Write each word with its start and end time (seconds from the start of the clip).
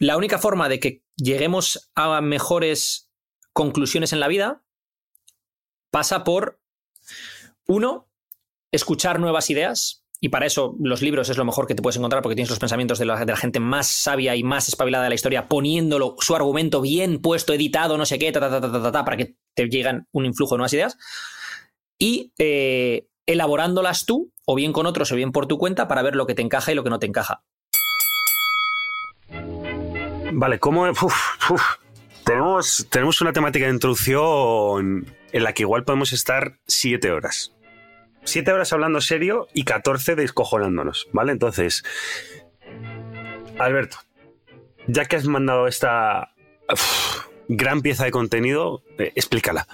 la 0.00 0.16
única 0.16 0.38
forma 0.38 0.68
de 0.68 0.80
que 0.80 1.04
lleguemos 1.14 1.90
a 1.94 2.20
mejores 2.22 3.12
conclusiones 3.52 4.14
en 4.14 4.20
la 4.20 4.28
vida 4.28 4.64
pasa 5.90 6.24
por, 6.24 6.58
uno, 7.66 8.08
escuchar 8.72 9.20
nuevas 9.20 9.50
ideas. 9.50 10.06
Y 10.18 10.30
para 10.30 10.46
eso 10.46 10.74
los 10.80 11.02
libros 11.02 11.28
es 11.28 11.36
lo 11.36 11.44
mejor 11.44 11.66
que 11.66 11.74
te 11.74 11.82
puedes 11.82 11.98
encontrar 11.98 12.22
porque 12.22 12.34
tienes 12.34 12.50
los 12.50 12.58
pensamientos 12.58 12.98
de 12.98 13.04
la, 13.04 13.36
gente 13.36 13.60
más 13.60 13.88
sabia 13.88 14.36
y 14.36 14.42
más 14.42 14.68
espabilada 14.68 15.04
de 15.04 15.10
la 15.10 15.14
historia 15.14 15.48
poniéndolo, 15.48 16.16
su 16.18 16.34
argumento 16.34 16.80
bien 16.80 17.20
puesto, 17.20 17.52
editado, 17.52 17.98
no 17.98 18.06
sé 18.06 18.18
qué, 18.18 18.32
para 18.32 19.16
que 19.16 19.36
te 19.54 19.66
lleguen 19.66 20.08
un 20.12 20.24
influjo 20.24 20.54
de 20.54 20.58
nuevas 20.58 20.72
ideas. 20.72 20.98
Y 21.98 22.32
eh, 22.38 23.06
elaborándolas 23.26 24.06
tú, 24.06 24.32
o 24.46 24.54
bien 24.54 24.72
con 24.72 24.86
otros, 24.86 25.12
o 25.12 25.16
bien 25.16 25.32
por 25.32 25.46
tu 25.46 25.58
cuenta, 25.58 25.88
para 25.88 26.02
ver 26.02 26.16
lo 26.16 26.26
que 26.26 26.34
te 26.34 26.42
encaja 26.42 26.72
y 26.72 26.74
lo 26.74 26.84
que 26.84 26.90
no 26.90 26.98
te 26.98 27.06
encaja. 27.06 27.44
Vale, 30.32 30.58
¿cómo? 30.58 30.88
uf. 30.90 31.76
Tenemos, 32.24 32.86
tenemos 32.90 33.20
una 33.20 33.32
temática 33.32 33.66
de 33.66 33.72
introducción 33.72 35.06
en 35.32 35.42
la 35.42 35.52
que 35.52 35.62
igual 35.62 35.84
podemos 35.84 36.12
estar 36.12 36.58
siete 36.66 37.10
horas. 37.10 37.52
Siete 38.24 38.52
horas 38.52 38.72
hablando 38.72 39.00
serio 39.00 39.48
y 39.54 39.64
14 39.64 40.14
descojonándonos, 40.14 41.08
¿vale? 41.12 41.32
Entonces, 41.32 41.82
Alberto, 43.58 43.98
ya 44.86 45.06
que 45.06 45.16
has 45.16 45.26
mandado 45.26 45.66
esta 45.66 46.34
gran 47.48 47.80
pieza 47.80 48.04
de 48.04 48.10
contenido, 48.10 48.82
eh, 48.98 49.12
explícala. 49.16 49.66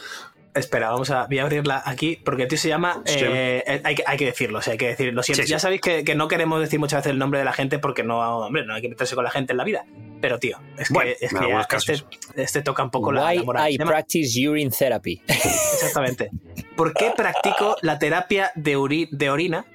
Espera, 0.56 0.90
vamos 0.90 1.10
a, 1.10 1.26
voy 1.26 1.38
a 1.38 1.42
abrirla 1.42 1.82
aquí 1.84 2.18
porque 2.24 2.42
el 2.44 2.48
tío 2.48 2.58
se 2.58 2.68
llama. 2.68 3.02
Eh, 3.06 3.62
eh, 3.66 3.80
hay, 3.84 3.94
que, 3.94 4.02
hay 4.06 4.16
que 4.16 4.24
decirlo, 4.24 4.58
o 4.58 4.62
sea, 4.62 4.72
hay 4.72 4.78
que 4.78 4.88
decirlo. 4.88 5.12
Lo 5.12 5.22
siento, 5.22 5.42
Sí, 5.42 5.46
sí. 5.46 5.50
ya 5.52 5.58
sabéis 5.58 5.80
que, 5.82 6.02
que 6.02 6.14
no 6.14 6.28
queremos 6.28 6.60
decir 6.60 6.80
muchas 6.80 7.00
veces 7.00 7.12
el 7.12 7.18
nombre 7.18 7.38
de 7.38 7.44
la 7.44 7.52
gente 7.52 7.78
porque 7.78 8.02
no, 8.02 8.18
hombre, 8.40 8.64
no 8.66 8.74
hay 8.74 8.82
que 8.82 8.88
meterse 8.88 9.14
con 9.14 9.22
la 9.24 9.30
gente 9.30 9.52
en 9.52 9.58
la 9.58 9.64
vida. 9.64 9.84
Pero, 10.20 10.38
tío, 10.38 10.58
es 10.78 10.88
que, 10.88 10.94
Bueno, 10.94 11.10
es 11.20 11.30
que 11.32 11.36
ya 11.50 11.66
este, 11.92 12.04
este 12.42 12.62
toca 12.62 12.82
un 12.82 12.90
poco 12.90 13.12
la, 13.12 13.26
Why 13.28 13.36
la 13.38 13.42
moral. 13.44 13.70
I 13.72 13.78
practice 13.78 14.48
urine 14.48 14.70
therapy. 14.70 15.22
Exactamente. 15.28 16.30
¿Por 16.74 16.94
qué 16.94 17.12
practico 17.16 17.76
la 17.82 17.98
terapia 17.98 18.50
de, 18.54 18.76
uri- 18.78 19.08
de 19.10 19.30
orina 19.30 19.66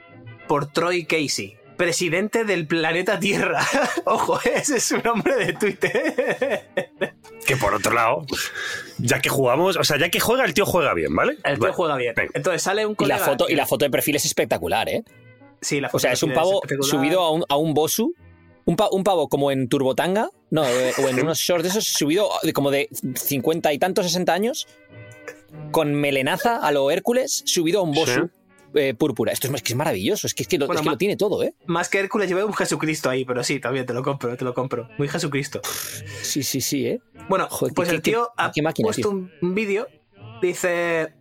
por 0.48 0.66
Troy 0.72 1.06
Casey? 1.06 1.58
Presidente 1.82 2.44
del 2.46 2.68
planeta 2.68 3.20
Tierra. 3.20 3.66
Ojo, 4.06 4.40
ese 4.44 4.78
es 4.78 4.84
su 4.84 5.00
nombre 5.00 5.36
de 5.46 5.54
Twitter. 5.54 6.64
Que 7.46 7.58
por 7.58 7.74
otro 7.74 7.92
lado, 7.94 8.24
ya 9.00 9.20
que 9.20 9.28
jugamos, 9.30 9.76
o 9.76 9.84
sea, 9.84 9.98
ya 9.98 10.10
que 10.10 10.20
juega, 10.20 10.46
el 10.46 10.54
tío 10.54 10.64
juega 10.68 10.94
bien, 10.94 11.14
¿vale? 11.16 11.38
El 11.44 11.58
tío 11.58 11.74
juega 11.74 11.96
bien. 11.98 12.14
venga. 12.16 12.30
Entonces 12.36 12.62
sale 12.62 12.86
un 12.86 12.92
Y 13.00 13.06
la, 13.06 13.16
colega. 13.18 13.26
foto, 13.26 13.50
y 13.50 13.56
la 13.56 13.66
foto 13.66 13.84
de 13.84 13.90
perfil 13.90 14.16
es 14.18 14.26
espectacular, 14.26 14.88
¿eh? 14.90 15.04
Sí, 15.60 15.82
la 15.82 15.88
O 15.88 15.92
foto 15.92 16.02
sea, 16.04 16.12
es 16.12 16.22
un 16.22 16.34
pavo 16.34 16.62
subido 16.82 17.22
a 17.22 17.32
un, 17.32 17.44
a 17.50 17.56
un 17.58 17.74
bosu. 17.74 18.14
Un, 18.66 18.76
pa- 18.76 18.90
un 18.92 19.04
pavo 19.04 19.28
como 19.28 19.52
en 19.52 19.68
Turbotanga, 19.70 20.30
no, 20.52 20.64
eh, 20.68 20.94
o 21.04 21.08
en 21.10 21.20
unos 21.20 21.40
shorts 21.40 21.64
de 21.64 21.70
esos, 21.70 21.84
subido 21.86 22.30
de 22.44 22.54
como 22.54 22.70
de 22.70 22.90
50 23.16 23.74
y 23.74 23.80
tantos, 23.80 24.06
60 24.06 24.32
años, 24.32 24.68
con 25.72 25.96
melenaza 25.96 26.58
a 26.58 26.72
lo 26.72 26.92
Hércules, 26.92 27.42
subido 27.48 27.80
a 27.80 27.84
un 27.84 27.92
bosu 27.94 28.30
eh, 28.76 28.94
púrpura. 28.94 29.32
Esto 29.32 29.48
es, 29.48 29.54
es 29.54 29.62
que 29.64 29.74
es 29.74 29.78
maravilloso, 29.78 30.28
es 30.28 30.34
que, 30.34 30.44
es 30.44 30.48
que, 30.48 30.58
lo, 30.58 30.66
Bueno, 30.68 30.80
es 30.82 30.84
que 30.86 30.90
lo 30.92 30.98
tiene 30.98 31.18
todo, 31.18 31.44
¿eh? 31.44 31.54
Más 31.68 31.90
que 31.90 32.00
Hércules 32.00 32.28
lleva 32.30 32.46
un 32.46 32.54
Jesucristo 32.54 33.10
ahí, 33.10 33.26
pero 33.26 33.44
sí, 33.44 33.60
también 33.60 33.86
te 33.86 33.94
lo 33.94 34.04
compro, 34.04 34.36
te 34.38 34.46
lo 34.46 34.54
compro. 34.54 34.88
Muy 34.98 35.08
Jesucristo. 35.08 35.62
Sí, 36.22 36.44
sí, 36.44 36.62
sí, 36.62 36.88
¿eh? 36.88 37.02
Bueno, 37.30 37.48
Joder, 37.50 37.74
pues 37.74 37.90
qué- 37.90 37.96
el 37.96 38.02
tío 38.02 38.30
qué- 38.38 38.44
ha 38.44 38.52
qué 38.52 38.62
máquina, 38.62 38.86
puesto 38.88 39.10
tío. 39.10 39.30
un 39.42 39.56
vídeo, 39.56 39.88
dice 40.42 41.14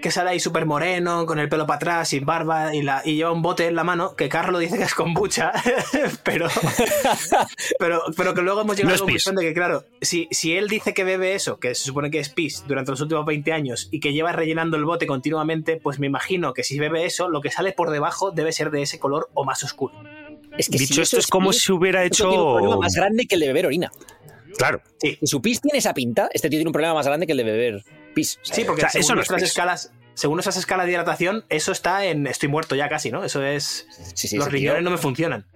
que 0.00 0.10
sale 0.10 0.30
ahí 0.30 0.40
súper 0.40 0.66
moreno, 0.66 1.26
con 1.26 1.38
el 1.38 1.48
pelo 1.48 1.66
para 1.66 1.76
atrás, 1.76 2.08
sin 2.08 2.24
barba, 2.24 2.74
y, 2.74 2.82
la, 2.82 3.02
y 3.04 3.16
lleva 3.16 3.32
un 3.32 3.42
bote 3.42 3.66
en 3.66 3.74
la 3.74 3.84
mano, 3.84 4.14
que 4.16 4.28
Carlos 4.28 4.60
dice 4.60 4.76
que 4.78 4.84
es 4.84 4.94
kombucha, 4.94 5.52
pero, 6.24 6.48
pero, 7.78 8.02
pero 8.16 8.34
que 8.34 8.42
luego 8.42 8.62
hemos 8.62 8.76
llegado 8.76 8.90
No 8.90 8.94
a 8.94 8.98
la 8.98 9.00
conclusión 9.04 9.36
de 9.36 9.42
que, 9.42 9.54
claro, 9.54 9.84
si, 10.00 10.28
si 10.30 10.56
él 10.56 10.68
dice 10.68 10.94
que 10.94 11.04
bebe 11.04 11.34
eso, 11.34 11.58
que 11.58 11.74
se 11.74 11.84
supone 11.84 12.10
que 12.10 12.18
es 12.18 12.28
pis, 12.28 12.64
durante 12.66 12.90
los 12.90 13.00
últimos 13.00 13.24
20 13.26 13.52
años, 13.52 13.88
y 13.90 14.00
que 14.00 14.12
lleva 14.12 14.32
rellenando 14.32 14.76
el 14.76 14.84
bote 14.84 15.06
continuamente, 15.06 15.76
pues 15.76 15.98
me 15.98 16.06
imagino 16.06 16.52
que 16.54 16.64
si 16.64 16.78
bebe 16.78 17.04
eso, 17.04 17.28
lo 17.28 17.40
que 17.40 17.50
sale 17.50 17.72
por 17.72 17.90
debajo 17.90 18.30
debe 18.30 18.52
ser 18.52 18.70
de 18.70 18.82
ese 18.82 18.98
color 18.98 19.28
o 19.34 19.44
más 19.44 19.62
oscuro. 19.64 19.94
Es 20.56 20.68
que 20.68 20.78
Dicho 20.78 20.94
si 20.94 21.00
esto, 21.02 21.18
es 21.18 21.26
como 21.26 21.50
pis, 21.50 21.62
si 21.62 21.72
hubiera 21.72 22.08
tiene 22.08 22.32
un 22.32 22.40
hecho. 22.40 22.54
problema 22.54 22.76
más 22.78 22.94
grande 22.94 23.26
que 23.26 23.34
el 23.34 23.40
de 23.40 23.46
beber 23.48 23.66
orina. 23.66 23.90
Claro, 24.56 24.80
Sí, 25.00 25.16
Si 25.20 25.26
su 25.28 25.40
pis 25.40 25.60
tiene 25.60 25.78
esa 25.78 25.94
pinta, 25.94 26.28
este 26.32 26.48
tío 26.50 26.58
tiene 26.58 26.68
un 26.68 26.72
problema 26.72 26.94
más 26.94 27.06
grande 27.06 27.26
que 27.26 27.32
el 27.32 27.38
de 27.38 27.44
beber 27.44 27.84
pis. 28.18 28.38
Sí, 28.42 28.64
porque 28.64 28.80
O 28.80 28.82
sea, 28.82 28.90
según 28.90 29.04
eso 29.04 29.14
no 29.14 29.20
es 29.22 29.28
nuestras 29.30 29.42
pis. 29.42 29.50
escalas, 29.50 29.92
según 30.14 30.36
nuestras 30.36 30.56
escalas 30.56 30.86
de 30.86 30.92
hidratación, 30.92 31.44
eso 31.48 31.72
está 31.72 32.04
en 32.06 32.26
estoy 32.26 32.48
muerto 32.48 32.74
ya 32.74 32.88
casi, 32.88 33.10
¿no? 33.10 33.24
Eso 33.24 33.42
es. 33.44 33.86
Sí, 34.14 34.28
sí, 34.28 34.36
los 34.36 34.46
tío- 34.48 34.52
riñones 34.52 34.82
no 34.82 34.90
me 34.90 34.98
funcionan. 34.98 35.46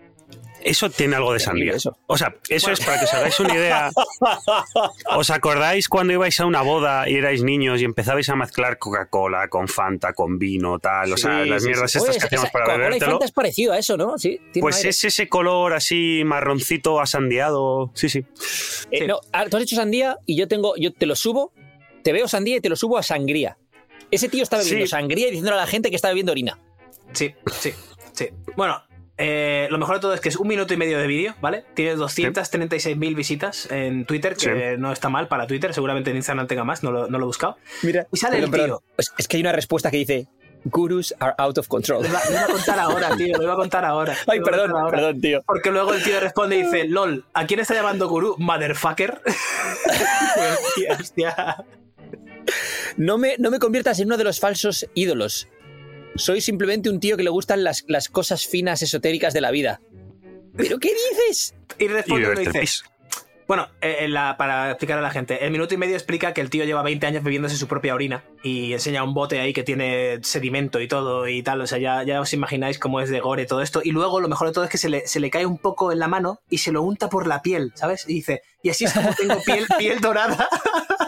eso 0.64 0.88
tiene 0.90 1.16
algo 1.16 1.32
de 1.32 1.38
eso. 1.38 1.98
O 2.06 2.16
sea, 2.16 2.34
eso 2.48 2.70
es 2.70 2.78
para 2.80 2.98
que 3.00 3.04
os 3.06 3.14
hagáis 3.14 3.40
una 3.40 3.54
idea. 3.54 3.90
¿Os 5.16 5.30
acordáis 5.30 5.88
cuando 5.88 6.12
ibais 6.12 6.38
a 6.40 6.46
una 6.46 6.62
boda 6.62 7.08
y 7.08 7.16
erais 7.16 7.42
niños 7.42 7.80
y 7.80 7.84
empezabais 7.84 8.28
a 8.28 8.36
mezclar 8.36 8.78
Coca-Cola 8.78 9.48
con 9.48 9.66
Fanta, 9.68 10.12
con 10.12 10.38
vino, 10.38 10.78
tal? 10.78 11.12
O 11.12 11.16
sea, 11.16 11.42
Sí, 11.42 11.48
las 11.50 11.62
sí, 11.62 11.68
mierdas 11.68 11.90
sí. 11.90 11.98
estas 11.98 12.10
Oye, 12.14 12.20
que 12.20 12.26
hacíamos 12.26 12.50
para 12.50 12.66
bebértelo. 12.76 13.10
Fanta 13.12 13.24
es 13.26 13.32
parecido 13.32 13.72
a 13.72 13.78
eso, 13.78 13.96
¿no? 13.96 14.16
Sí. 14.18 14.40
Pues 14.60 14.76
aire. 14.76 14.90
es 14.90 15.04
ese 15.04 15.28
color 15.28 15.72
así 15.74 16.22
marroncito 16.24 17.00
asandiado. 17.00 17.90
Sí, 17.94 18.08
sí. 18.08 18.20
Eh, 18.90 18.98
Sí. 19.00 19.06
no, 19.06 19.18
ah, 19.32 19.46
tú 19.50 19.56
has 19.56 19.64
hecho 19.64 19.74
sandía 19.76 20.16
y 20.26 20.36
yo 20.36 20.46
tengo, 20.48 20.74
yo 20.76 20.92
te 20.92 21.06
lo 21.06 21.16
subo, 21.16 21.52
te 22.02 22.12
veo 22.12 22.28
sandía 22.28 22.56
y 22.56 22.60
te 22.60 22.68
lo 22.68 22.76
subo 22.76 22.98
a 22.98 23.02
sangría. 23.02 23.56
Ese 24.10 24.28
tío 24.28 24.42
está 24.42 24.58
bebiendo 24.58 24.84
Sí. 24.86 24.90
sangría 24.90 25.28
y 25.28 25.30
diciéndole 25.30 25.56
a 25.56 25.60
la 25.60 25.66
gente 25.66 25.90
que 25.90 25.96
está 25.96 26.08
bebiendo 26.08 26.32
orina. 26.32 26.58
Sí, 27.12 27.34
sí, 27.52 27.72
sí. 28.12 28.28
Bueno, 28.56 28.82
eh, 29.16 29.68
lo 29.70 29.78
mejor 29.78 29.96
de 29.96 30.00
todo 30.00 30.14
es 30.14 30.20
que 30.20 30.28
es 30.28 30.36
un 30.36 30.48
minuto 30.48 30.74
y 30.74 30.76
medio 30.76 30.98
de 30.98 31.06
vídeo, 31.06 31.34
¿vale? 31.40 31.64
Tiene 31.74 31.94
236.000 31.96 33.14
visitas 33.14 33.70
en 33.70 34.04
Twitter, 34.04 34.36
que 34.36 34.76
no 34.78 34.92
está 34.92 35.08
mal 35.08 35.28
para 35.28 35.46
Twitter. 35.46 35.72
Seguramente 35.74 36.10
en 36.10 36.16
Instagram 36.16 36.46
tenga 36.46 36.64
más, 36.64 36.82
no 36.82 36.90
lo, 36.92 37.06
no 37.08 37.18
lo 37.18 37.24
he 37.24 37.26
buscado. 37.26 37.56
Mira. 37.82 38.06
Y 38.12 38.16
sale 38.16 38.38
el 38.38 38.50
tío. 38.50 38.82
Es, 38.96 39.12
es 39.16 39.28
que 39.28 39.36
hay 39.36 39.42
una 39.42 39.52
respuesta 39.52 39.90
que 39.90 39.98
dice: 39.98 40.26
Gurus 40.64 41.14
are 41.18 41.34
out 41.38 41.58
of 41.58 41.68
control. 41.68 42.02
Lo 42.02 42.08
iba, 42.08 42.20
lo 42.24 42.32
iba 42.32 42.42
a 42.42 42.46
contar 42.48 42.78
ahora, 42.78 43.16
tío, 43.16 43.36
lo 43.36 43.42
iba 43.44 43.52
a 43.52 43.56
contar 43.56 43.84
ahora. 43.84 44.16
Ay, 44.26 44.40
perdón, 44.40 44.70
ahora. 44.72 44.90
perdón, 44.90 45.20
tío. 45.20 45.42
Porque 45.46 45.70
luego 45.70 45.92
el 45.94 46.02
tío 46.02 46.18
responde 46.20 46.56
y 46.56 46.62
dice, 46.64 46.84
LOL, 46.88 47.24
¿a 47.34 47.46
quién 47.46 47.60
está 47.60 47.74
llamando 47.74 48.08
gurú? 48.08 48.36
Motherfucker. 48.38 49.20
hostia, 50.66 50.96
hostia. 51.00 51.64
No 52.96 53.18
me, 53.18 53.36
no 53.38 53.50
me 53.50 53.58
conviertas 53.58 53.98
en 54.00 54.06
uno 54.06 54.16
de 54.16 54.24
los 54.24 54.40
falsos 54.40 54.86
ídolos. 54.94 55.48
Soy 56.14 56.40
simplemente 56.40 56.90
un 56.90 57.00
tío 57.00 57.16
que 57.16 57.22
le 57.22 57.30
gustan 57.30 57.64
las, 57.64 57.84
las 57.88 58.08
cosas 58.08 58.46
finas 58.46 58.82
esotéricas 58.82 59.32
de 59.32 59.40
la 59.40 59.50
vida. 59.50 59.80
¿Pero 60.56 60.78
qué 60.78 60.90
dices? 60.90 61.54
Y 61.78 61.88
responde 61.88 62.20
y 62.20 62.24
beberte 62.24 62.42
el 62.42 62.46
dice, 62.52 62.60
pis. 62.60 62.84
Bueno, 63.48 63.68
eh, 63.80 64.06
la- 64.08 64.36
para 64.36 64.70
explicar 64.70 64.98
a 64.98 65.02
la 65.02 65.10
gente, 65.10 65.44
el 65.44 65.50
minuto 65.50 65.74
y 65.74 65.76
medio 65.76 65.94
explica 65.94 66.32
que 66.32 66.40
el 66.40 66.48
tío 66.50 66.64
lleva 66.64 66.82
20 66.82 67.06
años 67.06 67.24
bebiéndose 67.24 67.56
su 67.56 67.66
propia 67.66 67.94
orina 67.94 68.24
y 68.42 68.72
enseña 68.72 69.02
un 69.04 69.14
bote 69.14 69.40
ahí 69.40 69.52
que 69.52 69.62
tiene 69.62 70.18
sedimento 70.22 70.80
y 70.80 70.88
todo 70.88 71.26
y 71.28 71.42
tal. 71.42 71.60
O 71.62 71.66
sea, 71.66 71.78
ya, 71.78 72.02
ya 72.04 72.20
os 72.20 72.32
imagináis 72.34 72.78
cómo 72.78 73.00
es 73.00 73.08
de 73.10 73.20
gore 73.20 73.46
todo 73.46 73.62
esto. 73.62 73.80
Y 73.82 73.90
luego 73.90 74.20
lo 74.20 74.28
mejor 74.28 74.48
de 74.48 74.52
todo 74.54 74.64
es 74.64 74.70
que 74.70 74.78
se 74.78 74.88
le, 74.90 75.06
se 75.06 75.18
le 75.20 75.30
cae 75.30 75.44
un 75.46 75.58
poco 75.58 75.92
en 75.92 75.98
la 75.98 76.08
mano 76.08 76.40
y 76.50 76.58
se 76.58 76.72
lo 76.72 76.82
unta 76.82 77.08
por 77.08 77.26
la 77.26 77.42
piel, 77.42 77.72
¿sabes? 77.74 78.04
Y 78.08 78.14
dice, 78.14 78.42
y 78.62 78.68
así 78.70 78.84
es 78.84 78.92
como 78.92 79.12
tengo 79.14 79.42
piel, 79.42 79.66
piel 79.78 80.00
dorada. 80.00 80.48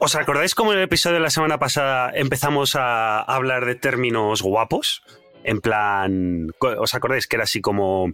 ¿Os 0.00 0.14
acordáis 0.14 0.54
cómo 0.54 0.72
en 0.72 0.78
el 0.78 0.84
episodio 0.84 1.14
de 1.16 1.20
la 1.20 1.30
semana 1.30 1.58
pasada 1.58 2.10
empezamos 2.14 2.74
a 2.74 3.20
hablar 3.20 3.66
de 3.66 3.74
términos 3.74 4.40
guapos? 4.42 5.02
En 5.44 5.60
plan, 5.60 6.48
¿os 6.58 6.94
acordáis 6.94 7.26
que 7.26 7.36
era 7.36 7.42
así 7.44 7.60
como 7.60 8.12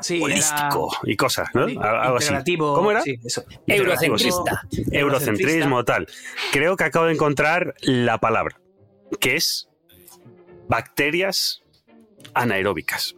Sí, 0.00 0.20
holístico 0.20 0.90
era- 1.04 1.12
y 1.12 1.16
cosas, 1.16 1.48
¿no? 1.54 1.66
Algo 1.80 2.16
así. 2.16 2.56
¿Cómo 2.56 2.90
era? 2.90 3.00
sí, 3.02 3.14
eso. 3.24 3.44
Eurocentrista. 3.68 4.62
Eurocentrismo, 4.90 5.84
tal. 5.84 6.08
Creo 6.52 6.76
que 6.76 6.82
acabo 6.84 7.06
de 7.06 7.12
encontrar 7.14 7.74
la 7.82 8.18
palabra, 8.18 8.60
que 9.20 9.36
es 9.36 9.68
bacterias 10.68 11.62
anaeróbicas. 12.34 13.14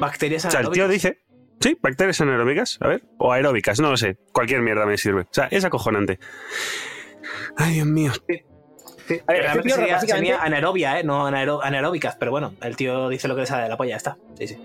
Bacterias 0.00 0.44
O 0.46 0.50
sea, 0.50 0.60
el 0.60 0.70
tío 0.70 0.84
anaeróbicas. 0.86 1.12
dice, 1.12 1.23
sí, 1.64 1.76
bacterias 1.80 2.20
anaeróbicas, 2.20 2.78
a 2.80 2.88
ver, 2.88 3.02
o 3.18 3.32
aeróbicas, 3.32 3.80
no 3.80 3.90
lo 3.90 3.96
sé, 3.96 4.16
cualquier 4.32 4.60
mierda 4.60 4.86
me 4.86 4.96
sirve. 4.98 5.22
O 5.22 5.28
sea, 5.32 5.48
es 5.50 5.64
acojonante. 5.64 6.18
Ay, 7.56 7.74
Dios 7.74 7.86
mío. 7.86 8.12
Sí, 9.08 9.20
A 9.26 9.32
ver, 9.32 9.42
realmente 9.42 9.62
tío 9.68 9.74
sería, 9.76 9.94
básicamente- 9.94 10.28
sería 10.30 10.42
anaerobia, 10.42 10.98
¿eh? 11.00 11.04
No 11.04 11.26
anaero- 11.28 11.60
anaeróbicas, 11.62 12.16
pero 12.16 12.30
bueno, 12.30 12.54
el 12.62 12.76
tío 12.76 13.08
dice 13.08 13.28
lo 13.28 13.34
que 13.34 13.42
le 13.42 13.46
sale 13.46 13.64
de 13.64 13.68
la 13.68 13.76
polla, 13.76 13.90
ya 13.90 13.96
está. 13.96 14.16
Sí, 14.38 14.48
sí. 14.48 14.56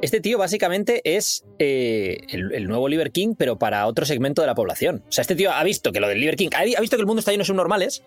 Este 0.00 0.20
tío 0.20 0.38
básicamente 0.38 1.00
es 1.04 1.44
eh, 1.58 2.18
el, 2.28 2.52
el 2.54 2.66
nuevo 2.66 2.88
Liver 2.88 3.10
King, 3.10 3.34
pero 3.38 3.58
para 3.58 3.86
otro 3.86 4.04
segmento 4.06 4.42
de 4.42 4.46
la 4.46 4.54
población. 4.54 5.02
O 5.08 5.12
sea, 5.12 5.22
este 5.22 5.34
tío 5.34 5.50
ha 5.52 5.62
visto 5.64 5.92
que 5.92 6.00
lo 6.00 6.08
del 6.08 6.18
Liver 6.20 6.36
King, 6.36 6.48
ha, 6.54 6.60
ha 6.60 6.80
visto 6.80 6.96
que 6.96 7.00
el 7.00 7.06
mundo 7.06 7.20
está 7.20 7.30
lleno 7.30 7.42
de 7.42 7.46
subnormales, 7.46 8.02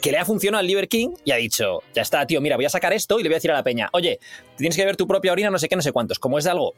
que 0.00 0.10
le 0.12 0.18
ha 0.18 0.24
funcionado 0.24 0.60
al 0.60 0.66
Liver 0.66 0.88
King 0.88 1.10
y 1.24 1.30
ha 1.32 1.36
dicho, 1.36 1.80
ya 1.94 2.02
está, 2.02 2.26
tío, 2.26 2.40
mira, 2.40 2.56
voy 2.56 2.64
a 2.64 2.68
sacar 2.70 2.92
esto 2.92 3.18
y 3.20 3.22
le 3.22 3.28
voy 3.28 3.34
a 3.34 3.38
decir 3.38 3.50
a 3.50 3.54
la 3.54 3.62
peña, 3.64 3.88
oye, 3.92 4.18
tienes 4.56 4.76
que 4.76 4.84
ver 4.84 4.96
tu 4.96 5.06
propia 5.06 5.32
orina, 5.32 5.50
no 5.50 5.58
sé 5.58 5.68
qué, 5.68 5.76
no 5.76 5.82
sé 5.82 5.92
cuántos. 5.92 6.18
Como 6.18 6.38
es 6.38 6.44
de 6.44 6.50
algo 6.50 6.74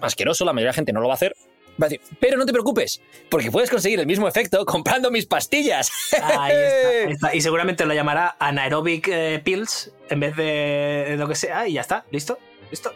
asqueroso, 0.00 0.44
la 0.44 0.52
mayoría 0.52 0.68
de 0.68 0.72
la 0.72 0.74
gente 0.74 0.92
no 0.92 1.00
lo 1.00 1.08
va 1.08 1.14
a 1.14 1.16
hacer. 1.16 1.34
Va 1.82 1.86
a 1.86 1.88
decir, 1.88 2.00
pero 2.18 2.36
no 2.36 2.44
te 2.44 2.52
preocupes, 2.52 3.00
porque 3.30 3.50
puedes 3.50 3.70
conseguir 3.70 4.00
el 4.00 4.06
mismo 4.06 4.28
efecto 4.28 4.64
comprando 4.66 5.10
mis 5.10 5.24
pastillas. 5.26 5.90
Ahí 6.12 6.20
está, 6.20 6.42
ahí 6.42 6.52
está. 7.12 7.34
Y 7.34 7.40
seguramente 7.40 7.86
lo 7.86 7.94
llamará 7.94 8.36
anaerobic 8.38 9.08
eh, 9.08 9.40
pills 9.42 9.90
en 10.10 10.20
vez 10.20 10.36
de 10.36 11.14
lo 11.18 11.26
que 11.26 11.34
sea 11.34 11.66
y 11.66 11.74
ya 11.74 11.80
está. 11.80 12.04
¿Listo? 12.10 12.38
¿Listo? 12.70 12.92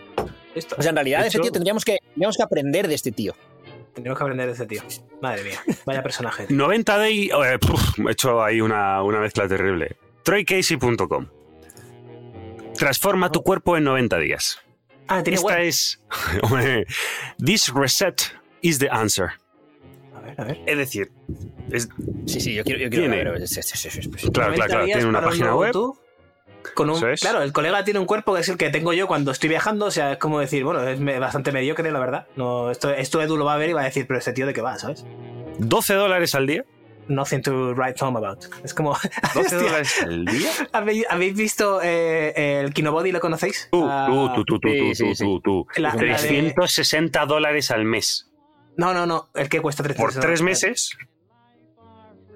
Listo. 0.54 0.76
O 0.78 0.82
sea, 0.82 0.90
en 0.90 0.96
realidad, 0.96 1.22
De 1.22 1.28
ese 1.28 1.38
tío 1.38 1.50
tendríamos 1.50 1.84
que, 1.84 1.98
tendríamos 2.10 2.36
que 2.36 2.42
aprender 2.42 2.86
de 2.88 2.94
este 2.94 3.10
tío. 3.10 3.34
Tenemos 3.94 4.18
que 4.18 4.24
aprender 4.24 4.46
de 4.48 4.52
ese 4.52 4.66
tío. 4.66 4.82
Madre 5.22 5.44
mía, 5.44 5.60
vaya 5.86 6.02
personaje. 6.02 6.46
tío. 6.48 6.56
90 6.56 6.98
Day. 6.98 7.28
eh, 7.30 7.58
puf, 7.58 7.98
he 8.06 8.12
hecho 8.12 8.42
ahí 8.42 8.60
una, 8.60 9.02
una 9.02 9.20
mezcla 9.20 9.48
terrible. 9.48 9.96
TroyCasey.com. 10.24 11.28
Transforma 12.76 13.30
tu 13.30 13.42
cuerpo 13.42 13.76
en 13.76 13.84
90 13.84 14.18
días. 14.18 14.58
Ah, 15.08 15.22
tiene 15.22 15.36
Esta 15.36 15.46
web. 15.48 15.58
es. 15.60 16.00
This 17.44 17.72
reset 17.74 18.22
is 18.62 18.78
the 18.78 18.88
answer. 18.90 19.30
A 20.16 20.20
ver, 20.20 20.40
a 20.40 20.44
ver. 20.44 20.60
Es 20.66 20.78
decir, 20.78 21.10
es- 21.70 21.88
Sí, 22.26 22.40
sí, 22.40 22.54
yo 22.54 22.64
quiero, 22.64 22.80
yo 22.80 22.88
quiero 22.90 23.10
Tiene. 23.10 23.16
ver. 23.16 23.24
claro, 23.34 23.38
90 23.38 24.32
claro, 24.32 24.54
claro. 24.54 24.84
Tiene 24.86 25.04
una 25.04 25.18
un 25.18 25.24
página 25.24 25.54
web. 25.56 25.72
tú, 25.72 25.98
con 26.74 26.88
un, 26.88 27.08
es. 27.10 27.20
Claro, 27.20 27.42
el 27.42 27.52
colega 27.52 27.84
tiene 27.84 28.00
un 28.00 28.06
cuerpo 28.06 28.34
que 28.34 28.40
es 28.40 28.48
el 28.48 28.56
que 28.56 28.70
tengo 28.70 28.92
yo 28.94 29.06
cuando 29.06 29.30
estoy 29.30 29.50
viajando. 29.50 29.86
O 29.86 29.90
sea, 29.90 30.12
es 30.12 30.18
como 30.18 30.40
decir, 30.40 30.64
bueno, 30.64 30.82
es 30.88 31.20
bastante 31.20 31.52
mediocre, 31.52 31.90
la 31.92 31.98
verdad. 31.98 32.26
No, 32.36 32.70
esto, 32.70 32.90
esto 32.90 33.20
Edu 33.20 33.36
lo 33.36 33.44
va 33.44 33.54
a 33.54 33.58
ver 33.58 33.70
y 33.70 33.72
va 33.74 33.82
a 33.82 33.84
decir, 33.84 34.06
pero 34.06 34.18
este 34.18 34.32
tío 34.32 34.46
de 34.46 34.54
qué 34.54 34.62
va, 34.62 34.78
¿sabes? 34.78 35.04
12 35.58 35.94
dólares 35.94 36.34
al 36.34 36.46
día. 36.46 36.64
Nothing 37.08 37.42
to 37.42 37.74
write 37.74 38.02
home 38.02 38.16
about. 38.16 38.44
Es 38.64 38.72
como. 38.74 38.92
12 39.34 39.40
Hostia, 39.40 39.58
dólares 39.58 40.02
al 40.02 40.24
día. 40.24 40.50
¿Habéis, 40.72 41.04
habéis 41.10 41.34
visto 41.36 41.80
eh, 41.82 42.60
el 42.62 42.72
Kinobody? 42.72 43.12
¿Lo 43.12 43.20
conocéis? 43.20 43.68
Tú, 43.70 43.84
Ah, 43.88 44.06
tú, 44.34 44.44
tú, 44.44 44.58
tú, 44.58 44.60
tú, 44.60 44.68
sí, 44.68 44.78
tú, 44.78 44.94
sí, 44.94 45.04
tú, 45.04 45.14
sí. 45.14 45.24
tú, 45.24 45.40
tú. 45.40 45.66
La- 45.76 45.90
la 45.90 45.96
de- 45.96 46.06
360 46.06 47.26
dólares 47.26 47.70
al 47.70 47.84
mes. 47.84 48.30
No, 48.76 48.92
no, 48.94 49.06
no. 49.06 49.28
El 49.34 49.48
que 49.48 49.60
cuesta 49.60 49.82
300 49.82 50.14
Por 50.14 50.22
tres 50.22 50.42
meses, 50.42 50.96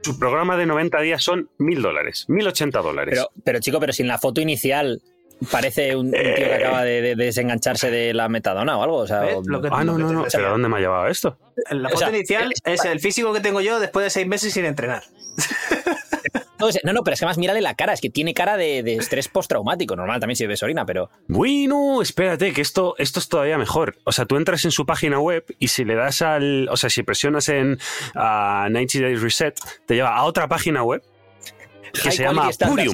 su 0.03 0.19
programa 0.19 0.57
de 0.57 0.67
90 0.67 1.01
días 1.01 1.23
son 1.23 1.51
1000 1.59 1.83
dólares, 1.83 2.25
1080 2.29 2.81
dólares. 2.81 3.15
Pero, 3.15 3.31
pero 3.45 3.59
chico, 3.61 3.81
pero 3.81 3.93
si 3.93 4.03
en 4.03 4.09
la 4.09 4.19
foto 4.19 4.41
inicial 4.41 5.03
parece 5.51 5.95
un, 5.97 6.07
un 6.07 6.13
tío 6.13 6.21
que 6.35 6.55
acaba 6.55 6.83
de, 6.85 7.01
de 7.03 7.15
desengancharse 7.17 7.91
de 7.91 8.13
la 8.15 8.29
metadona 8.29 8.77
o 8.79 8.83
algo. 8.83 8.97
O 8.97 9.07
sea, 9.07 9.21
¿Ves? 9.21 9.37
o- 9.37 9.43
Lo 9.47 9.61
que- 9.63 9.69
ah, 9.71 9.85
no, 9.85 9.99
lo 9.99 9.99
que 9.99 10.03
no, 10.03 10.09
te 10.09 10.15
no. 10.15 10.27
¿Pero 10.33 10.51
dónde 10.51 10.69
me 10.69 10.77
ha 10.77 10.81
llevado 10.81 11.07
esto? 11.09 11.39
La 11.71 11.89
O 11.89 11.93
foto 11.93 11.99
sea, 12.07 12.11
inicial 12.11 12.53
es 12.65 12.85
el 12.85 13.01
físico 13.01 13.33
que 13.33 13.41
tengo 13.41 13.61
yo 13.61 13.81
después 13.81 14.05
de 14.05 14.11
seis 14.11 14.27
meses 14.27 14.53
sin 14.53 14.65
entrenar. 14.65 15.03
no, 16.59 16.69
no, 16.83 16.93
no, 16.93 17.03
pero 17.05 17.15
es 17.15 17.21
que 17.21 17.27
más 17.27 17.39
mírale 17.39 17.61
la 17.61 17.75
cara, 17.75 17.93
es 17.93 18.01
que 18.01 18.11
tiene 18.11 18.35
cara 18.35 18.57
de, 18.57 18.83
de 18.83 18.95
estrés 18.97 19.29
postraumático. 19.29 19.95
Normal 19.95 20.19
también 20.21 20.37
si 20.37 20.45
bebes 20.45 20.63
orina, 20.63 20.85
pero. 20.85 21.11
Bueno, 21.29 22.03
espérate, 22.03 22.53
que 22.53 22.61
esto, 22.61 22.95
esto 22.99 23.21
es 23.21 23.29
todavía 23.29 23.59
mejor. 23.59 23.97
O 24.05 24.13
sea, 24.13 24.25
tú 24.27 24.37
entras 24.37 24.65
en 24.65 24.73
su 24.73 24.85
página 24.87 25.21
web 25.21 25.45
y 25.59 25.69
si 25.69 25.85
le 25.85 25.95
das 25.95 26.23
al. 26.23 26.69
O 26.71 26.77
sea, 26.77 26.91
si 26.91 27.03
presionas 27.05 27.49
en 27.49 27.79
ah, 28.15 28.67
90 28.71 29.01
Days 29.01 29.23
Reset, 29.23 29.59
te 29.87 29.95
lleva 29.95 30.17
a 30.17 30.25
otra 30.25 30.49
página 30.49 30.83
web 30.83 31.03
que 31.93 32.01
High 32.01 32.13
se 32.13 32.23
llama 32.25 32.53
standards. 32.53 32.93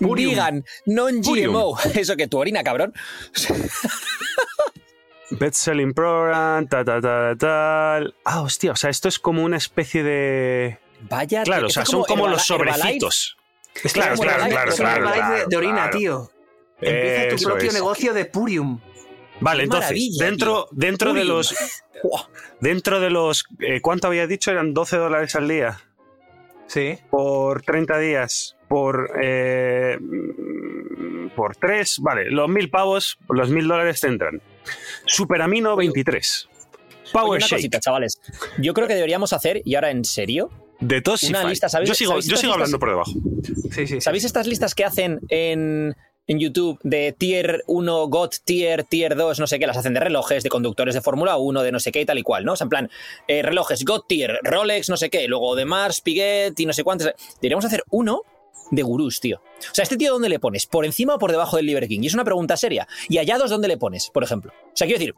Vegan, 0.00 0.64
non-GMO. 0.86 1.78
Eso 1.94 2.16
que 2.16 2.28
tu 2.28 2.38
orina, 2.38 2.62
cabrón. 2.62 2.94
Best 5.30 5.56
Selling 5.56 5.94
Program, 5.94 6.68
ta, 6.68 6.84
ta, 6.84 7.00
ta, 7.00 7.34
tal. 7.36 8.14
Ah, 8.24 8.42
hostia, 8.42 8.72
o 8.72 8.76
sea, 8.76 8.90
esto 8.90 9.08
es 9.08 9.18
como 9.18 9.42
una 9.42 9.56
especie 9.56 10.02
de. 10.02 10.78
Vaya. 11.08 11.42
Claro, 11.42 11.66
o 11.66 11.70
sea, 11.70 11.84
son 11.84 12.04
como 12.04 12.28
los 12.28 12.44
sobrecitos. 12.44 13.36
Es 13.82 13.92
Claro, 13.92 14.16
claro, 14.16 14.44
claro, 14.48 14.72
claro, 14.74 15.48
de, 15.48 15.56
orina, 15.56 15.90
claro. 15.90 15.98
tío. 15.98 16.30
Empieza 16.80 17.36
tu 17.36 17.42
propio 17.44 17.68
es. 17.68 17.74
negocio 17.74 18.14
de 18.14 18.24
Purium. 18.24 18.80
Vale, 19.40 19.64
entonces, 19.64 19.90
maravilla, 19.90 20.24
dentro, 20.24 20.68
dentro 20.70 21.12
de 21.14 21.24
los. 21.24 21.54
Dentro 22.60 23.00
de 23.00 23.10
los. 23.10 23.46
eh, 23.60 23.80
¿Cuánto 23.80 24.08
había 24.08 24.26
dicho? 24.26 24.50
Eran 24.50 24.74
12 24.74 24.96
dólares 24.96 25.34
al 25.36 25.48
día. 25.48 25.80
Sí. 26.66 26.98
Por 27.10 27.62
30 27.62 27.98
días. 27.98 28.53
Por. 28.68 29.10
eh, 29.22 29.98
por 31.36 31.56
3. 31.56 31.98
Vale, 32.00 32.30
los 32.30 32.48
1000 32.48 32.70
pavos, 32.70 33.18
los 33.28 33.50
1000 33.50 33.68
dólares 33.68 34.00
te 34.00 34.08
entran. 34.08 34.40
Superamino 35.06 35.76
23. 35.76 36.48
Oye, 36.50 37.12
Power 37.12 37.38
una 37.38 37.46
Shake. 37.46 37.58
cosita, 37.60 37.80
chavales. 37.80 38.20
Yo 38.58 38.74
creo 38.74 38.88
que 38.88 38.94
deberíamos 38.94 39.32
hacer, 39.32 39.60
y 39.64 39.74
ahora 39.74 39.90
en 39.90 40.04
serio, 40.04 40.50
Detoxify. 40.80 41.30
una 41.40 41.48
lista, 41.50 41.68
¿sabéis- 41.68 41.88
yo 41.88 41.94
sigo, 41.94 42.10
sabéis 42.12 42.26
yo 42.26 42.36
sigo 42.36 42.52
hablando 42.54 42.78
por 42.78 42.88
debajo. 42.90 43.12
Sí, 43.70 43.86
sí. 43.86 44.00
¿Sabéis 44.00 44.24
estas 44.24 44.46
listas 44.46 44.74
que 44.74 44.84
hacen 44.84 45.20
en, 45.28 45.94
en 46.26 46.38
YouTube 46.40 46.78
de 46.82 47.12
tier 47.12 47.62
1, 47.66 48.08
GOT, 48.08 48.36
tier, 48.44 48.84
tier 48.84 49.14
2, 49.16 49.38
no 49.38 49.46
sé 49.46 49.58
qué? 49.58 49.66
Las 49.66 49.76
hacen 49.76 49.94
de 49.94 50.00
relojes, 50.00 50.42
de 50.42 50.48
conductores 50.48 50.94
de 50.94 51.02
Fórmula 51.02 51.36
1, 51.36 51.62
de 51.62 51.72
no 51.72 51.78
sé 51.80 51.92
qué 51.92 52.00
y 52.00 52.04
tal 52.06 52.18
y 52.18 52.22
cual, 52.22 52.44
¿no? 52.44 52.54
O 52.54 52.56
sea, 52.56 52.64
en 52.64 52.70
plan, 52.70 52.90
eh, 53.28 53.42
relojes 53.42 53.84
GOT 53.84 54.08
tier, 54.08 54.38
Rolex, 54.42 54.88
no 54.88 54.96
sé 54.96 55.10
qué, 55.10 55.28
luego 55.28 55.54
de 55.54 55.64
Mars, 55.66 56.00
Piguet 56.00 56.58
y 56.58 56.66
no 56.66 56.72
sé 56.72 56.82
cuántos. 56.82 57.12
Deberíamos 57.40 57.64
hacer 57.66 57.84
uno 57.90 58.22
de 58.74 58.82
gurús, 58.82 59.20
tío. 59.20 59.38
O 59.38 59.74
sea, 59.74 59.82
¿este 59.82 59.96
tío 59.96 60.12
dónde 60.12 60.28
le 60.28 60.38
pones? 60.38 60.66
¿Por 60.66 60.84
encima 60.84 61.14
o 61.14 61.18
por 61.18 61.30
debajo 61.30 61.56
del 61.56 61.66
Liver 61.66 61.86
King? 61.88 62.00
Y 62.02 62.06
es 62.08 62.14
una 62.14 62.24
pregunta 62.24 62.56
seria. 62.56 62.86
¿Y 63.08 63.18
hallados 63.18 63.50
dónde 63.50 63.68
le 63.68 63.76
pones, 63.76 64.10
por 64.10 64.22
ejemplo? 64.24 64.52
O 64.66 64.76
sea, 64.76 64.86
quiero 64.86 64.98
decir, 64.98 65.14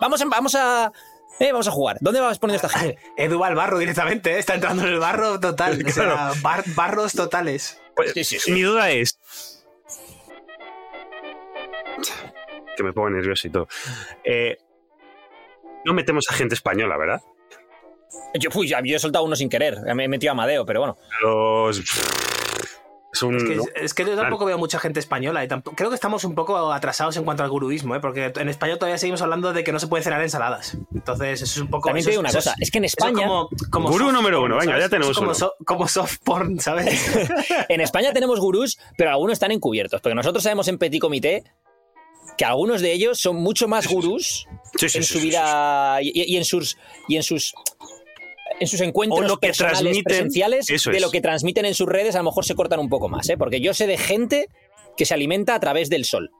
vamos 0.00 0.20
a... 0.22 0.24
Vamos 0.26 0.54
a 0.54 0.92
eh, 1.40 1.50
vamos 1.50 1.66
a 1.66 1.72
jugar. 1.72 1.96
¿Dónde 2.00 2.20
vas 2.20 2.38
poniendo 2.38 2.64
esta 2.64 2.78
gente? 2.78 2.98
Edu 3.16 3.40
va 3.40 3.48
al 3.48 3.56
barro 3.56 3.78
directamente, 3.78 4.34
¿eh? 4.34 4.38
está 4.38 4.54
entrando 4.54 4.84
en 4.86 4.92
el 4.92 4.98
barro 5.00 5.40
total. 5.40 5.72
O 5.84 5.90
sea, 5.90 6.04
Claro. 6.04 6.32
bar- 6.42 6.64
barros 6.76 7.12
totales. 7.12 7.80
Pues, 7.96 8.12
Sí, 8.12 8.22
sí, 8.24 8.38
sí. 8.38 8.52
Mi 8.52 8.62
duda 8.62 8.90
es. 8.92 9.18
Que 12.76 12.82
me 12.82 12.92
pongo 12.92 13.10
nervioso 13.10 13.46
y 13.46 13.50
todo. 13.50 13.68
Eh, 14.24 14.56
no 15.84 15.92
metemos 15.94 16.24
a 16.28 16.34
gente 16.34 16.54
española, 16.54 16.96
¿verdad? 16.96 17.22
Yo, 18.38 18.50
uy, 18.54 18.68
yo 18.68 18.96
he 18.96 18.98
soltado 18.98 19.24
uno 19.24 19.36
sin 19.36 19.48
querer. 19.48 19.78
Me 19.94 20.04
he 20.04 20.08
metido 20.08 20.30
a 20.30 20.34
Amadeo, 20.34 20.64
pero 20.66 20.80
bueno. 20.80 20.96
Los. 21.22 21.82
Es 23.14 23.22
un. 23.22 23.36
Es 23.36 23.44
que, 23.44 23.54
¿no? 23.56 23.62
es 23.76 23.94
que 23.94 24.04
yo 24.04 24.16
tampoco 24.16 24.44
veo 24.44 24.58
mucha 24.58 24.78
gente 24.80 24.98
española 25.00 25.42
y 25.44 25.48
tampoco, 25.48 25.76
creo 25.76 25.88
que 25.88 25.94
estamos 25.94 26.24
un 26.24 26.34
poco 26.34 26.72
atrasados 26.72 27.16
en 27.16 27.24
cuanto 27.24 27.44
al 27.44 27.48
guruismo, 27.50 27.94
¿eh? 27.94 28.00
porque 28.00 28.32
en 28.36 28.48
España 28.48 28.76
todavía 28.76 28.98
seguimos 28.98 29.22
hablando 29.22 29.52
de 29.52 29.62
que 29.64 29.72
no 29.72 29.78
se 29.78 29.86
puede 29.86 30.02
cenar 30.02 30.20
ensaladas. 30.20 30.76
Entonces, 30.92 31.40
eso 31.40 31.44
es 31.44 31.56
un 31.58 31.68
poco. 31.68 31.88
También 31.88 32.04
te 32.04 32.10
digo 32.10 32.20
es- 32.20 32.24
una 32.24 32.28
eso 32.30 32.38
cosa. 32.38 32.54
Es 32.60 32.70
que 32.70 32.78
en 32.78 32.84
España, 32.84 33.12
como, 33.26 33.48
como 33.70 33.88
Gurú 33.88 34.06
soft 34.06 34.14
número 34.16 34.40
porn, 34.40 34.52
uno, 34.52 34.60
venga, 34.60 34.78
ya 34.78 34.88
tenemos 34.88 35.10
Es 35.12 35.16
como, 35.16 35.28
uno. 35.28 35.34
so- 35.34 35.54
como 35.64 35.86
soft 35.88 36.18
porn, 36.24 36.58
¿sabes? 36.60 36.86
en 37.68 37.80
España 37.80 38.12
tenemos 38.12 38.40
gurús, 38.40 38.78
pero 38.98 39.10
algunos 39.10 39.34
están 39.34 39.52
encubiertos. 39.52 40.00
Porque 40.00 40.14
nosotros 40.16 40.42
sabemos 40.42 40.66
en 40.68 40.78
Petit 40.78 41.00
Comité 41.00 41.44
que 42.36 42.44
algunos 42.44 42.80
de 42.80 42.92
ellos 42.92 43.20
son 43.20 43.36
mucho 43.36 43.68
más 43.68 43.86
gurús 43.86 44.48
Sí, 44.76 44.88
sí, 44.88 44.98
en 44.98 45.04
sí, 45.04 45.12
su 45.12 45.18
sí, 45.20 45.26
vida 45.28 45.98
y, 46.02 46.10
y 46.34 46.36
en 46.36 46.44
sus 46.44 46.76
y 47.06 47.14
en 47.14 47.22
sus 47.22 47.54
en 48.60 48.66
sus 48.66 48.80
encuentros 48.80 49.26
lo 49.26 49.36
que 49.38 49.48
personales 49.48 49.78
transmiten, 49.82 50.04
presenciales 50.04 50.70
eso 50.70 50.90
de 50.90 50.96
es. 50.96 51.02
lo 51.02 51.10
que 51.10 51.20
transmiten 51.20 51.64
en 51.64 51.74
sus 51.74 51.88
redes 51.88 52.14
a 52.14 52.18
lo 52.18 52.24
mejor 52.24 52.44
se 52.44 52.54
cortan 52.54 52.80
un 52.80 52.88
poco 52.88 53.08
más, 53.08 53.28
¿eh? 53.28 53.36
porque 53.36 53.60
yo 53.60 53.74
sé 53.74 53.86
de 53.86 53.98
gente 53.98 54.48
que 54.96 55.04
se 55.04 55.14
alimenta 55.14 55.54
a 55.54 55.60
través 55.60 55.90
del 55.90 56.04
sol 56.04 56.30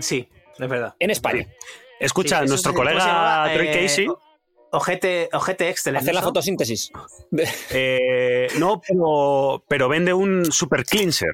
Sí, 0.00 0.28
es 0.58 0.68
verdad. 0.68 0.94
en 0.98 1.10
España. 1.10 1.44
sí. 1.48 1.66
Escucha, 2.00 2.40
Sí, 2.42 2.48
nuestro 2.48 2.72
se- 2.72 2.76
¿cómo 2.76 2.88
se 2.88 2.94
colega 2.94 3.06
llamaba? 3.12 3.52
Troy 3.54 3.68
Eh, 3.68 3.82
Casey. 3.82 4.06
Ojete, 4.70 5.28
ojete 5.32 5.68
Excellent. 5.70 6.02
Hacer 6.02 6.14
la 6.14 6.20
¿no? 6.20 6.26
fotosíntesis. 6.28 6.92
eh, 7.70 8.48
no, 8.58 8.80
pero, 8.86 9.64
pero 9.68 9.88
vende 9.88 10.12
un 10.14 10.50
super 10.52 10.84
cleanser. 10.84 11.32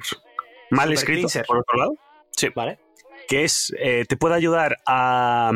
Mal 0.71 0.85
Super 0.87 0.93
escrito, 0.97 1.19
cleanser. 1.19 1.45
por 1.45 1.57
otro 1.59 1.77
lado. 1.77 1.93
Sí. 2.31 2.47
Vale. 2.55 2.79
que 3.27 3.43
es 3.43 3.73
eh, 3.79 4.05
te 4.07 4.17
puede 4.17 4.35
ayudar 4.35 4.77
a 4.85 5.51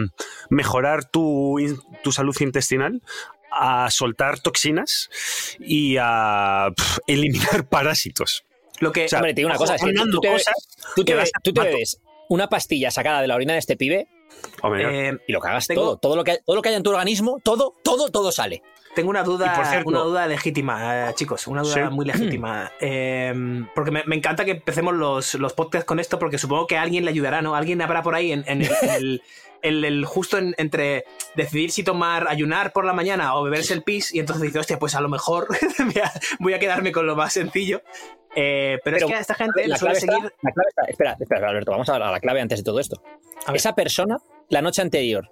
mejorar 0.50 1.06
tu, 1.06 1.58
tu 2.04 2.12
salud 2.12 2.36
intestinal, 2.40 3.02
a 3.52 3.90
soltar 3.92 4.40
toxinas 4.40 5.10
y 5.60 5.98
a 6.00 6.70
eliminar 7.08 7.68
parásitos. 7.70 8.44
Lo 8.80 8.92
que. 8.92 9.06
O 9.06 9.08
sea, 9.10 9.20
Hombre, 9.20 9.34
te 9.34 9.42
digo 9.42 9.50
una 9.50 9.58
cosa, 9.58 9.76
es 9.76 9.82
que 9.84 9.94
tú, 10.12 10.20
te, 10.20 10.28
cosas 10.30 10.54
tú 10.96 11.04
te 11.04 11.12
que 11.12 11.16
ves- 11.18 11.32
las 11.34 11.44
tú 11.44 11.54
te 11.54 11.60
mato. 11.62 11.72
bebes 11.74 12.00
una 12.30 12.48
pastilla 12.48 12.92
sacada 12.92 13.22
de 13.22 13.28
la 13.28 13.36
orina 13.36 13.54
de 13.54 13.60
este 13.60 13.76
pibe 13.76 14.08
eh, 14.80 15.18
y 15.28 15.32
lo 15.34 15.40
cagas 15.40 15.66
Tengo- 15.68 15.82
todo. 15.82 15.98
Todo 15.98 16.16
lo, 16.16 16.24
que, 16.24 16.38
todo 16.46 16.56
lo 16.56 16.62
que 16.62 16.70
haya 16.70 16.78
en 16.78 16.84
tu 16.84 16.92
organismo, 16.92 17.40
todo, 17.44 17.76
todo, 17.84 18.10
todo 18.10 18.32
sale. 18.32 18.62
Tengo 18.96 19.10
una 19.10 19.24
duda, 19.24 19.52
Y 19.54 19.56
por 19.58 19.66
cierto- 19.66 19.90
una 19.90 20.00
duda 20.00 20.28
legítima, 20.28 21.10
eh, 21.10 21.14
chicos, 21.16 21.48
una 21.48 21.62
duda 21.64 21.74
Sí. 21.90 21.94
muy 21.94 22.06
legítima. 22.06 22.72
Eh, 22.82 23.34
porque 23.76 23.92
me, 23.92 24.04
me 24.06 24.16
encanta 24.16 24.46
que 24.46 24.52
empecemos 24.52 24.94
los, 24.94 25.34
los 25.36 25.54
podcasts 25.54 25.86
con 25.86 26.00
esto, 26.00 26.18
porque 26.20 26.38
supongo 26.38 26.68
que 26.68 26.78
a 26.78 26.82
alguien 26.84 27.04
le 27.04 27.12
ayudará, 27.12 27.42
¿no? 27.42 27.56
Alguien 27.56 27.82
habrá 27.82 28.02
por 28.04 28.14
ahí 28.16 28.32
en, 28.32 28.44
en 28.48 28.62
el, 28.62 28.72
en 28.82 28.90
el- 28.92 29.24
el- 29.62 30.06
justo 30.06 30.38
en- 30.38 30.56
entre 30.58 31.06
decidir 31.36 31.72
si 31.72 31.84
tomar, 31.84 32.28
ayunar 32.28 32.72
por 32.74 32.86
la 32.86 32.94
mañana 32.94 33.36
o 33.36 33.44
beberse 33.44 33.74
el 33.74 33.84
pis, 33.84 34.14
y 34.14 34.20
entonces 34.20 34.44
dice, 34.44 34.60
hostia, 34.60 34.80
pues 34.80 34.96
a 34.96 35.02
lo 35.02 35.10
mejor 35.10 35.48
voy, 35.80 36.02
a, 36.04 36.12
voy 36.40 36.54
a 36.54 36.60
quedarme 36.60 36.92
con 36.92 37.06
lo 37.06 37.16
más 37.16 37.34
sencillo. 37.34 37.82
Eh, 38.36 38.78
pero, 38.84 38.96
Pero 38.96 38.98
es 38.98 39.12
que 39.12 39.16
a 39.16 39.20
esta 39.22 39.34
gente 39.36 39.68
La 39.68 39.74
le 39.76 39.80
suele 39.80 40.00
clave, 40.00 40.00
está, 40.00 40.14
seguir. 40.16 40.34
la 40.44 40.52
clave 40.52 40.70
está- 40.70 40.82
Espera, 40.88 41.18
espera, 41.20 41.50
Alberto, 41.50 41.72
vamos 41.72 41.90
a 41.90 41.96
a 41.96 42.12
la 42.12 42.20
clave 42.20 42.42
antes 42.42 42.60
de 42.60 42.64
todo 42.64 42.80
esto. 42.80 43.02
Esa 43.54 43.74
persona, 43.74 44.18
la 44.50 44.62
noche 44.62 44.82
anterior, 44.84 45.30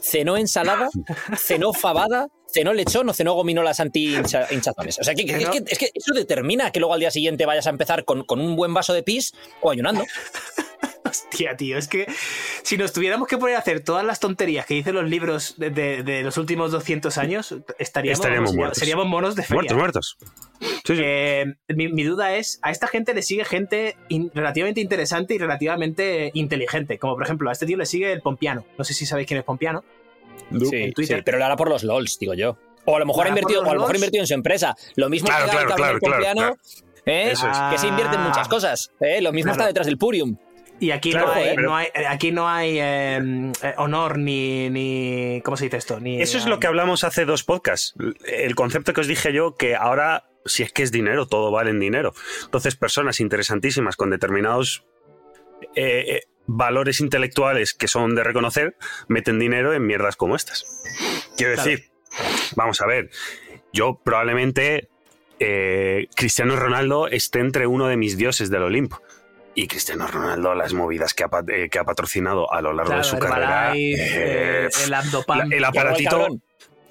cenó 0.00 0.36
ensalada, 0.36 0.88
cenó 1.36 1.72
fabada, 1.72 2.28
cenó 2.46 2.72
lechón 2.72 3.08
o 3.08 3.12
cenó 3.12 3.34
gominolas 3.34 3.80
anti-hinchazones. 3.80 4.98
O 5.00 5.02
sea, 5.04 5.14
que, 5.14 5.24
que- 5.26 5.36
es, 5.36 5.48
que, 5.48 5.62
es 5.66 5.78
que 5.78 5.90
eso 5.92 6.14
determina 6.14 6.70
que 6.70 6.78
luego 6.78 6.94
al 6.94 7.00
día 7.00 7.10
siguiente 7.10 7.44
vayas 7.44 7.66
a 7.66 7.70
empezar 7.70 8.04
con, 8.04 8.24
con 8.24 8.40
un 8.40 8.54
buen 8.54 8.72
vaso 8.72 8.92
de 8.94 9.02
pis 9.02 9.32
o 9.60 9.70
ayunando. 9.72 10.04
Hostia, 11.08 11.56
tío, 11.56 11.78
es 11.78 11.88
que 11.88 12.06
si 12.62 12.76
nos 12.76 12.92
tuviéramos 12.92 13.28
que 13.28 13.38
poner 13.38 13.56
a 13.56 13.58
hacer 13.60 13.80
todas 13.80 14.04
las 14.04 14.20
tonterías 14.20 14.66
que 14.66 14.74
dicen 14.74 14.94
los 14.94 15.08
libros 15.08 15.54
de, 15.58 15.70
de- 15.70 16.02
de 16.02 16.22
los 16.22 16.36
últimos 16.36 16.70
200 16.72 17.16
años, 17.18 17.54
estaríamos, 17.78 18.18
Estaríamos 18.20 18.54
muertos. 18.54 18.78
seríamos 18.78 19.06
monos 19.06 19.34
de 19.36 19.42
feria. 19.42 19.74
Muertos, 19.74 19.76
muertos. 19.76 20.16
Sí, 20.84 20.96
sí. 20.96 21.02
Eh, 21.04 21.54
mi, 21.68 21.88
mi 21.88 22.02
duda 22.04 22.34
es, 22.36 22.58
a 22.62 22.70
esta 22.70 22.86
gente 22.88 23.14
le 23.14 23.22
sigue 23.22 23.44
gente 23.44 23.96
in- 24.08 24.30
relativamente 24.34 24.80
interesante 24.80 25.34
y 25.34 25.38
relativamente 25.38 26.30
inteligente, 26.34 26.98
como 26.98 27.14
por 27.14 27.24
ejemplo 27.24 27.48
a 27.48 27.52
este 27.52 27.66
tío 27.66 27.76
le 27.76 27.86
sigue 27.86 28.12
el 28.12 28.20
Pompiano. 28.22 28.64
No 28.76 28.84
sé 28.84 28.94
si 28.94 29.06
sabéis 29.06 29.28
quién 29.28 29.38
es 29.38 29.44
Pompiano. 29.44 29.84
Sí, 30.50 30.76
en 30.76 30.92
Twitter. 30.94 31.18
sí, 31.18 31.22
pero 31.24 31.38
lo 31.38 31.44
hará 31.44 31.56
por 31.56 31.68
los 31.68 31.82
LOLs, 31.84 32.18
digo 32.18 32.32
yo. 32.34 32.56
O 32.86 32.96
a 32.96 32.98
lo 32.98 33.04
mejor 33.06 33.24
¿Lo 33.24 33.26
ha 33.26 33.28
invertido, 33.30 33.60
o 33.62 33.70
a 33.70 33.74
lo 33.74 33.80
mejor 33.80 33.94
ha 33.96 33.98
invertido 33.98 34.22
en 34.22 34.26
su 34.28 34.34
empresa. 34.34 34.74
Lo 34.96 35.10
mismo 35.10 35.28
Claro, 35.28 35.44
que 35.44 35.50
claro, 35.50 35.74
claro, 35.74 35.98
Pompiano, 36.00 36.56
¿eh? 37.04 37.30
Eso 37.32 37.50
es. 37.50 37.58
que 37.70 37.78
se 37.78 37.86
invierte 37.86 38.16
en 38.16 38.22
muchas 38.22 38.46
Ah. 38.46 38.50
cosas. 38.50 38.90
¿eh? 39.00 39.20
Lo 39.20 39.30
mismo 39.32 39.50
Claro. 39.50 39.60
está 39.60 39.66
detrás 39.66 39.86
del 39.86 39.98
Purium. 39.98 40.36
Y 40.80 40.90
aquí 40.92 41.10
Claro, 41.10 41.26
no 41.28 41.32
hay, 41.32 41.56
pero- 41.56 41.68
no 41.68 41.76
hay- 41.76 41.88
eh, 41.94 42.06
aquí 42.06 42.30
no 42.30 42.48
hay 42.48 42.78
eh, 42.78 43.52
eh, 43.62 43.74
honor 43.78 44.18
ni, 44.18 44.70
ni. 44.70 45.40
¿Cómo 45.44 45.56
se 45.56 45.64
dice 45.64 45.76
esto? 45.78 45.98
Ni, 46.00 46.20
Eso 46.22 46.38
es 46.38 46.46
lo 46.46 46.60
que 46.60 46.66
hablamos 46.66 47.04
hace 47.04 47.24
dos 47.24 47.42
podcasts. 47.44 47.94
El 48.26 48.54
concepto 48.54 48.92
que 48.92 49.00
os 49.00 49.06
dije 49.08 49.32
yo, 49.32 49.56
que 49.56 49.74
ahora, 49.74 50.28
si 50.44 50.62
es 50.62 50.72
que 50.72 50.82
es 50.84 50.92
dinero, 50.92 51.26
todo 51.26 51.50
vale 51.50 51.70
en 51.70 51.80
dinero. 51.80 52.12
Entonces, 52.44 52.76
personas 52.76 53.20
interesantísimas 53.20 53.96
con 53.96 54.10
determinados 54.10 54.84
eh, 55.74 56.04
eh, 56.08 56.20
valores 56.46 57.00
intelectuales 57.00 57.74
que 57.74 57.88
son 57.88 58.14
de 58.14 58.22
reconocer, 58.24 58.76
meten 59.08 59.38
dinero 59.38 59.74
en 59.74 59.84
mierdas 59.86 60.14
como 60.16 60.36
estas. 60.36 60.64
Quiero 61.36 61.54
Claro. 61.54 61.68
decir, 61.70 61.90
vamos 62.54 62.80
a 62.80 62.86
ver, 62.86 63.10
yo 63.72 64.00
probablemente 64.04 64.88
eh, 65.40 66.06
Cristiano 66.16 66.56
Ronaldo 66.56 67.06
esté 67.08 67.40
entre 67.40 67.66
uno 67.66 67.86
de 67.88 67.96
mis 67.96 68.16
dioses 68.16 68.50
del 68.50 68.62
Olimpo. 68.62 69.02
Y 69.60 69.66
Cristiano 69.66 70.06
Ronaldo, 70.06 70.54
las 70.54 70.72
movidas 70.72 71.14
que 71.14 71.24
ha, 71.24 71.30
eh, 71.48 71.68
que 71.68 71.80
ha 71.80 71.84
patrocinado 71.84 72.52
a 72.52 72.62
lo 72.62 72.72
largo 72.72 72.90
claro, 72.92 73.02
de 73.02 73.08
su 73.10 73.18
carrera. 73.18 73.74
Eh, 73.74 73.94
eh, 73.98 74.68
el 74.84 74.94
Abdopam. 74.94 75.38
la- 75.38 75.44
el 75.46 75.52
el 75.54 75.64
aparatito, 75.64 76.26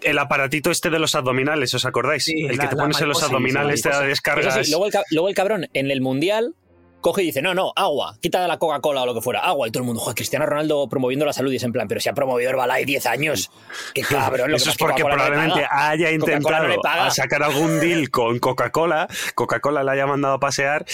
el 0.02 0.20
aparatito 0.20 0.70
este 0.70 0.90
de 0.90 1.00
los 1.00 1.16
abdominales, 1.16 1.74
¿os 1.74 1.86
acordáis? 1.86 2.26
Sí, 2.26 2.44
el 2.46 2.58
la- 2.58 2.64
que 2.66 2.70
te 2.72 2.76
pones 2.76 3.00
en 3.00 3.08
los 3.08 3.24
abdominales, 3.24 3.82
te 3.82 3.88
da 3.88 4.02
descargas. 4.02 4.66
Sí, 4.66 4.72
luego, 4.72 4.88
el, 4.88 4.94
luego 5.12 5.30
el 5.30 5.36
cabrón 5.36 5.68
en 5.72 5.92
el 5.92 6.02
Mundial 6.02 6.56
coge 7.00 7.24
y 7.24 7.28
dice, 7.28 7.42
no, 7.42 7.54
no, 7.54 7.72
agua, 7.74 8.18
quita 8.22 8.42
de 8.42 8.50
la 8.50 8.58
Coca-Cola 8.58 9.04
o 9.04 9.06
lo 9.06 9.14
que 9.14 9.22
fuera, 9.22 9.40
agua. 9.40 9.66
Y 9.70 9.72
todo 9.72 9.84
el 9.84 9.86
mundo, 9.88 10.02
joder, 10.02 10.16
Cristiano 10.16 10.46
Ronaldo 10.46 10.90
promoviendo 10.90 11.26
la 11.26 11.32
salud 11.32 11.54
y 11.54 11.56
es 11.56 11.64
en 11.64 11.72
plan, 11.72 11.88
pero 11.88 12.02
si 12.02 12.10
ha 12.10 12.14
promovido 12.14 12.50
Herbalife 12.50 12.86
10 12.86 13.06
años. 13.06 13.50
Qué 13.94 14.02
cabrón. 14.42 14.52
lo 14.52 14.58
Eso 14.58 14.72
es 14.72 14.76
porque 14.78 15.04
no 15.04 15.10
probablemente 15.12 15.66
haya 15.72 16.12
intentado 16.12 16.68
no 16.68 17.12
sacar 17.12 17.44
algún 17.44 17.80
deal 17.80 18.10
con 18.10 18.40
Coca-Cola, 18.40 19.08
Coca-Cola 19.36 19.86
la 19.86 19.94
haya 19.94 20.06
mandado 20.06 20.34
a 20.34 20.40
pasear. 20.42 20.86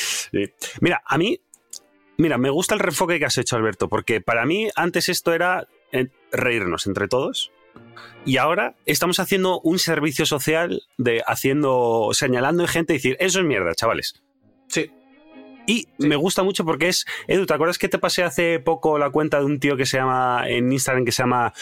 Mira, 0.82 1.02
a 1.04 1.18
mí, 1.18 1.40
mira, 2.18 2.38
me 2.38 2.50
gusta 2.50 2.76
el 2.76 2.80
reenfoque 2.80 3.20
que 3.20 3.26
has 3.26 3.38
hecho, 3.38 3.56
Alberto, 3.56 3.90
porque 3.90 4.22
para 4.22 4.46
mí 4.46 4.70
antes 4.76 5.10
esto 5.10 5.34
era 5.34 5.68
eh, 5.92 6.08
reírnos 6.32 6.88
entre 6.88 7.08
todos. 7.08 7.52
Y 8.26 8.38
ahora 8.38 8.76
estamos 8.86 9.20
haciendo 9.20 9.60
un 9.62 9.80
servicio 9.80 10.26
social 10.26 10.84
de 10.98 11.24
haciendo, 11.26 12.10
señalando 12.14 12.66
gente 12.68 12.94
y 12.94 12.98
decir, 12.98 13.18
eso 13.20 13.40
es 13.40 13.46
mierda, 13.46 13.74
chavales. 13.76 14.22
Sí. 14.68 14.92
Y 15.66 15.88
me 15.98 16.16
gusta 16.16 16.44
mucho 16.44 16.66
porque 16.66 16.90
es. 16.90 17.06
Edu, 17.28 17.46
¿te 17.46 17.54
acuerdas 17.54 17.78
que 17.78 17.88
te 17.88 17.98
pasé 17.98 18.24
hace 18.24 18.60
poco 18.60 18.98
la 18.98 19.12
cuenta 19.12 19.40
de 19.40 19.46
un 19.46 19.60
tío 19.60 19.78
que 19.78 19.86
se 19.86 19.98
llama. 19.98 20.44
en 20.48 20.72
Instagram 20.72 21.06
que 21.06 21.12
se 21.12 21.24
llama. 21.24 21.54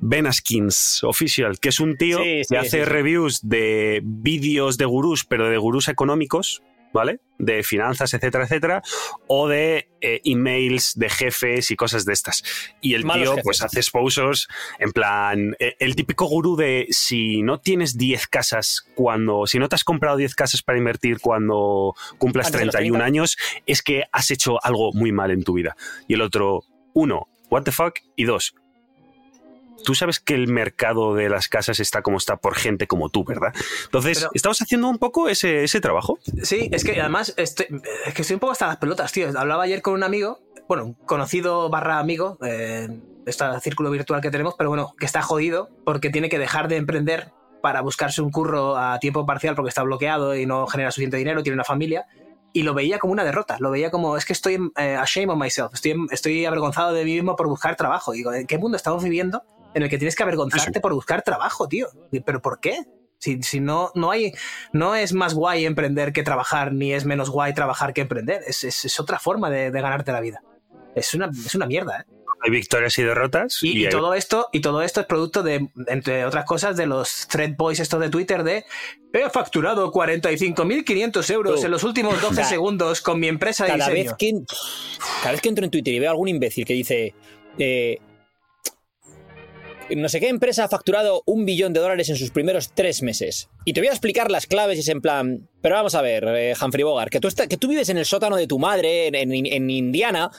Benaskins 0.00 1.04
Official, 1.04 1.58
que 1.60 1.68
es 1.68 1.80
un 1.80 1.96
tío 1.96 2.18
Sí, 2.18 2.42
que 2.48 2.58
hace 2.58 2.84
reviews 2.84 3.48
de 3.48 4.00
vídeos 4.04 4.76
de 4.76 4.84
gurús, 4.84 5.24
pero 5.24 5.48
de 5.48 5.56
gurús 5.58 5.88
económicos, 5.88 6.62
¿vale? 6.92 7.20
De 7.38 7.62
finanzas, 7.62 8.14
etcétera, 8.14 8.44
etcétera, 8.44 8.82
o 9.26 9.48
de 9.48 9.88
eh, 10.00 10.20
emails 10.24 10.92
de 10.96 11.08
jefes 11.08 11.70
y 11.70 11.76
cosas 11.76 12.04
de 12.04 12.12
estas. 12.12 12.42
Y 12.80 12.94
el 12.94 13.04
Malos 13.04 13.22
tío, 13.22 13.30
jefes. 13.32 13.44
pues 13.44 13.62
hace 13.62 13.80
exposures 13.80 14.48
en 14.78 14.92
plan. 14.92 15.56
eh, 15.58 15.74
el 15.80 15.96
típico 15.96 16.26
gurú 16.26 16.56
de 16.56 16.86
si 16.90 17.42
no 17.42 17.58
tienes 17.60 17.96
10 17.98 18.26
casas 18.28 18.86
cuando. 18.94 19.46
si 19.46 19.58
no 19.58 19.68
te 19.68 19.74
has 19.74 19.84
comprado 19.84 20.16
10 20.16 20.34
casas 20.34 20.62
para 20.62 20.78
invertir 20.78 21.18
cuando 21.20 21.94
cumplas 22.18 22.46
Antes 22.46 22.60
de 22.60 22.66
los 22.66 22.72
31 22.74 22.98
30. 22.98 23.06
años, 23.06 23.36
es 23.66 23.82
que 23.82 24.04
has 24.12 24.30
hecho 24.30 24.62
algo 24.64 24.92
muy 24.92 25.12
mal 25.12 25.30
en 25.30 25.42
tu 25.44 25.54
vida. 25.54 25.76
Y 26.06 26.14
el 26.14 26.20
otro, 26.22 26.64
uno, 26.92 27.28
what 27.50 27.62
the 27.64 27.72
fuck, 27.72 27.98
y 28.16 28.24
dos, 28.24 28.54
tú 29.84 29.94
sabes 29.94 30.20
que 30.20 30.34
el 30.34 30.48
mercado 30.48 31.14
de 31.14 31.28
las 31.28 31.48
casas 31.48 31.80
está 31.80 32.02
como 32.02 32.16
está 32.18 32.36
por 32.36 32.54
gente 32.54 32.86
como 32.86 33.08
tú, 33.08 33.24
¿verdad? 33.24 33.52
Entonces, 33.84 34.18
Pero- 34.18 34.30
estamos 34.34 34.60
haciendo 34.62 34.88
un 34.88 34.98
poco 34.98 35.28
ese, 35.28 35.64
ese 35.64 35.80
trabajo. 35.80 36.18
Sí, 36.42 36.68
es 36.72 36.84
que 36.84 37.00
además 37.00 37.34
estoy, 37.36 37.66
es 38.06 38.14
que 38.14 38.22
estoy 38.22 38.34
un 38.34 38.40
poco 38.40 38.52
hasta 38.52 38.66
las 38.66 38.76
pelotas, 38.78 39.12
tío. 39.12 39.28
Hablaba 39.36 39.64
ayer 39.64 39.82
con 39.82 39.94
un 39.94 40.02
amigo, 40.02 40.40
bueno, 40.68 40.84
un 40.84 40.94
conocido 40.94 41.68
barra 41.70 41.98
amigo, 41.98 42.38
eh, 42.44 42.88
este 43.26 43.44
círculo 43.60 43.90
virtual 43.90 44.20
que 44.20 44.30
tenemos, 44.30 44.54
pero 44.56 44.70
bueno, 44.70 44.94
que 44.98 45.06
está 45.06 45.22
jodido 45.22 45.70
porque 45.84 46.10
tiene 46.10 46.28
que 46.28 46.38
dejar 46.38 46.68
de 46.68 46.76
emprender 46.76 47.32
para 47.62 47.80
buscarse 47.80 48.20
un 48.22 48.30
curro 48.32 48.76
a 48.76 48.98
tiempo 48.98 49.24
parcial 49.24 49.54
porque 49.54 49.68
está 49.68 49.82
bloqueado 49.84 50.34
y 50.34 50.46
no 50.46 50.66
genera 50.66 50.90
suficiente 50.90 51.16
dinero, 51.16 51.42
tiene 51.42 51.54
una 51.54 51.64
familia. 51.64 52.06
Y 52.54 52.64
lo 52.64 52.74
veía 52.74 52.98
como 52.98 53.12
una 53.14 53.24
derrota, 53.24 53.56
lo 53.60 53.70
veía 53.70 53.90
como, 53.90 54.16
es 54.16 54.26
que 54.26 54.34
estoy 54.34 54.58
eh, 54.76 54.94
ashamed 54.96 55.30
of 55.30 55.38
myself, 55.38 55.72
estoy, 55.72 55.94
estoy 56.10 56.44
avergonzado 56.44 56.92
de 56.92 57.04
mí 57.04 57.14
mismo 57.14 57.34
por 57.36 57.48
buscar 57.48 57.76
trabajo. 57.76 58.12
Digo, 58.12 58.32
¿en 58.34 58.46
qué 58.46 58.58
mundo 58.58 58.76
estamos 58.76 59.02
viviendo 59.02 59.42
en 59.74 59.82
el 59.82 59.88
que 59.88 59.98
tienes 59.98 60.16
que 60.16 60.22
avergonzarte 60.22 60.80
por 60.80 60.92
buscar 60.94 61.22
trabajo, 61.22 61.68
tío? 61.68 61.88
¿Pero 62.24 62.40
por 62.42 62.60
qué? 62.60 62.78
Si, 63.18 63.40
si 63.42 63.60
no, 63.60 63.92
no 63.94 64.10
hay, 64.10 64.32
no 64.72 64.94
es 64.96 65.12
más 65.12 65.34
guay 65.34 65.64
emprender 65.64 66.12
que 66.12 66.22
trabajar, 66.24 66.72
ni 66.72 66.92
es 66.92 67.04
menos 67.04 67.30
guay 67.30 67.54
trabajar 67.54 67.92
que 67.94 68.00
emprender. 68.00 68.42
Es, 68.46 68.64
es- 68.64 68.84
es 68.84 68.98
otra 69.00 69.18
forma 69.20 69.48
de, 69.48 69.70
de 69.70 69.80
ganarte 69.80 70.10
la 70.12 70.20
vida. 70.20 70.42
Es 70.96 71.14
una, 71.14 71.30
es 71.46 71.54
una 71.54 71.66
mierda, 71.66 72.00
¿eh? 72.00 72.12
Hay 72.44 72.50
victorias 72.50 72.98
y 72.98 73.04
derrotas. 73.04 73.62
Y, 73.62 73.78
y 73.78 73.84
hay- 73.84 73.90
todo 73.92 74.14
esto, 74.14 74.48
y 74.50 74.60
todo 74.60 74.82
esto 74.82 75.00
es 75.00 75.06
producto 75.06 75.44
de, 75.44 75.68
entre 75.86 76.24
otras 76.24 76.44
cosas, 76.44 76.76
de 76.76 76.86
los 76.86 77.28
thread 77.28 77.54
boys 77.56 77.78
estos 77.78 78.00
de 78.00 78.10
Twitter 78.10 78.42
de 78.42 78.64
he 79.12 79.30
facturado 79.30 79.92
45.500 79.92 81.30
euros 81.32 81.62
en 81.64 81.70
los 81.70 81.84
últimos 81.84 82.20
12 82.20 82.34
Cada- 82.34 82.48
segundos 82.48 83.00
con 83.00 83.20
mi 83.20 83.28
empresa 83.28 83.64
de 83.64 83.70
Cada 83.72 83.88
diseño. 83.90 84.10
vez, 84.10 84.16
que, 84.18 84.32
cada 85.20 85.32
vez 85.32 85.40
que 85.40 85.48
entro 85.48 85.64
en 85.64 85.70
Twitter 85.70 85.94
y 85.94 85.98
veo 86.00 86.08
a 86.08 86.12
algún 86.12 86.28
imbécil 86.28 86.64
que 86.64 86.74
dice. 86.74 87.14
eh, 87.58 87.98
no 89.90 90.08
sé 90.08 90.20
qué 90.20 90.28
empresa 90.28 90.64
ha 90.64 90.68
facturado 90.68 91.22
un 91.26 91.44
billón 91.44 91.72
de 91.72 91.80
dólares 91.80 92.08
en 92.08 92.16
sus 92.16 92.30
primeros 92.30 92.72
tres 92.74 93.02
meses. 93.02 93.48
Y 93.64 93.72
te 93.72 93.80
voy 93.80 93.88
a 93.88 93.92
explicar 93.92 94.30
las 94.30 94.46
claves 94.46 94.78
y 94.78 94.80
es 94.80 94.88
en 94.88 95.00
plan. 95.00 95.48
Pero 95.60 95.74
vamos 95.74 95.94
a 95.94 96.02
ver, 96.02 96.24
eh, 96.28 96.54
Humphrey 96.62 96.84
Bogart, 96.84 97.10
que 97.10 97.20
tú, 97.20 97.28
está- 97.28 97.46
que 97.46 97.56
tú 97.56 97.68
vives 97.68 97.88
en 97.88 97.98
el 97.98 98.06
sótano 98.06 98.36
de 98.36 98.46
tu 98.46 98.58
madre, 98.58 99.08
en, 99.08 99.14
en- 99.32 99.46
en 99.46 99.70
Indiana, 99.70 100.30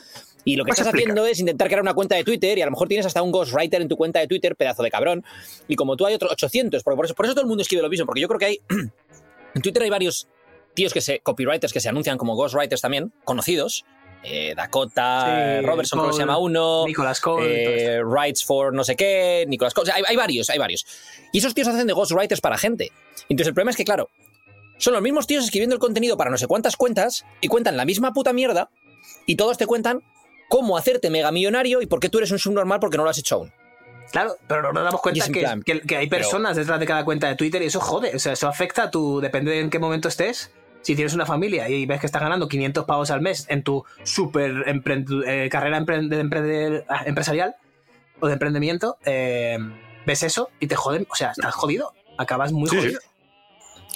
y 0.45 0.55
lo 0.55 0.65
que 0.65 0.71
estás 0.71 0.87
haciendo 0.87 1.25
es 1.25 1.39
intentar 1.39 1.67
crear 1.67 1.81
una 1.81 1.93
cuenta 1.93 2.15
de 2.15 2.23
Twitter 2.23 2.57
y 2.57 2.61
a 2.61 2.65
lo 2.65 2.71
mejor 2.71 2.87
tienes 2.87 3.05
hasta 3.05 3.21
un 3.21 3.31
ghostwriter 3.31 3.81
en 3.81 3.87
tu 3.87 3.95
cuenta 3.95 4.19
de 4.19 4.27
Twitter, 4.27 4.55
pedazo 4.55 4.83
de 4.83 4.91
cabrón. 4.91 5.23
Y 5.67 5.75
como 5.75 5.95
tú 5.95 6.05
hay 6.05 6.15
otros 6.15 6.31
800, 6.33 6.83
porque 6.83 6.95
por 6.97 7.05
eso, 7.05 7.13
por 7.15 7.25
eso 7.25 7.33
todo 7.33 7.43
el 7.43 7.47
mundo 7.47 7.61
escribe 7.61 7.81
lo 7.83 7.89
mismo, 7.89 8.05
porque 8.05 8.21
yo 8.21 8.27
creo 8.27 8.39
que 8.39 8.45
hay. 8.45 8.59
en 9.55 9.61
Twitter 9.61 9.83
hay 9.83 9.89
varios 9.89 10.27
tíos 10.73 10.93
que 10.93 10.99
se. 11.01 11.19
copywriters 11.19 11.71
que 11.71 11.79
se 11.79 11.89
anuncian 11.89 12.17
como 12.17 12.35
ghostwriters 12.35 12.81
también, 12.81 13.13
conocidos. 13.23 13.85
Eh, 14.23 14.53
Dakota, 14.55 15.25
Sí, 15.59 15.65
Robertson, 15.65 15.99
creo 15.99 16.09
que 16.09 16.13
se 16.13 16.17
Cole, 16.17 16.19
llama 16.19 16.37
uno. 16.37 16.85
Nicolas 16.87 17.19
Cole. 17.19 17.95
Eh, 17.97 18.01
Rights 18.03 18.45
for 18.45 18.73
no 18.73 18.83
sé 18.83 18.95
qué, 18.95 19.45
Nicolas 19.47 19.73
Cole. 19.73 19.83
O 19.83 19.85
sea, 19.87 19.95
hay, 19.95 20.03
hay 20.07 20.15
varios, 20.15 20.49
hay 20.49 20.57
varios. 20.59 20.85
Y 21.33 21.39
esos 21.39 21.53
tíos 21.53 21.67
hacen 21.67 21.87
de 21.87 21.93
ghostwriters 21.93 22.39
para 22.41 22.57
gente. 22.57 22.91
Entonces 23.29 23.47
el 23.47 23.53
problema 23.53 23.71
es 23.71 23.77
que, 23.77 23.83
claro, 23.85 24.09
son 24.77 24.93
los 24.93 25.01
mismos 25.01 25.27
tíos 25.27 25.43
escribiendo 25.43 25.73
el 25.75 25.79
contenido 25.79 26.15
para 26.17 26.29
no 26.31 26.37
sé 26.37 26.47
cuántas 26.47 26.77
cuentas 26.77 27.25
y 27.41 27.47
cuentan 27.49 27.75
la 27.77 27.85
misma 27.85 28.13
puta 28.13 28.31
mierda 28.33 28.69
y 29.25 29.35
todos 29.35 29.57
te 29.57 29.65
cuentan 29.67 30.01
cómo 30.49 30.77
hacerte 30.77 31.09
mega 31.09 31.31
millonario 31.31 31.81
y 31.81 31.85
por 31.85 31.99
qué 31.99 32.09
tú 32.09 32.19
eres 32.19 32.31
un 32.31 32.39
subnormal 32.39 32.79
porque 32.79 32.97
no 32.97 33.03
lo 33.03 33.09
has 33.09 33.17
hecho 33.17 33.35
aún. 33.35 33.51
Claro, 34.11 34.35
pero 34.47 34.61
no 34.61 34.73
nos 34.73 34.83
damos 34.83 35.01
cuenta 35.01 35.25
que, 35.27 35.39
plan, 35.39 35.63
que- 35.63 35.81
que 35.81 35.97
hay 35.97 36.07
pero- 36.07 36.21
personas 36.23 36.55
detrás 36.55 36.79
de 36.79 36.85
cada 36.85 37.03
cuenta 37.03 37.27
de 37.27 37.35
Twitter 37.35 37.61
y 37.61 37.65
eso 37.65 37.79
jode. 37.81 38.15
O 38.15 38.19
sea, 38.19 38.33
eso 38.33 38.47
afecta 38.47 38.83
a 38.83 38.91
tu. 38.91 39.19
Depende 39.19 39.51
de 39.51 39.59
en 39.59 39.69
qué 39.69 39.79
momento 39.79 40.07
estés. 40.07 40.51
Si 40.83 40.95
tienes 40.95 41.13
una 41.15 41.25
familia 41.25 41.67
y 41.69 41.85
ves 41.85 41.99
que 41.99 42.05
estás 42.05 42.21
ganando 42.21 42.47
500 42.47 42.85
pavos 42.85 43.09
al 43.09 43.21
mes 43.21 43.45
en 43.49 43.63
tu 43.63 43.83
super 44.03 44.51
empre- 44.67 45.23
eh, 45.25 45.49
carrera 45.49 45.83
ah, 46.87 47.03
empresarial 47.05 47.55
o 48.19 48.27
de 48.27 48.33
emprendimiento, 48.33 48.97
eh, 49.05 49.57
ves 50.05 50.23
eso 50.23 50.49
y 50.59 50.67
te 50.67 50.75
joden. 50.75 51.07
O 51.09 51.15
sea, 51.15 51.31
estás 51.31 51.55
jodido. 51.55 51.93
Acabas 52.17 52.51
muy 52.51 52.69
Sí, 52.69 52.75
sí. 52.75 52.81
jodido. 52.83 52.99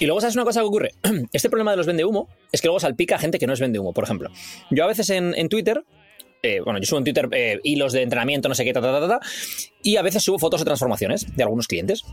Y 0.00 0.06
luego, 0.06 0.20
¿sabes 0.20 0.36
una 0.36 0.44
cosa 0.44 0.60
que 0.60 0.66
ocurre? 0.66 0.94
Este 1.32 1.50
problema 1.50 1.72
de 1.72 1.76
los 1.76 1.86
vende 1.86 2.04
humo 2.04 2.28
es 2.52 2.60
que 2.62 2.68
luego 2.68 2.80
salpica 2.80 3.16
a 3.16 3.18
gente 3.18 3.38
que 3.38 3.46
no 3.46 3.52
es 3.52 3.60
vende 3.60 3.78
humo. 3.78 3.92
Por 3.92 4.04
ejemplo, 4.04 4.30
yo 4.70 4.84
a 4.84 4.86
veces 4.86 5.10
en, 5.10 5.34
en 5.36 5.48
Twitter, 5.48 5.84
eh, 6.42 6.60
bueno, 6.64 6.78
yo 6.78 6.86
subo 6.86 6.98
en 6.98 7.04
Twitter 7.04 7.28
eh, 7.32 7.58
hilos 7.64 7.92
de 7.92 8.02
entrenamiento, 8.02 8.48
no 8.48 8.54
sé 8.54 8.64
qué, 8.64 8.72
ta, 8.72 8.80
ta, 8.80 8.92
ta, 8.92 9.00
ta, 9.00 9.18
ta, 9.18 9.26
y 9.82 9.96
a 9.96 10.02
veces 10.02 10.22
subo 10.22 10.38
fotos 10.38 10.60
de 10.60 10.66
transformaciones 10.66 11.26
de 11.36 11.42
algunos 11.42 11.66
clientes. 11.66 12.04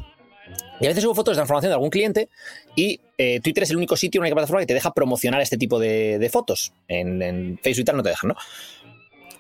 Y 0.80 0.86
a 0.86 0.90
veces 0.90 1.04
subo 1.04 1.16
fotos 1.16 1.34
de 1.34 1.38
transformación 1.38 1.70
de 1.70 1.74
algún 1.74 1.90
cliente 1.90 2.30
y 2.76 3.00
eh, 3.18 3.40
Twitter 3.42 3.64
es 3.64 3.72
el 3.72 3.78
único 3.78 3.96
sitio, 3.96 4.20
la 4.20 4.24
única 4.24 4.36
plataforma 4.36 4.62
que 4.62 4.68
te 4.68 4.74
deja 4.74 4.94
promocionar 4.94 5.42
este 5.42 5.58
tipo 5.58 5.80
de, 5.80 6.30
fotos. 6.32 6.74
En, 6.88 7.60
Facebook 7.62 7.82
y 7.82 7.86
tal 7.86 7.98
no 7.98 8.04
te 8.04 8.10
dejan, 8.10 8.30
¿no? 8.30 8.36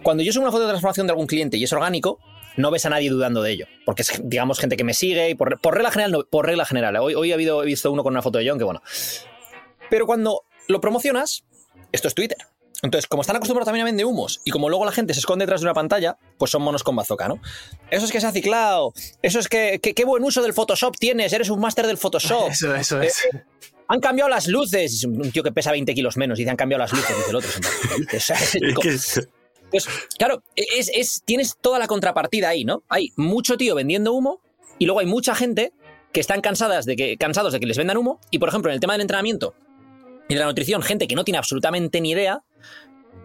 Cuando 0.03 0.23
yo 0.23 0.31
subo 0.31 0.43
una 0.43 0.51
foto 0.51 0.63
de 0.63 0.69
transformación 0.69 1.07
de 1.07 1.11
algún 1.11 1.27
cliente 1.27 1.57
y 1.57 1.63
es 1.63 1.73
orgánico, 1.73 2.19
no 2.57 2.71
ves 2.71 2.85
a 2.85 2.89
nadie 2.89 3.09
dudando 3.09 3.41
de 3.41 3.51
ello. 3.51 3.65
Porque 3.85 4.03
es, 4.03 4.21
digamos, 4.23 4.59
gente 4.59 4.77
que 4.77 4.83
me 4.83 4.93
sigue 4.93 5.29
y 5.29 5.35
por, 5.35 5.59
por 5.59 5.73
regla 5.73 5.91
general, 5.91 6.11
no, 6.11 6.23
por 6.23 6.45
regla 6.45 6.65
general. 6.65 6.95
Hoy, 6.97 7.15
hoy 7.15 7.31
ha 7.31 7.35
habido, 7.35 7.63
he 7.63 7.65
visto 7.65 7.91
uno 7.91 8.03
con 8.03 8.13
una 8.13 8.21
foto 8.21 8.37
de 8.37 8.47
John 8.47 8.57
que 8.57 8.63
bueno. 8.63 8.81
Pero 9.89 10.05
cuando 10.05 10.43
lo 10.67 10.79
promocionas, 10.79 11.43
esto 11.91 12.07
es 12.07 12.15
Twitter. 12.15 12.37
Entonces, 12.85 13.07
como 13.07 13.21
están 13.21 13.35
acostumbrados 13.35 13.65
también 13.65 13.81
a 13.83 13.85
vender 13.85 14.05
humos 14.05 14.41
y 14.45 14.51
como 14.51 14.69
luego 14.69 14.85
la 14.85 14.91
gente 14.91 15.13
se 15.13 15.19
esconde 15.19 15.43
detrás 15.45 15.61
de 15.61 15.65
una 15.65 15.73
pantalla, 15.73 16.17
pues 16.37 16.51
son 16.51 16.61
monos 16.61 16.83
con 16.83 16.95
bazooka, 16.95 17.27
¿no? 17.27 17.41
Eso 17.91 18.05
es 18.05 18.11
que 18.11 18.21
se 18.21 18.27
ha 18.27 18.31
ciclado, 18.31 18.93
eso 19.21 19.39
es 19.39 19.47
que, 19.49 19.79
qué 19.81 20.05
buen 20.05 20.23
uso 20.23 20.41
del 20.41 20.53
Photoshop 20.53 20.95
tienes, 20.97 21.33
eres 21.33 21.49
un 21.49 21.59
máster 21.59 21.85
del 21.87 21.97
Photoshop. 21.97 22.49
Eso, 22.51 22.73
eso 22.75 23.01
es. 23.01 23.27
Han 23.87 23.99
cambiado 23.99 24.29
las 24.29 24.47
luces. 24.47 24.93
Es 24.93 25.03
un 25.03 25.31
tío 25.31 25.43
que 25.43 25.51
pesa 25.51 25.71
20 25.71 25.93
kilos 25.93 26.17
menos 26.17 26.39
y 26.39 26.41
dice 26.43 26.49
han 26.51 26.57
cambiado 26.57 26.79
las 26.79 26.91
luces, 26.93 27.15
dice 27.17 27.29
el 27.29 27.35
otro. 27.35 27.49
Pues 29.71 29.87
claro, 30.17 30.41
es, 30.55 30.89
es- 30.93 31.21
tienes 31.25 31.57
toda 31.59 31.79
la 31.79 31.87
contrapartida 31.87 32.49
ahí, 32.49 32.63
¿no? 32.65 32.83
Hay 32.87 33.11
mucho 33.17 33.57
tío 33.57 33.75
vendiendo 33.75 34.13
humo 34.13 34.39
y 34.79 34.85
luego 34.85 34.99
hay 35.01 35.05
mucha 35.05 35.35
gente 35.35 35.73
que 36.13 36.19
están 36.19 36.41
cansadas 36.41 36.85
de 36.85 36.95
que, 36.95 37.17
cansados 37.17 37.51
de 37.51 37.59
que 37.59 37.65
les 37.65 37.77
vendan 37.77 37.97
humo. 37.97 38.19
Y 38.31 38.39
por 38.39 38.49
ejemplo, 38.49 38.69
en 38.71 38.75
el 38.75 38.79
tema 38.79 38.93
del 38.93 39.01
entrenamiento 39.01 39.53
y 40.29 40.33
de 40.35 40.39
la 40.39 40.45
nutrición, 40.45 40.81
gente 40.81 41.07
que 41.07 41.15
no 41.15 41.23
tiene 41.25 41.37
absolutamente 41.39 41.99
ni 41.99 42.11
idea, 42.11 42.43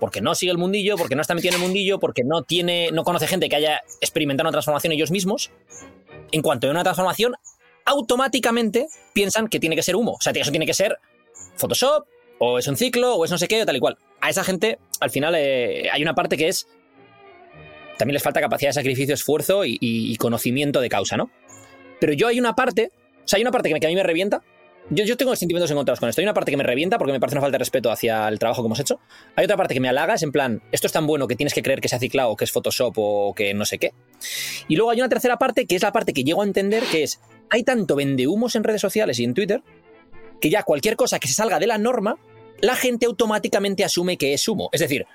porque 0.01 0.21
no 0.21 0.35
sigue 0.35 0.51
el 0.51 0.59
mundillo, 0.59 0.97
porque 0.97 1.15
no 1.15 1.21
está 1.21 1.35
metido 1.35 1.55
en 1.55 1.61
el 1.61 1.67
mundillo, 1.67 2.01
porque 2.01 2.25
no 2.25 2.43
tiene, 2.43 2.91
no 2.93 3.05
conoce 3.05 3.27
gente 3.27 3.49
que 3.49 3.57
haya 3.57 3.83
experimentado 4.01 4.49
una 4.49 4.53
transformación 4.53 4.93
ellos 4.93 5.11
mismos. 5.11 5.53
En 6.33 6.43
cuanto 6.43 6.67
a 6.67 6.71
una 6.71 6.83
transformación, 6.83 7.35
automáticamente 7.85 8.87
piensan 9.13 9.49
que 9.49 9.61
tiene 9.61 9.77
que 9.77 9.83
ser 9.83 9.97
humo. 9.97 10.13
O 10.13 10.21
sea, 10.21 10.33
eso 10.33 10.51
tiene 10.51 10.67
que 10.67 10.75
ser 10.75 10.99
Photoshop, 11.57 12.07
o 12.39 12.59
es 12.59 12.67
un 12.67 12.77
ciclo, 12.77 13.15
o 13.15 13.25
es 13.25 13.31
no 13.31 13.39
sé 13.39 13.47
qué, 13.47 13.63
o 13.63 13.67
tal 13.67 13.77
y 13.77 13.81
cual. 13.81 13.99
A 14.21 14.31
esa 14.31 14.43
gente, 14.43 14.79
al 15.01 15.11
final, 15.11 15.35
eh, 15.37 15.91
hay 15.93 16.03
una 16.03 16.15
parte 16.15 16.37
que 16.37 16.49
es. 16.49 16.67
También 17.99 18.15
les 18.15 18.23
falta 18.23 18.41
capacidad 18.41 18.71
de 18.71 18.75
sacrificio, 18.75 19.15
esfuerzo 19.15 19.63
y, 19.67 20.17
conocimiento 20.17 20.81
de 20.81 20.89
causa, 20.89 21.19
¿no? 21.19 21.31
Pero 22.01 22.15
yo 22.15 22.29
hay 22.29 22.41
una 22.41 22.55
parte. 22.55 22.93
O 23.25 23.29
sea, 23.29 23.37
hay 23.37 23.43
una 23.43 23.51
parte 23.51 23.69
que 23.79 23.87
a 23.87 23.91
mí 23.91 23.95
me 23.95 24.03
revienta. 24.03 24.43
Yo, 24.93 25.05
yo 25.05 25.17
tengo 25.17 25.35
sentimientos 25.37 25.71
encontrados 25.71 26.01
con 26.01 26.09
esto. 26.09 26.21
Hay 26.21 26.25
una 26.25 26.35
parte 26.35 26.51
que 26.51 26.57
me 26.57 26.65
revienta 26.65 26.99
porque 26.99 27.13
me 27.13 27.21
parece 27.21 27.37
una 27.37 27.43
falta 27.43 27.55
de 27.55 27.59
respeto 27.61 27.91
hacia 27.93 28.27
el 28.29 28.39
trabajo 28.41 28.63
que 28.63 28.67
hemos 28.67 28.81
hecho. 28.81 28.99
Hay 29.37 29.45
otra 29.45 29.57
parte 29.57 29.73
que 29.75 29.81
me 29.81 29.89
halaga, 29.89 30.15
es 30.15 30.23
en 30.25 30.33
plan, 30.33 30.63
esto 30.73 30.87
es 30.89 30.93
tan 30.93 31.07
bueno 31.07 31.29
que 31.29 31.37
tienes 31.37 31.55
que 31.55 31.63
creer 31.63 31.81
que 31.81 31.89
se 31.89 31.95
ha 31.97 31.99
ciclado, 32.01 32.35
que 32.35 32.45
es 32.45 32.51
Photoshop 32.53 32.95
o 32.97 33.33
que 33.35 33.55
no 33.55 33.65
sé 33.65 33.79
qué. 33.79 33.93
Y 34.69 34.75
luego 34.77 34.91
hay 34.91 34.99
una 35.01 35.09
tercera 35.09 35.37
parte 35.39 35.67
que 35.67 35.77
es 35.77 35.83
la 35.83 35.93
parte 35.93 36.13
que 36.13 36.25
llego 36.25 36.43
a 36.43 36.45
entender, 36.45 36.83
que 36.91 37.05
es, 37.05 37.21
hay 37.51 37.63
tanto 37.63 37.95
vendehumos 37.95 38.57
en 38.57 38.65
redes 38.65 38.81
sociales 38.81 39.19
y 39.21 39.25
en 39.25 39.35
Twitter, 39.35 39.63
que 40.41 40.51
ya 40.51 40.65
cualquier 40.65 40.97
cosa 40.97 41.19
que 41.21 41.29
se 41.29 41.35
salga 41.35 41.59
de 41.61 41.69
la 41.69 41.79
norma, 41.79 42.17
la 42.61 42.75
gente 42.75 43.07
automáticamente 43.07 43.85
asume 43.85 44.17
que 44.17 44.35
es 44.35 44.49
humo. 44.49 44.71
Es 44.73 44.81
decir, 44.81 45.07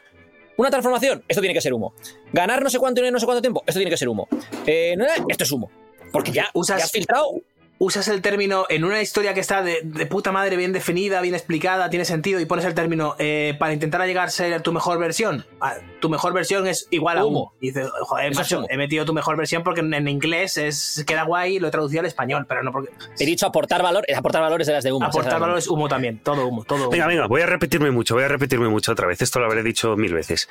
una 0.57 0.69
transformación, 0.69 1.23
esto 1.27 1.41
tiene 1.41 1.53
que 1.53 1.59
ser 1.61 1.73
humo. 1.73 1.93
Ganar 2.31 2.63
no 2.63 2.69
sé 2.69 2.79
cuánto 2.79 3.01
no 3.11 3.19
sé 3.19 3.25
cuánto 3.25 3.41
tiempo, 3.41 3.61
esto 3.67 3.79
tiene 3.79 3.91
que 3.91 3.97
ser 3.97 4.07
humo. 4.07 4.27
Eh, 4.65 4.95
esto 5.27 5.43
es 5.43 5.51
humo. 5.51 5.69
Porque 6.13 6.31
ya, 6.31 6.49
Usas- 6.53 6.77
ya 6.79 6.85
has 6.85 6.91
filtrado. 6.91 7.31
Usas 7.77 8.07
el 8.07 8.21
término 8.21 8.65
en 8.69 8.85
una 8.85 9.01
historia 9.01 9.33
que 9.33 9.41
está 9.41 9.61
de, 9.61 9.79
de 9.83 10.05
puta 10.05 10.31
madre, 10.31 10.55
bien 10.55 10.71
definida, 10.71 11.19
bien 11.19 11.35
explicada, 11.35 11.89
tiene 11.89 12.05
sentido, 12.05 12.39
y 12.39 12.45
pones 12.45 12.63
el 12.63 12.73
término 12.73 13.15
eh, 13.19 13.53
para 13.59 13.73
intentar 13.73 14.05
llegar 14.07 14.27
a 14.27 14.31
ser 14.31 14.61
tu 14.61 14.71
mejor 14.71 14.97
versión. 14.97 15.45
Ah, 15.59 15.73
tu 15.99 16.09
mejor 16.09 16.31
versión 16.33 16.67
es 16.67 16.87
igual 16.89 17.17
a 17.17 17.25
Humo. 17.25 17.39
humo. 17.39 17.53
Y 17.59 17.67
dices, 17.67 17.89
joder, 18.03 18.31
Eso 18.31 18.41
es 18.41 18.45
macho, 18.47 18.57
humo. 18.59 18.67
he 18.69 18.77
metido 18.77 19.03
tu 19.03 19.13
mejor 19.13 19.35
versión 19.35 19.61
porque 19.63 19.81
en, 19.81 19.93
en 19.93 20.07
inglés 20.07 20.57
es, 20.57 21.03
queda 21.05 21.23
guay 21.23 21.57
y 21.57 21.59
lo 21.59 21.67
he 21.67 21.71
traducido 21.71 21.99
al 21.99 22.05
español, 22.05 22.45
pero 22.47 22.63
no 22.63 22.71
porque. 22.71 22.91
He 23.19 23.25
dicho 23.25 23.45
aportar 23.45 23.83
valor, 23.83 24.05
es 24.07 24.17
aportar 24.17 24.41
valores 24.41 24.67
de 24.67 24.71
las 24.73 24.83
de 24.85 24.93
humo. 24.93 25.05
Aportar 25.05 25.39
valor 25.41 25.57
es 25.57 25.67
humo 25.67 25.89
también, 25.89 26.19
todo 26.19 26.47
humo, 26.47 26.63
todo 26.63 26.83
humo. 26.83 26.89
Venga, 26.91 27.07
venga, 27.07 27.27
voy 27.27 27.41
a 27.41 27.45
repetirme 27.45 27.91
mucho, 27.91 28.15
voy 28.15 28.23
a 28.23 28.29
repetirme 28.29 28.69
mucho 28.69 28.93
otra 28.93 29.05
vez. 29.05 29.21
Esto 29.21 29.39
lo 29.39 29.47
habré 29.47 29.63
dicho 29.63 29.97
mil 29.97 30.13
veces. 30.13 30.47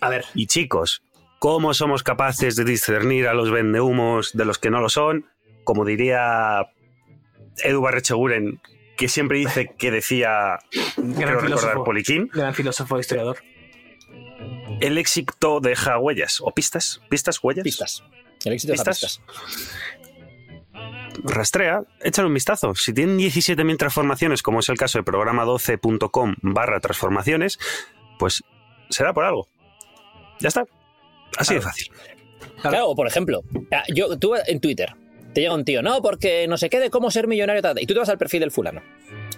A 0.00 0.08
ver, 0.08 0.24
Y 0.34 0.48
chicos, 0.48 1.02
¿cómo 1.38 1.72
somos 1.72 2.02
capaces 2.02 2.56
de 2.56 2.64
discernir 2.64 3.28
a 3.28 3.34
los 3.34 3.52
vendehumos 3.52 4.32
de 4.32 4.44
los 4.44 4.58
que 4.58 4.70
no 4.70 4.80
lo 4.80 4.88
son? 4.88 5.26
Como 5.64 5.84
diría 5.84 6.66
Edu 7.62 7.80
Barrecheguren, 7.80 8.60
que 8.96 9.08
siempre 9.08 9.38
dice 9.38 9.74
que 9.76 9.90
decía, 9.90 10.58
recordar, 10.96 11.40
filósofo. 11.40 11.84
Poliquín, 11.84 12.28
gran 12.32 12.54
filósofo 12.54 12.98
historiador. 12.98 13.38
el 14.80 14.98
éxito 14.98 15.60
deja 15.60 15.98
huellas, 15.98 16.40
o 16.40 16.50
pistas, 16.52 17.00
pistas, 17.08 17.42
huellas. 17.42 17.64
Pistas. 17.64 18.04
El 18.44 18.52
éxito 18.52 18.72
de 18.72 18.78
las 18.78 18.88
¿Pistas? 18.88 19.18
pistas. 19.18 19.74
Rastrea, 21.22 21.82
échale 22.00 22.28
un 22.28 22.34
vistazo. 22.34 22.74
Si 22.74 22.92
tienen 22.92 23.18
17.000 23.18 23.78
transformaciones, 23.78 24.42
como 24.42 24.60
es 24.60 24.68
el 24.68 24.76
caso 24.76 24.98
de 24.98 25.04
programa12.com 25.04 26.34
barra 26.42 26.80
transformaciones, 26.80 27.58
pues 28.18 28.42
será 28.90 29.12
por 29.14 29.24
algo. 29.24 29.48
Ya 30.40 30.48
está. 30.48 30.64
Así 31.38 31.54
de 31.54 31.60
fácil. 31.60 31.90
Claro, 32.60 32.88
o 32.88 32.96
por 32.96 33.06
ejemplo, 33.06 33.42
ah, 33.72 33.84
yo, 33.94 34.18
tú 34.18 34.34
en 34.34 34.60
Twitter 34.60 34.94
te 35.34 35.42
llega 35.42 35.54
un 35.54 35.64
tío, 35.64 35.82
no, 35.82 36.00
porque 36.00 36.46
no 36.48 36.56
sé 36.56 36.70
qué 36.70 36.80
de 36.80 36.90
cómo 36.90 37.10
ser 37.10 37.26
millonario, 37.26 37.60
tal, 37.60 37.80
y 37.80 37.86
tú 37.86 37.92
te 37.94 38.00
vas 38.00 38.08
al 38.08 38.18
perfil 38.18 38.40
del 38.40 38.50
fulano. 38.50 38.82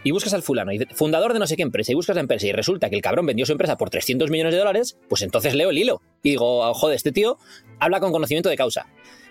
Y 0.05 0.13
buscas 0.13 0.35
al 0.35 0.43
fulano, 0.43 0.73
y 0.73 0.79
fundador 0.95 1.33
de 1.33 1.41
no 1.41 1.47
sé 1.47 1.57
qué 1.57 1.63
empresa, 1.63 1.91
y 1.91 1.95
buscas 1.97 2.15
la 2.15 2.21
empresa, 2.21 2.47
y 2.47 2.53
resulta 2.53 2.89
que 2.89 2.97
el 2.97 3.03
cabrón 3.03 3.27
vendió 3.27 3.45
su 3.45 3.53
empresa 3.53 3.77
por 3.77 3.91
300 3.91 4.31
millones 4.31 4.53
de 4.53 4.59
dólares, 4.59 4.99
pues 5.09 5.23
entonces 5.23 5.55
leo 5.55 5.71
el 5.71 5.79
hilo. 5.79 6.03
Y 6.23 6.31
digo, 6.31 6.65
"Ah, 6.65 6.73
joder, 6.75 6.95
este 6.97 7.11
tío 7.11 7.39
habla 7.81 7.99
con 7.99 8.13
conocimiento 8.13 8.49
de 8.49 8.57
causa. 8.57 8.87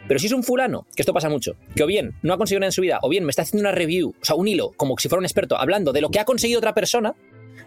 Pero 0.08 0.20
si 0.20 0.28
es 0.28 0.34
un 0.34 0.44
fulano, 0.44 0.86
que 0.96 1.02
esto 1.02 1.14
pasa 1.14 1.30
mucho, 1.30 1.56
que 1.76 1.84
o 1.84 1.88
bien 1.88 2.14
no 2.22 2.34
ha 2.34 2.38
conseguido 2.38 2.60
nada 2.60 2.68
en 2.68 2.74
su 2.74 2.82
vida, 2.82 3.00
o 3.02 3.10
bien 3.10 3.24
me 3.24 3.30
está 3.32 3.42
haciendo 3.42 3.68
una 3.68 3.76
review, 3.76 4.14
o 4.22 4.26
sea, 4.26 4.36
un 4.36 4.48
hilo, 4.48 4.72
como 4.78 4.98
si 4.98 5.10
fuera 5.10 5.20
un 5.20 5.26
experto, 5.26 5.58
hablando 5.58 5.94
de 5.94 6.02
lo 6.02 6.10
que 6.10 6.20
ha 6.20 6.26
conseguido 6.26 6.60
otra 6.60 6.74
persona, 6.74 7.16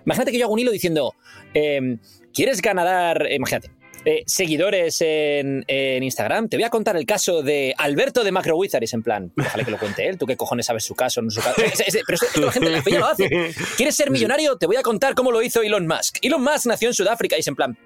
imagínate 0.05 0.31
que 0.31 0.39
yo 0.39 0.45
hago 0.45 0.55
un 0.55 0.61
hilo 0.61 0.71
diciendo, 0.71 1.15
em, 1.55 1.99
¿quieres 2.33 2.63
ganar, 2.63 3.27
eh, 3.27 3.35
imagínate, 3.35 3.71
eh, 4.05 4.23
seguidores 4.27 5.01
en, 5.01 5.65
en 5.67 6.03
Instagram? 6.03 6.49
Te 6.49 6.57
voy 6.57 6.65
a 6.65 6.71
contar 6.71 6.97
el 6.97 7.05
caso 7.07 7.43
de 7.43 7.75
Alberto 7.77 8.25
de 8.25 8.33
Macro 8.33 8.57
Wizards, 8.57 8.93
en 8.95 9.03
plan, 9.03 9.33
ojalá 9.39 9.65
que 9.65 9.71
lo 9.71 9.79
cuente 9.79 10.09
él, 10.09 10.17
tú 10.19 10.27
qué 10.27 10.37
cojones 10.37 10.67
sabes 10.67 10.85
su 10.85 10.95
caso, 10.95 11.21
no 11.23 11.31
su 11.31 11.41
caso. 11.41 11.61
Es- 11.63 11.81
es- 11.81 12.03
pero 12.07 12.15
esto, 12.15 12.27
esto 12.27 12.41
la 12.41 12.53
gente 12.53 12.71
la 12.71 12.83
peña 12.83 12.99
lo 13.01 13.07
hace. 13.07 13.29
¿Quieres 13.77 13.95
ser 13.97 14.11
millonario? 14.11 14.57
Te 14.57 14.67
voy 14.67 14.77
a 14.77 14.83
contar 14.83 15.15
cómo 15.15 15.31
lo 15.33 15.43
hizo 15.43 15.61
Elon 15.63 15.87
Musk. 15.87 16.19
Elon 16.23 16.43
Musk 16.43 16.67
nació 16.67 16.89
en 16.89 16.95
Sudáfrica 16.95 17.37
y 17.37 17.41
es 17.41 17.49
en 17.49 17.57
plan, 17.57 17.79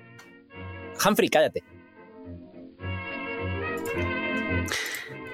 Humphrey, 1.05 1.29
cállate. 1.29 1.63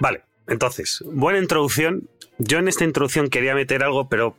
Vale, 0.01 0.23
entonces, 0.47 1.03
buena 1.07 1.39
introducción. 1.39 2.09
Yo 2.39 2.59
en 2.59 2.69
esta 2.69 2.85
introducción 2.85 3.29
quería 3.31 3.55
meter 3.55 3.83
algo, 3.83 4.09
pero 4.09 4.37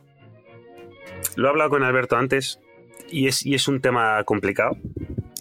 lo 1.36 1.46
he 1.46 1.50
hablado 1.50 1.70
con 1.70 1.82
Alberto 1.82 2.16
antes 2.16 2.58
y 3.10 3.26
es, 3.28 3.44
y 3.44 3.54
es 3.54 3.68
un 3.68 3.80
tema 3.80 4.24
complicado. 4.24 4.76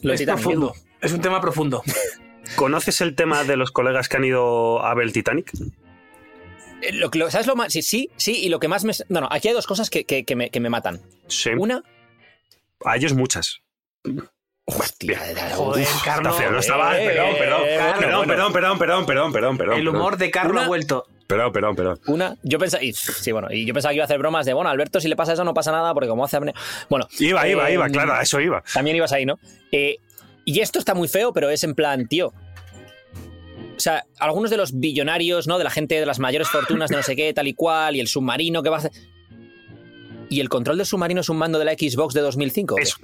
Lo 0.01 0.09
de 0.09 0.15
es 0.15 0.25
profundo. 0.25 0.73
Es 1.01 1.11
un 1.13 1.21
tema 1.21 1.39
profundo. 1.41 1.83
¿Conoces 2.55 3.01
el 3.01 3.15
tema 3.15 3.43
de 3.43 3.55
los 3.55 3.71
colegas 3.71 4.09
que 4.09 4.17
han 4.17 4.25
ido 4.25 4.83
a 4.83 4.93
ver 4.95 5.05
el 5.05 5.13
Titanic? 5.13 5.51
Eh, 6.81 6.93
Lo, 6.93 7.09
que- 7.11 7.19
lo- 7.19 7.29
¿Sabes 7.29 7.47
lo 7.47 7.55
más? 7.55 7.71
Sí, 7.73 7.81
sí, 7.81 8.09
sí, 8.17 8.37
y 8.43 8.49
lo 8.49 8.59
que 8.59 8.67
más 8.67 8.83
me... 8.83 8.93
No, 9.09 9.21
no, 9.21 9.27
aquí 9.31 9.47
hay 9.49 9.53
dos 9.53 9.67
cosas 9.67 9.89
que, 9.89 10.05
que- 10.05 10.23
que 10.25 10.35
me, 10.35 10.49
que 10.49 10.59
me 10.59 10.69
matan. 10.69 10.99
Sí. 11.27 11.51
Una... 11.57 11.83
A 12.85 12.95
ellos 12.95 13.13
muchas. 13.13 13.59
Hostia, 14.65 15.19
Joder, 15.55 15.83
Uf, 15.83 16.03
Carlos. 16.03 16.33
está 16.33 16.43
feo, 16.43 16.51
no 16.51 16.59
estaba. 16.59 16.99
eh, 17.01 17.05
perdón, 17.07 17.35
perdón, 17.37 17.61
eh, 17.61 17.65
perdón, 17.65 17.99
perdón, 17.99 18.17
bueno. 18.17 18.27
perdón, 18.33 18.53
perdón, 18.53 18.77
perdón, 18.79 19.05
perdón, 19.05 19.31
perdón, 19.33 19.57
perdón, 19.57 19.79
El 19.79 19.87
humor 19.89 20.17
de 20.17 20.31
Carlos 20.31 20.53
Una- 20.53 20.63
ha 20.63 20.67
vuelto. 20.67 21.07
Perdón, 21.27 21.51
perdón, 21.51 21.75
perdón. 21.75 21.99
Una, 22.07 22.37
yo 22.43 22.57
pensaba, 22.59 22.83
y, 22.83 22.93
sí, 22.93 23.31
bueno, 23.31 23.49
y 23.51 23.65
yo 23.65 23.73
pensaba 23.73 23.91
que 23.91 23.95
iba 23.97 24.03
a 24.03 24.05
hacer 24.05 24.17
bromas 24.19 24.45
de, 24.45 24.53
bueno, 24.53 24.69
Alberto, 24.69 24.99
si 25.01 25.07
le 25.07 25.15
pasa 25.15 25.33
eso 25.33 25.43
no 25.43 25.53
pasa 25.53 25.71
nada, 25.71 25.93
porque 25.93 26.07
como 26.09 26.23
hace 26.23 26.37
apnea- 26.37 26.55
Bueno, 26.89 27.07
Iba, 27.19 27.47
iba, 27.47 27.69
eh, 27.69 27.73
iba, 27.73 27.89
claro, 27.89 28.13
a 28.13 28.21
eso 28.21 28.39
iba. 28.39 28.63
También 28.73 28.95
ibas 28.95 29.11
ahí, 29.11 29.25
¿no? 29.25 29.37
Y 30.51 30.61
esto 30.61 30.79
está 30.79 30.95
muy 30.95 31.07
feo, 31.07 31.31
pero 31.31 31.47
es 31.51 31.63
en 31.63 31.75
plan, 31.75 32.07
tío. 32.07 32.29
O 32.29 33.79
sea, 33.79 34.03
algunos 34.17 34.49
de 34.49 34.57
los 34.57 34.79
billonarios, 34.79 35.47
¿no? 35.47 35.59
De 35.59 35.63
la 35.63 35.69
gente 35.69 35.99
de 35.99 36.05
las 36.07 36.17
mayores 36.17 36.49
fortunas 36.49 36.89
de 36.89 36.95
no 36.97 37.03
sé 37.03 37.15
qué, 37.15 37.31
tal 37.35 37.47
y 37.47 37.53
cual, 37.53 37.95
y 37.95 37.99
el 37.99 38.07
submarino 38.07 38.63
que 38.63 38.69
va 38.69 38.77
a 38.77 38.79
hacer. 38.79 38.91
¿Y 40.27 40.39
el 40.39 40.49
control 40.49 40.77
del 40.77 40.87
submarino 40.87 41.21
es 41.21 41.29
un 41.29 41.37
mando 41.37 41.59
de 41.59 41.65
la 41.65 41.73
Xbox 41.73 42.15
de 42.15 42.21
2005? 42.21 42.73
o 42.73 42.77
qué? 42.77 42.81
Eso. 42.83 42.97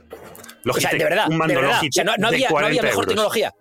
O 0.68 0.74
sea, 0.74 0.90
de 0.90 1.04
verdad, 1.04 1.28
un 1.30 1.38
mando 1.38 1.54
de 1.54 1.62
verdad. 1.62 1.82
O 1.88 1.92
sea, 1.92 2.04
no, 2.04 2.14
no 2.18 2.32
de 2.32 2.38
había, 2.38 2.50
no 2.50 2.58
había 2.58 2.82
40 2.82 2.82
mejor 2.82 3.04
euros. 3.04 3.08
tecnología. 3.08 3.54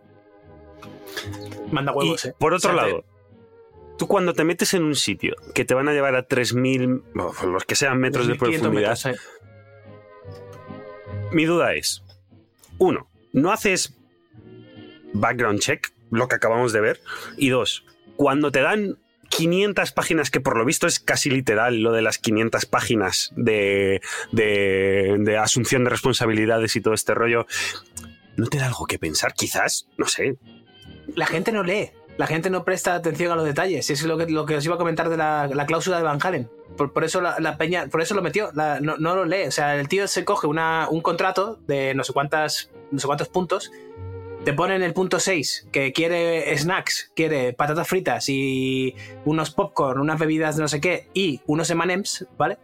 Manda 1.70 1.92
Y 1.92 1.94
huevos, 1.94 2.24
eh. 2.24 2.34
por 2.38 2.54
otro 2.54 2.70
O 2.70 2.74
sea, 2.74 2.84
te- 2.84 2.90
lado, 2.90 3.04
tú 3.98 4.08
cuando 4.08 4.32
te 4.32 4.44
metes 4.44 4.72
en 4.72 4.84
un 4.84 4.94
sitio 4.94 5.34
que 5.54 5.66
te 5.66 5.74
van 5.74 5.88
a 5.88 5.92
llevar 5.92 6.14
a 6.14 6.26
3.000, 6.26 7.02
o 7.42 7.46
los 7.48 7.64
que 7.64 7.74
sean 7.74 7.98
metros 7.98 8.26
de 8.28 8.32
1500 8.32 8.60
profundidad, 8.62 8.96
metros, 9.04 9.06
eh. 9.06 9.16
mi 11.32 11.44
duda 11.44 11.74
es, 11.74 12.02
uno, 12.78 13.10
¿no 13.34 13.52
haces 13.52 13.92
background 15.12 15.60
check, 15.60 15.92
lo 16.10 16.28
que 16.28 16.36
acabamos 16.36 16.72
de 16.72 16.80
ver? 16.80 17.00
Y 17.36 17.50
dos, 17.50 17.84
cuando 18.16 18.50
te 18.50 18.60
dan 18.60 18.96
500 19.28 19.92
páginas, 19.92 20.30
que 20.30 20.40
por 20.40 20.56
lo 20.56 20.64
visto 20.64 20.86
es 20.86 21.00
casi 21.00 21.28
literal 21.28 21.80
lo 21.80 21.92
de 21.92 22.02
las 22.02 22.18
500 22.18 22.66
páginas 22.66 23.32
de, 23.36 24.00
de, 24.32 25.38
asunción 25.38 25.84
de 25.84 25.90
responsabilidades 25.90 26.76
y 26.76 26.80
todo 26.80 26.94
este 26.94 27.14
rollo, 27.14 27.46
¿no 28.36 28.46
te 28.46 28.58
da 28.58 28.66
algo 28.66 28.86
que 28.86 28.98
pensar? 28.98 29.34
Quizás, 29.34 29.88
no 29.98 30.06
sé. 30.06 30.36
La 31.14 31.26
gente 31.26 31.52
no 31.52 31.62
lee. 31.62 31.90
La 32.16 32.28
gente 32.28 32.48
no 32.48 32.64
presta 32.64 32.94
atención 32.94 33.32
a 33.32 33.36
los 33.36 33.44
detalles. 33.44 33.90
Es 33.90 34.04
lo 34.04 34.16
que, 34.16 34.26
lo 34.26 34.46
que 34.46 34.56
os 34.56 34.64
iba 34.64 34.76
a 34.76 34.78
comentar 34.78 35.08
de 35.08 35.16
la, 35.16 35.48
la 35.48 35.66
cláusula 35.66 35.96
de 35.96 36.04
Van 36.04 36.20
Halen. 36.22 36.48
Por, 36.76 37.04
eso 37.04 37.20
la, 37.20 37.56
peña, 37.56 37.87
por 37.87 38.00
eso 38.02 38.14
lo 38.14 38.22
metió. 38.22 38.50
No, 38.52 38.96
lo 38.96 39.24
lee. 39.24 39.46
O 39.46 39.50
sea, 39.50 39.76
el 39.76 39.88
tío 39.88 40.08
se 40.08 40.24
coge 40.24 40.46
un 40.46 41.00
contrato 41.02 41.58
de 41.66 41.94
no 41.94 42.04
sé 42.04 42.12
cuántas, 42.12 42.70
no 42.90 42.98
sé 42.98 43.06
cuántos 43.06 43.28
puntos. 43.28 43.70
Te 44.44 44.52
pone 44.52 44.76
en 44.76 44.82
el 44.82 44.92
punto 44.92 45.20
6 45.20 45.68
que 45.72 45.92
quiere 45.92 46.56
snacks, 46.58 47.12
quiere 47.16 47.54
patatas 47.54 47.88
fritas 47.88 48.28
y 48.28 48.94
unos 49.24 49.50
popcorn, 49.50 50.00
unas 50.00 50.18
bebidas 50.18 50.56
de 50.56 50.62
no 50.62 50.68
sé 50.68 50.82
qué 50.82 51.08
y 51.14 51.40
unos 51.46 51.70
M&M's, 51.70 52.26
¿vale? 52.37 52.58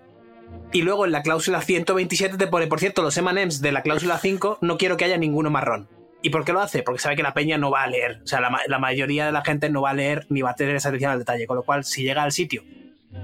Y 0.73 0.83
luego 0.83 1.07
en 1.07 1.13
la 1.13 1.23
cláusula 1.23 1.63
127 1.63 2.37
te 2.37 2.47
pone, 2.49 2.67
por 2.67 2.81
cierto, 2.81 3.01
los 3.01 3.17
M&M's 3.17 3.63
de 3.63 3.73
la 3.73 3.83
cláusula 3.83 4.19
5 4.19 4.59
no 4.61 4.77
quiero 4.77 4.99
que 4.99 5.07
haya 5.07 5.17
ninguno 5.17 5.49
marrón. 5.49 5.89
¿Y 6.21 6.29
por 6.29 6.45
qué 6.45 6.53
lo 6.53 6.61
hace? 6.61 6.83
Porque 6.83 7.01
sabe 7.01 7.17
que 7.17 7.23
la 7.23 7.33
peña 7.33 7.57
no 7.57 7.71
va 7.71 7.85
a 7.85 7.87
leer. 7.87 8.21
O 8.25 8.27
sea, 8.27 8.41
la 8.41 8.79
mayoría 8.79 9.25
de 9.25 9.33
la 9.33 9.43
gente 9.43 9.71
no 9.71 9.81
va 9.81 9.91
a 9.91 9.95
leer 9.95 10.27
ni 10.29 10.43
va 10.43 10.51
a 10.51 10.55
tener 10.55 10.77
esa 10.77 10.91
atención 10.91 11.13
al 11.13 11.19
detalle. 11.19 11.47
Con 11.47 11.57
lo 11.57 11.63
cual, 11.63 11.85
si 11.85 12.03
llega 12.03 12.23
al 12.23 12.33
sitio 12.33 12.63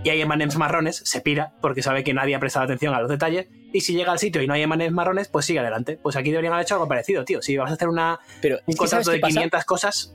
y 0.04 0.10
hay 0.10 0.20
M&M's 0.20 0.56
marrones, 0.56 0.96
se 1.04 1.20
pira 1.20 1.54
porque 1.60 1.82
sabe 1.82 2.02
que 2.04 2.12
nadie 2.14 2.34
ha 2.34 2.40
prestado 2.40 2.64
atención 2.64 2.94
a 2.94 3.00
los 3.00 3.08
detalles. 3.10 3.48
Y 3.72 3.80
si 3.82 3.94
llega 3.94 4.12
al 4.12 4.18
sitio 4.18 4.42
y 4.42 4.46
no 4.46 4.54
hay 4.54 4.62
M&M's 4.62 4.92
marrones, 4.92 5.28
pues 5.28 5.46
sigue 5.46 5.58
adelante. 5.60 5.98
Pues 6.02 6.16
aquí 6.16 6.30
deberían 6.30 6.52
haber 6.52 6.64
hecho 6.64 6.74
algo 6.74 6.88
parecido, 6.88 7.24
tío. 7.24 7.42
Si 7.42 7.56
vas 7.56 7.70
a 7.70 7.74
hacer 7.74 7.88
una, 7.88 8.18
Pero, 8.40 8.56
un 8.66 8.74
es 8.74 8.78
que 8.80 8.86
¿sabes 8.88 9.06
contrato 9.06 9.10
de 9.12 9.18
pasa? 9.20 9.34
500 9.34 9.64
cosas, 9.64 10.12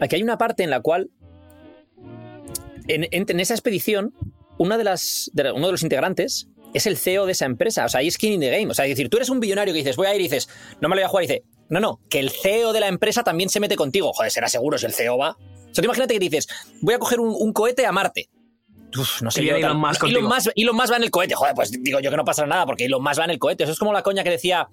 Aquí 0.00 0.14
hay 0.16 0.22
una 0.22 0.38
parte 0.38 0.62
en 0.62 0.70
la 0.70 0.80
cual, 0.80 1.10
en, 2.88 3.04
en- 3.10 3.26
en 3.28 3.40
esa 3.40 3.54
expedición, 3.54 4.14
una 4.58 4.78
de 4.78 4.84
las, 4.84 5.30
de 5.34 5.44
la- 5.44 5.54
uno 5.54 5.66
de 5.66 5.72
los 5.72 5.82
integrantes 5.82 6.48
es 6.74 6.86
el 6.86 6.96
CEO 6.96 7.26
de 7.26 7.32
esa 7.32 7.46
empresa. 7.46 7.84
O 7.84 7.88
sea, 7.88 8.00
es 8.00 8.14
skin 8.14 8.34
in 8.34 8.40
the 8.40 8.50
game. 8.50 8.68
O 8.70 8.74
sea, 8.74 8.84
es 8.84 8.90
decir, 8.90 9.08
tú 9.08 9.16
eres 9.16 9.28
un 9.30 9.40
billonario 9.40 9.72
que 9.74 9.78
dices, 9.78 9.96
voy 9.96 10.06
a 10.06 10.14
ir 10.14 10.20
y 10.20 10.24
dices, 10.24 10.48
no 10.80 10.88
me 10.88 10.94
lo 10.94 11.00
voy 11.00 11.04
a 11.04 11.08
jugar. 11.08 11.24
Y 11.24 11.26
dice, 11.28 11.42
no, 11.68 11.80
no, 11.80 12.00
que 12.08 12.20
el 12.20 12.30
CEO 12.30 12.72
de 12.72 12.80
la 12.80 12.88
empresa 12.88 13.22
también 13.24 13.48
se 13.50 13.58
mete 13.60 13.76
contigo. 13.76 14.12
Joder, 14.12 14.30
será 14.30 14.48
seguro 14.48 14.78
si 14.78 14.86
el 14.86 14.92
CEO 14.92 15.18
va. 15.18 15.30
O 15.30 15.74
sea, 15.74 15.82
tú 15.82 15.84
imagínate 15.84 16.14
que 16.14 16.20
dices, 16.20 16.46
voy 16.80 16.94
a 16.94 16.98
coger 16.98 17.20
un, 17.20 17.34
un 17.36 17.52
cohete 17.52 17.86
a 17.86 17.92
Marte. 17.92 18.28
Uf, 18.98 19.22
no 19.22 19.30
sé 19.30 19.42
Y 19.42 19.46
yo. 19.46 19.56
Elon 19.56 19.76
Musk 19.78 20.04
Elon. 20.04 20.24
Musk- 20.24 20.52
Elon 20.56 20.76
Musk 20.76 20.92
va 20.92 20.96
en 20.96 21.02
el 21.04 21.10
cohete. 21.10 21.34
Joder, 21.34 21.54
pues 21.54 21.70
digo 21.70 22.00
yo 22.00 22.10
que 22.10 22.16
no 22.16 22.24
pasará 22.24 22.48
nada 22.48 22.66
porque 22.66 22.86
Elon 22.86 23.02
Musk 23.02 23.20
va 23.20 23.24
en 23.24 23.30
el 23.30 23.38
cohete. 23.38 23.64
Eso 23.64 23.72
es 23.72 23.78
como 23.78 23.92
la 23.92 24.02
coña 24.02 24.22
que 24.24 24.30
decía 24.30 24.68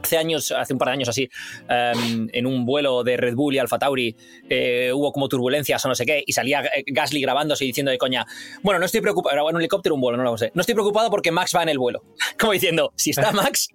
hace 0.00 0.16
años, 0.16 0.52
hace 0.52 0.72
un 0.74 0.78
par 0.78 0.88
de 0.88 0.92
años 0.92 1.08
así, 1.08 1.28
em, 1.68 2.28
en 2.32 2.46
un 2.46 2.64
vuelo 2.64 3.02
de 3.02 3.16
Red 3.16 3.34
Bull 3.34 3.54
y 3.54 3.58
Alfa 3.58 3.78
Tauri, 3.80 4.14
eh, 4.48 4.92
hubo 4.94 5.10
como 5.12 5.28
turbulencias 5.28 5.84
o 5.84 5.88
no 5.88 5.94
sé 5.96 6.06
qué, 6.06 6.22
y 6.24 6.32
salía 6.34 6.62
Gasly 6.86 7.20
grabándose 7.20 7.64
y 7.64 7.68
diciendo 7.68 7.90
de 7.90 7.98
coña, 7.98 8.24
bueno, 8.62 8.78
no 8.78 8.86
estoy 8.86 9.00
preocupado, 9.00 9.34
era 9.34 9.42
en 9.48 9.56
un 9.56 9.60
helicóptero 9.60 9.96
un 9.96 10.00
vuelo, 10.00 10.16
no 10.18 10.22
lo 10.24 10.38
sé, 10.38 10.52
no 10.54 10.60
estoy 10.60 10.74
preocupado 10.76 11.10
porque 11.10 11.32
Max 11.32 11.52
va 11.56 11.64
en 11.64 11.70
el 11.70 11.78
vuelo. 11.78 12.04
Como 12.38 12.52
diciendo, 12.52 12.92
si 12.96 13.10
está 13.10 13.32
Max, 13.32 13.70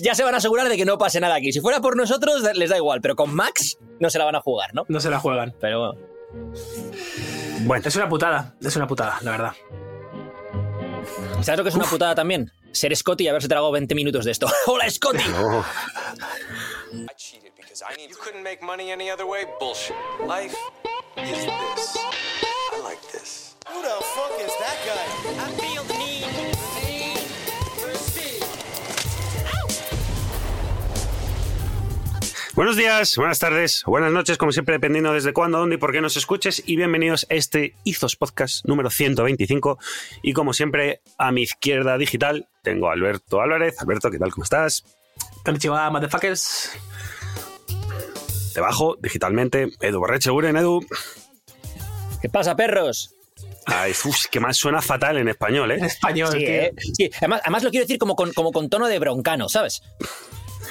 ya 0.00 0.14
se 0.14 0.22
van 0.24 0.32
a 0.34 0.38
asegurar 0.38 0.68
de 0.70 0.76
que 0.78 0.86
no 0.86 0.96
pase 0.96 1.20
nada 1.20 1.34
aquí. 1.34 1.52
Si 1.52 1.60
fuera 1.60 1.80
por 1.80 1.96
nosotros, 1.98 2.42
les 2.54 2.70
da 2.70 2.76
igual, 2.78 3.00
pero 3.02 3.14
con 3.14 3.34
Max 3.34 3.78
no 4.00 4.08
se 4.08 4.18
la 4.18 4.24
van 4.24 4.36
a 4.36 4.40
jugar, 4.40 4.74
¿no? 4.74 4.86
no 4.88 5.00
se 5.00 5.10
la 5.10 5.18
juegan. 5.20 5.54
Pero 5.60 5.92
bueno. 6.32 7.35
Bueno, 7.60 7.82
Es 7.86 7.96
una 7.96 8.08
putada, 8.08 8.54
es 8.60 8.76
una 8.76 8.86
putada, 8.86 9.18
la 9.22 9.30
verdad. 9.30 9.52
¿Sabes 11.42 11.58
lo 11.58 11.64
que 11.64 11.70
es 11.70 11.74
una 11.74 11.86
putada 11.86 12.14
también? 12.14 12.50
Ser 12.72 12.94
Scotty 12.94 13.24
y 13.24 13.28
haberse 13.28 13.48
tragado 13.48 13.70
20 13.72 13.94
minutos 13.94 14.24
de 14.24 14.32
esto. 14.32 14.48
¡Hola, 14.66 14.90
Scotty! 14.90 15.22
oh, 15.36 15.64
I 16.92 17.14
cheated 17.16 17.52
because 17.56 17.82
I 17.82 17.96
need. 17.96 18.10
You 18.10 18.16
couldn't 18.16 18.42
make 18.42 18.62
money 18.62 18.90
any 18.92 19.10
other 19.10 19.26
way? 19.26 19.46
Bullshit. 19.58 19.96
Life 20.26 20.54
is 21.16 21.44
this. 21.44 21.96
I 22.72 22.80
like 22.82 23.00
this. 23.12 23.56
Who 23.68 23.80
the 23.82 23.96
fuck 24.14 24.38
is 24.40 24.52
that 24.60 24.76
guy? 24.84 25.06
I 25.44 25.50
feel 25.60 25.95
Buenos 32.56 32.76
días, 32.76 33.16
buenas 33.18 33.38
tardes, 33.38 33.82
buenas 33.84 34.10
noches, 34.12 34.38
como 34.38 34.50
siempre, 34.50 34.72
dependiendo 34.76 35.12
desde 35.12 35.34
cuándo, 35.34 35.58
dónde 35.58 35.74
y 35.74 35.78
por 35.78 35.92
qué 35.92 36.00
nos 36.00 36.16
escuches. 36.16 36.62
Y 36.64 36.76
bienvenidos 36.76 37.26
a 37.30 37.34
este 37.34 37.74
Izos 37.84 38.16
Podcast 38.16 38.64
número 38.64 38.88
125. 38.88 39.78
Y 40.22 40.32
como 40.32 40.54
siempre, 40.54 41.02
a 41.18 41.32
mi 41.32 41.42
izquierda 41.42 41.98
digital 41.98 42.48
tengo 42.62 42.88
a 42.88 42.94
Alberto 42.94 43.42
Álvarez. 43.42 43.78
Alberto, 43.80 44.10
¿qué 44.10 44.18
tal? 44.18 44.32
¿Cómo 44.32 44.44
estás? 44.44 44.84
Konnichiwa, 45.44 45.90
motherfuckers. 45.90 46.70
Debajo, 48.54 48.96
digitalmente, 49.02 49.68
Edu 49.82 49.98
Borrecheguren, 49.98 50.56
Edu. 50.56 50.80
¿Qué 52.22 52.30
pasa, 52.30 52.56
perros? 52.56 53.12
Ay, 53.66 53.92
uf, 54.06 54.26
que 54.30 54.40
más 54.40 54.56
suena 54.56 54.80
fatal 54.80 55.18
en 55.18 55.28
español, 55.28 55.72
En 55.72 55.84
¿eh? 55.84 55.86
español, 55.88 56.32
Sí, 56.32 56.38
tío. 56.38 56.48
¿eh? 56.48 56.72
Sí, 56.96 57.10
Además, 57.18 57.42
además 57.44 57.64
lo 57.64 57.70
quiero 57.70 57.84
decir 57.84 57.98
como 57.98 58.16
con, 58.16 58.32
como 58.32 58.50
con 58.50 58.70
tono 58.70 58.86
de 58.88 58.98
broncano, 58.98 59.50
¿sabes? 59.50 59.82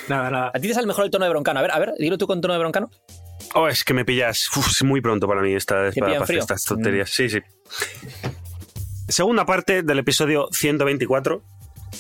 Nada, 0.08 0.30
nada. 0.30 0.52
¿A 0.54 0.60
ti 0.60 0.68
te 0.68 0.74
sale 0.74 0.88
mejor 0.88 1.06
el 1.06 1.12
tono 1.12 1.26
de 1.26 1.32
broncano? 1.32 1.60
A 1.60 1.62
ver, 1.64 1.72
a 1.72 1.80
ver, 1.80 1.94
dilo 1.98 2.18
tú 2.18 2.28
con 2.28 2.42
tono 2.42 2.54
de 2.54 2.60
broncano. 2.60 2.90
Oh, 3.54 3.68
es 3.68 3.84
que 3.84 3.94
me 3.94 4.06
pillas 4.06 4.50
uf, 4.56 4.68
es 4.68 4.84
muy 4.84 5.02
pronto 5.02 5.28
para 5.28 5.42
mí 5.42 5.54
esta, 5.54 5.90
¿Te 5.90 6.00
para, 6.00 6.14
para 6.14 6.24
hacer 6.24 6.38
estas 6.38 6.64
tonterías. 6.64 7.10
Sí, 7.10 7.30
sí. 7.30 7.40
Segunda 9.08 9.46
parte 9.46 9.84
del 9.84 10.00
episodio 10.00 10.48
124, 10.52 11.44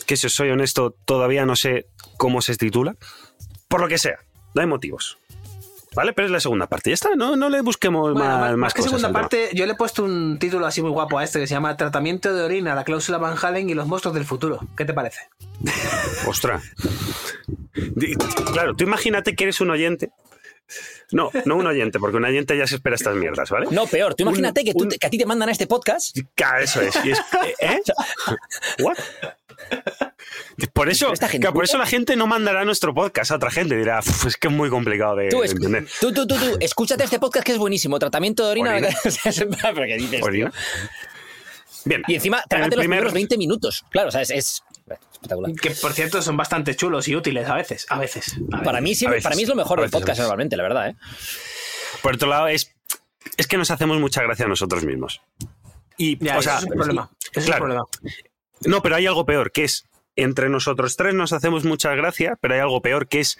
que 0.06 0.18
si 0.18 0.28
os 0.28 0.34
soy 0.34 0.50
honesto, 0.50 0.96
todavía 1.06 1.46
no 1.46 1.56
sé 1.56 1.88
cómo 2.18 2.42
se 2.42 2.56
titula. 2.56 2.96
Por 3.68 3.82
lo 3.82 3.88
que 3.88 3.98
sea, 3.98 4.20
no 4.54 4.62
hay 4.62 4.68
motivos. 4.68 5.18
¿Vale? 5.96 6.14
Pero 6.14 6.26
es 6.28 6.32
la 6.32 6.40
segunda 6.40 6.68
parte. 6.68 6.90
Ya 6.90 6.94
está, 6.96 7.16
no, 7.16 7.36
no 7.36 7.50
le 7.50 7.62
busquemos 7.62 8.14
Bueno, 8.14 8.28
más, 8.28 8.40
más, 8.42 8.58
más 8.58 8.74
que 8.74 8.82
cosas 8.82 9.00
segunda 9.00 9.18
parte, 9.20 9.50
yo 9.54 9.66
le 9.66 9.72
he 9.72 9.76
puesto 9.76 10.04
un 10.04 10.38
título 10.40 10.66
así 10.68 10.82
muy 10.82 10.92
guapo 10.92 11.18
a 11.18 11.24
este 11.24 11.40
que 11.40 11.48
se 11.48 11.54
llama 11.54 11.78
Tratamiento 11.78 12.34
de 12.34 12.44
orina, 12.44 12.76
la 12.76 12.84
cláusula 12.84 13.18
Van 13.18 13.36
Halen 13.42 13.70
y 13.70 13.74
los 13.74 13.88
monstruos 13.88 14.14
del 14.16 14.26
futuro. 14.26 14.60
¿Qué 14.76 14.84
te 14.86 14.94
parece? 14.94 15.22
Ostras. 16.28 16.62
Claro, 18.54 18.76
tú 18.76 18.84
imagínate 18.84 19.36
que 19.36 19.46
eres 19.46 19.62
un 19.62 19.70
oyente. 19.70 20.12
No, 21.12 21.30
no 21.46 21.56
un 21.58 21.68
oyente, 21.68 22.00
porque 22.00 22.18
un 22.18 22.26
oyente 22.26 22.58
ya 22.58 22.66
se 22.66 22.76
espera 22.76 22.96
estas 22.96 23.16
mierdas, 23.16 23.50
¿vale? 23.52 23.68
No, 23.70 23.86
peor. 23.86 24.16
Tú 24.16 24.24
Un- 24.24 24.30
imagínate 24.30 24.64
que, 24.64 24.74
tú 24.74 24.84
un- 24.84 24.90
te- 24.90 24.98
que 24.98 25.06
a 25.08 25.10
ti 25.10 25.18
te 25.20 25.26
mandan 25.26 25.50
a 25.50 25.52
este 25.52 25.68
podcast. 25.68 26.18
Claro, 26.34 26.64
eso 26.64 26.82
es. 26.82 26.96
Y 27.06 27.12
es- 27.12 27.22
¿Eh? 27.60 27.80
¿What? 28.84 28.98
Por 30.74 30.90
eso, 30.90 31.12
Esta 31.14 31.28
gente 31.28 31.44
claro, 31.46 31.54
por 31.54 31.64
eso 31.66 31.78
la 31.78 31.86
gente 31.86 32.16
no 32.16 32.28
mandará 32.28 32.64
nuestro 32.66 32.94
podcast 32.94 33.32
a 33.32 33.36
otra 33.36 33.52
gente. 33.52 33.76
Dirá, 33.76 34.00
"Uf, 34.00 34.26
es 34.26 34.38
que 34.38 34.48
es 34.48 34.54
muy 34.54 34.70
complicado 34.70 35.16
de, 35.18 35.30
Tú, 35.30 35.44
entender. 35.44 35.88
tú, 36.00 36.14
tú, 36.14 36.26
tú, 36.26 36.36
tú, 36.36 36.58
escúchate 36.62 37.04
este 37.04 37.20
podcast 37.20 37.46
que 37.46 37.52
es 37.52 37.58
buenísimo. 37.58 38.00
Tratamiento 38.00 38.46
de 38.46 38.52
orina. 38.52 38.72
Orina. 38.72 38.88
¿Pero 39.04 39.86
qué 39.86 39.96
dices? 39.98 40.10
tío? 40.20 40.26
¿Orina? 40.26 40.54
Bien. 41.86 42.04
Y 42.08 42.16
encima, 42.16 42.38
En 42.40 42.44
trágate 42.50 42.76
los 42.78 42.84
primer- 42.84 42.98
primeros 43.00 43.14
20 43.14 43.38
minutos. 43.38 43.86
Claro, 43.92 44.10
o 44.10 44.12
sea, 44.12 44.22
es, 44.22 44.30
es 44.32 44.64
espectacular. 45.14 45.52
Que 45.62 45.72
por 45.72 45.94
cierto 45.94 46.22
son 46.22 46.38
bastante 46.38 46.76
chulos 46.76 47.08
y 47.08 47.16
útiles 47.16 47.48
a 47.50 47.56
veces. 47.56 47.86
A 47.90 48.00
veces. 48.00 48.36
a 48.52 48.64
Para 48.64 48.80
veces. 48.80 49.02
mí, 49.04 49.10
veces. 49.10 49.24
para 49.24 49.36
mí 49.36 49.44
es 49.44 49.50
lo 49.50 49.56
mejor 49.56 49.82
del 49.82 49.90
podcast 49.90 50.20
normalmente, 50.20 50.56
la 50.58 50.64
verdad. 50.64 50.90
¿eh? 50.90 50.96
Por 52.02 52.16
otro 52.16 52.28
lado, 52.30 52.48
es, 52.48 52.74
es 53.38 53.48
que 53.48 53.58
nos 53.58 53.70
hacemos 53.72 54.00
mucha 54.00 54.24
gracia 54.24 54.46
a 54.46 54.50
nosotros 54.50 54.84
mismos. 54.86 55.22
Y, 55.98 56.18
Ya, 56.24 56.38
o 56.38 56.40
eso 56.40 56.50
sea, 56.50 56.58
es 56.60 56.64
un 56.66 56.72
problema. 56.72 57.12
Eso 57.32 57.40
es 57.42 57.46
claro. 57.46 57.66
un 57.66 57.70
problema. 57.72 57.86
No, 58.66 58.82
pero 58.82 58.96
hay 58.96 59.06
algo 59.08 59.26
peor, 59.26 59.52
que 59.52 59.64
es 59.64 59.86
entre 60.16 60.50
nosotros 60.50 60.96
tres 60.96 61.14
nos 61.14 61.34
hacemos 61.34 61.66
mucha 61.66 61.94
gracia, 61.96 62.38
pero 62.40 62.54
hay 62.54 62.62
algo 62.62 62.82
peor, 62.82 63.08
que 63.08 63.20
es 63.20 63.38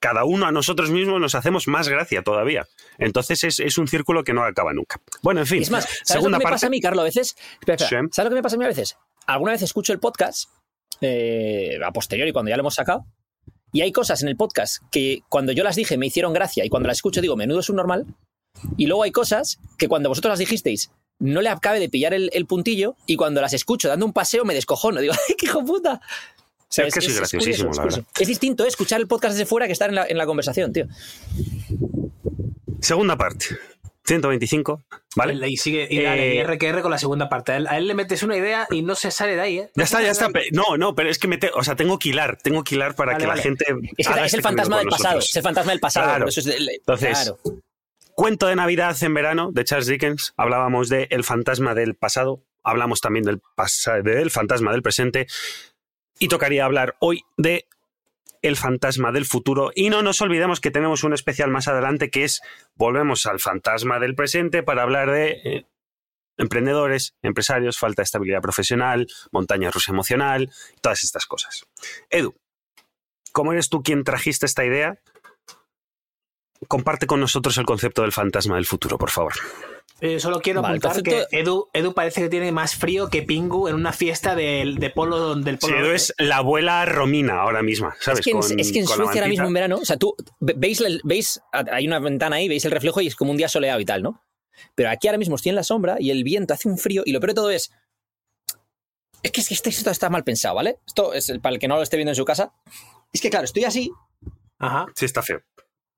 cada 0.00 0.24
uno 0.24 0.46
a 0.46 0.52
nosotros 0.52 0.90
mismos 0.90 1.20
nos 1.20 1.34
hacemos 1.34 1.68
más 1.68 1.88
gracia 1.88 2.22
todavía. 2.22 2.66
Entonces 2.98 3.44
es, 3.44 3.60
es 3.60 3.78
un 3.78 3.86
círculo 3.86 4.24
que 4.24 4.32
no 4.32 4.42
acaba 4.42 4.72
nunca. 4.72 5.00
Bueno, 5.22 5.40
en 5.40 5.46
fin. 5.46 5.62
Es 5.62 5.70
más, 5.70 5.84
¿sabes 5.84 6.00
segunda 6.06 6.38
lo 6.38 6.38
que 6.38 6.38
me 6.38 6.44
parte. 6.44 6.54
pasa 6.54 6.66
a 6.66 6.70
mí, 6.70 6.80
Carlos? 6.80 7.02
A 7.02 7.04
veces. 7.04 7.36
Espera, 7.60 7.76
espera, 7.76 8.02
Sí. 8.02 8.08
¿Sabes 8.12 8.24
lo 8.26 8.30
que 8.30 8.34
me 8.34 8.42
pasa 8.42 8.56
a 8.56 8.58
mí 8.58 8.64
a 8.64 8.68
veces? 8.68 8.96
Alguna 9.26 9.52
vez 9.52 9.62
escucho 9.62 9.92
el 9.92 10.00
podcast, 10.00 10.50
eh, 11.00 11.78
a 11.84 11.92
posteriori, 11.92 12.32
cuando 12.32 12.50
ya 12.50 12.56
lo 12.56 12.62
hemos 12.62 12.74
sacado, 12.74 13.06
y 13.72 13.82
hay 13.82 13.92
cosas 13.92 14.22
en 14.22 14.28
el 14.28 14.36
podcast 14.36 14.82
que 14.90 15.20
cuando 15.28 15.52
yo 15.52 15.62
las 15.62 15.76
dije 15.76 15.98
me 15.98 16.06
hicieron 16.06 16.32
gracia 16.32 16.64
y 16.64 16.68
cuando 16.68 16.86
las 16.88 16.98
escucho 16.98 17.20
digo, 17.20 17.36
menudo 17.36 17.60
es 17.60 17.70
un 17.70 17.76
normal. 17.76 18.06
Y 18.76 18.86
luego 18.86 19.02
hay 19.02 19.12
cosas 19.12 19.58
que 19.78 19.86
cuando 19.86 20.08
vosotros 20.08 20.30
las 20.30 20.38
dijisteis 20.38 20.90
no 21.18 21.40
le 21.42 21.48
acabe 21.48 21.80
de 21.80 21.88
pillar 21.88 22.12
el, 22.14 22.30
el 22.32 22.46
puntillo 22.46 22.96
y 23.06 23.16
cuando 23.16 23.40
las 23.40 23.52
escucho 23.52 23.88
dando 23.88 24.06
un 24.06 24.12
paseo 24.12 24.44
me 24.44 24.54
descojono. 24.54 25.00
Digo, 25.02 25.14
¡ay, 25.28 25.34
qué 25.36 25.46
hijo 25.46 25.64
puta! 25.64 26.00
O 26.68 26.72
sea, 26.76 26.86
Es 26.86 26.94
que 26.94 27.00
soy 27.00 27.14
graciosísimo, 27.14 27.70
curioso, 27.70 27.80
la 27.80 27.88
curioso. 27.88 28.10
Es 28.20 28.26
distinto 28.28 28.64
¿eh? 28.64 28.68
escuchar 28.68 29.00
el 29.00 29.06
podcast 29.06 29.34
desde 29.34 29.46
fuera 29.46 29.66
que 29.66 29.72
estar 29.72 29.88
en 29.88 29.94
la, 29.94 30.06
en 30.06 30.18
la 30.18 30.26
conversación, 30.26 30.72
tío. 30.72 30.86
Segunda 32.80 33.16
parte. 33.16 33.46
125, 34.04 34.84
¿vale? 35.16 35.48
Y 35.50 35.56
sigue 35.56 35.88
y 35.90 36.00
dale, 36.00 36.30
Eh, 36.30 36.34
y 36.36 36.38
R 36.38 36.58
que 36.58 36.68
R 36.68 36.80
con 36.82 36.92
la 36.92 36.98
segunda 36.98 37.28
parte. 37.28 37.50
A 37.52 37.56
él, 37.56 37.66
a 37.66 37.76
él 37.76 37.88
le 37.88 37.94
metes 37.94 38.22
una 38.22 38.36
idea 38.36 38.68
y 38.70 38.82
no 38.82 38.94
se 38.94 39.10
sale 39.10 39.34
de 39.34 39.40
ahí, 39.40 39.58
¿eh? 39.58 39.70
Ya 39.74 39.82
está, 39.82 40.00
ya 40.00 40.12
está. 40.12 40.28
No, 40.52 40.76
no, 40.76 40.94
pero 40.94 41.10
es 41.10 41.18
que 41.18 41.26
me 41.26 41.38
te- 41.38 41.50
o 41.52 41.64
sea, 41.64 41.74
tengo 41.74 41.98
que 41.98 42.10
hilar, 42.10 42.38
tengo 42.40 42.62
que 42.62 42.76
hilar 42.76 42.94
para 42.94 43.12
Vale, 43.14 43.22
que 43.24 43.26
vale. 43.26 43.38
la 43.38 43.42
gente. 43.42 43.64
Es, 43.96 44.06
que 44.06 44.12
haga 44.12 44.20
es 44.22 44.26
este 44.26 44.36
el 44.36 44.42
fantasma 44.44 44.78
del 44.78 44.86
pasado. 44.86 45.14
nosotros. 45.16 45.30
Es 45.30 45.36
el 45.36 45.42
fantasma 45.42 45.72
del 45.72 45.80
pasado. 45.80 46.06
Claro. 46.06 46.28
eso 46.28 46.38
es 46.40 46.46
Entonces, 46.46 47.10
claro. 47.10 47.38
Cuento 48.16 48.46
de 48.46 48.56
Navidad 48.56 48.96
en 49.02 49.12
verano 49.12 49.52
de 49.52 49.62
Charles 49.62 49.88
Dickens. 49.88 50.32
Hablábamos 50.38 50.88
de 50.88 51.06
El 51.10 51.22
fantasma 51.22 51.74
del 51.74 51.96
pasado. 51.96 52.42
Hablamos 52.64 53.02
también 53.02 53.26
del, 53.26 53.42
fantasma 54.30 54.72
del 54.72 54.80
presente. 54.80 55.26
Y 56.18 56.28
tocaría 56.28 56.64
hablar 56.64 56.96
hoy 56.98 57.24
de 57.36 57.66
El 58.40 58.56
fantasma 58.56 59.12
del 59.12 59.26
futuro. 59.26 59.70
Y 59.74 59.90
no 59.90 60.00
nos 60.00 60.22
olvidemos 60.22 60.60
que 60.60 60.70
tenemos 60.70 61.04
un 61.04 61.12
especial 61.12 61.50
más 61.50 61.68
adelante 61.68 62.08
que 62.08 62.24
es 62.24 62.40
Volvemos 62.74 63.26
al 63.26 63.38
fantasma 63.38 63.98
del 63.98 64.14
presente 64.14 64.62
para 64.62 64.82
hablar 64.82 65.10
de 65.10 65.30
eh, 65.44 65.66
emprendedores, 66.38 67.14
empresarios, 67.20 67.76
falta 67.76 68.00
de 68.00 68.04
estabilidad 68.04 68.40
profesional, 68.40 69.08
montaña 69.30 69.70
rusa 69.70 69.92
emocional, 69.92 70.50
todas 70.80 71.04
estas 71.04 71.26
cosas. 71.26 71.66
Edu, 72.08 72.34
¿cómo 73.32 73.52
eres 73.52 73.68
tú 73.68 73.82
quien 73.82 74.04
trajiste 74.04 74.46
esta 74.46 74.64
idea? 74.64 75.02
Comparte 76.68 77.06
con 77.06 77.20
nosotros 77.20 77.56
el 77.58 77.66
concepto 77.66 78.02
del 78.02 78.12
fantasma 78.12 78.56
del 78.56 78.66
futuro, 78.66 78.98
por 78.98 79.10
favor. 79.10 79.32
Eh, 80.00 80.20
solo 80.20 80.40
quiero 80.42 80.60
Vale, 80.60 80.72
apuntar 80.76 80.92
concepto- 81.02 81.26
que 81.30 81.38
Edu, 81.38 81.68
Edu 81.72 81.94
parece 81.94 82.20
que 82.20 82.28
tiene 82.28 82.52
más 82.52 82.74
frío 82.76 83.08
que 83.08 83.22
Pingu 83.22 83.68
en 83.68 83.74
una 83.76 83.92
fiesta 83.94 84.34
del, 84.34 84.76
de 84.76 84.90
polo, 84.90 85.34
del 85.36 85.54
Sí, 85.58 85.66
polo. 85.68 85.78
Edu 85.78 85.90
es 85.94 86.12
la 86.18 86.36
abuela 86.38 86.84
Romina 86.84 87.40
ahora 87.40 87.62
misma, 87.62 87.96
¿sabes? 88.00 88.20
Es 88.20 88.24
que, 88.26 88.32
en, 88.32 88.40
Con- 88.40 88.60
es 88.60 88.72
que 88.72 88.78
en 88.80 88.86
Suecia 88.86 89.04
ahora 89.22 89.28
mismo 89.28 89.46
en 89.46 89.52
verano, 89.54 89.76
o 89.76 89.84
sea, 89.86 89.96
tú 89.96 90.14
ve- 90.40 90.54
veis, 90.56 90.82
veis, 91.04 91.40
hay 91.52 91.86
una 91.86 91.98
ventana 91.98 92.36
ahí, 92.36 92.46
veis 92.48 92.64
el 92.66 92.72
reflejo 92.72 93.00
y 93.00 93.06
es 93.06 93.16
como 93.16 93.30
un 93.30 93.38
día 93.38 93.48
soleado 93.48 93.80
y 93.80 93.86
tal, 93.86 94.02
¿no? 94.02 94.22
Pero 94.74 94.90
aquí 94.90 95.08
ahora 95.08 95.18
mismo 95.18 95.36
estoy 95.36 95.50
en 95.50 95.56
la 95.56 95.62
sombra 95.64 95.96
y 95.98 96.10
el 96.10 96.24
viento 96.24 96.52
hace 96.52 96.68
un 96.68 96.76
frío 96.76 97.02
y 97.06 97.12
lo 97.12 97.20
peor 97.20 97.30
de 97.30 97.34
todo 97.34 97.50
es, 97.50 97.70
es 99.22 99.30
que, 99.32 99.40
es 99.40 99.48
que 99.48 99.54
este- 99.54 99.70
esto 99.70 99.90
está 99.90 100.10
mal 100.10 100.24
pensado, 100.24 100.54
¿vale? 100.56 100.78
Esto 100.86 101.14
es 101.14 101.28
el- 101.30 101.40
para 101.40 101.54
el 101.54 101.58
que 101.60 101.68
no 101.68 101.76
lo 101.76 101.82
esté 101.82 101.96
viendo 101.96 102.10
en 102.12 102.16
su 102.16 102.24
casa. 102.26 102.52
Es 103.12 103.20
que, 103.22 103.30
claro, 103.30 103.44
estoy 103.44 103.64
así 103.64 103.90
Ajá, 104.58 104.86
Sí, 104.94 105.04
está 105.04 105.22
feo. 105.22 105.40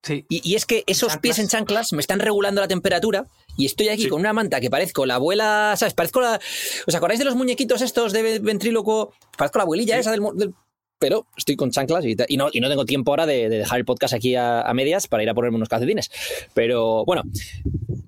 Sí. 0.03 0.25
y, 0.29 0.41
y 0.51 0.55
es 0.55 0.65
que 0.67 0.85
esos 0.87 1.09
Chanclas. 1.09 1.21
pies 1.23 1.39
en 1.39 1.49
chanclas 1.49 1.93
me 1.93 2.01
están 2.01 2.21
regulando 2.21 2.61
la 2.61 2.69
temperatura 2.69 3.27
y 3.57 3.67
estoy 3.67 3.89
aquí 3.89 4.03
Sí. 4.05 4.09
con 4.09 4.21
una 4.21 4.33
manta 4.33 4.61
que 4.61 4.71
parezco 4.71 5.05
la 5.07 5.17
abuela, 5.17 5.75
¿sabes? 5.77 5.95
Parezco 5.95 6.21
la... 6.21 6.41
¿Os 6.87 6.95
acordáis 6.95 7.19
de 7.19 7.25
los 7.25 7.35
muñequitos 7.35 7.83
estos 7.83 8.13
de 8.13 8.39
ventríloco? 8.39 9.13
Parezco 9.37 9.59
la 9.59 9.65
abuelilla 9.65 9.99
esa 9.99 10.11
del- 10.13 10.55
Pero 10.99 11.27
estoy 11.37 11.55
con 11.57 11.71
chanclas 11.71 12.05
y, 12.05 12.17
no, 12.37 12.49
y 12.53 12.61
no 12.61 12.69
tengo 12.69 12.85
tiempo 12.85 13.13
ahora 13.13 13.25
de, 13.27 13.49
de 13.49 13.59
dejar 13.59 13.79
el 13.79 13.85
podcast 13.85 14.15
aquí 14.15 14.35
a, 14.35 14.63
a 14.63 14.75
medias 14.75 15.07
para 15.07 15.23
ir 15.23 15.31
a 15.31 15.35
ponerme 15.35 15.57
unos 15.57 15.69
calcetines. 15.69 16.11
Pero 16.55 17.05
bueno, 17.05 17.23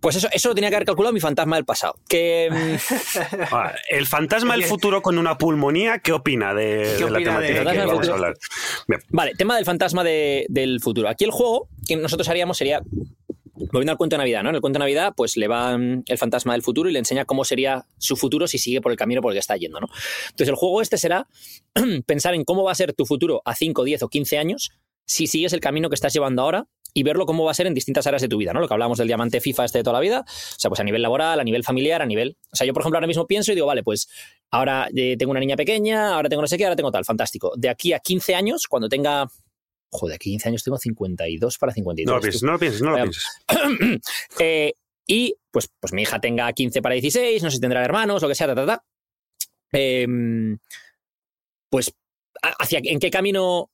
pues 0.01 0.17
eso, 0.17 0.29
eso 0.33 0.49
lo 0.49 0.55
tenía 0.57 0.71
que 0.71 0.77
haber 0.77 0.87
calculado 0.87 1.13
mi 1.13 1.21
fantasma 1.21 1.55
del 1.57 1.65
pasado. 1.65 1.95
Que... 2.09 2.49
mm, 2.51 3.37
Ah, 3.53 3.73
el 3.91 4.07
fantasma 4.07 4.55
del 4.55 4.65
futuro 4.65 5.03
con 5.03 5.19
una 5.19 5.39
pulmonía, 5.39 5.99
¿qué 5.99 6.13
opina 6.13 6.53
de, 6.53 6.95
¿Qué 6.99 7.05
de 7.05 7.11
la 7.11 7.19
opina 7.19 7.31
temática 7.41 7.71
que 7.73 7.79
del 7.79 7.87
vamos 7.87 7.93
a 7.93 7.95
futuro? 7.97 8.15
hablar? 8.15 8.35
Bien. 8.89 9.01
Vale, 9.11 9.35
tema 9.37 9.55
del 9.57 9.65
fantasma 9.65 10.03
de- 10.03 10.47
del 10.49 10.81
futuro. 10.81 11.09
Aquí 11.09 11.25
el 11.25 11.31
juego 11.31 11.69
que 11.87 11.97
nosotros 11.97 12.29
haríamos 12.29 12.59
sería, 12.59 12.81
volviendo 13.73 13.93
al 13.93 13.99
cuento 13.99 14.15
de 14.15 14.19
Navidad, 14.19 14.43
¿no? 14.43 14.51
En 14.51 14.55
el 14.55 14.61
cuento 14.61 14.79
de 14.79 14.81
Navidad, 14.81 15.13
pues 15.17 15.37
le 15.37 15.49
va 15.49 15.77
mm, 15.77 16.05
el 16.07 16.19
fantasma 16.19 16.53
del 16.53 16.63
futuro 16.63 16.89
y 16.89 16.93
le 16.93 16.99
enseña 16.99 17.25
cómo 17.25 17.45
sería 17.45 17.87
su 17.99 18.17
futuro 18.17 18.47
si 18.47 18.59
sigue 18.59 18.81
por 18.81 18.93
el 18.93 18.99
camino 18.99 19.21
por 19.21 19.33
el 19.33 19.37
que 19.37 19.41
está 19.41 19.57
yendo, 19.57 19.81
¿no? 19.81 19.89
Entonces 20.31 20.49
el 20.49 20.55
juego 20.55 20.83
este 20.83 20.99
será 20.99 21.29
pensar 22.07 22.35
en 22.35 22.45
cómo 22.45 22.65
va 22.65 22.73
a 22.73 22.75
ser 22.75 22.93
tu 22.93 23.07
futuro 23.07 23.43
a 23.45 23.55
5, 23.55 23.85
10 23.85 24.03
o 24.03 24.09
15 24.09 24.39
años 24.39 24.71
si 25.05 25.27
sigues 25.27 25.53
el 25.53 25.61
camino 25.61 25.89
que 25.89 25.95
estás 25.95 26.13
llevando 26.13 26.43
ahora 26.43 26.69
y 26.95 27.03
verlo 27.03 27.27
cómo 27.27 27.45
va 27.45 27.51
a 27.51 27.55
ser 27.55 27.67
en 27.67 27.75
distintas 27.75 28.07
áreas 28.07 28.23
de 28.23 28.29
tu 28.29 28.37
vida, 28.37 28.53
¿no? 28.53 28.61
Lo 28.61 28.69
que 28.69 28.75
hablábamos 28.75 28.99
del 28.99 29.07
diamante 29.07 29.41
FIFA 29.41 29.65
este 29.65 29.79
de 29.79 29.85
toda 29.85 29.95
la 29.95 30.01
vida, 30.01 30.25
o 30.27 30.59
sea, 30.59 30.69
pues 30.69 30.81
a 30.81 30.85
nivel 30.85 31.03
laboral, 31.03 31.41
a 31.41 31.45
nivel 31.45 31.65
familiar, 31.65 32.03
a 32.03 32.07
nivel... 32.07 32.37
O 32.53 32.57
sea, 32.57 32.67
yo, 32.67 32.73
por 32.73 32.83
ejemplo, 32.83 32.99
ahora 32.99 33.07
mismo 33.07 33.27
pienso 33.27 33.53
y 33.53 33.55
digo, 33.55 33.67
vale, 33.67 33.83
pues 33.83 34.09
ahora 34.51 34.89
eh, 34.95 35.17
tengo 35.19 35.31
una 35.31 35.41
niña 35.41 35.57
pequeña, 35.57 36.15
ahora 36.15 36.29
tengo 36.29 36.43
no 36.43 36.49
sé 36.49 36.59
qué, 36.59 36.65
ahora 36.65 36.77
tengo 36.77 36.91
tal, 36.91 37.05
fantástico. 37.05 37.53
De 37.57 37.69
aquí 37.69 37.93
a 37.93 37.99
15 37.99 38.35
años, 38.35 38.67
cuando 38.69 38.89
tenga... 38.89 39.29
Joder, 39.93 40.15
aquí 40.15 40.31
15 40.31 40.49
años 40.49 40.63
tengo 40.63 40.79
52 40.79 41.59
para 41.59 41.73
53. 41.73 42.07
No 42.07 42.15
lo 42.15 42.21
pienses, 42.21 42.43
no 42.43 42.53
lo 42.53 42.59
pienses, 42.59 42.83
no 42.83 42.91
lo 42.91 42.97
Vaya. 42.97 43.11
pienses. 43.11 44.01
Eh, 44.39 44.73
y 45.07 45.35
pues, 45.51 45.69
pues 45.81 45.93
mi 45.93 46.03
hija 46.03 46.21
tenga 46.21 46.53
15 46.53 46.81
para 46.83 46.95
16, 46.95 47.43
no 47.43 47.51
sé 47.51 47.57
si 47.57 47.61
tendrá 47.61 47.85
hermanos, 47.85 48.23
lo 48.23 48.29
que 48.29 48.35
sea, 48.37 48.47
ta, 48.47 48.55
ta, 48.55 48.67
ta. 48.67 48.85
Em, 49.73 50.59
pues, 51.69 51.93
hacia, 52.59 52.81
¿en 52.85 53.01
qué 53.01 53.11
camino 53.11 53.71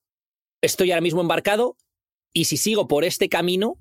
estoy 0.62 0.90
ahora 0.90 1.02
mismo 1.02 1.20
embarcado? 1.20 1.76
Y 2.32 2.44
si 2.46 2.56
sigo 2.56 2.88
por 2.88 3.04
este 3.04 3.28
camino, 3.28 3.76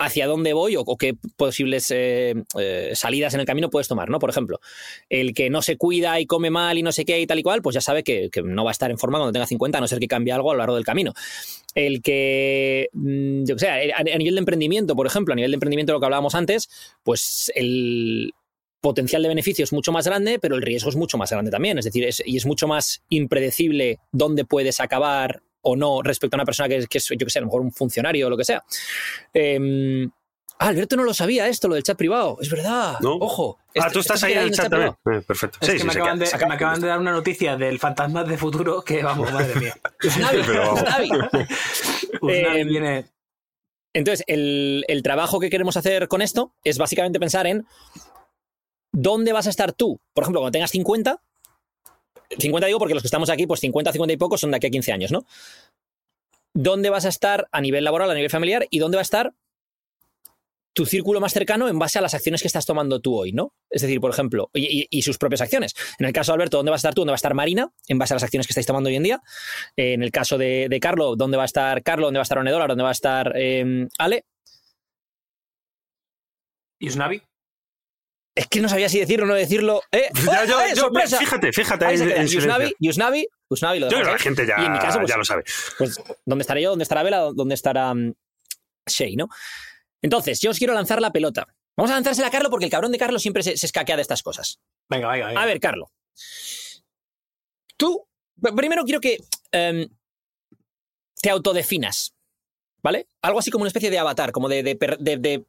¿hacia 0.00 0.26
dónde 0.26 0.54
voy? 0.54 0.76
O, 0.76 0.96
qué 0.96 1.14
posibles 1.36 1.90
eh, 1.90 2.34
eh, 2.58 2.92
salidas 2.94 3.34
en 3.34 3.40
el 3.40 3.46
camino 3.46 3.70
puedes 3.70 3.86
tomar, 3.86 4.08
¿no? 4.08 4.18
Por 4.18 4.30
ejemplo, 4.30 4.60
el 5.08 5.34
que 5.34 5.50
no 5.50 5.62
se 5.62 5.76
cuida 5.76 6.18
y 6.18 6.26
come 6.26 6.50
mal 6.50 6.78
y 6.78 6.82
no 6.82 6.90
sé 6.90 7.04
qué 7.04 7.20
y 7.20 7.26
tal 7.26 7.38
y 7.38 7.42
cual, 7.42 7.62
pues 7.62 7.74
ya 7.74 7.80
sabe 7.80 8.02
que, 8.02 8.30
no 8.42 8.64
va 8.64 8.70
a 8.70 8.72
estar 8.72 8.90
en 8.90 8.98
forma 8.98 9.18
cuando 9.18 9.32
tenga 9.32 9.46
50, 9.46 9.78
a 9.78 9.80
no 9.80 9.86
ser 9.86 10.00
que 10.00 10.08
cambie 10.08 10.32
algo 10.32 10.50
a 10.50 10.54
lo 10.54 10.58
largo 10.58 10.74
del 10.74 10.84
camino 10.84 11.12
el 11.76 12.02
que, 12.02 12.88
mm, 12.92 13.44
yo 13.44 13.54
que 13.54 13.60
sé, 13.60 13.68
a, 13.68 14.02
nivel 14.02 14.34
de 14.34 14.40
emprendimiento, 14.40 14.96
por 14.96 15.06
ejemplo, 15.06 15.32
a 15.32 15.36
nivel 15.36 15.52
de 15.52 15.54
emprendimiento, 15.54 15.92
lo 15.92 16.00
que 16.00 16.06
hablábamos 16.06 16.34
antes, 16.34 16.68
pues 17.04 17.52
el 17.54 18.32
potencial 18.80 19.22
de 19.22 19.28
beneficio 19.28 19.62
es 19.62 19.72
mucho 19.72 19.92
más 19.92 20.06
grande, 20.06 20.40
pero 20.40 20.56
el 20.56 20.62
riesgo 20.62 20.90
es 20.90 20.96
mucho 20.96 21.16
más 21.16 21.30
grande 21.30 21.52
también. 21.52 21.78
Es 21.78 21.84
decir, 21.84 22.08
y 22.24 22.36
es 22.36 22.46
mucho 22.46 22.66
más 22.66 23.02
impredecible 23.08 23.98
dónde 24.10 24.44
puedes 24.44 24.80
acabar 24.80 25.42
o 25.62 25.76
no 25.76 26.02
respecto 26.02 26.36
a 26.36 26.38
una 26.38 26.44
persona 26.44 26.68
que, 26.68 26.76
es- 26.76 26.88
que 26.88 26.98
es, 26.98 27.08
yo 27.08 27.16
que 27.18 27.30
sé, 27.30 27.38
a 27.38 27.42
lo 27.42 27.46
mejor 27.48 27.60
un 27.62 27.72
funcionario 27.72 28.26
o 28.26 28.30
lo 28.30 28.36
que 28.36 28.44
sea. 28.44 28.62
Eh, 29.34 30.06
ah, 30.58 30.66
Alberto 30.68 30.96
no 30.96 31.04
lo 31.04 31.14
sabía 31.14 31.48
esto, 31.48 31.68
lo 31.68 31.74
del 31.74 31.84
chat 31.84 31.96
privado. 31.96 32.36
Es 32.40 32.50
verdad. 32.50 32.96
No. 33.00 33.14
Ojo. 33.14 33.58
Ah, 33.60 33.72
Esto- 33.74 33.92
tú 33.92 33.98
esto 34.00 34.14
estás 34.14 34.20
se 34.20 34.26
ahí 34.26 34.32
en 34.34 34.38
el 34.40 34.50
chat 34.52 34.68
también. 34.70 34.90
Eh, 34.90 35.22
perfecto. 35.26 35.58
Es 35.60 35.66
Sí, 35.66 35.72
que 35.74 35.78
sí, 35.80 35.86
me, 35.86 35.92
acaban 35.92 36.16
queda- 36.18 36.24
de, 36.24 36.26
se 36.26 36.36
queda- 36.38 36.48
me 36.48 36.54
acaban 36.54 36.80
de 36.80 36.86
dar 36.88 36.98
una 36.98 37.12
noticia 37.12 37.56
del 37.56 37.78
fantasma 37.78 38.24
de 38.24 38.36
futuro 38.36 38.82
que, 38.82 39.02
vamos, 39.02 39.30
madre 39.32 39.54
mía. 39.60 39.74
Usnavi. 40.04 40.38
Usnavi 40.40 41.10
Eh, 42.28 42.64
viene... 42.64 43.06
Entonces, 43.92 44.24
el, 44.28 44.84
el 44.88 45.02
trabajo 45.02 45.40
que 45.40 45.50
queremos 45.50 45.76
hacer 45.76 46.06
con 46.08 46.22
esto 46.22 46.52
es 46.64 46.78
básicamente 46.78 47.18
pensar 47.18 47.46
en 47.46 47.66
dónde 48.92 49.32
vas 49.32 49.46
a 49.46 49.50
estar 49.50 49.72
tú. 49.72 50.00
Por 50.14 50.22
ejemplo, 50.24 50.40
cuando 50.40 50.52
tengas 50.52 50.70
50, 50.70 51.20
50 52.38 52.66
digo 52.66 52.78
porque 52.78 52.94
los 52.94 53.02
que 53.02 53.08
estamos 53.08 53.30
aquí, 53.30 53.46
pues 53.46 53.60
50, 53.60 53.92
50 53.92 54.12
y 54.12 54.16
pocos 54.16 54.40
son 54.40 54.50
de 54.50 54.56
aquí 54.56 54.66
a 54.68 54.70
15 54.70 54.92
años, 54.92 55.12
¿no? 55.12 55.26
¿Dónde 56.52 56.90
vas 56.90 57.04
a 57.04 57.08
estar 57.08 57.48
a 57.52 57.60
nivel 57.60 57.84
laboral, 57.84 58.10
a 58.10 58.14
nivel 58.14 58.30
familiar 58.30 58.66
y 58.70 58.78
dónde 58.78 58.96
va 58.96 59.00
a 59.00 59.02
estar 59.02 59.32
tu 60.72 60.86
círculo 60.86 61.20
más 61.20 61.32
cercano 61.32 61.68
en 61.68 61.78
base 61.78 61.98
a 61.98 62.02
las 62.02 62.14
acciones 62.14 62.42
que 62.42 62.46
estás 62.46 62.64
tomando 62.64 63.00
tú 63.00 63.16
hoy, 63.16 63.32
¿no? 63.32 63.54
Es 63.70 63.82
decir, 63.82 64.00
por 64.00 64.10
ejemplo, 64.10 64.50
y, 64.54 65.02
sus 65.02 65.18
propias 65.18 65.40
acciones. 65.40 65.74
En 65.98 66.06
el 66.06 66.12
caso 66.12 66.32
de 66.32 66.34
Alberto, 66.34 66.58
¿dónde 66.58 66.70
va 66.70 66.76
a 66.76 66.78
estar 66.78 66.94
tú? 66.94 67.00
¿Dónde 67.00 67.10
va 67.10 67.14
a 67.14 67.16
estar 67.16 67.34
Marina? 67.34 67.72
En 67.88 67.98
base 67.98 68.14
a 68.14 68.16
las 68.16 68.22
acciones 68.22 68.46
que 68.46 68.52
estáis 68.52 68.66
tomando 68.66 68.88
hoy 68.88 68.96
en 68.96 69.02
día. 69.02 69.22
Eh, 69.76 69.94
en 69.94 70.02
el 70.02 70.12
caso 70.12 70.38
de, 70.38 70.68
de 70.70 70.80
Carlo, 70.80 71.16
¿dónde 71.16 71.36
va 71.36 71.42
a 71.42 71.46
estar 71.46 71.82
Carlo? 71.82 72.06
¿Dónde 72.06 72.18
va 72.18 72.22
a 72.22 72.24
estar 72.24 72.38
Onedora? 72.38 72.66
¿Dónde 72.66 72.84
va 72.84 72.90
a 72.90 72.92
estar 72.92 73.32
eh, 73.34 73.88
Ale? 73.98 74.24
¿Y 76.78 76.88
Usnavi? 76.88 77.22
Es 78.34 78.46
que 78.46 78.60
no 78.60 78.68
sabía 78.68 78.88
si 78.88 78.98
decirlo 79.00 79.24
o 79.24 79.28
no 79.28 79.34
decirlo. 79.34 79.82
¡Eh! 79.92 80.08
Ya, 80.24 80.44
yo- 80.44 80.56
¡Oh, 80.58 80.60
eh, 80.60 80.68
yo- 80.70 80.76
sorpresa! 80.82 81.18
fíjate, 81.18 81.52
fíjate 81.52 81.84
Ahí 81.84 81.96
en. 82.00 82.26
Yusnavi, 82.26 82.74
Yusnavi, 82.78 83.26
Yusnavi, 83.50 83.78
lo 83.80 83.86
Yo 83.90 83.96
creo 83.96 84.06
que 84.06 84.12
la 84.12 84.18
gente 84.18 84.46
ya, 84.46 84.56
Y 84.62 84.66
en 84.66 84.72
mi 84.72 84.78
caso, 84.78 84.98
pues, 84.98 85.10
ya 85.10 85.16
lo 85.16 85.24
sabe. 85.24 85.44
Pues, 85.78 86.00
¿dónde 86.24 86.42
estaré 86.42 86.62
yo? 86.62 86.70
¿Dónde 86.70 86.84
estará 86.84 87.02
Vela? 87.02 87.30
¿Dónde 87.34 87.54
estará 87.54 87.92
mm, 87.92 88.14
Shay, 88.86 89.16
no? 89.16 89.28
Entonces, 90.02 90.40
yo 90.40 90.50
os 90.50 90.58
quiero 90.58 90.72
lanzar 90.74 91.00
la 91.02 91.10
pelota. 91.12 91.46
Vamos 91.76 91.90
a 91.90 91.94
lanzársela 91.94 92.28
a 92.28 92.30
Carlo 92.30 92.50
porque 92.50 92.64
el 92.66 92.70
cabrón 92.70 92.92
de 92.92 92.98
Carlos 92.98 93.20
siempre 93.22 93.42
se, 93.42 93.56
se 93.56 93.66
escaquea 93.66 93.96
de 93.96 94.02
estas 94.02 94.22
cosas. 94.22 94.60
Venga, 94.88 95.08
venga, 95.10 95.26
venga. 95.28 95.42
A 95.42 95.46
ver, 95.46 95.60
Carlo. 95.60 95.90
Tú, 97.76 98.06
pr- 98.40 98.54
primero 98.56 98.84
quiero 98.84 99.00
que 99.00 99.18
em, 99.52 99.88
te 101.20 101.30
autodefinas, 101.30 102.14
¿vale? 102.82 103.06
Algo 103.22 103.38
así 103.38 103.50
como 103.50 103.62
una 103.62 103.68
especie 103.68 103.90
de 103.90 103.98
avatar, 103.98 104.32
como 104.32 104.48
de, 104.48 104.62
de- 104.62 105.16
de 105.16 105.44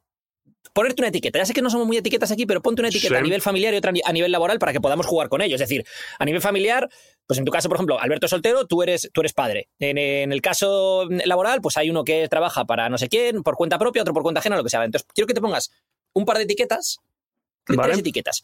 ponerte 0.72 1.02
una 1.02 1.08
etiqueta. 1.08 1.38
Ya 1.38 1.44
sé 1.46 1.52
que 1.52 1.60
no 1.62 1.68
somos 1.70 1.86
muy 1.86 1.96
etiquetas 1.98 2.30
aquí, 2.30 2.46
pero 2.46 2.62
ponte 2.62 2.80
una 2.80 2.88
etiqueta 2.88 3.14
Sí. 3.14 3.18
a 3.18 3.22
nivel 3.22 3.42
familiar 3.42 3.74
y 3.74 3.76
otra 3.76 3.90
a 3.90 3.92
ni- 3.92 4.00
a 4.04 4.12
nivel 4.12 4.32
laboral 4.32 4.58
para 4.58 4.72
que 4.72 4.80
podamos 4.80 5.04
jugar 5.06 5.28
con 5.28 5.42
ello. 5.42 5.54
Es 5.56 5.60
decir, 5.60 5.84
a 6.18 6.24
nivel 6.24 6.40
familiar, 6.40 6.88
pues 7.26 7.38
en 7.38 7.44
tu 7.44 7.52
caso, 7.52 7.68
por 7.68 7.76
ejemplo, 7.76 8.00
Alberto 8.00 8.26
es 8.26 8.30
soltero, 8.30 8.66
tú 8.66 8.82
eres, 8.82 9.10
tú 9.12 9.20
eres 9.20 9.34
padre. 9.34 9.68
En, 9.78 9.98
en 9.98 10.32
el 10.32 10.40
caso 10.40 11.06
laboral, 11.26 11.60
pues 11.60 11.76
hay 11.76 11.90
uno 11.90 12.04
que 12.04 12.26
trabaja 12.28 12.64
para 12.64 12.88
no 12.88 12.96
sé 12.96 13.08
quién, 13.08 13.42
por 13.42 13.56
cuenta 13.56 13.78
propia, 13.78 14.00
otro 14.02 14.14
por 14.14 14.22
cuenta 14.22 14.38
ajena, 14.40 14.56
lo 14.56 14.64
que 14.64 14.70
sea. 14.70 14.82
Entonces, 14.84 15.06
quiero 15.14 15.26
que 15.26 15.34
te 15.34 15.40
pongas 15.42 15.70
un 16.14 16.24
par 16.24 16.38
de 16.38 16.44
etiquetas, 16.44 16.98
de 17.68 17.76
Vale. 17.76 17.88
tres 17.90 18.00
etiquetas. 18.00 18.42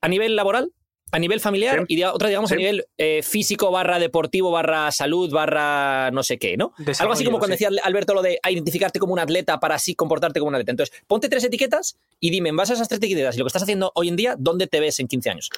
A 0.00 0.08
nivel 0.08 0.34
laboral, 0.34 0.72
a 1.12 1.18
nivel 1.18 1.40
familiar 1.40 1.84
Sí. 1.88 1.94
y 1.96 2.02
otra, 2.04 2.28
digamos, 2.28 2.50
a 2.52 2.56
nivel 2.56 2.86
eh, 2.98 3.22
físico 3.22 3.70
barra 3.70 3.98
deportivo 3.98 4.50
barra 4.50 4.90
salud 4.90 5.30
barra 5.32 6.10
no 6.10 6.22
sé 6.22 6.38
qué, 6.38 6.56
¿no? 6.56 6.72
Algo 6.98 7.12
así 7.12 7.24
como 7.24 7.38
cuando 7.38 7.56
sí. 7.56 7.64
decía 7.64 7.80
Alberto 7.84 8.12
lo 8.14 8.22
de 8.22 8.40
identificarte 8.48 8.98
como 8.98 9.12
un 9.12 9.18
atleta 9.18 9.60
para 9.60 9.76
así 9.76 9.94
comportarte 9.94 10.40
como 10.40 10.48
un 10.48 10.56
atleta. 10.56 10.72
Entonces, 10.72 10.94
ponte 11.06 11.28
tres 11.28 11.44
etiquetas 11.44 11.96
y 12.20 12.30
dime, 12.30 12.48
en 12.48 12.56
base 12.56 12.72
a 12.72 12.74
esas 12.74 12.88
tres 12.88 12.98
etiquetas 12.98 13.36
y 13.36 13.38
lo 13.38 13.44
que 13.44 13.48
estás 13.48 13.62
haciendo 13.62 13.92
hoy 13.94 14.08
en 14.08 14.16
día, 14.16 14.34
¿dónde 14.38 14.66
te 14.66 14.80
ves 14.80 14.98
en 15.00 15.08
15 15.08 15.30
años? 15.30 15.50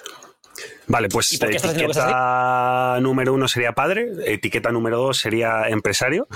Vale, 0.87 1.09
pues 1.09 1.33
¿Y 1.33 1.39
por 1.39 1.51
qué 1.51 1.57
estás 1.57 1.71
haciendo 1.71 1.89
lo 1.89 1.95
que 1.95 2.01
etiqueta 2.01 2.99
número 3.01 3.33
uno 3.35 3.49
sería 3.49 3.73
padre, 3.73 4.11
etiqueta 4.27 4.71
número 4.73 4.99
dos 4.99 5.19
sería 5.19 5.69
empresario 5.69 6.29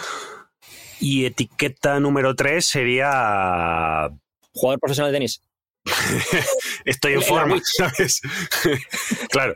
y 1.00 1.24
etiqueta 1.26 1.98
número 2.00 2.34
tres 2.34 2.66
sería 2.66 4.10
Jugador 4.54 4.80
profesional 4.80 5.12
de 5.12 5.16
tenis. 5.16 5.42
estoy 6.84 7.14
en 7.14 7.22
forma. 7.22 7.60
¿sabes? 7.64 8.20
claro. 9.30 9.54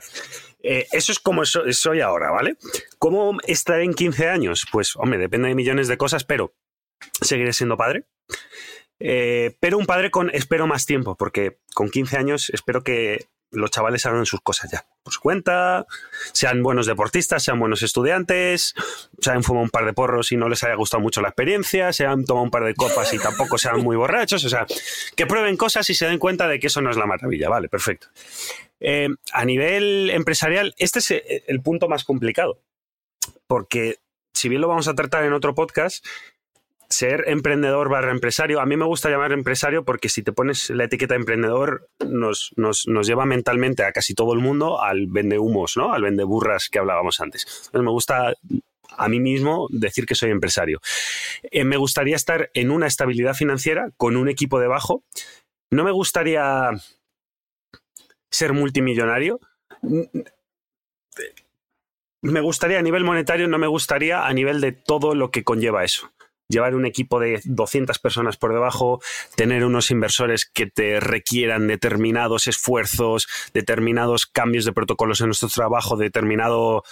Eh, 0.62 0.86
eso 0.92 1.12
es 1.12 1.18
como 1.20 1.44
so- 1.44 1.72
soy 1.72 2.00
ahora, 2.00 2.30
¿vale? 2.30 2.56
¿Cómo 2.98 3.38
estaré 3.46 3.84
en 3.84 3.94
15 3.94 4.28
años? 4.28 4.66
Pues, 4.72 4.96
hombre, 4.96 5.18
depende 5.18 5.48
de 5.48 5.54
millones 5.54 5.86
de 5.88 5.96
cosas, 5.96 6.24
pero 6.24 6.54
seguiré 7.20 7.52
siendo 7.52 7.76
padre. 7.76 8.04
Eh, 8.98 9.56
pero 9.60 9.78
un 9.78 9.86
padre 9.86 10.10
con 10.10 10.30
espero 10.34 10.66
más 10.66 10.86
tiempo, 10.86 11.16
porque 11.16 11.58
con 11.74 11.90
15 11.90 12.16
años 12.16 12.50
espero 12.50 12.82
que 12.82 13.26
los 13.50 13.70
chavales 13.70 14.04
hagan 14.06 14.26
sus 14.26 14.40
cosas 14.40 14.70
ya 14.70 14.86
por 15.02 15.12
su 15.12 15.20
cuenta, 15.20 15.86
sean 16.32 16.64
buenos 16.64 16.86
deportistas, 16.86 17.44
sean 17.44 17.60
buenos 17.60 17.82
estudiantes, 17.82 18.74
se 19.20 19.30
hayan 19.30 19.44
fumado 19.44 19.62
un 19.64 19.70
par 19.70 19.84
de 19.84 19.92
porros 19.92 20.32
y 20.32 20.36
no 20.36 20.48
les 20.48 20.64
haya 20.64 20.74
gustado 20.74 21.00
mucho 21.00 21.22
la 21.22 21.28
experiencia, 21.28 21.92
se 21.92 22.04
hayan 22.04 22.24
tomado 22.24 22.44
un 22.44 22.50
par 22.50 22.64
de 22.64 22.74
copas 22.74 23.14
y 23.14 23.18
tampoco 23.18 23.56
sean 23.56 23.80
muy 23.82 23.96
borrachos, 23.96 24.44
o 24.44 24.48
sea, 24.48 24.66
que 25.14 25.26
prueben 25.26 25.56
cosas 25.56 25.88
y 25.90 25.94
se 25.94 26.06
den 26.06 26.18
cuenta 26.18 26.48
de 26.48 26.58
que 26.58 26.66
eso 26.66 26.80
no 26.80 26.90
es 26.90 26.96
la 26.96 27.06
maravilla, 27.06 27.48
vale, 27.48 27.68
perfecto. 27.68 28.08
Eh, 28.80 29.08
a 29.32 29.44
nivel 29.44 30.10
empresarial, 30.10 30.74
este 30.76 30.98
es 30.98 31.10
eh, 31.12 31.44
el 31.46 31.62
punto 31.62 31.88
más 31.88 32.02
complicado, 32.02 32.60
porque 33.46 34.00
si 34.34 34.48
bien 34.48 34.60
lo 34.60 34.68
vamos 34.68 34.88
a 34.88 34.94
tratar 34.94 35.24
en 35.24 35.32
otro 35.32 35.54
podcast, 35.54 36.04
ser 36.88 37.24
emprendedor 37.26 37.88
barra 37.88 38.12
empresario, 38.12 38.60
a 38.60 38.66
mí 38.66 38.76
me 38.76 38.84
gusta 38.84 39.10
llamar 39.10 39.32
empresario 39.32 39.84
porque 39.84 40.08
si 40.08 40.22
te 40.22 40.32
pones 40.32 40.70
la 40.70 40.84
etiqueta 40.84 41.14
de 41.14 41.20
emprendedor 41.20 41.88
nos, 42.06 42.52
nos, 42.56 42.86
nos 42.86 43.06
lleva 43.06 43.26
mentalmente 43.26 43.84
a 43.84 43.92
casi 43.92 44.14
todo 44.14 44.32
el 44.32 44.40
mundo 44.40 44.80
al 44.80 45.06
vende 45.06 45.38
humos, 45.38 45.76
¿no? 45.76 45.92
Al 45.92 46.02
vende 46.02 46.24
burras 46.24 46.68
que 46.68 46.78
hablábamos 46.78 47.20
antes. 47.20 47.70
Me 47.72 47.90
gusta 47.90 48.34
a 48.96 49.08
mí 49.08 49.20
mismo 49.20 49.66
decir 49.70 50.06
que 50.06 50.14
soy 50.14 50.30
empresario. 50.30 50.80
Eh, 51.42 51.64
me 51.64 51.76
gustaría 51.76 52.16
estar 52.16 52.50
en 52.54 52.70
una 52.70 52.86
estabilidad 52.86 53.34
financiera 53.34 53.90
con 53.96 54.16
un 54.16 54.28
equipo 54.28 54.60
debajo. 54.60 55.02
No 55.70 55.84
me 55.84 55.90
gustaría 55.90 56.70
ser 58.30 58.52
multimillonario. 58.52 59.40
me 62.22 62.40
gustaría 62.40 62.78
a 62.78 62.82
nivel 62.82 63.04
monetario, 63.04 63.48
no 63.48 63.58
me 63.58 63.66
gustaría 63.66 64.26
a 64.26 64.32
nivel 64.32 64.60
de 64.60 64.72
todo 64.72 65.14
lo 65.14 65.30
que 65.30 65.44
conlleva 65.44 65.84
eso. 65.84 66.12
Llevar 66.48 66.74
un 66.74 66.86
equipo 66.86 67.18
de 67.18 67.40
200 67.44 67.98
personas 67.98 68.36
por 68.36 68.52
debajo, 68.52 69.00
tener 69.34 69.64
unos 69.64 69.90
inversores 69.90 70.46
que 70.46 70.66
te 70.66 71.00
requieran 71.00 71.66
determinados 71.66 72.46
esfuerzos, 72.46 73.28
determinados 73.52 74.26
cambios 74.26 74.64
de 74.64 74.72
protocolos 74.72 75.20
en 75.20 75.26
nuestro 75.26 75.48
trabajo, 75.48 75.96
determinado 75.96 76.84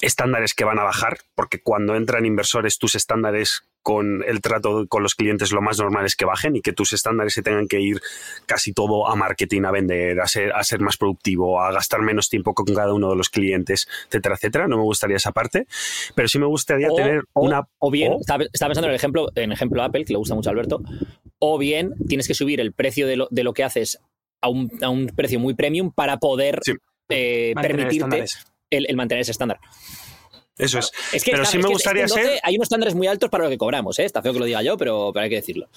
estándares 0.00 0.54
que 0.54 0.64
van 0.64 0.78
a 0.78 0.84
bajar, 0.84 1.18
porque 1.34 1.62
cuando 1.62 1.94
entran 1.96 2.26
inversores 2.26 2.78
tus 2.78 2.94
estándares 2.94 3.64
con 3.82 4.22
el 4.26 4.40
trato 4.40 4.86
con 4.88 5.02
los 5.02 5.14
clientes 5.14 5.52
lo 5.52 5.60
más 5.60 5.78
normal 5.78 6.06
es 6.06 6.14
que 6.16 6.24
bajen 6.24 6.54
y 6.56 6.60
que 6.62 6.72
tus 6.72 6.92
estándares 6.92 7.34
se 7.34 7.42
tengan 7.42 7.66
que 7.68 7.80
ir 7.80 8.00
casi 8.46 8.72
todo 8.72 9.08
a 9.08 9.16
marketing, 9.16 9.62
a 9.64 9.70
vender, 9.70 10.20
a 10.20 10.26
ser, 10.26 10.52
a 10.52 10.62
ser 10.64 10.80
más 10.80 10.96
productivo, 10.96 11.60
a 11.60 11.72
gastar 11.72 12.00
menos 12.02 12.28
tiempo 12.28 12.54
con 12.54 12.66
cada 12.66 12.94
uno 12.94 13.10
de 13.10 13.16
los 13.16 13.28
clientes, 13.30 13.88
etcétera, 14.06 14.36
etcétera. 14.36 14.68
No 14.68 14.76
me 14.76 14.82
gustaría 14.84 15.16
esa 15.16 15.32
parte, 15.32 15.66
pero 16.14 16.28
sí 16.28 16.38
me 16.38 16.46
gustaría 16.46 16.88
O- 16.90 16.94
tener 16.94 17.24
o- 17.32 17.42
una... 17.44 17.66
O 17.78 17.90
bien, 17.90 18.12
o- 18.12 18.20
estaba, 18.20 18.44
estaba 18.52 18.68
pensando 18.70 18.86
en 18.86 18.92
el 18.92 18.96
ejemplo, 18.96 19.28
en 19.34 19.52
ejemplo 19.52 19.82
Apple, 19.82 20.04
que 20.04 20.12
le 20.12 20.18
gusta 20.18 20.34
mucho 20.34 20.48
a 20.50 20.52
Alberto, 20.52 20.80
o 21.38 21.58
bien 21.58 21.94
tienes 22.08 22.28
que 22.28 22.34
subir 22.34 22.60
el 22.60 22.72
precio 22.72 23.06
de 23.06 23.16
lo, 23.16 23.28
de 23.30 23.42
lo 23.44 23.52
que 23.52 23.64
haces 23.64 23.98
a 24.40 24.48
un, 24.48 24.70
a 24.82 24.88
un 24.90 25.06
precio 25.08 25.40
muy 25.40 25.54
premium 25.54 25.90
para 25.92 26.18
poder 26.18 26.60
Sí. 26.62 26.72
eh, 27.08 27.52
permitirte 27.60 28.24
el, 28.70 28.86
el 28.88 28.96
mantener 28.96 29.22
ese 29.22 29.32
estándar. 29.32 29.58
Eso 30.62 30.78
es. 30.78 30.92
Es 31.12 31.24
que, 31.24 31.30
Pero 31.32 31.42
claro, 31.42 31.50
sí 31.50 31.58
es 31.58 31.64
me 31.64 31.70
gustaría 31.70 32.08
ser- 32.08 32.24
12 32.24 32.40
Hay 32.42 32.54
unos 32.56 32.66
estándares 32.66 32.94
muy 32.94 33.06
altos 33.06 33.30
para 33.30 33.44
lo 33.44 33.50
que 33.50 33.58
cobramos, 33.58 33.98
¿eh? 33.98 34.04
Está 34.04 34.22
feo 34.22 34.32
que 34.32 34.38
lo 34.38 34.44
diga 34.44 34.62
yo, 34.62 34.76
pero, 34.76 35.10
pero 35.12 35.24
hay 35.24 35.30
que 35.30 35.36
decirlo. 35.36 35.68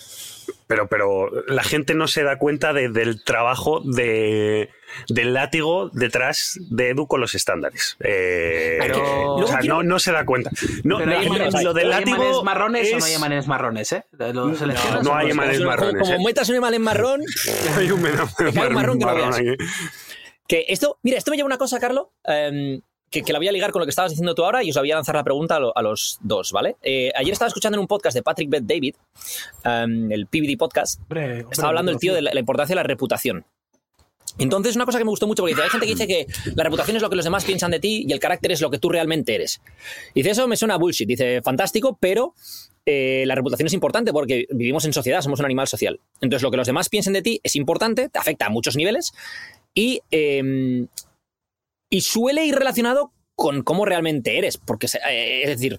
Pero, 0.68 0.88
pero 0.88 1.30
la 1.48 1.64
gente 1.64 1.94
no 1.94 2.08
se 2.08 2.24
da 2.24 2.38
cuenta 2.38 2.74
de- 2.74 2.90
del 2.90 3.24
trabajo 3.24 3.82
de, 3.84 4.70
del 5.10 5.34
látigo 5.34 5.90
detrás 5.94 6.58
de 6.70 6.90
Edu 6.90 7.08
con 7.08 7.22
los 7.22 7.36
estándares. 7.36 7.98
Eh, 8.00 8.78
Pero- 8.80 9.36
o 9.36 9.48
sea, 9.48 9.60
no, 9.62 9.84
no 9.84 10.00
se 10.00 10.12
da 10.12 10.26
cuenta. 10.26 10.50
No, 10.84 10.98
Pero 10.98 11.18
hay 11.18 11.26
emanes, 11.28 11.64
lo 11.64 11.74
del 11.74 11.92
¿hay 11.94 12.04
emanes 12.04 12.18
látigo 12.20 12.44
marrones 12.44 12.94
o 12.94 12.98
no 13.00 13.06
hay 13.06 13.14
emanes 13.14 13.48
marrones, 13.48 13.92
¿eh? 13.92 14.06
¿Lo 14.18 14.56
seleccionas 14.56 15.04
no 15.04 15.16
hay 15.16 15.30
emanes 15.32 15.58
Como- 15.58 15.70
marrones, 15.70 16.02
Como, 16.02 16.14
¿eh? 16.16 16.24
metas 16.26 16.50
un 16.50 16.56
email 16.56 16.74
en 16.76 16.82
marrón, 16.82 17.22
Hay 17.78 17.92
un 17.92 18.00
un 18.68 18.74
marrón 18.74 19.00
que 19.00 19.06
no 19.06 19.16
veas. 19.16 19.42
que 20.48 20.66
esto, 20.70 21.00
mira, 21.04 21.18
esto 21.18 21.32
me 21.32 21.38
lleva 21.38 21.46
a 21.46 21.52
una 21.54 21.58
cosa, 21.58 21.80
Carlos, 21.80 22.08
em, 22.24 22.82
que, 23.12 23.22
que 23.24 23.32
la 23.34 23.40
voy 23.40 23.48
a 23.48 23.52
ligar 23.52 23.72
con 23.72 23.80
lo 23.82 23.86
que 23.86 23.92
estabas 23.92 24.12
diciendo 24.12 24.36
tú 24.36 24.44
ahora 24.44 24.64
y 24.64 24.70
os 24.72 24.78
voy 24.78 24.92
a 24.92 24.96
lanzar 24.96 25.16
la 25.16 25.24
pregunta 25.24 25.56
a, 25.56 25.60
lo- 25.60 25.78
a 25.78 25.82
los 25.82 26.18
dos, 26.22 26.52
¿vale? 26.52 26.76
Eh, 26.82 27.12
ayer 27.16 27.32
estaba 27.34 27.48
escuchando 27.48 27.78
en 27.78 27.82
un 27.82 27.88
podcast 27.88 28.16
de 28.16 28.24
Patrick 28.24 28.50
Bet 28.50 28.64
David, 28.64 28.96
em, 29.64 30.12
el 30.12 30.28
PBD 30.28 30.58
podcast, 30.58 31.00
Hombre, 31.04 31.24
hombre, 31.24 31.46
estaba 31.52 31.70
hablando 31.70 31.92
el 31.92 32.00
tío 32.00 32.14
de 32.14 32.22
la, 32.22 32.34
la 32.34 32.40
importancia 32.40 32.74
de 32.74 32.78
la 32.78 32.84
reputación. 32.84 33.46
Entonces, 34.38 34.76
una 34.76 34.84
cosa 34.86 34.98
que 34.98 35.06
me 35.06 35.12
gustó 35.12 35.28
mucho, 35.28 35.44
porque 35.44 35.54
dice, 35.54 35.64
hay 35.64 35.70
gente 35.70 35.86
que 35.88 35.94
dice 35.94 36.08
que 36.08 36.28
la 36.56 36.64
reputación 36.66 36.98
es 36.98 37.02
lo 37.04 37.10
que 37.10 37.16
los 37.16 37.24
demás 37.24 37.46
piensan 37.46 37.72
de 37.72 37.80
ti 37.80 38.06
y 38.06 38.12
el 38.12 38.20
carácter 38.20 38.52
es 38.52 38.60
lo 38.60 38.70
que 38.70 38.80
tú 38.80 38.90
realmente 38.90 39.34
eres. 39.34 39.62
Dice, 40.14 40.32
eso 40.32 40.46
me 40.50 40.58
suena 40.58 40.74
a 40.74 40.78
bullshit. 40.78 41.08
Dice, 41.08 41.42
fantástico, 41.42 41.98
pero 42.02 42.34
eh, 42.86 43.24
la 43.28 43.36
reputación 43.36 43.68
es 43.68 43.74
importante 43.74 44.12
porque 44.12 44.46
vivimos 44.50 44.84
en 44.84 44.92
sociedad, 44.92 45.22
somos 45.22 45.40
un 45.40 45.46
animal 45.46 45.70
social. 45.70 46.02
Entonces, 46.20 46.44
lo 46.44 46.52
que 46.52 46.58
los 46.58 46.68
demás 46.68 46.90
piensen 46.90 47.14
de 47.14 47.22
ti 47.22 47.40
es 47.44 47.56
importante, 47.56 48.10
te 48.10 48.20
afecta 48.20 48.48
a 48.48 48.50
muchos 48.50 48.76
niveles 48.76 49.14
y, 49.74 50.02
eh, 50.12 50.86
y 51.90 52.02
suele 52.02 52.46
ir 52.46 52.56
relacionado 52.56 53.12
con 53.36 53.64
cómo 53.64 53.86
realmente 53.86 54.38
eres. 54.38 54.58
Porque, 54.58 54.88
eh, 54.88 55.42
es 55.44 55.50
decir, 55.50 55.74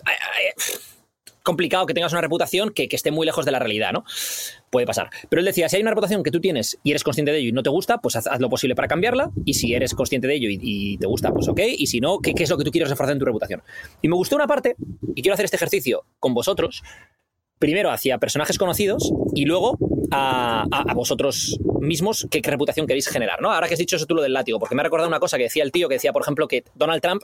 eh, 0.00 0.10
eh, 0.44 0.78
complicado 1.42 1.86
que 1.86 1.94
tengas 1.94 2.12
una 2.12 2.20
reputación 2.20 2.70
que, 2.70 2.88
que 2.88 2.96
esté 2.96 3.10
muy 3.10 3.24
lejos 3.24 3.46
de 3.46 3.52
la 3.52 3.58
realidad, 3.58 3.92
¿no? 3.92 4.04
Puede 4.70 4.86
pasar. 4.86 5.08
Pero 5.30 5.40
él 5.40 5.46
decía, 5.46 5.68
si 5.68 5.76
hay 5.76 5.82
una 5.82 5.92
reputación 5.92 6.22
que 6.22 6.30
tú 6.30 6.40
tienes 6.40 6.78
y 6.82 6.90
eres 6.90 7.02
consciente 7.02 7.32
de 7.32 7.38
ello 7.38 7.48
y 7.48 7.52
no 7.52 7.62
te 7.62 7.70
gusta, 7.70 7.98
pues 7.98 8.16
haz, 8.16 8.28
lo 8.38 8.50
posible 8.50 8.74
para 8.74 8.86
cambiarla. 8.86 9.30
Y 9.46 9.54
si 9.54 9.72
eres 9.72 9.94
consciente 9.94 10.26
de 10.28 10.34
ello 10.34 10.50
y, 10.50 10.58
y 10.60 10.98
te 10.98 11.06
gusta, 11.06 11.32
pues 11.32 11.48
ok. 11.48 11.60
Y 11.78 11.86
si 11.86 12.00
no, 12.00 12.18
¿qué, 12.18 12.34
qué 12.34 12.42
es 12.42 12.50
lo 12.50 12.58
que 12.58 12.64
tú 12.64 12.70
quieres 12.70 12.90
reforzar 12.90 13.14
en 13.14 13.18
tu 13.18 13.24
reputación? 13.24 13.62
Y 14.02 14.08
me 14.08 14.16
gustó 14.16 14.36
una 14.36 14.46
parte, 14.46 14.76
y 15.14 15.22
quiero 15.22 15.34
hacer 15.34 15.46
este 15.46 15.56
ejercicio 15.56 16.04
con 16.20 16.34
vosotros, 16.34 16.82
primero 17.58 17.90
hacia 17.90 18.18
personajes 18.18 18.58
conocidos 18.58 19.12
y 19.34 19.44
luego 19.44 19.76
a, 20.10 20.64
a- 20.70 20.84
a 20.90 20.94
vosotros 20.94 21.58
mismos 21.80 22.26
qué, 22.30 22.40
qué 22.42 22.50
reputación 22.50 22.86
queréis 22.86 23.08
generar, 23.08 23.40
¿no? 23.40 23.52
Ahora 23.52 23.66
que 23.68 23.74
has 23.74 23.78
dicho 23.80 23.96
eso 23.96 24.06
tú 24.06 24.14
lo 24.14 24.22
del 24.22 24.32
látigo, 24.32 24.58
porque 24.58 24.74
me 24.74 24.80
ha 24.82 24.84
recordado 24.84 25.08
una 25.08 25.20
cosa 25.20 25.36
que 25.36 25.44
decía 25.44 25.62
el 25.64 25.72
tío, 25.72 25.88
que 25.88 25.94
decía, 25.96 26.12
por 26.12 26.22
ejemplo, 26.22 26.48
que 26.48 26.64
Donald 26.74 27.02
Trump 27.02 27.22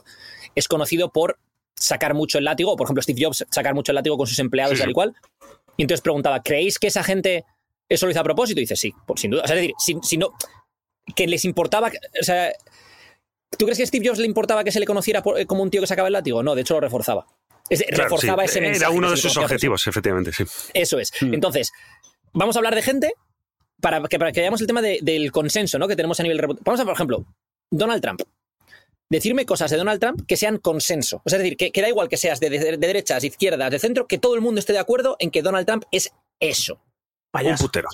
es 0.55 0.67
conocido 0.67 1.09
por 1.11 1.37
sacar 1.75 2.13
mucho 2.13 2.37
el 2.37 2.45
látigo, 2.45 2.71
o 2.71 2.75
por 2.75 2.85
ejemplo 2.85 3.01
Steve 3.01 3.19
Jobs 3.23 3.45
sacar 3.49 3.73
mucho 3.73 3.91
el 3.91 3.95
látigo 3.95 4.17
con 4.17 4.27
sus 4.27 4.39
empleados 4.39 4.73
Sí, 4.77 4.77
y 4.77 4.81
tal 4.81 4.89
y 4.91 4.93
cual. 4.93 5.15
Y 5.77 5.81
entonces 5.83 6.01
preguntaba, 6.01 6.41
¿creéis 6.41 6.79
que 6.79 6.87
esa 6.87 7.03
gente 7.03 7.43
eso 7.89 8.05
lo 8.05 8.11
hizo 8.11 8.21
a 8.21 8.23
propósito? 8.23 8.59
Y 8.59 8.63
dice, 8.63 8.75
sí, 8.77 8.93
por, 9.05 9.19
sin 9.19 9.31
duda. 9.31 9.43
O 9.43 9.47
sea, 9.47 9.55
es 9.57 9.61
decir, 9.61 9.75
si, 9.77 9.97
si 10.03 10.17
no, 10.17 10.29
que 11.15 11.27
les 11.27 11.43
importaba, 11.43 11.91
o 12.19 12.23
sea, 12.23 12.53
¿tú 13.57 13.65
crees 13.65 13.77
que 13.77 13.83
a 13.83 13.87
Steve 13.87 14.07
Jobs 14.07 14.19
le 14.19 14.25
importaba 14.25 14.63
que 14.63 14.71
se 14.71 14.79
le 14.79 14.85
conociera 14.85 15.21
eh, 15.37 15.45
como 15.45 15.63
un 15.63 15.69
tío 15.69 15.81
que 15.81 15.87
sacaba 15.87 16.07
el 16.07 16.13
látigo? 16.13 16.41
No, 16.43 16.55
de 16.55 16.61
hecho 16.61 16.75
lo 16.75 16.79
reforzaba. 16.81 17.25
Es 17.69 17.81
Claro, 17.83 18.03
reforzaba 18.03 18.43
sí. 18.43 18.49
ese 18.51 18.61
mensaje. 18.61 18.77
Era 18.85 18.89
uno 18.91 19.09
de 19.11 19.17
sus 19.17 19.35
objetivos, 19.37 19.87
efectivamente, 19.87 20.31
sí. 20.31 20.43
Eso 20.73 20.99
es. 20.99 21.11
Hmm. 21.19 21.33
Entonces, 21.33 21.71
vamos 22.33 22.55
a 22.55 22.59
hablar 22.59 22.75
de 22.75 22.81
gente 22.83 23.13
para 23.81 24.01
que, 24.03 24.19
para 24.19 24.31
que 24.31 24.41
veamos 24.41 24.61
el 24.61 24.67
tema 24.67 24.81
de- 24.81 24.99
del 25.01 25.31
consenso 25.31 25.77
¿no? 25.79 25.87
que 25.87 25.95
tenemos 25.95 26.19
a 26.19 26.23
nivel... 26.23 26.39
Vamos 26.61 26.79
a, 26.79 26.85
por 26.85 26.93
ejemplo, 26.93 27.25
Donald 27.71 28.01
Trump. 28.01 28.21
Decirme 29.09 29.45
cosas 29.45 29.69
de 29.71 29.77
Donald 29.77 29.99
Trump 29.99 30.21
que 30.27 30.35
sean 30.37 30.57
consenso. 30.57 31.21
O 31.25 31.29
sea, 31.29 31.37
es 31.37 31.43
decir, 31.43 31.57
que, 31.57 31.71
que 31.71 31.81
da 31.81 31.89
igual 31.89 32.07
que 32.09 32.17
seas 32.17 32.39
de, 32.39 32.49
de- 32.49 32.59
de 32.59 32.77
derechas, 32.77 33.23
izquierdas, 33.23 33.69
de 33.71 33.79
centro, 33.79 34.07
que 34.07 34.17
todo 34.17 34.35
el 34.35 34.41
mundo 34.41 34.59
esté 34.59 34.73
de 34.73 34.79
acuerdo 34.79 35.15
en 35.19 35.29
que 35.31 35.41
Donald 35.41 35.65
Trump 35.67 35.83
es 35.91 36.11
eso. 36.39 36.79
Un 37.33 37.55
putero. 37.57 37.89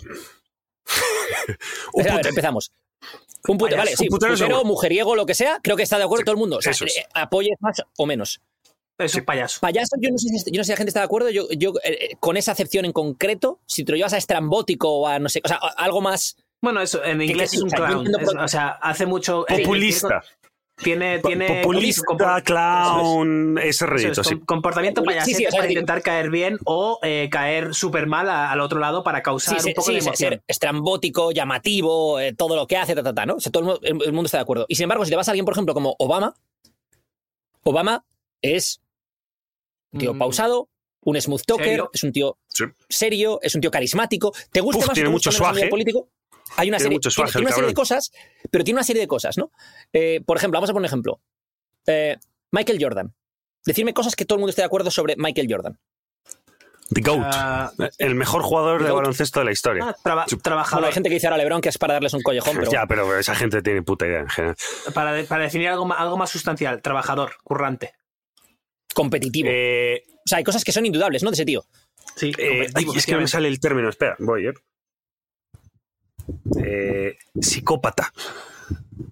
Un 1.94 2.04
sea, 2.04 2.14
a 2.14 2.16
ver, 2.16 2.22
putero. 2.22 2.30
empezamos. 2.30 2.72
Un 3.48 3.58
putero, 3.58 3.78
vale, 3.78 3.96
sí, 3.96 4.06
Un 4.10 4.10
putero 4.20 4.64
mujeriego, 4.66 5.16
lo 5.16 5.26
que 5.26 5.34
sea, 5.34 5.60
creo 5.64 5.76
que 5.76 5.84
está 5.84 5.98
de 5.98 6.04
acuerdo 6.04 6.22
Sí, 6.22 6.26
todo 6.26 6.34
el 6.34 6.40
mundo. 6.40 6.58
O 6.58 6.62
sea, 6.62 6.72
eso 6.74 6.86
es. 6.86 6.98
eh, 6.98 7.06
apoyes 7.14 7.58
más 7.60 7.82
o 7.98 8.06
menos. 8.06 8.40
Es 9.02 9.16
un 9.16 9.26
payaso. 9.26 9.60
Payaso, 9.62 9.96
yo 10.00 10.10
no 10.12 10.18
sé 10.18 10.28
si, 10.30 10.52
yo 10.52 10.58
no 10.60 10.64
sé 10.64 10.68
si 10.68 10.72
la 10.72 10.78
gente 10.78 10.90
está 10.90 11.00
de 11.02 11.06
acuerdo. 11.06 11.30
Yo, 11.30 11.48
yo 11.58 11.74
eh, 11.84 12.16
con 12.20 12.38
esa 12.38 12.52
acepción 12.52 12.86
en 12.86 12.92
concreto, 12.94 13.60
si 13.66 13.84
te 13.84 13.92
lo 13.92 13.98
llevas 13.98 14.14
a 14.14 14.18
estrambótico 14.18 14.90
o 14.92 15.08
a 15.08 15.20
no 15.20 15.30
sé, 15.30 15.42
o 15.44 15.48
sea, 15.48 15.58
a- 15.62 15.84
algo 15.84 16.02
más. 16.02 16.38
Bueno, 16.62 16.80
eso 16.82 17.04
en 17.04 17.22
inglés 17.22 17.52
que- 17.52 17.58
es 17.58 17.64
un 17.64 17.70
clown. 17.70 18.08
Es- 18.20 18.30
o 18.36 18.48
sea, 18.48 18.70
hace 18.82 19.06
mucho. 19.06 19.46
eh, 19.50 19.64
Populista. 19.64 20.22
Tiene, 20.84 21.20
tiene, 21.20 21.62
Populista, 21.62 22.42
clown, 22.44 23.58
ese 23.60 23.86
eso 23.86 24.22
es, 24.22 24.28
sí. 24.28 24.36
com- 24.36 24.46
comportamiento 24.46 25.02
Sí, 25.02 25.06
payasete 25.08 25.38
sí, 25.38 25.46
o 25.46 25.52
sea, 25.52 25.58
para 25.60 25.66
es 25.68 25.72
intentar 25.74 26.02
caer 26.02 26.32
bien 26.32 26.58
o 26.66 26.98
eh, 27.04 27.30
caer 27.32 27.76
súper 27.76 28.08
mal 28.08 28.28
a- 28.30 28.52
al 28.52 28.62
otro 28.62 28.80
lado 28.80 29.04
para 29.04 29.22
causar 29.22 29.60
Sí, 29.62 29.70
un 29.70 29.74
poco 29.76 29.88
sí, 29.90 29.94
de 29.94 30.00
emoción. 30.00 30.16
ser 30.32 30.42
estrambótico, 30.48 31.32
llamativo, 31.32 32.20
eh, 32.20 32.34
todo 32.34 32.56
lo 32.56 32.66
que 32.66 32.78
hace, 32.78 32.96
ta, 32.96 33.04
ta, 33.04 33.14
ta, 33.14 33.28
¿no? 33.28 33.36
O 33.36 33.40
sea, 33.40 33.52
todo 33.52 33.62
el, 33.62 33.70
mu- 33.70 34.02
el- 34.02 34.08
el 34.08 34.14
mundo 34.14 34.26
está 34.26 34.40
de 34.40 34.44
acuerdo. 34.44 34.66
Y 34.70 34.76
sin 34.76 34.84
embargo, 34.86 35.06
si 35.06 35.12
te 35.12 35.18
vas 35.18 35.28
a 35.28 35.32
alguien, 35.32 35.46
por 35.46 35.54
ejemplo, 35.54 35.76
como 35.76 35.96
Obama, 36.00 36.34
Obama 37.64 38.04
es 38.42 38.82
un 39.94 40.00
tío 40.00 40.14
Mm. 40.14 40.20
pausado, 40.20 40.70
un 41.04 41.20
smooth 41.20 41.42
talker, 41.46 41.66
Serio. 41.68 41.90
es 41.94 42.04
un 42.04 42.12
tío 42.12 42.38
Sí. 42.48 42.66
serio, 42.90 43.40
es 43.42 43.56
un 43.56 43.62
tío 43.62 43.72
carismático. 43.72 44.34
¿Te 44.52 44.62
gusta 44.62 44.80
Uf, 44.80 44.88
más 44.90 44.98
o 45.00 45.12
mucho 45.12 45.32
menos 45.32 45.58
¿eh? 45.58 45.68
político? 45.68 46.10
Hay 46.58 46.68
una 46.68 46.78
Tiene 46.78 46.80
serie, 46.80 46.96
mucho 46.98 47.10
swag, 47.12 47.32
tiene 47.32 47.48
una 47.48 47.56
serie 47.56 47.68
de 47.70 47.74
cosas, 47.74 48.12
pero 48.52 48.64
tiene 48.64 48.78
una 48.78 48.84
serie 48.84 49.02
de 49.02 49.08
cosas, 49.08 49.38
¿no? 49.38 49.52
Eh, 49.94 50.22
por 50.26 50.38
ejemplo, 50.38 50.58
vamos 50.58 50.70
a 50.70 50.74
poner 50.74 50.82
un 50.84 50.86
ejemplo. 50.86 51.22
Eh, 51.88 52.18
Michael 52.52 52.78
Jordan. 52.82 53.14
Decirme 53.66 53.94
cosas 53.94 54.16
que 54.16 54.26
todo 54.26 54.36
el 54.36 54.40
mundo 54.42 54.50
esté 54.50 54.62
de 54.64 54.66
acuerdo 54.66 54.92
sobre 54.92 55.16
Michael 55.18 55.48
Jordan. 55.50 55.80
The 56.94 57.02
GOAT. 57.02 57.22
Ah, 57.24 57.72
el 58.00 58.16
mejor 58.16 58.42
jugador 58.42 58.84
de 58.84 58.92
baloncesto 58.92 59.40
de 59.40 59.46
la 59.46 59.52
historia. 59.54 59.86
ah, 59.88 59.96
traba-. 60.04 60.26
Bueno, 60.30 60.42
trabajador. 60.44 60.86
hay 60.88 60.92
gente 60.94 61.08
que 61.08 61.16
dice 61.16 61.28
ahora 61.28 61.38
LeBron 61.38 61.62
que 61.62 61.70
es 61.70 61.78
para 61.78 61.94
darles 61.94 62.14
un 62.14 62.22
collejón, 62.22 62.58
pero 62.58 62.70
ya, 62.72 62.86
pero 62.86 63.18
esa 63.18 63.34
gente 63.34 63.62
tiene 63.62 63.82
puta 63.82 64.06
idea 64.08 64.20
en 64.20 64.30
general. 64.30 64.56
para, 64.94 65.14
de- 65.14 65.24
para 65.24 65.44
definir 65.44 65.70
algo, 65.70 65.92
algo 65.94 66.18
más 66.18 66.30
sustancial, 66.30 66.82
trabajador, 66.82 67.36
currante. 67.46 67.94
Competitivo. 68.94 69.50
Eh, 69.52 70.04
o 70.08 70.28
sea, 70.28 70.38
hay 70.40 70.44
cosas 70.44 70.64
que 70.64 70.72
son 70.72 70.86
indudables, 70.86 71.24
¿no? 71.24 71.30
De 71.30 71.36
ese 71.36 71.46
tío. 71.46 71.66
Sí, 72.16 72.32
eh, 72.38 72.68
ay, 72.74 72.86
es 72.96 73.06
que 73.06 73.14
no 73.14 73.22
me 73.22 73.28
sale 73.28 73.48
el 73.48 73.60
término, 73.60 73.90
espera, 73.90 74.16
voy, 74.20 74.48
¿eh? 74.48 74.54
Eh, 76.64 77.18
psicópata. 77.40 78.14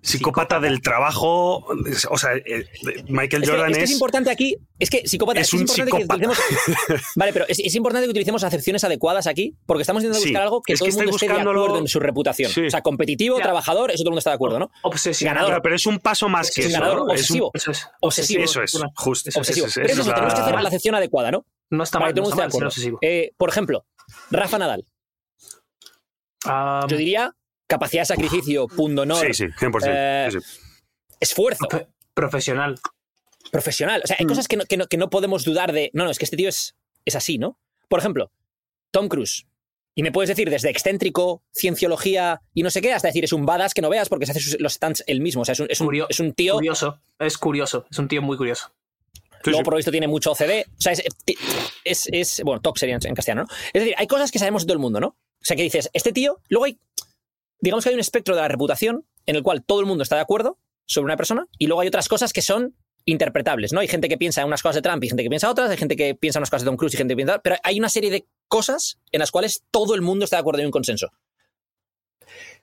Psicópata 0.02 0.60
del 0.60 0.82
trabajo. 0.82 1.66
O 2.10 2.18
sea, 2.18 2.36
eh, 2.36 2.66
Michael 3.08 3.44
Es 3.44 3.50
que, 3.50 3.56
Jordan 3.56 3.72
es 3.72 3.78
que 3.78 3.84
es 3.84 3.92
importante 3.92 4.30
aquí, 4.32 4.56
es 4.80 4.90
que 4.90 5.08
psicópata, 5.08 5.40
es 5.42 5.48
es, 5.48 5.52
que 5.52 5.56
un 5.58 5.62
importante 5.64 5.92
que 5.92 5.98
psicópata. 6.02 6.32
utilicemos, 6.32 7.12
vale, 7.16 7.34
pero 7.34 7.46
es, 7.48 7.60
es 7.60 7.76
importante 7.76 8.06
que 8.08 8.12
utilicemos 8.12 8.44
acepciones 8.44 8.84
adecuadas 8.84 9.28
aquí, 9.28 9.56
porque 9.66 9.82
estamos 9.82 10.04
intentando 10.04 10.24
Sí, 10.24 10.30
buscar 10.30 10.44
algo 10.44 10.62
que 10.62 10.74
es 10.74 10.80
todo 10.80 10.86
que 10.88 10.90
el 10.92 10.96
mundo 10.98 11.16
esté 11.16 11.28
de 11.28 11.34
acuerdo 11.42 11.78
en 11.80 11.88
su 11.88 12.00
reputación. 12.00 12.52
Sí. 12.52 12.66
O 12.66 12.70
sea, 12.70 12.82
competitivo, 12.82 13.38
Ya. 13.38 13.44
trabajador, 13.44 13.92
eso 13.92 14.04
todo 14.04 14.10
el 14.10 14.12
mundo 14.12 14.20
está 14.20 14.32
de 14.32 14.36
acuerdo, 14.36 14.60
¿no? 14.60 14.72
Obsesionado. 14.84 15.36
Ganador. 15.36 15.50
Claro, 15.52 15.62
pero 15.64 15.76
es 15.76 15.86
un 15.86 16.00
paso 16.00 16.30
más 16.30 16.52
que 16.52 16.62
eso. 16.62 16.72
ganador 16.72 16.98
¿no? 17.00 17.04
Es 17.14 17.30
un- 17.30 17.42
obsesivo. 17.42 17.52
Eso 17.54 17.72
es. 17.72 17.88
Obsesivo. 18.02 18.44
Eso 18.44 18.64
es, 18.64 18.72
justo. 18.96 19.30
Eso 19.30 19.40
Obsesivo. 19.40 19.68
Pero 19.74 19.88
tenemos 19.88 20.34
que 20.34 20.42
hacer 20.42 20.62
la 20.62 20.68
acepción 20.70 20.96
adecuada, 20.96 21.32
¿no? 21.32 21.46
No 21.70 21.84
está 21.84 22.00
mal, 22.00 22.10
que 22.10 22.14
todo 22.22 22.30
el 22.30 22.30
no 22.32 22.36
mundo 22.36 22.44
está 22.48 22.58
mal 22.60 22.68
obsesivo. 22.68 22.98
Eh, 23.02 23.32
por 23.38 23.50
ejemplo, 23.50 23.86
Rafa 24.32 24.58
Nadal. 24.58 24.86
Ah, 26.46 26.86
Yo 26.88 26.98
diría 26.98 27.36
capacidad 27.70 28.02
de 28.02 28.08
sacrificio, 28.08 28.68
punto 28.68 29.04
honor, 29.04 29.26
Sí, 29.28 29.34
sí, 29.34 29.46
100%. 29.58 29.84
Eh, 29.88 30.30
sí, 30.32 30.40
sí. 30.42 30.60
esfuerzo, 31.22 31.66
pro- 31.70 31.88
profesional. 32.14 32.78
profesional. 33.52 34.02
O 34.04 34.08
sea, 34.08 34.18
hay 34.20 34.26
Mm. 34.26 34.30
cosas 34.30 34.48
que 34.48 34.58
no, 34.58 34.66
que, 34.66 34.78
no, 34.78 34.88
que 34.88 34.98
no 34.98 35.10
podemos 35.10 35.44
dudar 35.46 35.72
de. 35.72 35.90
No, 35.94 36.04
no, 36.04 36.12
es 36.12 36.20
que 36.20 36.26
este 36.26 36.36
tío 36.38 36.50
es, 36.50 36.76
es 37.06 37.16
así, 37.16 37.38
¿no? 37.38 37.58
Por 37.88 38.00
ejemplo, 38.00 38.32
Tom 38.92 39.08
Cruise. 39.08 39.46
Y 39.96 40.04
me 40.04 40.12
puedes 40.12 40.30
decir 40.30 40.50
desde 40.50 40.70
excéntrico, 40.70 41.42
cienciología 41.54 42.42
y 42.54 42.64
no 42.64 42.70
sé 42.70 42.80
qué, 42.82 42.94
hasta 42.94 43.08
decir 43.10 43.24
es 43.24 43.34
un 43.34 43.46
badass 43.46 43.74
que 43.74 43.82
no 43.82 43.90
veas 43.90 44.08
porque 44.08 44.26
se 44.26 44.32
hace 44.32 44.40
sus- 44.42 44.60
los 44.60 44.74
stands 44.74 45.04
él 45.08 45.20
mismo. 45.22 45.42
O 45.42 45.46
sea, 45.46 45.54
es 45.54 45.60
un, 45.60 45.68
es 45.70 45.80
un- 45.82 45.88
Curio- 45.88 46.08
es 46.10 46.20
un 46.20 46.34
tío. 46.34 46.54
Curioso, 46.56 47.00
es 47.20 47.38
curioso, 47.38 47.86
es 47.92 47.98
un 48.00 48.08
tío 48.08 48.22
muy 48.22 48.38
curioso. 48.38 48.72
Sí, 49.44 49.52
luego, 49.52 49.60
sí. 49.60 49.64
por 49.64 49.74
lo 49.74 49.78
visto, 49.78 49.92
tiene 49.92 50.08
mucho 50.08 50.32
OCD. 50.32 50.66
O 50.78 50.82
sea, 50.82 50.92
es, 50.94 51.04
es, 51.86 52.10
es- 52.12 52.42
bueno, 52.44 52.62
TOC 52.62 52.78
sería 52.78 52.96
en, 52.96 53.08
en 53.08 53.16
castellano, 53.16 53.44
¿no? 53.44 53.56
Es 53.74 53.82
decir, 53.82 53.96
hay 53.98 54.08
cosas 54.08 54.32
que 54.32 54.40
sabemos 54.40 54.64
de 54.64 54.68
todo 54.68 54.74
el 54.74 54.80
mundo, 54.80 55.00
¿no? 55.00 55.08
O 55.08 55.46
sea, 55.46 55.56
que 55.56 55.64
dices, 55.64 55.90
este 55.94 56.12
tío, 56.12 56.40
luego 56.50 56.66
hay, 56.66 56.78
digamos 57.60 57.84
que 57.84 57.90
hay 57.90 57.96
un 57.96 58.00
espectro 58.00 58.36
de 58.36 58.42
la 58.42 58.48
reputación 58.48 59.06
en 59.26 59.36
el 59.36 59.44
cual 59.44 59.64
todo 59.64 59.80
el 59.80 59.86
mundo 59.86 60.04
está 60.04 60.16
de 60.16 60.22
acuerdo 60.22 60.58
sobre 60.86 61.06
una 61.06 61.18
persona 61.18 61.48
y 61.58 61.68
luego 61.68 61.82
hay 61.82 61.88
otras 61.88 62.08
cosas 62.08 62.34
que 62.34 62.42
son 62.42 62.76
interpretables, 63.06 63.74
¿no? 63.74 63.80
Hay 63.80 63.88
gente 63.88 64.10
que 64.10 64.18
piensa 64.18 64.42
en 64.42 64.48
unas 64.48 64.62
cosas 64.62 64.76
de 64.76 64.82
Trump 64.82 65.04
y 65.04 65.08
gente 65.08 65.24
que 65.24 65.30
piensa 65.30 65.50
otras, 65.50 65.70
hay 65.70 65.78
gente 65.78 65.96
que 65.96 66.16
piensa 66.16 66.40
en 66.40 66.42
unas 66.42 66.50
cosas 66.50 66.64
de 66.64 66.68
Tom 66.68 66.78
Cruise 66.78 66.94
y 66.94 66.98
gente 66.98 67.14
que 67.14 67.18
piensa 67.18 67.40
pero 67.40 67.56
hay 67.64 67.80
una 67.80 67.90
serie 67.90 68.12
de 68.12 68.28
cosas 68.48 69.00
en 69.12 69.20
las 69.20 69.32
cuales 69.32 69.64
todo 69.72 69.96
el 69.96 70.02
mundo 70.02 70.26
está 70.26 70.38
de 70.38 70.42
acuerdo 70.42 70.60
y 70.60 70.62
hay 70.62 70.66
un 70.68 70.72
consenso. 70.72 71.12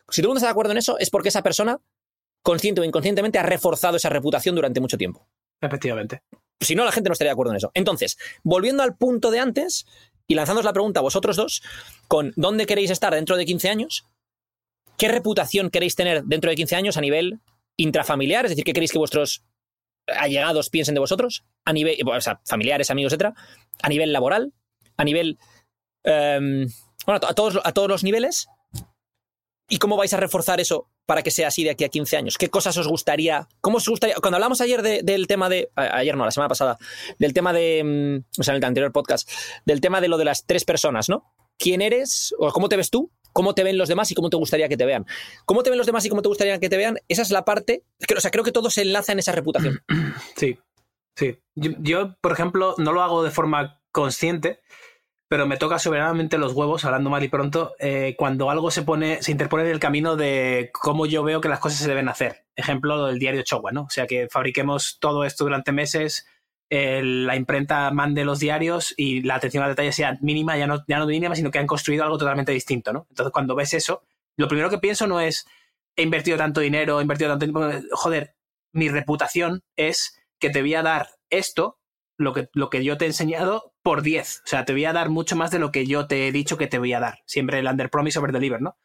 Si 0.09 0.23
todo 0.23 0.29
el 0.29 0.29
mundo 0.29 0.39
está 0.39 0.47
de 0.47 0.53
acuerdo 0.53 0.73
en 0.73 0.79
eso 0.79 0.99
es 0.99 1.11
porque 1.11 1.31
esa 1.31 1.43
persona, 1.43 1.81
consciente 2.43 2.81
o 2.81 2.85
inconscientemente, 2.85 3.39
ha 3.39 3.43
reforzado 3.43 3.97
esa 3.97 4.09
reputación 4.09 4.55
durante 4.55 4.81
mucho 4.81 4.97
tiempo. 4.97 5.29
Efectivamente. 5.61 6.23
Si 6.61 6.75
no, 6.75 6.85
la 6.85 6.93
gente 6.93 7.09
no 7.09 7.13
estaría 7.13 7.31
de 7.31 7.33
acuerdo 7.33 7.53
en 7.53 7.59
eso. 7.59 7.71
Entonces, 7.75 8.17
volviendo 8.43 8.83
al 8.83 8.97
punto 8.97 9.31
de 9.31 9.41
antes 9.41 9.87
y 10.27 10.35
lanzándoos 10.35 10.65
la 10.65 10.73
pregunta 10.73 11.01
a 11.01 11.03
vosotros 11.03 11.37
dos, 11.37 11.63
con 12.09 12.33
dónde 12.37 12.67
queréis 12.67 12.91
estar 12.91 13.15
dentro 13.15 13.37
de 13.37 13.45
15 13.45 13.69
años, 13.69 14.07
¿qué 14.99 15.09
reputación 15.09 15.71
queréis 15.71 15.95
tener 15.97 16.25
dentro 16.25 16.51
de 16.51 16.57
15 16.57 16.77
años 16.77 16.97
a 16.97 17.01
nivel 17.01 17.41
intrafamiliar? 17.77 18.45
Es 18.47 18.51
decir, 18.51 18.65
¿qué 18.65 18.73
queréis 18.73 18.93
que 18.93 18.99
vuestros 18.99 19.45
allegados 20.07 20.71
piensen 20.71 20.95
de 20.95 21.01
vosotros? 21.01 21.45
A 21.65 21.73
nivel, 21.73 21.97
o 22.07 22.21
sea, 22.21 22.41
familiares, 22.45 22.91
amigos, 22.91 23.13
etcétera. 23.13 23.35
A 23.83 23.89
nivel 23.89 24.13
laboral, 24.13 24.53
a 24.97 25.05
nivel. 25.05 25.39
em, 26.05 26.67
bueno, 27.05 27.21
a 27.27 27.35
todos, 27.35 27.59
a 27.63 27.73
todos 27.73 27.89
los 27.89 28.05
niveles. 28.05 28.47
¿Y 29.69 29.79
cómo 29.79 29.97
vais 29.97 30.13
a 30.15 30.17
reforzar 30.17 30.61
eso 30.61 30.89
para 31.07 31.23
que 31.25 31.33
sea 31.33 31.49
así 31.49 31.65
de 31.65 31.71
aquí 31.71 31.83
a 31.85 31.89
15 31.89 32.17
años? 32.17 32.39
¿Qué 32.39 32.49
cosas 32.49 32.77
os 32.77 32.87
gustaría? 32.87 33.49
¿Cómo 33.61 33.79
os 33.79 33.89
gustaría? 33.89 34.15
Cuando 34.17 34.37
hablamos 34.37 34.61
ayer 34.61 34.81
de- 34.83 35.03
del 35.03 35.27
tema 35.27 35.49
de. 35.49 35.71
Ayer 35.75 36.17
no, 36.17 36.25
la 36.25 36.31
semana 36.31 36.49
pasada. 36.49 36.79
Del 37.19 37.33
tema 37.35 37.53
de. 37.53 37.83
mm, 37.85 38.41
O 38.41 38.43
sea, 38.45 38.55
en 38.55 38.59
el 38.59 38.65
anterior 38.65 38.93
podcast. 38.93 39.29
Del 39.65 39.81
tema 39.81 40.01
de 40.01 40.07
lo 40.09 40.19
de 40.19 40.25
las 40.25 40.47
tres 40.47 40.65
personas, 40.65 41.09
¿no? 41.09 41.35
¿Quién 41.59 41.83
eres? 41.83 42.33
¿O 42.39 42.53
cómo 42.53 42.69
te 42.69 42.77
ves 42.77 42.91
tú? 42.91 43.11
¿Cómo 43.37 43.55
te 43.55 43.63
ven 43.63 43.77
los 43.77 43.91
demás 43.91 44.11
y 44.11 44.15
cómo 44.15 44.31
te 44.31 44.39
gustaría 44.39 44.67
que 44.67 44.79
te 44.79 44.87
vean? 44.87 45.05
¿Cómo 45.45 45.63
te 45.63 45.69
ven 45.69 45.77
los 45.77 45.87
demás 45.87 46.07
y 46.07 46.09
cómo 46.09 46.23
te 46.23 46.29
gustaría 46.29 46.59
que 46.59 46.71
te 46.71 46.79
vean? 46.79 46.97
Esa 47.07 47.21
es 47.21 47.31
la 47.31 47.45
parte. 47.45 47.83
que- 48.09 48.15
O 48.15 48.21
sea, 48.21 48.31
creo 48.31 48.43
que 48.45 48.51
todo 48.53 48.71
se 48.71 48.81
enlaza 48.81 49.13
en 49.13 49.19
esa 49.19 49.33
reputación. 49.33 49.83
Sí, 50.37 50.59
sí. 51.15 51.39
Yo, 51.55 52.17
por 52.23 52.33
ejemplo, 52.33 52.75
no 52.79 52.93
lo 52.93 53.03
hago 53.03 53.23
de 53.23 53.31
forma 53.31 53.83
consciente, 53.93 54.61
pero 55.29 55.47
me 55.47 55.59
toca 55.59 55.79
soberanamente 55.79 56.39
los 56.39 56.55
huevos, 56.55 56.85
hablando 56.87 57.11
mal 57.11 57.23
y 57.25 57.29
pronto, 57.29 57.75
eh, 57.79 58.15
cuando 58.17 58.49
algo 58.51 58.71
se 58.71 58.83
pone, 58.83 59.23
se 59.23 59.33
interpone 59.33 59.65
en 59.65 59.71
el 59.71 59.81
camino 59.81 60.17
de 60.17 60.71
cómo 60.73 61.05
yo 61.05 61.23
veo 61.23 61.43
que 61.43 61.49
las 61.51 61.59
cosas 61.61 61.79
se 61.81 61.89
deben 61.89 62.09
hacer. 62.09 62.47
Ejemplo 62.55 63.05
del 63.07 63.19
diario 63.19 63.43
Showa, 63.45 63.71
¿no? 63.71 63.83
O 63.83 63.91
sea, 63.91 64.07
que 64.07 64.29
fabriquemos 64.31 64.97
todo 64.99 65.25
esto 65.25 65.45
durante 65.45 65.73
meses, 65.73 66.27
eh, 66.69 67.01
la 67.03 67.37
imprenta 67.37 67.91
mande 67.93 68.25
los 68.25 68.41
diarios 68.41 68.95
y 68.97 69.23
la 69.23 69.37
atención 69.37 69.63
al 69.63 69.71
detalle 69.71 69.93
sea 69.93 70.19
mínima, 70.21 70.57
ya 70.57 70.67
no, 70.67 70.85
ya 70.89 70.99
no 70.99 71.07
mínima, 71.07 71.37
sino 71.37 71.51
que 71.51 71.59
han 71.59 71.67
construido 71.67 72.05
algo 72.05 72.19
totalmente 72.19 72.53
distinto, 72.53 72.93
¿no? 72.93 73.07
Entonces, 73.11 73.33
cuando 73.33 73.55
ves 73.55 73.75
eso, 73.75 74.03
lo 74.37 74.49
primero 74.49 74.71
que 74.71 74.79
pienso 74.79 75.07
no 75.07 75.21
es 75.21 75.47
he 75.97 76.03
invertido 76.03 76.37
tanto 76.37 76.61
dinero, 76.61 76.99
he 76.99 77.03
invertido 77.03 77.31
tanto 77.31 77.47
tiempo. 77.47 77.89
Joder, 77.93 78.35
mi 78.73 78.89
reputación 78.89 79.63
es 79.77 80.21
que 80.39 80.51
te 80.51 80.61
voy 80.61 80.75
a 80.75 80.83
dar 80.83 81.09
esto, 81.31 81.79
lo 82.19 82.33
que, 82.33 82.49
lo 82.53 82.71
que 82.71 82.85
yo 82.85 82.97
te 82.99 83.05
he 83.05 83.09
enseñado, 83.09 83.73
por 83.83 84.03
10. 84.03 84.43
O 84.45 84.47
sea, 84.47 84.65
te 84.65 84.73
voy 84.73 84.85
a 84.85 84.93
dar 84.93 85.09
mucho 85.09 85.37
más 85.37 85.51
de 85.51 85.59
lo 85.59 85.71
que 85.73 85.87
yo 85.87 86.07
te 86.07 86.29
he 86.29 86.33
dicho 86.33 86.57
que 86.57 86.67
te 86.67 86.79
voy 86.79 86.93
a 86.93 87.01
dar. 87.01 87.21
Siempre 87.27 87.59
el 87.59 87.67
under 87.67 87.91
promise 87.91 88.19
over 88.19 88.33
deliver, 88.33 88.61
¿no? 88.61 88.77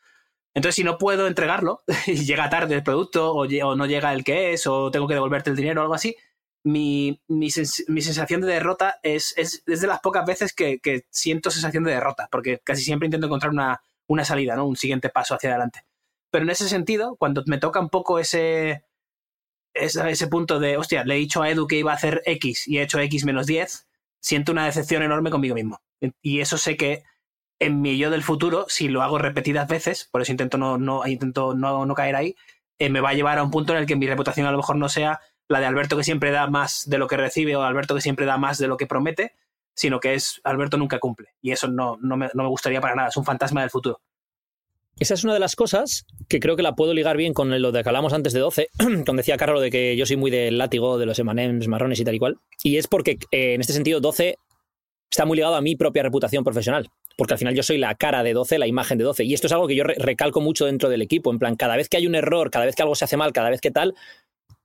Entonces, 0.53 0.75
si 0.75 0.83
no 0.83 0.97
puedo 0.97 1.27
entregarlo 1.27 1.81
y 2.07 2.25
llega 2.25 2.49
tarde 2.49 2.75
el 2.75 2.83
producto 2.83 3.33
o, 3.33 3.45
o 3.45 3.75
no 3.75 3.85
llega 3.85 4.13
el 4.13 4.23
que 4.23 4.53
es 4.53 4.67
o 4.67 4.91
tengo 4.91 5.07
que 5.07 5.13
devolverte 5.13 5.49
el 5.49 5.55
dinero 5.55 5.81
o 5.81 5.83
algo 5.83 5.95
así, 5.95 6.15
mi, 6.63 7.21
mi, 7.27 7.47
sens- 7.49 7.83
mi 7.87 8.01
sensación 8.01 8.41
de 8.41 8.47
derrota 8.47 8.99
es, 9.03 9.33
es, 9.37 9.63
de 9.65 9.87
las 9.87 9.99
pocas 10.01 10.25
veces 10.25 10.53
que, 10.53 10.79
que 10.79 11.05
siento 11.09 11.51
sensación 11.51 11.83
de 11.83 11.91
derrota, 11.91 12.27
porque 12.31 12.59
casi 12.63 12.83
siempre 12.83 13.07
intento 13.07 13.27
encontrar 13.27 13.51
una, 13.51 13.81
una 14.07 14.25
salida, 14.25 14.55
¿no? 14.55 14.65
Un 14.67 14.75
siguiente 14.75 15.09
paso 15.09 15.35
hacia 15.35 15.49
adelante. 15.51 15.85
Pero 16.31 16.43
en 16.43 16.51
ese 16.51 16.69
sentido, 16.69 17.15
cuando 17.17 17.43
me 17.47 17.57
toca 17.57 17.79
un 17.79 17.89
poco 17.89 18.19
ese, 18.19 18.83
ese, 19.73 20.09
ese 20.09 20.27
punto 20.27 20.59
de, 20.59 20.77
hostia, 20.77 21.03
le 21.03 21.15
he 21.15 21.17
dicho 21.17 21.41
a 21.41 21.49
Edu 21.49 21.67
que 21.67 21.77
iba 21.79 21.91
a 21.91 21.95
hacer 21.95 22.21
X 22.25 22.67
y 22.67 22.77
he 22.79 22.83
hecho 22.83 22.99
X 22.99 23.25
menos 23.25 23.47
10, 23.47 23.87
siento 24.19 24.51
una 24.51 24.65
decepción 24.65 25.03
enorme 25.03 25.31
conmigo 25.31 25.55
mismo. 25.55 25.81
Y 26.21 26.41
eso 26.41 26.57
sé 26.57 26.77
que 26.77 27.03
en 27.59 27.81
mi 27.81 27.97
yo 27.97 28.09
del 28.09 28.23
futuro, 28.23 28.65
si 28.69 28.87
lo 28.87 29.01
hago 29.03 29.17
repetidas 29.19 29.67
veces, 29.67 30.09
por 30.11 30.21
eso 30.21 30.31
intento 30.31 30.57
no, 30.57 30.77
no, 30.77 31.05
intento 31.07 31.53
no, 31.53 31.85
no 31.85 31.95
caer 31.95 32.15
ahí, 32.15 32.35
eh, 32.79 32.89
me 32.89 33.01
va 33.01 33.09
a 33.09 33.13
llevar 33.13 33.37
a 33.37 33.43
un 33.43 33.51
punto 33.51 33.73
en 33.73 33.79
el 33.79 33.85
que 33.85 33.95
mi 33.95 34.07
reputación 34.07 34.47
a 34.47 34.51
lo 34.51 34.57
mejor 34.57 34.77
no 34.77 34.89
sea 34.89 35.19
la 35.51 35.59
de 35.59 35.65
Alberto 35.67 35.97
que 35.97 36.03
siempre 36.03 36.31
da 36.31 36.47
más 36.47 36.89
de 36.89 36.97
lo 36.97 37.07
que 37.07 37.17
recibe 37.17 37.55
o 37.55 37.61
Alberto 37.63 37.95
que 37.95 38.01
siempre 38.01 38.25
da 38.25 38.37
más 38.37 38.57
de 38.57 38.67
lo 38.67 38.77
que 38.77 38.87
promete, 38.87 39.33
sino 39.73 39.99
que 39.99 40.13
es 40.15 40.41
Alberto 40.43 40.77
nunca 40.77 40.99
cumple. 40.99 41.29
Y 41.41 41.51
eso 41.51 41.67
no, 41.67 41.97
no, 42.01 42.17
me, 42.17 42.29
no 42.33 42.43
me 42.43 42.49
gustaría 42.49 42.81
para 42.81 42.95
nada, 42.95 43.09
es 43.09 43.17
un 43.17 43.25
fantasma 43.25 43.61
del 43.61 43.69
futuro. 43.69 44.01
Esa 44.99 45.13
es 45.15 45.23
una 45.23 45.33
de 45.33 45.39
las 45.39 45.55
cosas 45.55 46.05
que 46.27 46.39
creo 46.39 46.55
que 46.55 46.61
la 46.61 46.75
puedo 46.75 46.93
ligar 46.93 47.17
bien 47.17 47.33
con 47.33 47.59
lo 47.61 47.71
de 47.71 47.81
que 47.81 47.89
hablamos 47.89 48.13
antes 48.13 48.33
de 48.33 48.39
12, 48.39 48.69
cuando 48.77 49.13
decía 49.15 49.37
Carlos 49.37 49.61
de 49.61 49.71
que 49.71 49.95
yo 49.95 50.05
soy 50.05 50.17
muy 50.17 50.29
del 50.29 50.57
látigo 50.57 50.97
de 50.97 51.05
los 51.05 51.17
emanems 51.17 51.67
marrones 51.67 51.99
y 51.99 52.03
tal 52.03 52.15
y 52.15 52.19
cual. 52.19 52.37
Y 52.63 52.77
es 52.77 52.87
porque 52.87 53.17
eh, 53.31 53.53
en 53.55 53.61
este 53.61 53.73
sentido 53.73 53.99
12 53.99 54.35
está 55.09 55.25
muy 55.25 55.37
ligado 55.37 55.55
a 55.55 55.61
mi 55.61 55.75
propia 55.75 56.03
reputación 56.03 56.43
profesional. 56.43 56.89
Porque 57.17 57.33
al 57.33 57.39
final 57.39 57.53
yo 57.53 57.61
soy 57.61 57.77
la 57.77 57.93
cara 57.95 58.23
de 58.23 58.33
12, 58.33 58.57
la 58.57 58.67
imagen 58.67 58.97
de 58.97 59.03
12. 59.03 59.25
Y 59.25 59.33
esto 59.33 59.47
es 59.47 59.53
algo 59.53 59.67
que 59.67 59.75
yo 59.75 59.83
re- 59.83 59.95
recalco 59.97 60.39
mucho 60.39 60.65
dentro 60.65 60.87
del 60.89 61.01
equipo. 61.01 61.29
En 61.31 61.39
plan, 61.39 61.55
cada 61.55 61.75
vez 61.75 61.89
que 61.89 61.97
hay 61.97 62.07
un 62.07 62.15
error, 62.15 62.49
cada 62.49 62.65
vez 62.65 62.75
que 62.75 62.81
algo 62.83 62.95
se 62.95 63.03
hace 63.05 63.17
mal, 63.17 63.33
cada 63.33 63.49
vez 63.49 63.59
que 63.59 63.69
tal, 63.69 63.93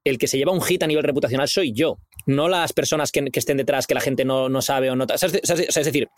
el 0.09 0.19
que 0.19 0.29
se 0.29 0.39
lleva 0.39 0.53
un 0.53 0.63
hit 0.63 0.85
a 0.85 0.87
nivel 0.87 1.03
reputacional 1.03 1.49
soy 1.49 1.73
yo. 1.73 1.99
No 2.27 2.49
las 2.49 2.73
personas 2.73 3.11
que, 3.11 3.25
que 3.25 3.41
estén 3.41 3.57
detrás, 3.57 3.89
que 3.89 3.95
la 3.95 4.01
gente 4.01 4.25
no, 4.25 4.49
no 4.49 4.63
sabe 4.63 4.89
o 4.89 4.95
no. 4.95 5.05
o 5.05 5.19
sea, 5.19 5.29
es, 5.29 5.51
o 5.51 5.57
sea, 5.57 5.81
es 5.81 5.85
decir, 5.87 6.09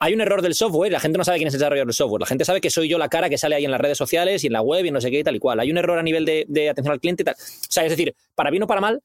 hay 0.00 0.14
un 0.14 0.22
error 0.22 0.40
del 0.40 0.54
software, 0.54 0.90
la 0.90 1.00
gente 1.00 1.18
no 1.18 1.24
sabe 1.24 1.36
quién 1.36 1.48
es 1.48 1.54
el 1.54 1.60
desarrollador 1.60 1.88
del 1.88 1.94
software. 1.94 2.20
La 2.20 2.26
gente 2.26 2.46
sabe 2.46 2.62
que 2.62 2.70
soy 2.70 2.88
yo 2.88 2.96
la 2.96 3.10
cara 3.10 3.28
que 3.28 3.36
sale 3.36 3.54
ahí 3.54 3.66
en 3.66 3.70
las 3.70 3.80
redes 3.80 3.98
sociales 3.98 4.44
y 4.44 4.46
en 4.46 4.54
la 4.54 4.62
web 4.62 4.84
y 4.86 4.90
no 4.90 5.00
sé 5.00 5.10
qué 5.10 5.18
y 5.18 5.24
tal 5.24 5.36
y 5.36 5.40
cual. 5.40 5.60
Hay 5.60 5.70
un 5.70 5.76
error 5.76 5.98
a 5.98 6.02
nivel 6.02 6.24
de, 6.24 6.46
de 6.48 6.70
atención 6.70 6.92
al 6.92 7.00
cliente 7.00 7.22
y 7.22 7.24
tal. 7.24 7.34
O 7.34 7.66
sea, 7.68 7.84
es 7.84 7.90
decir, 7.90 8.14
para 8.34 8.50
bien 8.50 8.62
o 8.62 8.66
para 8.66 8.80
mal, 8.80 9.02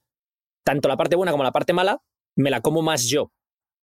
tanto 0.64 0.88
la 0.88 0.96
parte 0.96 1.18
buena 1.18 1.34
como 1.34 1.44
la 1.44 1.52
parte 1.52 1.74
mala, 1.74 2.02
me 2.36 2.50
la 2.50 2.62
como 2.62 2.82
más 2.82 3.06
yo. 3.06 3.34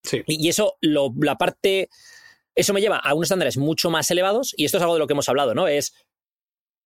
Sí. 0.02 0.22
Y, 0.26 0.46
y 0.46 0.48
eso, 0.48 0.78
lo, 0.80 1.12
la 1.20 1.36
parte. 1.36 1.90
Eso 2.54 2.72
me 2.72 2.80
lleva 2.80 2.96
a 2.96 3.12
unos 3.12 3.26
estándares 3.26 3.58
mucho 3.58 3.90
más 3.90 4.10
elevados, 4.10 4.54
y 4.56 4.64
esto 4.64 4.78
es 4.78 4.82
algo 4.82 4.94
de 4.94 5.00
lo 5.00 5.06
que 5.06 5.12
hemos 5.12 5.28
hablado, 5.28 5.54
¿no? 5.54 5.68
Es 5.68 5.92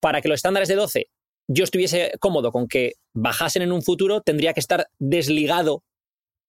para 0.01 0.21
que 0.21 0.27
los 0.27 0.35
estándares 0.35 0.67
de 0.67 0.75
12 0.75 1.09
yo 1.47 1.63
estuviese 1.63 2.13
cómodo 2.19 2.51
con 2.51 2.67
que 2.67 2.93
bajasen 3.13 3.61
en 3.61 3.71
un 3.71 3.81
futuro, 3.81 4.21
tendría 4.21 4.53
que 4.53 4.59
estar 4.59 4.87
desligado 4.99 5.83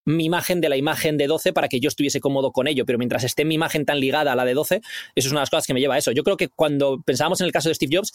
mi 0.07 0.25
imagen 0.25 0.61
de 0.61 0.69
la 0.69 0.77
imagen 0.77 1.17
de 1.19 1.27
12 1.27 1.53
para 1.53 1.69
que 1.69 1.81
yo 1.81 1.89
estuviese 1.89 2.21
cómodo 2.21 2.53
con 2.53 2.69
ello. 2.69 2.87
Pero 2.87 2.99
mientras 2.99 3.25
esté 3.25 3.45
mi 3.45 3.57
imagen 3.57 3.85
tan 3.85 3.99
ligada 4.01 4.33
a 4.33 4.37
la 4.37 4.45
de 4.45 4.55
12, 4.55 4.77
eso 4.77 4.83
es 5.15 5.31
una 5.33 5.41
de 5.41 5.43
las 5.43 5.51
cosas 5.51 5.67
que 5.67 5.75
me 5.75 5.81
lleva 5.81 5.97
a 5.97 5.99
eso. 5.99 6.13
Yo 6.13 6.23
creo 6.23 6.37
que 6.37 6.49
cuando 6.49 7.03
pensábamos 7.05 7.41
en 7.41 7.47
el 7.47 7.53
caso 7.53 7.69
de 7.69 7.75
Steve 7.75 7.97
Jobs, 7.97 8.13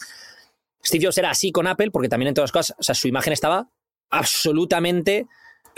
Steve 0.84 1.04
Jobs 1.04 1.18
era 1.18 1.30
así 1.30 1.52
con 1.52 1.66
Apple, 1.66 1.90
porque 1.90 2.08
también 2.08 2.28
en 2.28 2.34
todas 2.34 2.48
las 2.48 2.52
cosas, 2.52 2.76
o 2.78 2.82
sea, 2.82 2.94
su 2.94 3.08
imagen 3.08 3.32
estaba 3.32 3.68
absolutamente. 4.10 5.26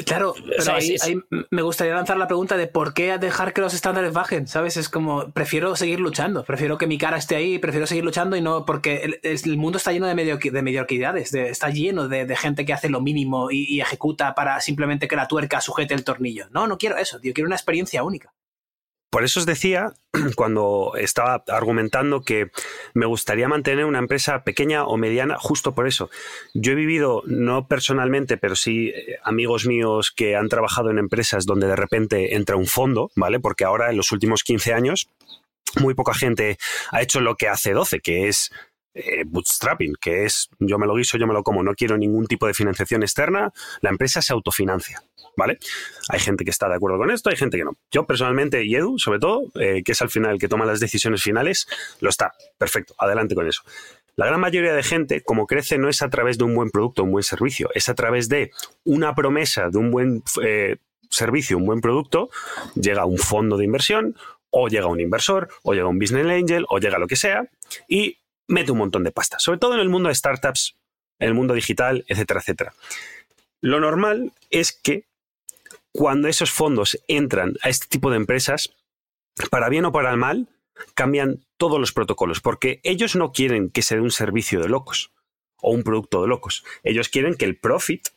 Claro, 0.05 0.34
pero 0.45 0.62
sea, 0.62 0.74
ahí, 0.76 0.95
es- 0.95 1.03
ahí 1.05 1.16
me 1.51 1.62
gustaría 1.62 1.95
lanzar 1.95 2.16
la 2.16 2.26
pregunta 2.26 2.57
de 2.57 2.66
por 2.66 2.95
qué 2.95 3.16
dejar 3.18 3.53
que 3.53 3.61
los 3.61 3.74
estándares 3.74 4.12
bajen, 4.12 4.47
¿sabes? 4.49 4.76
Es 4.76 4.88
como, 4.88 5.30
prefiero 5.30 5.76
seguir 5.76 6.01
luchando, 6.01 6.45
prefiero 6.45 6.78
que 6.78 6.86
mi 6.86 6.99
cara 6.99 7.16
esté 7.16 7.36
ahí, 7.36 7.59
prefiero 7.59 7.86
seguir 7.86 8.05
luchando 8.05 8.36
y 8.36 8.40
no, 8.40 8.64
porque 8.66 9.18
el, 9.22 9.57
mundo 9.57 9.78
está 9.78 9.92
lleno 9.92 10.07
de, 10.07 10.14
de 10.14 10.62
mediocridades, 10.62 11.30
de- 11.30 11.49
está 11.49 11.70
lleno 11.70 12.09
de, 12.09 12.26
de 12.26 12.36
gente 12.36 12.64
que 12.64 12.72
hace 12.72 12.88
lo 12.88 13.01
mínimo 13.01 13.51
y, 13.51 13.64
y 13.72 13.80
ejecuta 13.80 14.34
para 14.34 14.61
simplemente 14.61 15.07
que 15.07 15.16
la 15.16 15.28
tuerca 15.28 15.61
sujete 15.61 15.95
el 15.95 16.05
tornillo. 16.05 16.47
No, 16.51 16.66
no 16.66 16.76
quiero 16.78 16.97
eso, 16.97 17.20
tío, 17.20 17.32
quiero 17.32 17.47
una 17.47 17.57
experiencia 17.57 18.03
única. 18.03 18.32
Por 19.15 19.23
eso 19.23 19.39
os 19.39 19.47
decía, 19.47 19.93
cuando 20.35 20.95
estaba 20.99 21.45
argumentando 21.47 22.23
que 22.23 22.51
me 22.95 23.07
gustaría 23.07 23.47
mantener 23.47 23.85
una 23.85 24.01
empresa 24.01 24.43
pequeña 24.43 24.87
o 24.87 24.97
mediana, 24.97 25.37
justo 25.39 25.73
por 25.73 25.87
eso. 25.87 26.11
Yo 26.53 26.73
he 26.73 26.75
vivido, 26.75 27.23
no 27.25 27.69
personalmente, 27.69 28.39
pero 28.39 28.57
sí 28.57 28.89
eh, 28.89 29.21
amigos 29.23 29.67
míos 29.67 30.11
que 30.11 30.35
han 30.35 30.49
trabajado 30.49 30.91
en 30.91 30.99
empresas 30.99 31.47
donde 31.47 31.69
de 31.69 31.77
repente 31.77 32.35
entra 32.35 32.57
un 32.57 32.67
fondo, 32.67 33.12
¿vale? 33.15 33.39
Porque 33.39 33.62
ahora 33.62 33.89
en 33.89 33.99
los 33.99 34.11
últimos 34.11 34.43
15 34.43 34.75
años 34.75 35.09
muy 35.81 35.95
poca 35.95 36.12
gente 36.12 36.59
ha 36.91 37.01
hecho 37.01 37.21
lo 37.21 37.37
que 37.37 37.47
hace 37.47 37.71
12, 37.71 38.01
que 38.01 38.27
es 38.27 38.51
eh, 38.95 39.23
bootstrapping, 39.25 39.95
que 40.01 40.25
es 40.25 40.51
yo 40.59 40.77
me 40.77 40.89
lo 40.89 40.97
guiso, 40.97 41.19
yo 41.19 41.29
me 41.29 41.35
lo 41.35 41.45
como, 41.45 41.62
no 41.62 41.75
quiero 41.77 41.97
ningún 41.97 42.27
tipo 42.27 42.49
de 42.49 42.55
financiación 42.55 43.05
externa, 43.05 43.53
la 43.81 43.91
empresa 43.91 44.21
se 44.23 44.33
autofinancia. 44.33 45.05
¿Vale? 45.37 45.59
Hay 46.09 46.20
gente 46.20 46.45
que 46.45 46.51
está 46.51 46.68
de 46.68 46.76
acuerdo 46.76 46.99
con 46.99 47.11
esto, 47.11 47.30
hay 47.30 47.37
gente 47.37 47.57
que 47.57 47.64
no. 47.64 47.76
Yo 47.91 48.07
personalmente, 48.07 48.64
y 48.64 48.76
Edu, 48.76 48.99
sobre 48.99 49.18
todo, 49.18 49.51
eh, 49.61 49.82
que 49.85 49.93
es 49.93 50.03
al 50.03 50.11
final 50.11 50.32
el 50.32 50.39
que 50.39 50.49
toma 50.49 50.64
las 50.64 50.80
decisiones 50.80 51.22
finales, 51.22 51.66
lo 52.01 52.09
está. 52.09 52.35
Perfecto, 52.57 52.95
adelante 52.99 53.35
con 53.35 53.49
eso. 53.49 53.62
La 54.16 54.26
gran 54.26 54.41
mayoría 54.41 54.72
de 54.72 54.82
gente, 54.85 55.22
como 55.22 55.47
crece, 55.47 55.76
no 55.76 55.89
es 55.89 56.03
a 56.03 56.09
través 56.09 56.39
de 56.39 56.45
un 56.45 56.55
buen 56.55 56.70
producto, 56.70 57.03
un 57.03 57.11
buen 57.11 57.24
servicio, 57.24 57.70
es 57.74 57.89
a 57.89 57.95
través 57.95 58.28
de 58.28 58.53
una 58.85 59.14
promesa 59.14 59.70
de 59.70 59.78
un 59.78 59.91
buen 59.91 60.22
eh, 60.43 60.76
servicio, 61.11 61.57
un 61.57 61.66
buen 61.66 61.80
producto, 61.80 62.30
llega 62.76 63.05
un 63.07 63.18
fondo 63.18 63.57
de 63.57 63.64
inversión 63.64 64.14
o 64.57 64.68
llega 64.68 64.87
un 64.87 65.01
inversor, 65.01 65.49
o 65.64 65.74
llega 65.74 65.89
un 65.89 65.99
business 65.99 66.26
angel, 66.26 66.64
o 66.68 66.78
llega 66.78 67.01
lo 67.01 67.09
que 67.09 67.16
sea, 67.16 67.49
y 67.89 68.18
mete 68.47 68.70
un 68.70 68.78
montón 68.78 69.03
de 69.03 69.11
pasta. 69.11 69.41
Sobre 69.41 69.59
todo 69.59 69.74
en 69.74 69.80
el 69.80 69.89
mundo 69.89 70.09
de 70.09 70.14
startups, 70.14 70.76
en 71.18 71.28
el 71.28 71.35
mundo 71.35 71.55
digital, 71.55 72.05
etcétera, 72.07 72.39
etcétera. 72.39 72.72
Lo 73.61 73.80
normal 73.80 74.32
es 74.51 74.72
que 74.72 75.07
cuando 75.95 76.26
esos 76.26 76.51
fondos 76.51 76.99
entran 77.07 77.55
a 77.62 77.68
este 77.68 77.86
tipo 77.86 78.11
de 78.11 78.16
empresas, 78.16 78.74
para 79.51 79.68
bien 79.68 79.84
o 79.84 79.92
para 79.92 80.16
mal, 80.16 80.49
cambian 80.95 81.47
todos 81.57 81.78
los 81.78 81.92
protocolos, 81.92 82.40
porque 82.40 82.80
ellos 82.82 83.14
no 83.14 83.30
quieren 83.30 83.70
que 83.70 83.82
se 83.82 83.95
dé 83.95 84.01
un 84.01 84.11
servicio 84.11 84.61
de 84.61 84.68
locos 84.68 85.12
o 85.62 85.70
un 85.70 85.84
producto 85.84 86.20
de 86.20 86.28
locos. 86.28 86.64
Ellos 86.82 87.09
quieren 87.09 87.36
que 87.36 87.45
el 87.45 87.57
profit 87.57 88.09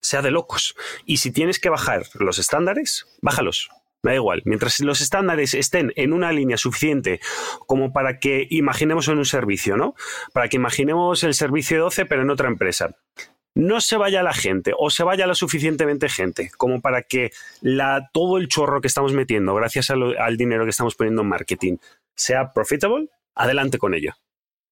sea 0.00 0.20
de 0.20 0.32
locos. 0.32 0.74
Y 1.06 1.18
si 1.18 1.30
tienes 1.30 1.60
que 1.60 1.68
bajar 1.68 2.06
los 2.14 2.38
estándares, 2.38 3.06
bájalos. 3.22 3.70
Da 4.02 4.14
igual. 4.14 4.42
Mientras 4.44 4.80
los 4.80 5.00
estándares 5.00 5.54
estén 5.54 5.92
en 5.94 6.12
una 6.12 6.32
línea 6.32 6.56
suficiente 6.56 7.20
como 7.66 7.92
para 7.92 8.18
que 8.18 8.48
imaginemos 8.50 9.06
en 9.08 9.18
un 9.18 9.26
servicio, 9.26 9.76
¿no? 9.76 9.94
Para 10.32 10.48
que 10.48 10.56
imaginemos 10.56 11.22
el 11.22 11.34
servicio 11.34 11.76
de 11.76 11.82
12, 11.82 12.06
pero 12.06 12.22
en 12.22 12.30
otra 12.30 12.48
empresa. 12.48 12.96
No 13.54 13.80
se 13.80 13.96
vaya 13.96 14.22
la 14.22 14.32
gente 14.32 14.72
o 14.78 14.90
se 14.90 15.02
vaya 15.02 15.26
lo 15.26 15.34
suficientemente 15.34 16.08
gente 16.08 16.50
como 16.56 16.80
para 16.80 17.02
que 17.02 17.32
la, 17.60 18.08
todo 18.12 18.38
el 18.38 18.48
chorro 18.48 18.80
que 18.80 18.86
estamos 18.88 19.12
metiendo 19.12 19.54
gracias 19.54 19.90
lo- 19.90 20.18
al 20.20 20.36
dinero 20.36 20.64
que 20.64 20.70
estamos 20.70 20.94
poniendo 20.94 21.22
en 21.22 21.28
marketing 21.28 21.76
sea 22.14 22.52
profitable, 22.52 23.08
adelante 23.34 23.78
con 23.78 23.94
ello. 23.94 24.12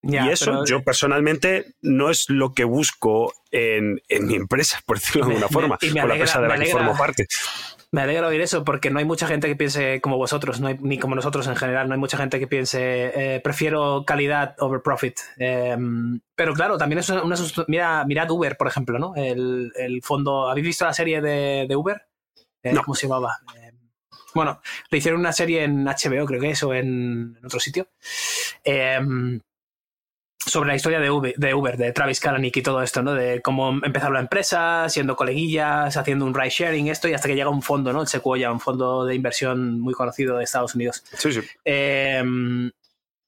Ya, 0.02 0.26
y 0.26 0.28
eso 0.30 0.44
pero- 0.52 0.64
yo 0.64 0.82
personalmente 0.84 1.66
no 1.82 2.08
es 2.10 2.30
lo 2.30 2.54
que 2.54 2.62
busco 2.62 3.34
en, 3.50 4.00
en 4.08 4.26
mi 4.28 4.36
empresa, 4.36 4.80
por 4.86 5.00
decirlo 5.00 5.26
de 5.26 5.32
alguna 5.32 5.48
forma, 5.52 5.74
o 6.04 6.06
la 6.06 6.14
empresa 6.14 6.40
de 6.40 6.48
la 6.48 6.54
que 6.54 6.70
formo 6.70 6.92
parte. 6.96 7.26
Me 7.90 8.02
alegra 8.02 8.28
oír 8.28 8.40
eso 8.42 8.64
porque 8.64 8.90
no 8.90 8.98
hay 8.98 9.06
mucha 9.06 9.26
gente 9.26 9.48
que 9.48 9.56
piense 9.56 10.00
como 10.02 10.18
vosotros, 10.18 10.60
no 10.60 10.68
hay, 10.68 10.76
ni 10.80 10.98
como 10.98 11.14
nosotros 11.14 11.46
en 11.46 11.56
general, 11.56 11.88
no 11.88 11.94
hay 11.94 12.00
mucha 12.00 12.18
gente 12.18 12.38
que 12.38 12.46
piense 12.46 13.36
eh, 13.36 13.40
prefiero 13.40 14.04
calidad 14.06 14.54
over 14.58 14.82
profit. 14.82 15.18
Eh, 15.38 15.74
pero 16.34 16.52
claro, 16.52 16.76
también 16.76 16.98
es 16.98 17.08
una, 17.08 17.22
una 17.22 17.36
mira, 17.66 18.04
mirad 18.04 18.30
Uber, 18.30 18.56
por 18.58 18.68
ejemplo, 18.68 18.98
¿no? 18.98 19.14
El, 19.16 19.72
el 19.76 20.02
fondo. 20.02 20.50
¿Habéis 20.50 20.66
visto 20.66 20.84
la 20.84 20.92
serie 20.92 21.22
de, 21.22 21.64
de 21.66 21.76
Uber? 21.76 22.02
Eh, 22.62 22.74
No. 22.74 22.82
¿Cómo 22.82 22.94
se 22.94 23.06
llamaba? 23.06 23.38
Eh, 23.56 23.72
bueno, 24.34 24.60
le 24.90 24.98
hicieron 24.98 25.20
una 25.20 25.32
serie 25.32 25.64
en 25.64 25.84
HBO, 25.84 26.26
creo 26.26 26.40
que 26.40 26.50
es, 26.50 26.62
o 26.62 26.74
en, 26.74 27.36
en 27.38 27.46
otro 27.46 27.58
sitio. 27.58 27.88
Sobre 30.48 30.68
la 30.68 30.74
historia 30.76 30.98
de 31.00 31.10
Uber, 31.10 31.34
de 31.36 31.54
Uber, 31.54 31.76
de 31.76 31.92
Travis 31.92 32.20
Kalanick 32.20 32.56
y 32.56 32.62
todo 32.62 32.82
esto, 32.82 33.02
¿no? 33.02 33.14
De 33.14 33.40
cómo 33.42 33.70
empezaron 33.70 34.14
la 34.14 34.20
empresa, 34.20 34.88
siendo 34.88 35.14
coleguillas, 35.16 35.96
haciendo 35.96 36.24
un 36.24 36.34
ride 36.34 36.50
sharing, 36.50 36.88
esto, 36.88 37.08
y 37.08 37.14
hasta 37.14 37.28
que 37.28 37.34
llega 37.36 37.50
un 37.50 37.62
fondo, 37.62 37.92
¿no? 37.92 38.00
El 38.02 38.08
Sequoia, 38.08 38.50
un 38.50 38.60
fondo 38.60 39.04
de 39.04 39.14
inversión 39.14 39.80
muy 39.80 39.94
conocido 39.94 40.36
de 40.38 40.44
Estados 40.44 40.74
Unidos. 40.74 41.04
Sí, 41.16 41.32
sí. 41.32 41.40
Eh, 41.64 42.22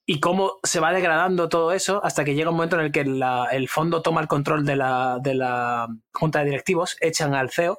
y 0.07 0.19
cómo 0.19 0.55
se 0.65 0.81
va 0.81 0.93
degradando 0.93 1.49
todo 1.49 1.71
eso 1.73 2.05
hasta 2.05 2.25
que 2.25 2.35
llega 2.35 2.51
un 2.51 2.57
momento 2.57 2.77
en 2.79 2.87
el 2.87 2.91
que 2.93 3.05
la- 3.05 3.47
el 3.53 3.69
fondo 3.69 4.03
toma 4.03 4.21
el 4.21 4.27
control 4.27 4.67
de 4.67 4.75
la, 4.75 5.19
de 5.23 5.35
la 5.35 5.87
junta 6.13 6.41
de 6.41 6.47
directivos, 6.47 6.97
echan 7.01 7.35
al 7.35 7.51
CEO. 7.51 7.79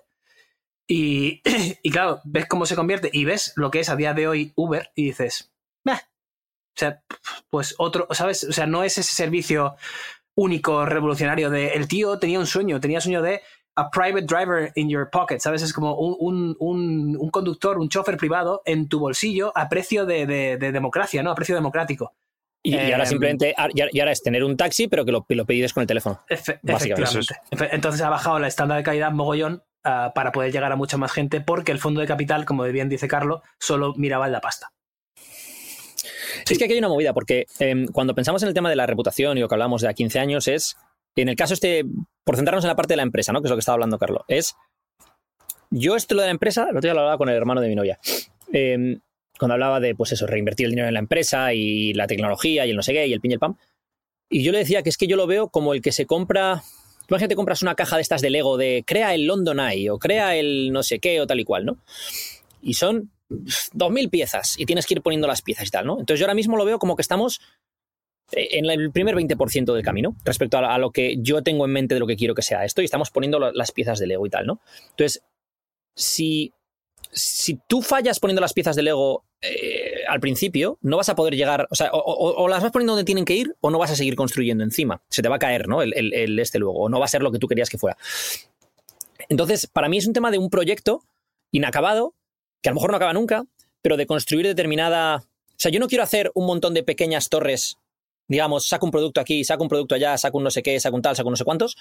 Y, 0.88 1.42
y 1.84 1.92
claro, 1.92 2.22
ves 2.24 2.46
cómo 2.48 2.66
se 2.66 2.76
convierte 2.76 3.10
y 3.12 3.26
ves 3.26 3.54
lo 3.56 3.70
que 3.72 3.82
es 3.82 3.90
a 3.90 3.96
día 3.98 4.14
de 4.14 4.28
hoy 4.28 4.54
Uber 4.56 4.92
y 4.96 5.06
dices, 5.06 5.51
sea, 6.82 7.02
pues 7.50 7.76
otro, 7.78 8.08
¿sabes? 8.12 8.44
O 8.44 8.52
sea, 8.54 8.66
no 8.68 8.84
es 8.84 8.98
ese 8.98 9.14
servicio 9.14 9.76
único, 10.36 10.86
revolucionario 10.86 11.50
de 11.50 11.70
el 11.74 11.88
tío 11.88 12.18
tenía 12.20 12.40
un 12.40 12.48
sueño, 12.48 12.80
tenía 12.80 13.02
sueño 13.02 13.22
de 13.22 13.42
a 13.76 13.90
private 13.90 14.24
driver 14.26 14.72
in 14.76 14.90
your 14.90 15.10
pocket, 15.10 15.40
¿sabes? 15.40 15.62
Es 15.62 15.72
como 15.74 15.96
un, 15.96 16.16
un, 16.20 16.56
un, 16.60 17.18
un 17.18 17.30
conductor, 17.30 17.78
un 17.78 17.88
chofer 17.90 18.18
privado 18.18 18.62
en 18.66 18.88
tu 18.90 19.00
bolsillo 19.00 19.52
a 19.56 19.70
precio 19.70 20.06
de, 20.06 20.26
de- 20.26 20.58
de 20.58 20.72
democracia, 20.72 21.24
¿no? 21.24 21.32
A 21.32 21.36
precio 21.36 21.56
democrático. 21.56 22.14
Y, 22.64 22.76
y 22.76 22.92
ahora 22.92 23.04
Em, 23.06 23.10
simplemente, 23.10 23.50
y 23.50 23.80
ahora- 23.82 23.90
y 23.94 24.00
ahora 24.02 24.12
es 24.12 24.22
tener 24.22 24.44
un 24.44 24.56
taxi, 24.58 24.88
pero 24.88 25.04
que 25.06 25.12
lo, 25.12 25.26
lo 25.28 25.46
pides 25.46 25.74
con 25.74 25.82
el 25.82 25.88
teléfono. 25.88 26.20
Efe- 26.30 26.60
Básicamente, 26.62 27.20
efectivamente. 27.20 27.76
Entonces 27.76 28.02
ha 28.02 28.10
bajado 28.10 28.40
la 28.40 28.48
estándar 28.48 28.78
de 28.78 28.84
calidad 28.84 29.12
mogollón 29.12 29.64
ah, 29.84 30.12
para 30.14 30.32
poder 30.32 30.52
llegar 30.52 30.72
a 30.72 30.76
mucha 30.76 30.98
más 30.98 31.12
gente 31.12 31.42
porque 31.42 31.72
el 31.72 31.80
fondo 31.80 32.02
de 32.02 32.08
capital, 32.08 32.46
como 32.46 32.64
bien 32.66 32.90
dice 32.90 33.08
Carlos, 33.08 33.42
solo 33.58 33.94
miraba 33.96 34.26
en 34.28 34.34
la 34.34 34.42
pasta. 34.42 34.72
Es 36.52 36.58
que 36.58 36.66
aquí 36.66 36.74
hay 36.74 36.80
una 36.80 36.90
movida, 36.90 37.14
porque 37.14 37.46
em, 37.60 37.88
cuando 37.88 38.14
pensamos 38.14 38.42
en 38.44 38.50
el 38.50 38.54
tema 38.54 38.70
de 38.70 38.76
la 38.76 38.86
reputación 38.86 39.38
y 39.38 39.42
lo 39.42 39.48
que 39.48 39.56
hablamos 39.56 39.82
de 39.82 39.90
a 39.90 39.94
15 39.94 40.20
años 40.20 40.48
es, 40.48 40.76
en 41.16 41.30
el 41.30 41.36
caso 41.36 41.54
este, 41.54 41.86
por 42.24 42.36
centrarnos 42.36 42.64
en 42.64 42.70
la 42.70 42.76
parte 42.76 42.94
de 42.94 42.98
la 42.98 43.04
empresa, 43.04 43.32
¿no? 43.32 43.42
que 43.42 43.48
es 43.48 43.50
lo 43.50 43.56
que 43.56 43.62
estaba 43.62 43.76
hablando 43.76 43.98
Carlos, 43.98 44.24
es, 44.28 44.56
yo 45.70 45.96
esto 45.96 46.16
lo 46.16 46.22
de 46.22 46.28
la 46.28 46.32
empresa, 46.32 46.64
el 46.70 46.78
otro 46.78 46.82
día 46.82 46.94
lo 46.94 47.02
hablaba 47.02 47.18
con 47.18 47.30
el 47.30 47.36
hermano 47.36 47.62
de 47.62 47.70
mi 47.70 47.76
novia, 47.76 48.00
em, 48.52 49.00
cuando 49.40 49.54
hablaba 49.54 49.80
de, 49.80 49.96
pues 49.96 50.12
eso, 50.12 50.28
reinvertir 50.28 50.66
el 50.66 50.72
dinero 50.72 50.88
en 50.88 50.94
la 50.94 51.00
empresa 51.00 51.54
y 51.54 51.94
la 51.94 52.06
tecnología 52.08 52.66
y 52.66 52.72
el 52.72 52.76
no 52.76 52.84
sé 52.84 52.94
qué 52.94 53.08
y 53.08 53.14
el 53.14 53.22
pin 53.22 53.32
y 53.32 53.34
el 53.36 53.40
pam, 53.40 53.56
y 54.30 54.44
yo 54.44 54.52
le 54.52 54.60
decía 54.60 54.82
que 54.82 54.90
es 54.90 54.98
que 54.98 55.08
yo 55.08 55.18
lo 55.18 55.28
veo 55.28 55.50
como 55.50 55.74
el 55.74 55.82
que 55.82 55.92
se 55.92 56.06
compra... 56.06 56.64
Imagínate, 57.10 57.36
compras 57.36 57.62
una 57.62 57.76
caja 57.76 57.98
de 57.98 58.02
estas 58.02 58.22
de 58.22 58.30
Lego 58.30 58.56
de 58.56 58.84
crea 58.88 59.14
el 59.14 59.26
London 59.26 59.60
Eye 59.60 59.90
o 59.90 60.00
crea 60.00 60.38
el 60.38 60.72
no 60.72 60.82
sé 60.82 61.00
qué 61.00 61.20
o 61.20 61.28
tal 61.28 61.42
y 61.42 61.44
cual, 61.44 61.66
¿no? 61.66 61.78
Y 62.62 62.76
son 62.76 63.12
2.000 63.32 64.10
piezas 64.10 64.56
y 64.60 64.66
tienes 64.66 64.86
que 64.86 64.96
ir 64.96 65.02
poniendo 65.02 65.28
las 65.28 65.42
piezas 65.42 65.68
y 65.68 65.72
tal, 65.72 65.86
¿no? 65.86 65.94
Entonces 66.00 66.20
yo 66.20 66.26
ahora 66.26 66.34
mismo 66.36 66.58
lo 66.58 66.66
veo 66.66 66.80
como 66.80 66.96
que 66.96 67.02
estamos 67.02 67.42
eh, 68.32 68.50
en 68.52 68.66
el 68.70 68.92
primer 68.92 69.16
20% 69.16 69.74
del 69.74 69.84
camino 69.84 70.16
respecto 70.24 70.58
a, 70.58 70.78
lo 70.78 70.92
que 70.92 71.16
yo 71.20 71.42
tengo 71.44 71.66
en 71.66 71.72
mente 71.72 71.94
de 71.96 72.00
lo 72.00 72.08
que 72.08 72.16
quiero 72.16 72.36
que 72.36 72.42
sea 72.42 72.66
esto 72.66 72.82
y 72.82 72.86
estamos 72.86 73.10
poniendo 73.12 73.40
las 73.52 73.72
piezas 73.72 74.00
de 74.00 74.08
Lego 74.08 74.26
y 74.26 74.30
tal, 74.30 74.46
¿no? 74.46 74.62
Entonces, 74.92 75.24
si, 75.96 76.54
si 77.12 77.60
tú 77.68 77.82
fallas 77.82 78.20
poniendo 78.20 78.42
las 78.42 78.54
piezas 78.54 78.76
de 78.76 78.84
Lego 78.84 79.24
eh, 79.42 80.04
al 80.08 80.20
principio, 80.20 80.78
no 80.82 80.98
vas 80.98 81.10
a 81.10 81.16
poder 81.16 81.36
llegar, 81.36 81.68
o 81.72 81.76
sea, 81.76 81.90
o, 81.94 82.48
las 82.48 82.62
vas 82.62 82.72
poniendo 82.72 82.94
donde 82.94 83.06
tienen 83.06 83.26
que 83.26 83.34
ir 83.34 83.56
o 83.60 83.72
no 83.72 83.80
vas 83.80 83.92
a 83.92 83.96
seguir 83.96 84.16
construyendo 84.16 84.64
encima. 84.64 85.02
Se 85.10 85.22
te 85.22 85.30
va 85.30 85.38
a 85.38 85.40
caer, 85.40 85.68
¿no? 85.68 85.82
El, 85.82 85.94
el- 85.96 86.14
el 86.14 86.40
este 86.40 86.60
luego, 86.60 86.80
o 86.80 86.90
no 86.90 87.00
va 87.00 87.06
a 87.06 87.10
ser 87.10 87.24
lo 87.24 87.32
que 87.32 87.40
tú 87.40 87.48
querías 87.48 87.70
que 87.70 87.78
fuera. 87.78 87.98
Entonces, 89.30 89.68
para 89.68 89.90
mí 89.90 89.98
es 89.98 90.08
un 90.08 90.14
tema 90.14 90.32
de 90.32 90.38
un 90.38 90.50
proyecto 90.50 91.04
inacabado, 91.52 92.14
que 92.62 92.70
a 92.70 92.72
lo 92.72 92.76
mejor 92.76 92.92
no 92.92 92.98
acaba 92.98 93.14
nunca, 93.14 93.44
pero 93.82 93.98
de 93.98 94.06
construir 94.06 94.46
determinada... 94.46 95.18
O 95.18 95.58
sea, 95.58 95.72
yo 95.72 95.80
no 95.80 95.88
quiero 95.88 96.04
hacer 96.04 96.32
un 96.34 96.46
montón 96.48 96.74
de 96.74 96.84
pequeñas 96.84 97.30
torres, 97.30 97.78
digamos, 98.28 98.66
saco 98.68 98.86
un 98.86 98.92
producto 98.92 99.20
aquí, 99.22 99.44
saco 99.44 99.62
un 99.64 99.70
producto 99.70 99.94
allá, 99.94 100.18
saco 100.18 100.38
un 100.38 100.44
no 100.46 100.50
sé 100.52 100.64
qué, 100.64 100.80
saco 100.80 100.96
un 100.96 101.02
tal, 101.02 101.16
saco 101.16 101.28
un 101.30 101.34
no 101.34 101.38
sé 101.38 101.44
cuántos, 101.44 101.76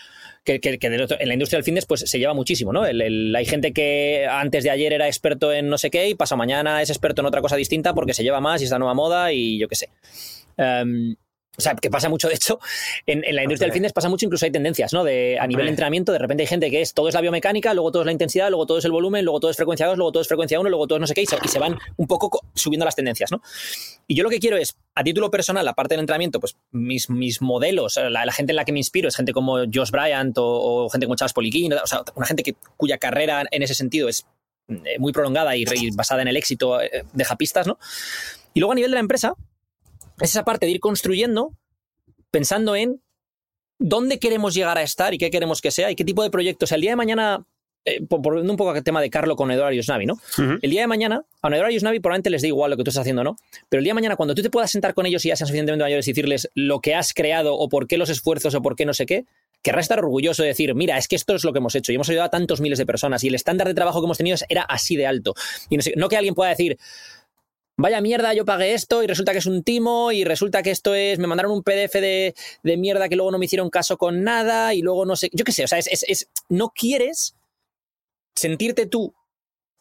que, 0.44 0.60
que- 0.60 0.78
en 0.80 1.28
la 1.28 1.34
industria 1.34 1.58
del 1.58 1.64
fitness 1.64 1.86
pues 1.86 2.00
se 2.00 2.18
lleva 2.18 2.34
muchísimo, 2.34 2.72
¿no? 2.72 2.82
Hay 2.82 3.46
gente 3.46 3.72
que 3.72 4.26
antes 4.28 4.64
de 4.64 4.70
ayer 4.70 4.92
era 4.92 5.06
experto 5.06 5.52
en 5.52 5.68
no 5.68 5.78
sé 5.78 5.90
qué 5.90 6.08
y 6.08 6.14
pasa 6.14 6.34
mañana 6.36 6.82
es 6.82 6.90
experto 6.90 7.22
en 7.22 7.26
otra 7.26 7.40
cosa 7.40 7.56
distinta 7.56 7.94
porque 7.94 8.12
se 8.14 8.22
lleva 8.22 8.40
más 8.40 8.60
y 8.60 8.64
es 8.64 8.70
la 8.70 8.78
nueva 8.78 8.94
moda 8.94 9.32
y 9.32 9.58
yo 9.58 9.68
qué 9.68 9.76
sé. 9.76 9.90
Em, 10.56 11.14
o 11.58 11.60
sea, 11.60 11.74
que 11.74 11.90
pasa 11.90 12.08
mucho, 12.08 12.28
de 12.28 12.34
hecho, 12.34 12.58
en, 13.06 13.22
en 13.24 13.36
la 13.36 13.42
industria 13.42 13.66
del 13.66 13.72
fitness 13.74 13.92
pasa 13.92 14.08
mucho, 14.08 14.24
incluso 14.24 14.44
hay 14.46 14.50
tendencias, 14.52 14.92
¿no? 14.92 15.04
De, 15.04 15.38
a 15.38 15.46
nivel 15.46 15.66
de 15.66 15.70
entrenamiento, 15.70 16.12
de 16.12 16.18
repente 16.18 16.42
hay 16.42 16.46
gente 16.46 16.70
que 16.70 16.80
es 16.80 16.94
todo 16.94 17.08
es 17.08 17.14
la 17.14 17.20
biomecánica, 17.20 17.74
luego 17.74 17.90
todo 17.92 18.02
es 18.02 18.06
la 18.06 18.12
intensidad, 18.12 18.48
luego 18.48 18.64
todo 18.66 18.78
es 18.78 18.84
el 18.84 18.92
volumen, 18.92 19.24
luego 19.24 19.40
todo 19.40 19.50
es 19.50 19.56
frecuencia 19.56 19.86
2, 19.86 19.96
luego 19.98 20.12
todo 20.12 20.22
es 20.22 20.28
frecuencia 20.28 20.58
1, 20.60 20.70
luego 20.70 20.86
todo 20.86 20.96
es 20.96 21.00
no 21.00 21.06
sé 21.06 21.14
qué, 21.14 21.22
y 21.22 21.26
se, 21.26 21.36
y 21.42 21.48
se 21.48 21.58
van 21.58 21.76
un 21.96 22.06
poco 22.06 22.30
co- 22.30 22.40
subiendo 22.54 22.84
las 22.86 22.94
tendencias, 22.96 23.30
¿no? 23.32 23.42
Y 24.06 24.14
yo 24.14 24.22
lo 24.24 24.30
que 24.30 24.38
quiero 24.38 24.56
es, 24.56 24.76
a 24.94 25.02
título 25.04 25.30
personal, 25.30 25.64
la 25.64 25.74
parte 25.74 25.94
del 25.94 26.00
entrenamiento, 26.00 26.40
pues 26.40 26.56
mis, 26.70 27.10
mis 27.10 27.42
modelos, 27.42 27.96
la, 27.96 28.24
la 28.24 28.32
gente 28.32 28.52
en 28.52 28.56
la 28.56 28.64
que 28.64 28.72
me 28.72 28.78
inspiro 28.78 29.08
es 29.08 29.16
gente 29.16 29.32
como 29.32 29.58
Josh 29.72 29.90
Bryant 29.90 30.38
o, 30.38 30.84
o 30.84 30.88
gente 30.88 31.06
como 31.06 31.16
Charles 31.16 31.32
Poliquin, 31.34 31.72
o 31.74 31.86
sea, 31.86 32.02
una 32.14 32.26
gente 32.26 32.42
que, 32.42 32.54
cuya 32.76 32.96
carrera 32.98 33.44
en 33.50 33.62
ese 33.62 33.74
sentido 33.74 34.08
es 34.08 34.24
eh, 34.68 34.98
muy 34.98 35.12
prolongada 35.12 35.56
y, 35.56 35.64
y 35.74 35.90
basada 35.90 36.22
en 36.22 36.28
el 36.28 36.36
éxito 36.36 36.80
eh, 36.80 37.04
de 37.12 37.24
japistas, 37.24 37.66
¿no? 37.66 37.78
Y 38.54 38.60
luego 38.60 38.72
a 38.72 38.74
nivel 38.76 38.90
de 38.92 38.94
la 38.94 39.00
empresa, 39.00 39.34
es 40.20 40.30
esa 40.30 40.44
parte 40.44 40.66
de 40.66 40.72
ir 40.72 40.80
construyendo 40.80 41.52
pensando 42.30 42.76
en 42.76 43.00
dónde 43.78 44.18
queremos 44.18 44.54
llegar 44.54 44.78
a 44.78 44.82
estar 44.82 45.14
y 45.14 45.18
qué 45.18 45.30
queremos 45.30 45.60
que 45.60 45.70
sea 45.70 45.90
y 45.90 45.96
qué 45.96 46.04
tipo 46.04 46.22
de 46.22 46.30
proyectos. 46.30 46.66
O 46.66 46.68
sea, 46.68 46.76
el 46.76 46.82
día 46.82 46.90
de 46.90 46.96
mañana, 46.96 47.44
eh, 47.84 48.04
por- 48.06 48.20
volviendo 48.20 48.52
un 48.52 48.56
poco 48.58 48.70
al 48.70 48.84
tema 48.84 49.00
de 49.00 49.08
Carlo 49.10 49.36
con 49.36 49.50
Eduardo 49.50 49.72
Yusnavi, 49.74 50.04
¿no? 50.06 50.20
El 50.62 50.70
día 50.70 50.82
de 50.82 50.86
mañana, 50.86 51.22
a 51.42 51.48
Eduardo 51.48 51.70
Yusnavi 51.72 51.98
probablemente 52.00 52.28
les 52.30 52.42
dé 52.42 52.48
igual 52.48 52.70
lo 52.70 52.76
que 52.76 52.84
tú 52.84 52.90
estás 52.90 53.00
haciendo, 53.02 53.24
¿no? 53.24 53.36
Pero 53.68 53.78
el 53.78 53.84
día 53.84 53.90
de 53.92 53.94
mañana, 53.94 54.16
cuando 54.16 54.34
tú 54.34 54.42
te 54.42 54.50
puedas 54.50 54.70
sentar 54.70 54.92
con 54.94 55.06
ellos 55.06 55.24
y 55.24 55.28
ya 55.28 55.36
sean 55.36 55.46
suficientemente 55.48 55.82
mayores 55.82 56.06
y 56.06 56.10
decirles 56.12 56.50
lo 56.54 56.80
que 56.80 56.94
has 56.94 57.14
creado 57.14 57.54
o 57.56 57.68
por 57.68 57.86
qué 57.88 57.96
los 57.96 58.10
esfuerzos 58.10 58.54
o 58.54 58.60
por 58.62 58.76
qué 58.76 58.84
no 58.84 58.92
sé 58.92 59.06
qué, 59.06 59.24
querrás 59.62 59.84
estar 59.86 59.98
orgulloso 59.98 60.42
de 60.42 60.48
decir, 60.48 60.74
mira, 60.74 60.96
es 60.98 61.08
que 61.08 61.16
esto 61.16 61.34
es 61.34 61.44
lo 61.44 61.52
que 61.52 61.58
hemos 61.58 61.74
hecho 61.74 61.90
y 61.92 61.94
hemos 61.94 62.08
ayudado 62.10 62.26
a 62.26 62.30
tantos 62.30 62.60
miles 62.60 62.78
de 62.78 62.86
personas 62.86 63.24
y 63.24 63.28
el 63.28 63.34
estándar 63.34 63.66
de 63.66 63.74
trabajo 63.74 64.00
que 64.00 64.04
hemos 64.06 64.18
tenido 64.18 64.36
era 64.48 64.62
así 64.62 64.96
de 64.96 65.06
alto. 65.06 65.34
Y 65.70 65.76
no, 65.76 65.82
sé- 65.82 65.94
no 65.96 66.08
que 66.08 66.16
alguien 66.16 66.34
pueda 66.34 66.50
decir, 66.50 66.78
vaya 67.80 68.00
mierda, 68.00 68.34
yo 68.34 68.44
pagué 68.44 68.74
esto 68.74 69.02
y 69.02 69.06
resulta 69.06 69.32
que 69.32 69.38
es 69.38 69.46
un 69.46 69.62
timo 69.62 70.12
y 70.12 70.24
resulta 70.24 70.62
que 70.62 70.70
esto 70.70 70.94
es, 70.94 71.18
me 71.18 71.26
mandaron 71.26 71.52
un 71.52 71.62
PDF 71.62 72.00
de, 72.00 72.34
de 72.62 72.76
mierda 72.76 73.08
que 73.08 73.16
luego 73.16 73.30
no 73.30 73.38
me 73.38 73.46
hicieron 73.46 73.70
caso 73.70 73.96
con 73.96 74.22
nada 74.22 74.74
y 74.74 74.82
luego 74.82 75.04
no 75.06 75.16
sé, 75.16 75.30
yo 75.32 75.44
qué 75.44 75.52
sé, 75.52 75.64
o 75.64 75.68
sea, 75.68 75.78
es, 75.78 75.86
es- 75.88 76.04
es- 76.08 76.28
no 76.48 76.70
quieres 76.70 77.36
sentirte 78.34 78.86
tú 78.86 79.14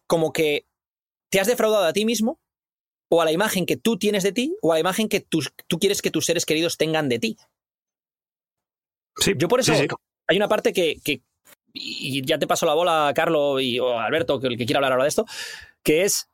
como 0.08 0.34
que 0.34 0.66
te 1.30 1.40
has 1.40 1.48
defraudado 1.48 1.86
a 1.86 1.94
ti 1.94 2.06
mismo 2.06 2.40
o 3.12 3.22
a 3.22 3.26
la 3.26 3.32
imagen 3.32 3.66
que 3.66 3.78
tú 3.78 3.98
tienes 3.98 4.24
de 4.24 4.32
ti 4.32 4.56
o 4.62 4.72
a 4.72 4.76
la 4.76 4.80
imagen 4.82 5.08
que 5.10 5.20
tus- 5.22 5.52
tú 5.68 5.80
quieres 5.80 6.02
que 6.02 6.12
tus 6.12 6.26
seres 6.26 6.46
queridos 6.46 6.78
tengan 6.78 7.10
de 7.10 7.20
ti. 7.20 7.38
Sí, 9.18 9.34
Yo 9.38 9.48
por 9.48 9.60
eso 9.60 9.74
sí, 9.74 9.82
sí. 9.82 9.88
hay 10.28 10.38
una 10.38 10.48
parte 10.48 10.74
que, 10.74 10.98
que- 11.04 11.22
y 11.74 12.26
ya 12.26 12.40
te 12.40 12.48
paso 12.48 12.66
la 12.66 12.74
bola, 12.74 13.12
Carlos 13.16 13.62
y, 13.62 13.80
o 13.80 14.00
Alberto, 14.00 14.40
que 14.40 14.48
el 14.48 14.58
que 14.58 14.66
quiera 14.66 14.78
hablar 14.80 14.94
ahora 14.94 15.04
de 15.04 15.10
esto, 15.10 15.26
que 15.84 16.04
es 16.04 16.30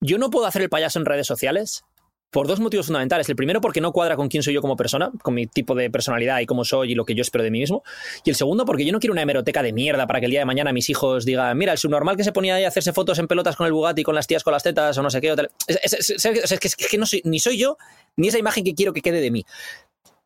yo 0.00 0.18
no 0.18 0.30
puedo 0.30 0.46
hacer 0.46 0.62
el 0.62 0.68
payaso 0.68 0.98
en 0.98 1.04
redes 1.06 1.26
sociales 1.26 1.84
por 2.30 2.46
dos 2.46 2.60
motivos 2.60 2.86
fundamentales. 2.86 3.28
El 3.28 3.34
primero, 3.34 3.60
porque 3.60 3.80
no 3.80 3.90
cuadra 3.90 4.14
con 4.14 4.28
quién 4.28 4.44
soy 4.44 4.54
yo 4.54 4.60
como 4.60 4.76
persona, 4.76 5.10
con 5.22 5.34
mi 5.34 5.48
tipo 5.48 5.74
de 5.74 5.90
personalidad 5.90 6.38
y 6.38 6.46
cómo 6.46 6.64
soy 6.64 6.92
y 6.92 6.94
lo 6.94 7.04
que 7.04 7.16
yo 7.16 7.22
espero 7.22 7.42
de 7.42 7.50
mí 7.50 7.58
mismo. 7.58 7.82
Y 8.24 8.30
el 8.30 8.36
segundo, 8.36 8.64
porque 8.64 8.84
yo 8.84 8.92
no 8.92 9.00
quiero 9.00 9.12
una 9.12 9.22
hemeroteca 9.22 9.64
de 9.64 9.72
mierda 9.72 10.06
para 10.06 10.20
que 10.20 10.26
el 10.26 10.30
día 10.30 10.38
de 10.40 10.46
mañana 10.46 10.72
mis 10.72 10.88
hijos 10.90 11.24
digan, 11.24 11.58
mira, 11.58 11.72
el 11.72 11.78
subnormal 11.78 12.16
que 12.16 12.22
se 12.22 12.30
ponía 12.30 12.54
ahí 12.54 12.62
a 12.62 12.68
hacerse 12.68 12.92
fotos 12.92 13.18
en 13.18 13.26
pelotas 13.26 13.56
con 13.56 13.66
el 13.66 13.72
Bugatti, 13.72 14.04
con 14.04 14.14
las 14.14 14.28
tías 14.28 14.44
con 14.44 14.52
las 14.52 14.62
tetas 14.62 14.96
o 14.96 15.02
no 15.02 15.10
sé 15.10 15.20
qué. 15.20 15.32
o 15.32 15.36
tal". 15.36 15.50
Es, 15.66 15.92
es- 15.92 16.10
es- 16.20 16.76
que, 16.76 16.98
no 16.98 17.04
soy, 17.04 17.20
ni 17.24 17.40
soy 17.40 17.58
yo, 17.58 17.76
ni 18.16 18.28
esa 18.28 18.38
imagen 18.38 18.62
que 18.62 18.74
quiero 18.76 18.92
que 18.92 19.00
quede 19.02 19.20
de 19.20 19.30
mí. 19.32 19.44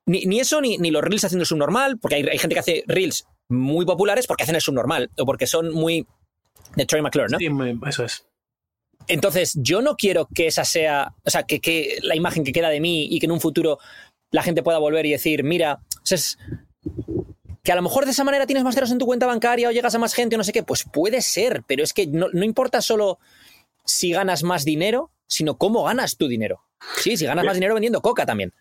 Ni, 0.06 0.38
eso, 0.40 0.60
ni, 0.60 0.76
los 0.90 1.02
reels 1.02 1.24
haciendo 1.24 1.44
el 1.44 1.46
subnormal, 1.46 1.96
porque 1.98 2.16
hay, 2.16 2.22
hay 2.30 2.36
gente 2.36 2.52
que 2.54 2.60
hace 2.60 2.84
reels 2.86 3.26
muy 3.48 3.86
populares 3.86 4.26
porque 4.26 4.42
hacen 4.42 4.54
el 4.56 4.60
subnormal 4.60 5.10
o 5.18 5.24
porque 5.24 5.46
son 5.46 5.72
muy 5.72 6.06
de 6.76 6.84
Troy 6.84 7.00
McClure, 7.00 7.28
¿no? 7.30 7.38
Sí, 7.38 7.48
eso 7.88 8.04
es. 8.04 8.26
Entonces, 9.08 9.52
yo 9.56 9.82
no 9.82 9.96
quiero 9.96 10.28
que 10.34 10.46
esa 10.46 10.64
sea, 10.64 11.14
o 11.24 11.30
sea, 11.30 11.42
que, 11.44 11.60
que 11.60 11.98
la 12.02 12.16
imagen 12.16 12.44
que 12.44 12.52
queda 12.52 12.68
de 12.70 12.80
mí 12.80 13.06
y 13.10 13.18
que 13.20 13.26
en 13.26 13.32
un 13.32 13.40
futuro 13.40 13.78
la 14.30 14.42
gente 14.42 14.62
pueda 14.62 14.78
volver 14.78 15.06
y 15.06 15.10
decir, 15.12 15.44
mira, 15.44 15.80
es- 16.10 16.38
que 17.62 17.72
a 17.72 17.76
lo 17.76 17.82
mejor 17.82 18.04
de 18.04 18.10
esa 18.10 18.24
manera 18.24 18.46
tienes 18.46 18.62
más 18.64 18.74
ceros 18.74 18.90
en 18.90 18.98
tu 18.98 19.06
cuenta 19.06 19.26
bancaria 19.26 19.68
o 19.68 19.72
llegas 19.72 19.94
a 19.94 19.98
más 19.98 20.12
gente 20.14 20.36
o 20.36 20.38
no 20.38 20.44
sé 20.44 20.52
qué, 20.52 20.62
pues 20.62 20.84
puede 20.92 21.22
ser, 21.22 21.62
pero 21.66 21.82
es 21.82 21.92
que 21.92 22.06
no, 22.06 22.28
no 22.32 22.44
importa 22.44 22.82
solo 22.82 23.18
si 23.86 24.12
ganas 24.12 24.42
más 24.42 24.64
dinero, 24.64 25.10
sino 25.28 25.56
cómo 25.56 25.84
ganas 25.84 26.16
tu 26.16 26.28
dinero. 26.28 26.62
Sí, 26.98 27.16
si 27.16 27.24
ganas 27.24 27.44
más 27.46 27.54
dinero 27.54 27.72
vendiendo 27.74 28.02
coca 28.02 28.26
también, 28.26 28.52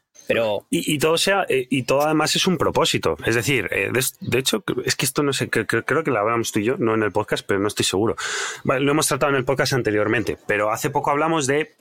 Y, 0.70 0.98
todo 1.00 1.18
sea, 1.18 1.46
eh, 1.50 1.68
y 1.70 1.84
todo 1.84 2.02
además 2.04 2.36
es 2.36 2.48
un 2.48 2.58
propósito. 2.58 3.18
Es 3.26 3.36
decir, 3.36 3.68
eh, 3.72 3.92
de, 4.22 4.40
hecho, 4.40 4.64
es 4.86 4.96
que 4.96 5.06
esto 5.06 5.22
no 5.24 5.34
sé, 5.34 5.50
cre- 5.52 5.66
cre- 5.68 5.84
creo 5.86 6.04
que 6.04 6.12
lo 6.12 6.20
hablamos 6.20 6.52
tú 6.52 6.60
y 6.60 6.64
yo, 6.64 6.78
no 6.78 6.94
en 6.94 7.04
el 7.04 7.12
podcast, 7.12 7.46
pero 7.46 7.60
no 7.60 7.68
estoy 7.68 7.86
seguro. 7.86 8.16
Lo 8.64 8.92
hemos 8.92 9.08
tratado 9.08 9.32
en 9.32 9.38
el 9.38 9.46
podcast 9.46 9.74
anteriormente, 9.74 10.38
pero 10.48 10.72
hace 10.72 10.90
poco 10.90 11.12
hablamos 11.12 11.46
de 11.48 11.74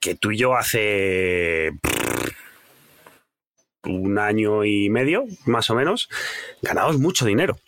que 0.00 0.14
tú 0.14 0.30
y 0.32 0.38
yo 0.38 0.56
hace 0.56 1.72
un 3.84 4.18
año 4.18 4.64
y 4.64 4.90
medio, 4.90 5.24
más 5.46 5.70
o 5.70 5.74
menos, 5.74 6.08
ganamos 6.62 6.98
mucho 6.98 7.24
dinero. 7.24 7.58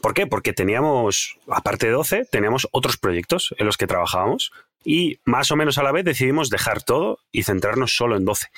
¿Por 0.00 0.14
qué? 0.14 0.26
Porque 0.26 0.52
teníamos, 0.52 1.36
aparte 1.48 1.86
de 1.86 1.92
12, 1.92 2.24
teníamos 2.30 2.66
otros 2.72 2.96
proyectos 2.96 3.54
en 3.58 3.66
los 3.66 3.76
que 3.76 3.86
trabajábamos 3.86 4.52
y 4.84 5.20
más 5.24 5.50
o 5.50 5.56
menos 5.56 5.78
a 5.78 5.82
la 5.82 5.92
vez 5.92 6.04
decidimos 6.04 6.50
dejar 6.50 6.82
todo 6.82 7.18
y 7.30 7.42
centrarnos 7.42 7.94
solo 7.94 8.16
en 8.16 8.24
12. 8.24 8.48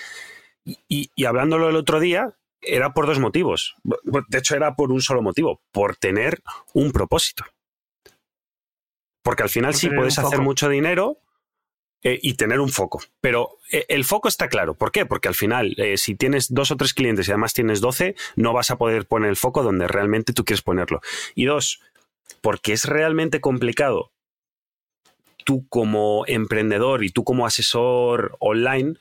Y, 0.64 1.10
y 1.14 1.24
hablándolo 1.24 1.68
el 1.68 1.76
otro 1.76 1.98
día, 1.98 2.36
era 2.62 2.94
por 2.94 3.06
dos 3.06 3.18
motivos. 3.18 3.74
De 3.82 4.38
hecho, 4.38 4.54
era 4.54 4.76
por 4.76 4.92
un 4.92 5.00
solo 5.00 5.22
motivo, 5.22 5.60
por 5.72 5.96
tener 5.96 6.42
un 6.72 6.92
propósito. 6.92 7.44
Porque 9.22 9.42
al 9.42 9.50
final 9.50 9.72
Por 9.72 9.80
sí 9.80 9.90
puedes 9.90 10.18
hacer 10.18 10.40
mucho 10.40 10.68
dinero 10.68 11.18
eh, 12.02 12.18
y 12.22 12.34
tener 12.34 12.60
un 12.60 12.70
foco. 12.70 13.00
Pero 13.20 13.58
eh, 13.70 13.84
el 13.88 14.04
foco 14.04 14.28
está 14.28 14.48
claro. 14.48 14.74
¿Por 14.74 14.90
qué? 14.90 15.06
Porque 15.06 15.28
al 15.28 15.34
final, 15.34 15.74
eh, 15.78 15.96
si 15.96 16.14
tienes 16.14 16.52
dos 16.52 16.70
o 16.70 16.76
tres 16.76 16.94
clientes 16.94 17.28
y 17.28 17.30
además 17.30 17.54
tienes 17.54 17.80
12, 17.80 18.16
no 18.36 18.52
vas 18.52 18.70
a 18.70 18.78
poder 18.78 19.06
poner 19.06 19.30
el 19.30 19.36
foco 19.36 19.62
donde 19.62 19.86
realmente 19.86 20.32
tú 20.32 20.44
quieres 20.44 20.62
ponerlo. 20.62 21.00
Y 21.34 21.44
dos, 21.44 21.80
porque 22.40 22.72
es 22.72 22.86
realmente 22.86 23.40
complicado 23.40 24.12
tú 25.44 25.66
como 25.68 26.24
emprendedor 26.28 27.02
y 27.04 27.10
tú 27.10 27.24
como 27.24 27.46
asesor 27.46 28.36
online 28.38 28.94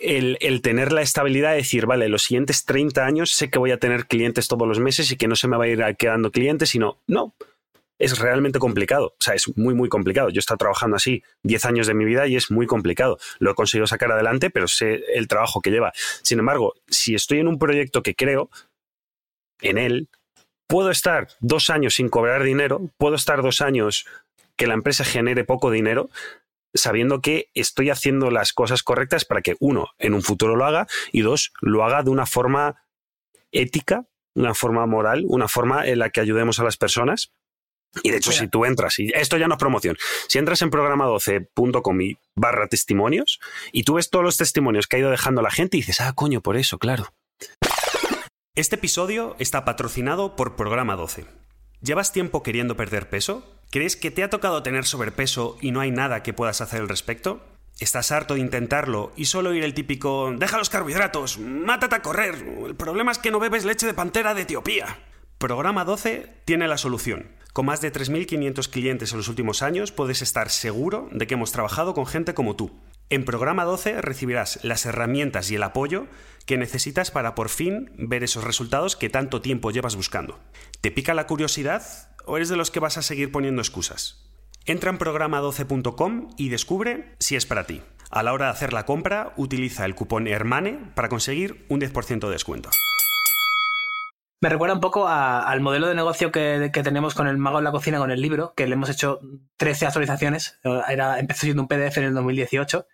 el, 0.00 0.38
el 0.40 0.62
tener 0.62 0.92
la 0.92 1.02
estabilidad 1.02 1.50
de 1.50 1.56
decir, 1.56 1.86
vale, 1.86 2.08
los 2.08 2.22
siguientes 2.22 2.64
30 2.64 3.04
años 3.04 3.30
sé 3.30 3.50
que 3.50 3.58
voy 3.58 3.70
a 3.70 3.78
tener 3.78 4.06
clientes 4.06 4.48
todos 4.48 4.66
los 4.66 4.78
meses 4.78 5.10
y 5.10 5.16
que 5.16 5.28
no 5.28 5.36
se 5.36 5.48
me 5.48 5.56
va 5.56 5.64
a 5.64 5.68
ir 5.68 5.96
quedando 5.96 6.30
clientes, 6.30 6.70
sino, 6.70 6.98
no, 7.06 7.34
es 7.98 8.18
realmente 8.18 8.58
complicado. 8.58 9.14
O 9.18 9.22
sea, 9.22 9.34
es 9.34 9.56
muy, 9.56 9.74
muy 9.74 9.88
complicado. 9.88 10.28
Yo 10.30 10.38
he 10.38 10.40
estado 10.40 10.58
trabajando 10.58 10.96
así 10.96 11.22
10 11.42 11.64
años 11.66 11.86
de 11.86 11.94
mi 11.94 12.04
vida 12.04 12.26
y 12.26 12.36
es 12.36 12.50
muy 12.50 12.66
complicado. 12.66 13.18
Lo 13.38 13.50
he 13.50 13.54
conseguido 13.54 13.86
sacar 13.86 14.12
adelante, 14.12 14.50
pero 14.50 14.68
sé 14.68 15.02
el 15.14 15.28
trabajo 15.28 15.60
que 15.60 15.70
lleva. 15.70 15.92
Sin 16.22 16.38
embargo, 16.38 16.74
si 16.88 17.14
estoy 17.14 17.40
en 17.40 17.48
un 17.48 17.58
proyecto 17.58 18.02
que 18.02 18.14
creo 18.14 18.50
en 19.60 19.78
él, 19.78 20.08
puedo 20.68 20.90
estar 20.90 21.28
dos 21.40 21.70
años 21.70 21.94
sin 21.94 22.08
cobrar 22.08 22.42
dinero, 22.42 22.90
puedo 22.98 23.14
estar 23.14 23.42
dos 23.42 23.60
años 23.60 24.06
que 24.56 24.66
la 24.66 24.74
empresa 24.74 25.04
genere 25.04 25.44
poco 25.44 25.70
dinero, 25.70 26.10
sabiendo 26.76 27.20
que 27.20 27.50
estoy 27.54 27.90
haciendo 27.90 28.30
las 28.30 28.52
cosas 28.52 28.82
correctas 28.82 29.24
para 29.24 29.42
que, 29.42 29.56
uno, 29.60 29.88
en 29.98 30.14
un 30.14 30.22
futuro 30.22 30.56
lo 30.56 30.64
haga, 30.64 30.86
y 31.12 31.22
dos, 31.22 31.52
lo 31.60 31.84
haga 31.84 32.02
de 32.02 32.10
una 32.10 32.26
forma 32.26 32.82
ética, 33.52 34.06
una 34.34 34.54
forma 34.54 34.86
moral, 34.86 35.24
una 35.26 35.48
forma 35.48 35.86
en 35.86 35.98
la 35.98 36.10
que 36.10 36.20
ayudemos 36.20 36.60
a 36.60 36.64
las 36.64 36.76
personas. 36.76 37.32
Y 38.02 38.10
de 38.10 38.18
hecho, 38.18 38.30
Mira. 38.30 38.42
si 38.42 38.48
tú 38.48 38.64
entras, 38.64 38.98
y 38.98 39.10
esto 39.14 39.38
ya 39.38 39.48
no 39.48 39.54
es 39.54 39.58
promoción, 39.58 39.96
si 40.28 40.38
entras 40.38 40.60
en 40.60 40.70
programa12.com 40.70 42.00
y 42.02 42.18
barra 42.34 42.68
testimonios, 42.68 43.40
y 43.72 43.84
tú 43.84 43.94
ves 43.94 44.10
todos 44.10 44.24
los 44.24 44.36
testimonios 44.36 44.86
que 44.86 44.96
ha 44.96 44.98
ido 44.98 45.10
dejando 45.10 45.40
la 45.40 45.50
gente 45.50 45.78
y 45.78 45.80
dices, 45.80 46.02
ah, 46.02 46.12
coño, 46.12 46.42
por 46.42 46.56
eso, 46.56 46.78
claro. 46.78 47.14
Este 48.54 48.76
episodio 48.76 49.36
está 49.38 49.64
patrocinado 49.64 50.36
por 50.36 50.56
Programa 50.56 50.96
12. 50.96 51.26
¿Llevas 51.80 52.12
tiempo 52.12 52.42
queriendo 52.42 52.76
perder 52.76 53.08
peso? 53.08 53.55
¿Crees 53.70 53.96
que 53.96 54.10
te 54.10 54.22
ha 54.22 54.30
tocado 54.30 54.62
tener 54.62 54.84
sobrepeso 54.84 55.58
y 55.60 55.72
no 55.72 55.80
hay 55.80 55.90
nada 55.90 56.22
que 56.22 56.32
puedas 56.32 56.60
hacer 56.60 56.80
al 56.80 56.88
respecto? 56.88 57.44
¿Estás 57.78 58.12
harto 58.12 58.34
de 58.34 58.40
intentarlo 58.40 59.12
y 59.16 59.26
solo 59.26 59.50
oír 59.50 59.64
el 59.64 59.74
típico 59.74 60.32
deja 60.38 60.56
los 60.56 60.70
carbohidratos, 60.70 61.38
mátate 61.38 61.96
a 61.96 62.02
correr, 62.02 62.34
el 62.66 62.74
problema 62.76 63.12
es 63.12 63.18
que 63.18 63.30
no 63.30 63.38
bebes 63.38 63.64
leche 63.64 63.86
de 63.86 63.92
pantera 63.92 64.34
de 64.34 64.42
Etiopía? 64.42 64.98
Programa 65.38 65.84
12 65.84 66.32
tiene 66.46 66.68
la 66.68 66.78
solución. 66.78 67.26
Con 67.52 67.66
más 67.66 67.80
de 67.80 67.92
3.500 67.92 68.70
clientes 68.70 69.12
en 69.12 69.18
los 69.18 69.28
últimos 69.28 69.62
años 69.62 69.92
puedes 69.92 70.22
estar 70.22 70.48
seguro 70.48 71.08
de 71.12 71.26
que 71.26 71.34
hemos 71.34 71.52
trabajado 71.52 71.92
con 71.92 72.06
gente 72.06 72.32
como 72.32 72.56
tú. 72.56 72.70
En 73.10 73.24
Programa 73.24 73.64
12 73.64 74.00
recibirás 74.00 74.58
las 74.62 74.86
herramientas 74.86 75.50
y 75.50 75.56
el 75.56 75.62
apoyo 75.62 76.06
que 76.46 76.56
necesitas 76.56 77.10
para 77.10 77.34
por 77.34 77.48
fin 77.48 77.92
ver 77.98 78.24
esos 78.24 78.44
resultados 78.44 78.96
que 78.96 79.10
tanto 79.10 79.42
tiempo 79.42 79.70
llevas 79.70 79.96
buscando. 79.96 80.38
¿Te 80.80 80.90
pica 80.90 81.12
la 81.12 81.26
curiosidad 81.26 81.82
o 82.26 82.36
eres 82.36 82.48
de 82.48 82.56
los 82.56 82.70
que 82.70 82.80
vas 82.80 82.98
a 82.98 83.02
seguir 83.02 83.32
poniendo 83.32 83.62
excusas? 83.62 84.30
Entra 84.66 84.90
en 84.90 84.98
programa12.com 84.98 86.30
y 86.36 86.48
descubre 86.48 87.14
si 87.18 87.36
es 87.36 87.46
para 87.46 87.64
ti. 87.64 87.82
A 88.10 88.22
la 88.22 88.32
hora 88.32 88.46
de 88.46 88.52
hacer 88.52 88.72
la 88.72 88.84
compra, 88.84 89.32
utiliza 89.36 89.84
el 89.84 89.94
cupón 89.94 90.26
HERMANE 90.26 90.92
para 90.94 91.08
conseguir 91.08 91.64
un 91.68 91.80
10% 91.80 92.26
de 92.26 92.30
descuento. 92.30 92.70
Me 94.42 94.50
recuerda 94.50 94.74
un 94.74 94.80
poco 94.80 95.08
al 95.08 95.60
modelo 95.60 95.88
de 95.88 95.94
negocio 95.94 96.30
que, 96.30 96.70
que 96.72 96.82
tenemos 96.82 97.14
con 97.14 97.26
el 97.26 97.38
mago 97.38 97.58
en 97.58 97.64
la 97.64 97.72
cocina, 97.72 97.98
con 97.98 98.10
el 98.10 98.20
libro, 98.20 98.52
que 98.54 98.66
le 98.66 98.74
hemos 98.74 98.90
hecho 98.90 99.20
13 99.56 99.86
actualizaciones. 99.86 100.60
Era, 100.88 101.18
empezó 101.18 101.42
siendo 101.42 101.62
un 101.62 101.68
PDF 101.68 101.96
en 101.98 102.04
el 102.04 102.14
2018. 102.14 102.86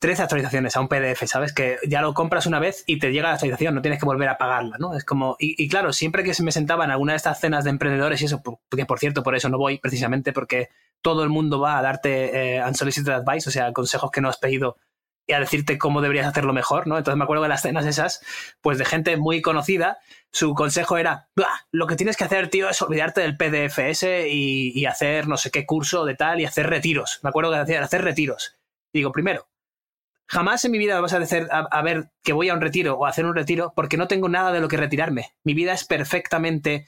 13 0.00 0.22
actualizaciones 0.22 0.76
a 0.76 0.80
un 0.80 0.88
PDF, 0.88 1.26
¿sabes? 1.26 1.52
Que 1.52 1.76
ya 1.86 2.00
lo 2.00 2.14
compras 2.14 2.46
una 2.46 2.58
vez 2.58 2.84
y 2.86 2.98
te 2.98 3.12
llega 3.12 3.28
la 3.28 3.34
actualización, 3.34 3.74
no 3.74 3.82
tienes 3.82 4.00
que 4.00 4.06
volver 4.06 4.28
a 4.30 4.38
pagarla, 4.38 4.76
¿no? 4.78 4.96
Es 4.96 5.04
como. 5.04 5.36
Y, 5.38 5.68
claro, 5.68 5.92
siempre 5.92 6.24
que 6.24 6.34
se 6.34 6.42
me 6.42 6.52
sentaba 6.52 6.84
en 6.86 6.90
alguna 6.90 7.12
de 7.12 7.18
estas 7.18 7.38
cenas 7.38 7.64
de 7.64 7.70
emprendedores 7.70 8.20
y 8.22 8.24
eso, 8.24 8.42
por- 8.42 8.58
que 8.74 8.86
por 8.86 8.98
cierto, 8.98 9.22
por 9.22 9.36
eso 9.36 9.48
no 9.50 9.58
voy, 9.58 9.78
precisamente 9.78 10.32
porque 10.32 10.70
todo 11.02 11.22
el 11.22 11.28
mundo 11.28 11.60
va 11.60 11.78
a 11.78 11.82
darte 11.82 12.56
eh, 12.56 12.64
unsolicited 12.66 13.12
advice, 13.12 13.48
o 13.48 13.52
sea, 13.52 13.72
consejos 13.72 14.10
que 14.10 14.20
no 14.22 14.28
has 14.30 14.38
pedido 14.38 14.76
y 15.26 15.32
a 15.34 15.38
decirte 15.40 15.78
cómo 15.78 16.00
deberías 16.00 16.26
hacerlo 16.26 16.52
mejor, 16.54 16.86
¿no? 16.86 16.96
Entonces 16.98 17.16
me 17.18 17.24
acuerdo 17.24 17.42
de 17.44 17.50
las 17.50 17.62
cenas 17.62 17.84
esas, 17.86 18.20
pues 18.62 18.78
de 18.78 18.84
gente 18.86 19.16
muy 19.18 19.42
conocida, 19.42 19.98
su 20.32 20.54
consejo 20.54 20.96
era, 20.98 21.28
"Buah, 21.36 21.46
lo 21.72 21.86
que 21.86 21.94
tienes 21.96 22.16
que 22.16 22.24
hacer, 22.24 22.48
tío, 22.48 22.68
es 22.70 22.80
olvidarte 22.82 23.20
del 23.20 23.36
PDF 23.36 23.78
ese 23.90 24.28
y, 24.28 24.72
y 24.74 24.86
hacer 24.86 25.28
no 25.28 25.36
sé 25.36 25.50
qué 25.50 25.66
curso 25.66 26.04
de 26.06 26.16
tal 26.16 26.40
y 26.40 26.46
hacer 26.46 26.68
retiros. 26.70 27.20
Me 27.22 27.28
acuerdo 27.28 27.50
que 27.52 27.58
hacía 27.58 27.82
hacer 27.84 28.02
retiros. 28.02 28.56
Y 28.92 29.00
digo, 29.00 29.12
primero, 29.12 29.46
jamás 30.30 30.64
en 30.64 30.70
mi 30.70 30.78
vida 30.78 31.00
vas 31.00 31.12
a 31.12 31.18
decir 31.18 31.48
a, 31.50 31.82
ver 31.82 32.12
que 32.22 32.32
voy 32.32 32.48
a 32.48 32.54
un 32.54 32.60
retiro 32.60 32.94
o 32.94 33.04
a 33.04 33.08
hacer 33.08 33.26
un 33.26 33.34
retiro 33.34 33.72
porque 33.74 33.96
no 33.96 34.06
tengo 34.06 34.28
nada 34.28 34.52
de 34.52 34.60
lo 34.60 34.68
que 34.68 34.76
retirarme. 34.76 35.32
Mi 35.42 35.54
vida 35.54 35.72
es 35.72 35.84
perfectamente 35.84 36.86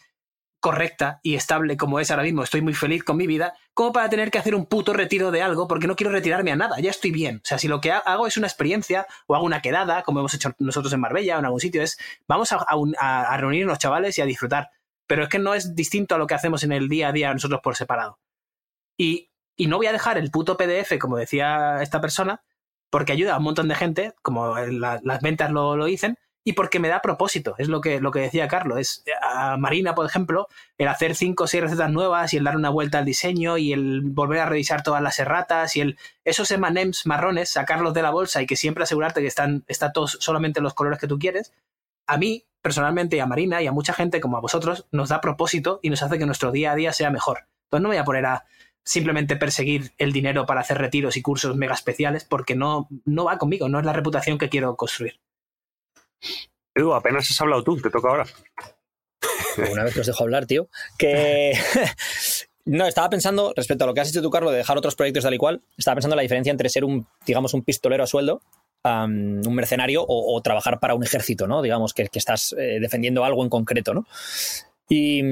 correcta 0.61 1.19
y 1.25 1.35
estable 1.35 1.77
como 1.77 1.99
es 1.99 2.13
ahora 2.13 2.23
mismo. 2.23 2.45
Estoy 2.45 2.63
muy 2.63 2.73
feliz 2.73 3.03
con 3.03 3.17
mi 3.17 3.27
vida, 3.27 3.55
como 3.75 3.93
para 3.93 4.09
tener 4.09 4.31
que 4.31 4.39
hacer 4.39 4.55
un 4.55 4.67
puto 4.67 4.93
retiro 4.93 5.33
de 5.33 5.43
algo 5.43 5.67
porque 5.67 5.89
no 5.89 5.97
quiero 5.97 6.13
retirarme 6.13 6.53
a 6.53 6.57
nada. 6.57 6.79
Ya 6.79 6.91
estoy 6.91 7.11
bien. 7.11 7.39
O 7.39 7.45
sea, 7.45 7.59
si 7.59 7.67
lo 7.67 7.81
que 7.81 7.91
ha- 7.91 7.99
hago 7.99 8.29
es 8.29 8.37
una 8.37 8.47
experiencia 8.47 9.09
o 9.27 9.35
hago 9.35 9.45
una 9.45 9.61
quedada, 9.61 10.05
como 10.05 10.21
hemos 10.21 10.35
hecho 10.35 10.55
nosotros 10.61 10.93
en 10.93 11.01
Marbella 11.01 11.35
o 11.37 11.39
en 11.41 11.47
algún 11.47 11.61
sitio, 11.61 11.83
es 11.83 11.99
vamos 12.29 12.53
a, 12.53 12.57
a 12.59 12.77
un- 12.77 12.95
a- 13.01 13.23
a 13.35 13.37
reunirnos, 13.39 13.79
chavales, 13.81 14.17
y 14.19 14.21
a 14.21 14.25
disfrutar. 14.27 14.71
Pero 15.09 15.25
es 15.25 15.29
que 15.29 15.41
no 15.41 15.55
es 15.55 15.75
distinto 15.75 16.15
a 16.15 16.19
lo 16.19 16.29
que 16.29 16.35
hacemos 16.35 16.63
en 16.63 16.71
el 16.71 16.89
día 16.89 17.09
a 17.09 17.13
día 17.13 17.35
nosotros 17.35 17.61
por 17.61 17.75
separado. 17.75 18.21
Y 18.97 19.31
no 19.67 19.77
voy 19.79 19.87
a 19.87 19.93
dejar 19.93 20.17
el 20.19 20.31
puto 20.31 20.57
PDF, 20.57 20.99
como 21.01 21.17
decía 21.17 21.83
esta 21.83 22.01
persona, 22.01 22.41
porque 22.93 23.13
ayuda 23.13 23.35
a 23.35 23.39
un 23.39 23.45
montón 23.45 23.69
de 23.69 23.75
gente, 23.75 24.13
como 24.21 24.55
la- 24.59 25.01
las 25.03 25.23
ventas 25.23 25.51
lo, 25.51 25.77
lo 25.77 25.87
dicen, 25.87 26.19
y 26.45 26.53
porque 26.53 26.79
me 26.79 26.89
da 26.89 27.01
propósito. 27.01 27.55
Es 27.57 27.69
lo 27.69 27.81
que, 27.81 28.01
lo 28.01 28.11
que 28.11 28.19
decía 28.21 28.49
Carlos. 28.49 28.79
Es 28.79 29.05
a 29.23 29.57
Marina, 29.57 29.95
por 29.95 30.05
ejemplo, 30.05 30.47
el 30.77 30.89
hacer 30.89 31.15
cinco 31.15 31.45
o 31.45 31.47
seis 31.47 31.63
recetas 31.63 31.91
nuevas 31.91 32.35
y 32.35 32.37
el 32.37 32.45
dar 32.45 32.57
una 32.57 32.69
vuelta 32.69 32.99
al 32.99 33.05
diseño 33.07 33.57
y 33.57 33.73
el 33.73 34.03
volver 34.03 34.41
a 34.41 34.47
revisar 34.47 34.83
todas 34.83 35.01
las 35.03 35.19
erratas 35.21 35.75
y 35.77 35.81
el 35.81 35.99
esos 36.25 36.51
M&M's 36.51 37.07
marrones, 37.07 37.49
sacarlos 37.51 37.95
de 37.95 38.03
la 38.03 38.11
bolsa 38.11 38.43
y 38.43 38.47
que 38.47 38.57
siempre 38.57 38.83
asegurarte 38.83 39.21
que 39.23 39.27
están 39.29 39.65
está 39.69 39.93
todos 39.93 40.19
solamente 40.21 40.61
los 40.61 40.75
colores 40.75 40.99
que 40.99 41.07
tú 41.07 41.19
quieres. 41.19 41.53
A 42.07 42.19
mí, 42.19 42.45
personalmente, 42.61 43.17
y 43.17 43.21
a 43.21 43.27
Marina 43.27 43.63
y 43.63 43.69
a 43.69 43.73
mucha 43.73 43.95
gente 43.95 44.21
como 44.21 44.37
a 44.37 44.41
vosotros, 44.41 44.87
nos 44.91 45.09
da 45.09 45.21
propósito 45.21 45.79
y 45.83 45.89
nos 45.91 46.03
hace 46.03 46.19
que 46.19 46.27
nuestro 46.27 46.51
día 46.51 46.73
a 46.73 46.75
día 46.75 46.93
sea 46.93 47.11
mejor. 47.11 47.47
Entonces 47.69 47.83
no 47.85 47.89
me 47.89 47.95
voy 47.95 48.03
a 48.03 48.05
poner 48.05 48.27
a, 48.27 48.45
simplemente 48.85 49.37
perseguir 49.37 49.93
el 49.99 50.13
dinero 50.13 50.47
para 50.47 50.61
hacer 50.61 50.79
retiros 50.79 51.17
y 51.17 51.23
cursos 51.23 51.57
mega 51.57 51.75
especiales 51.75 52.25
porque 52.25 52.55
no, 52.55 52.89
no 53.05 53.25
va 53.25 53.39
conmigo, 53.39 53.69
no 53.69 53.79
es 53.79 53.85
la 53.85 53.93
reputación 53.93 54.39
que 54.39 54.49
quiero 54.49 54.77
construir. 54.77 55.21
Edu, 56.75 56.95
apenas 56.95 57.31
has 57.31 57.41
hablado 57.41 57.63
tú, 57.63 57.77
te 57.81 57.91
toca 57.91 58.09
ahora. 58.09 58.27
Una 59.71 59.85
vez 59.85 59.95
que 59.95 60.01
os 60.01 60.07
dejo 60.07 60.25
hablar, 60.25 60.47
tío, 60.47 60.69
que... 60.99 61.53
No, 62.65 62.87
estaba 62.87 63.11
pensando, 63.11 63.53
respecto 63.57 63.83
a 63.83 63.87
lo 63.89 63.95
que 63.95 64.01
has 64.01 64.11
hecho 64.11 64.23
tú, 64.23 64.31
Carlos, 64.31 64.53
de 64.53 64.59
dejar 64.59 64.79
otros 64.79 64.95
proyectos 64.95 65.25
tal 65.25 65.35
y 65.35 65.39
cual, 65.39 65.63
estaba 65.77 65.97
pensando 65.97 66.15
en 66.15 66.19
la 66.19 66.23
diferencia 66.23 66.53
entre 66.53 66.69
ser 66.69 66.85
un, 66.85 67.09
digamos, 67.27 67.55
un 67.55 67.63
pistolero 67.65 68.05
a 68.05 68.07
sueldo, 68.07 68.41
um, 68.85 69.41
un 69.45 69.55
mercenario, 69.55 70.05
o, 70.05 70.37
o, 70.37 70.41
trabajar 70.43 70.79
para 70.79 70.95
un 70.95 71.03
ejército, 71.03 71.49
¿no? 71.49 71.61
Digamos, 71.61 71.93
que, 71.93 72.07
que 72.07 72.21
estás 72.21 72.55
eh, 72.57 72.79
defendiendo 72.81 73.25
algo 73.25 73.43
en 73.43 73.51
concreto, 73.51 73.95
¿no? 73.95 74.07
Y, 74.89 75.23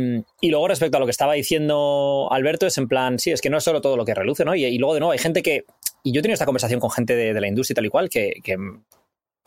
luego 0.43 0.69
respecto 0.69 0.97
a 0.97 1.01
lo 1.01 1.07
que 1.07 1.11
estaba 1.11 1.35
diciendo 1.35 2.29
Alberto, 2.31 2.67
es 2.67 2.79
en 2.79 2.89
plan, 2.89 3.19
sí, 3.19 3.31
es 3.31 3.41
que 3.41 3.51
no 3.51 3.59
es 3.59 3.65
solo 3.65 3.81
todo 3.81 3.97
lo 3.97 4.05
que 4.05 4.15
reluce, 4.15 4.45
¿no? 4.45 4.55
Y, 4.55 4.79
luego 4.79 4.95
de 4.95 5.01
nuevo 5.01 5.13
hay 5.13 5.19
gente 5.19 5.43
que, 5.43 5.65
y 6.03 6.13
yo 6.13 6.21
he 6.21 6.23
tenido 6.23 6.35
esta 6.35 6.47
conversación 6.47 6.81
con 6.81 6.91
gente 6.91 7.15
de, 7.15 7.39
la 7.39 7.49
industria 7.49 7.75
y 7.75 7.77
tal 7.77 7.87
y 7.87 7.89
cual, 7.89 8.09
que, 8.09 8.35
que, 8.43 8.57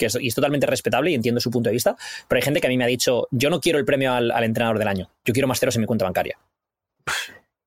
es, 0.06 0.36
totalmente 0.36 0.68
respetable 0.68 1.12
y 1.12 1.16
entiendo 1.16 1.40
su 1.40 1.50
punto 1.50 1.70
de 1.70 1.74
vista, 1.74 1.96
pero 2.28 2.38
hay 2.38 2.44
gente 2.44 2.60
que 2.60 2.68
a 2.68 2.70
mí 2.70 2.78
me 2.78 2.84
ha 2.84 2.88
dicho, 2.88 3.28
yo 3.32 3.50
no 3.50 3.60
quiero 3.60 3.80
el 3.80 3.86
premio 3.86 4.14
al, 4.14 4.44
entrenador 4.44 4.78
del 4.78 4.88
año, 4.88 5.10
yo 5.26 5.34
quiero 5.34 5.48
más 5.48 5.60
ceros 5.60 5.76
en 5.76 5.82
mi 5.82 5.88
cuenta 5.88 6.06
bancaria. 6.06 6.38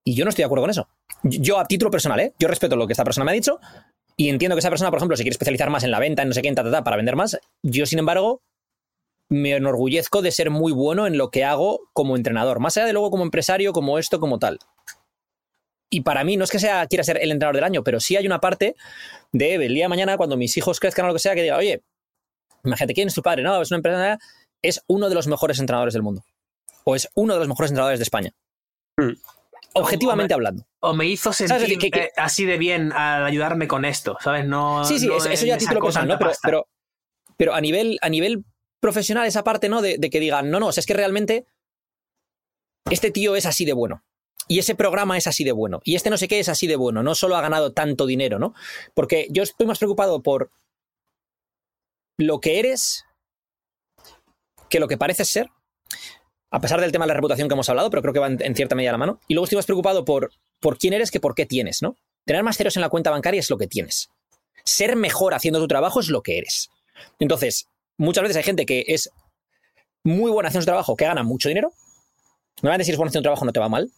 Y 0.05 0.14
yo 0.14 0.24
no 0.24 0.28
estoy 0.28 0.43
de 0.43 0.47
acuerdo 0.47 0.62
con 0.62 0.70
eso. 0.70 0.89
Yo, 1.24 1.59
a 1.59 1.66
título 1.66 1.91
personal, 1.91 2.20
¿eh? 2.20 2.32
yo 2.39 2.47
respeto 2.47 2.76
lo 2.76 2.87
que 2.87 2.93
esta 2.93 3.03
persona 3.03 3.24
me 3.24 3.32
ha 3.32 3.34
dicho 3.34 3.59
y 4.16 4.28
entiendo 4.28 4.55
que 4.55 4.61
esa 4.61 4.70
persona, 4.70 4.91
por 4.91 4.99
ejemplo, 4.99 5.16
se 5.16 5.24
quiere 5.24 5.34
especializar 5.34 5.68
más 5.68 5.84
en 5.84 5.91
la 5.91 5.99
venta, 5.99 6.22
en 6.22 6.28
no 6.28 6.34
sé 6.34 6.43
qué, 6.43 6.49
en 6.49 6.55
ta, 6.55 6.84
para 6.84 6.97
vender 6.97 7.16
más. 7.16 7.39
Yo, 7.62 7.87
sin 7.87 7.99
embargo, 7.99 8.41
me 9.29 9.53
enorgullezco 9.53 10.22
de 10.22 10.31
ser 10.31 10.51
muy 10.51 10.72
bueno 10.72 11.07
en 11.07 11.18
lo 11.18 11.31
que 11.31 11.45
hago 11.45 11.81
como 11.93 12.16
entrenador, 12.16 12.61
más 12.61 12.77
allá 12.77 12.87
de 12.87 12.93
luego 12.93 13.11
como 13.11 13.24
empresario, 13.24 13.72
como 13.72 13.99
esto, 13.99 14.20
como 14.20 14.39
tal. 14.39 14.59
Y 15.91 16.03
para 16.03 16.24
mí, 16.24 16.37
no 16.37 16.45
es 16.45 16.51
que 16.51 16.59
sea 16.59 16.87
quiera 16.87 17.05
ser 17.05 17.18
el 17.18 17.31
entrenador 17.31 17.57
del 17.57 17.64
año, 17.64 17.85
pero 17.85 18.01
sí 18.01 18.16
hay 18.16 18.27
una 18.27 18.41
parte 18.41 18.77
de 19.33 19.55
el 19.55 19.74
día 19.74 19.85
de 19.85 19.89
mañana, 19.89 20.16
cuando 20.16 20.37
mis 20.37 20.57
hijos 20.57 20.81
crezcan 20.81 21.05
o 21.05 21.09
lo 21.09 21.14
que 21.14 21.20
sea, 21.20 21.35
que 21.35 21.43
diga, 21.43 21.57
oye, 21.57 21.83
imagínate, 22.64 22.95
¿quién 22.95 23.09
es 23.09 23.14
tu 23.14 23.22
padre? 23.22 23.43
No, 23.43 23.61
es 23.61 23.70
una 23.70 23.79
empresa, 23.79 24.18
es 24.62 24.83
uno 24.89 25.09
de 25.09 25.14
los 25.14 25.27
mejores 25.27 25.59
entrenadores 25.59 25.95
del 25.95 26.03
mundo. 26.03 26.24
O 26.85 26.95
es 26.95 27.09
uno 27.14 27.35
de 27.35 27.41
los 27.41 27.49
mejores 27.49 27.70
entrenadores 27.70 27.99
de 27.99 28.05
España. 28.05 28.33
Mm 28.97 29.12
objetivamente 29.77 30.35
o 30.35 30.37
me, 30.37 30.39
hablando. 30.39 30.66
O 30.81 30.95
me 30.95 31.07
hizo 31.07 31.33
sentir 31.33 31.79
que, 31.79 31.91
que, 31.91 32.11
así 32.16 32.45
de 32.45 32.59
bien 32.59 32.93
al 32.93 33.24
ayudarme 33.24 33.68
con 33.68 33.85
esto, 33.85 34.16
¿sabes? 34.20 34.47
No, 34.47 34.85
sí, 34.85 34.99
sí, 34.99 35.07
no 35.07 35.16
eso, 35.16 35.29
eso, 35.29 35.47
ya 35.47 35.55
a 35.55 35.59
título 35.59 35.81
personal, 35.81 36.09
¿no? 36.09 36.18
Pero, 36.18 36.31
pero, 36.43 36.68
pero, 37.37 37.55
a, 37.55 37.61
nivel, 37.61 37.99
a 38.01 38.09
nivel 38.09 38.45
profesional, 38.87 39.26
esa 39.26 39.43
parte, 39.43 39.68
¿no? 39.68 39.82
De, 39.82 39.99
que 39.99 40.20
digan, 40.20 40.51
no, 40.51 40.61
no, 40.61 40.70
es 40.70 40.87
que 40.87 40.95
realmente 40.95 41.47
este 42.89 43.11
tío 43.11 43.34
es 43.34 43.47
así 43.47 43.64
de 43.64 43.72
bueno. 43.72 44.05
Y 44.49 44.61
ese 44.61 44.76
programa 44.76 45.18
es 45.18 45.26
así 45.26 45.43
de 45.43 45.51
bueno. 45.51 45.80
Y 45.82 45.97
este 45.97 46.09
no 46.09 46.16
sé 46.16 46.28
qué 46.28 46.39
es 46.39 46.49
así 46.49 46.68
de 46.68 46.76
bueno. 46.76 47.03
No 47.03 47.16
solo 47.16 47.37
ha 47.37 47.41
ganado 47.41 47.72
tanto 47.72 48.07
dinero, 48.07 48.39
¿no? 48.39 48.55
Porque 48.95 49.26
yo 49.30 49.43
estoy 49.43 49.66
más 49.66 49.78
preocupado 49.78 50.22
por 50.22 50.53
lo 52.16 52.41
que 52.41 52.61
eres 52.61 53.05
que 54.70 54.78
lo 54.78 54.87
que 54.87 54.97
pareces 54.97 55.28
ser 55.28 55.51
a 56.51 56.61
pesar 56.61 56.80
del 56.80 56.93
tema 56.93 57.05
de 57.05 57.09
la 57.09 57.14
reputación 57.14 57.49
que 57.49 57.55
hemos 57.55 57.68
hablado, 57.68 57.91
pero 57.91 58.03
creo 58.03 58.14
que 58.14 58.20
va 58.20 58.28
en, 58.28 58.41
en 58.41 58.55
cierta 58.55 58.76
medida 58.76 58.91
a 58.91 58.93
la 58.93 58.99
mano. 58.99 59.20
Y 59.26 59.34
luego 59.34 59.45
estoy 59.45 59.57
más 59.57 59.66
preocupado 59.66 60.05
por, 60.05 60.30
por 60.61 60.78
quién 60.78 60.93
eres 60.95 61.11
que 61.11 61.20
por 61.20 61.34
qué 61.34 61.45
tienes, 61.45 61.82
¿no? 61.82 61.97
Tener 62.24 62.45
más 62.45 62.57
ceros 62.57 62.76
en 62.76 62.82
la 62.82 62.89
cuenta 62.89 63.11
bancaria 63.11 63.41
es 63.41 63.51
lo 63.51 63.59
que 63.59 63.66
tienes. 63.66 64.11
Ser 64.64 64.97
mejor 64.97 65.34
haciendo 65.34 65.59
tu 65.61 65.68
trabajo 65.68 66.01
es 66.01 66.09
lo 66.09 66.22
que 66.22 66.39
eres. 66.39 66.70
Entonces, 67.18 67.68
muchas 67.99 68.22
veces 68.22 68.36
hay 68.36 68.42
gente 68.42 68.66
que 68.66 68.84
es 68.88 69.11
muy 70.05 70.30
buena 70.30 70.49
haciendo 70.49 70.62
su 70.62 70.66
trabajo, 70.66 70.97
que 70.97 71.05
gana 71.05 71.22
mucho 71.22 71.49
dinero. 71.49 71.72
Normalmente 72.62 72.84
si 72.84 72.90
eres 72.90 72.99
bueno 72.99 73.09
haciendo 73.09 73.20
un 73.20 73.24
trabajo 73.24 73.44
no 73.44 73.53
te 73.53 73.61
va 73.61 73.68
mal. 73.68 73.90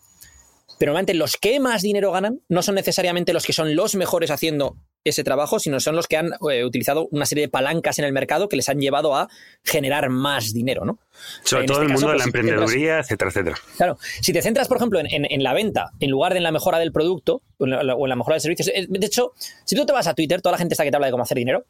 Pero 0.79 0.91
normalmente 0.91 1.15
los 1.15 1.37
que 1.37 1.59
más 1.61 1.83
dinero 1.83 2.13
ganan 2.13 2.41
no 2.49 2.63
son 2.63 2.77
necesariamente 2.77 3.33
los 3.33 3.45
que 3.45 3.53
son 3.53 3.75
los 3.75 3.97
mejores 3.97 4.31
haciendo 4.31 4.77
ese 5.05 5.25
trabajo, 5.25 5.59
sino 5.59 5.81
son 5.81 5.97
los 5.97 6.07
que 6.07 6.17
han 6.17 6.33
eh, 6.51 6.65
utilizado 6.65 7.09
una 7.11 7.27
serie 7.27 7.47
de 7.47 7.49
palancas 7.49 7.99
en 7.99 8.05
el 8.05 8.13
mercado 8.13 8.49
que 8.49 8.57
les 8.57 8.69
han 8.69 8.79
llevado 8.79 9.17
a 9.17 9.29
generar 9.65 10.09
más 10.11 10.53
dinero, 10.53 10.85
¿no? 10.85 10.99
Sobre 11.43 11.63
en 11.63 11.67
todo 11.69 11.83
este 11.83 11.87
el 11.87 11.93
mundo 11.93 12.09
de 12.09 12.19
la 12.19 12.25
pues, 12.25 12.27
emprendeduría, 12.27 13.03
si 13.03 13.07
etcétera, 13.07 13.31
etcétera. 13.31 13.57
Claro, 13.77 13.99
si 14.21 14.33
te 14.33 14.43
centras, 14.43 14.69
por 14.69 14.77
ejemplo, 14.77 15.01
en, 15.01 15.07
en, 15.07 15.27
en, 15.31 15.43
la 15.43 15.55
venta, 15.55 15.91
en 15.99 16.11
lugar 16.11 16.33
de 16.33 16.39
en 16.39 16.45
la 16.45 16.53
mejora 16.53 16.79
del 16.79 16.93
producto 16.93 17.43
o 17.59 17.65
en 17.65 17.71
la, 17.71 17.95
o 17.95 18.05
en 18.05 18.09
la 18.09 18.17
mejora 18.17 18.35
de 18.35 18.41
servicios, 18.41 18.69
eh, 18.69 18.87
de 18.89 19.07
hecho, 19.07 19.33
si 19.65 19.75
tú 19.75 19.87
te 19.87 19.93
vas 19.93 20.07
a 20.07 20.15
Twitter, 20.15 20.43
toda 20.43 20.53
la 20.53 20.59
gente 20.59 20.75
está 20.75 20.85
que 20.85 20.91
te 20.91 20.97
habla 20.97 21.07
de 21.07 21.13
cómo 21.13 21.23
hacer 21.23 21.39
dinero, 21.39 21.65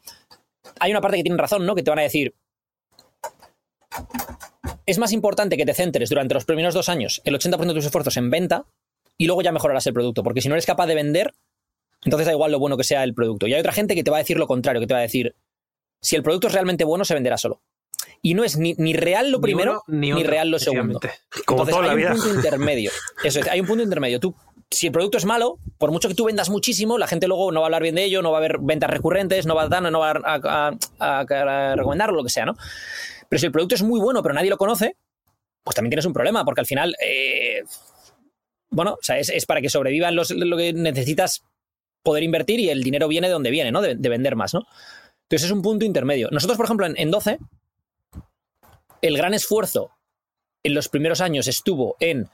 hay 0.79 0.91
una 0.91 1.01
parte 1.01 1.17
que 1.17 1.23
tienen 1.23 1.39
razón, 1.39 1.65
¿no? 1.65 1.75
Que 1.75 1.83
te 1.83 1.89
van 1.89 1.99
a 1.99 2.03
decir, 2.03 2.35
es 4.85 4.97
más 4.97 5.11
importante 5.11 5.57
que 5.57 5.65
te 5.65 5.73
centres 5.73 6.09
durante 6.09 6.33
los 6.33 6.45
primeros 6.45 6.73
dos 6.73 6.89
años 6.89 7.21
el 7.23 7.37
80% 7.37 7.67
de 7.67 7.73
tus 7.73 7.85
esfuerzos 7.85 8.17
en 8.17 8.29
venta 8.29 8.65
y 9.17 9.25
luego 9.25 9.41
ya 9.41 9.51
mejorarás 9.51 9.85
el 9.87 9.93
producto, 9.93 10.23
porque 10.23 10.41
si 10.41 10.47
no 10.47 10.55
eres 10.55 10.65
capaz 10.65 10.87
de 10.87 10.95
vender, 10.95 11.33
entonces 12.03 12.25
da 12.25 12.31
igual 12.31 12.51
lo 12.51 12.59
bueno 12.59 12.77
que 12.77 12.83
sea 12.83 13.03
el 13.03 13.13
producto. 13.13 13.47
Y 13.47 13.53
hay 13.53 13.59
otra 13.59 13.73
gente 13.73 13.93
que 13.95 14.03
te 14.03 14.11
va 14.11 14.17
a 14.17 14.19
decir 14.19 14.37
lo 14.37 14.47
contrario, 14.47 14.79
que 14.79 14.87
te 14.87 14.93
va 14.93 14.99
a 14.99 15.03
decir, 15.03 15.35
si 16.01 16.15
el 16.15 16.23
producto 16.23 16.47
es 16.47 16.53
realmente 16.53 16.85
bueno, 16.85 17.03
se 17.03 17.13
venderá 17.13 17.37
solo. 17.37 17.61
Y 18.21 18.33
no 18.33 18.43
es 18.43 18.57
ni, 18.57 18.75
ni 18.77 18.93
real 18.93 19.31
lo 19.31 19.41
primero, 19.41 19.83
ni, 19.87 20.11
uno, 20.11 20.21
ni 20.21 20.25
real 20.25 20.49
lo 20.49 20.59
segundo. 20.59 20.99
Como 21.45 21.63
entonces 21.63 21.75
toda 21.75 21.83
hay 21.83 21.89
la 21.89 21.95
vida. 21.95 22.13
un 22.13 22.21
punto 22.21 22.35
intermedio. 22.35 22.91
Eso 23.23 23.39
es, 23.39 23.47
hay 23.47 23.59
un 23.59 23.67
punto 23.67 23.83
intermedio. 23.83 24.19
Tú, 24.19 24.35
si 24.71 24.87
el 24.87 24.93
producto 24.93 25.17
es 25.17 25.25
malo, 25.25 25.57
por 25.77 25.91
mucho 25.91 26.07
que 26.07 26.15
tú 26.15 26.25
vendas 26.25 26.49
muchísimo, 26.49 26.97
la 26.97 27.07
gente 27.07 27.27
luego 27.27 27.51
no 27.51 27.61
va 27.61 27.65
a 27.65 27.67
hablar 27.67 27.81
bien 27.81 27.95
de 27.95 28.03
ello, 28.03 28.21
no 28.21 28.31
va 28.31 28.37
a 28.37 28.39
haber 28.39 28.59
ventas 28.59 28.89
recurrentes, 28.89 29.45
no 29.45 29.55
va 29.55 29.63
a, 29.63 29.67
dar, 29.67 29.81
no 29.91 29.99
va 29.99 30.11
a, 30.11 30.77
a, 30.99 31.19
a, 31.19 31.75
recomendarlo, 31.75 32.17
lo 32.17 32.23
que 32.23 32.29
sea, 32.29 32.45
¿no? 32.45 32.55
Pero 33.27 33.39
si 33.39 33.47
el 33.47 33.51
producto 33.51 33.75
es 33.75 33.83
muy 33.83 33.99
bueno, 33.99 34.21
pero 34.21 34.35
nadie 34.35 34.49
lo 34.49 34.57
conoce, 34.57 34.95
pues 35.63 35.75
también 35.75 35.91
tienes 35.91 36.05
un 36.05 36.13
problema, 36.13 36.45
porque 36.45 36.61
al 36.61 36.67
final, 36.67 36.95
eh, 37.03 37.63
bueno, 38.69 38.93
o 38.93 39.03
sea, 39.03 39.17
es, 39.17 39.45
para 39.45 39.61
que 39.61 39.69
sobrevivan 39.69 40.15
los, 40.15 40.31
lo 40.31 40.57
que 40.57 40.73
necesitas 40.73 41.43
poder 42.03 42.23
invertir 42.23 42.59
y 42.59 42.69
el 42.69 42.83
dinero 42.83 43.07
viene 43.07 43.27
de 43.27 43.33
donde 43.33 43.49
viene, 43.49 43.71
¿no? 43.71 43.81
De, 43.81 43.95
de, 43.95 44.09
vender 44.09 44.35
más, 44.35 44.53
¿no? 44.53 44.65
Entonces 45.23 45.47
es 45.47 45.51
un 45.51 45.61
punto 45.61 45.85
intermedio. 45.85 46.29
Nosotros, 46.31 46.57
por 46.57 46.65
ejemplo, 46.65 46.85
en, 46.85 46.95
en 46.97 47.11
12, 47.11 47.39
el 49.01 49.17
gran 49.17 49.33
esfuerzo 49.33 49.91
en 50.63 50.73
los 50.73 50.89
primeros 50.89 51.21
años 51.21 51.47
estuvo 51.47 51.95
en 51.99 52.29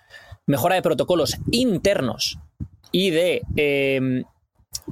mejora 0.48 0.76
de 0.76 0.82
protocolos 0.82 1.38
internos 1.52 2.38
y 2.91 3.10
de 3.10 3.41
eh, 3.56 4.24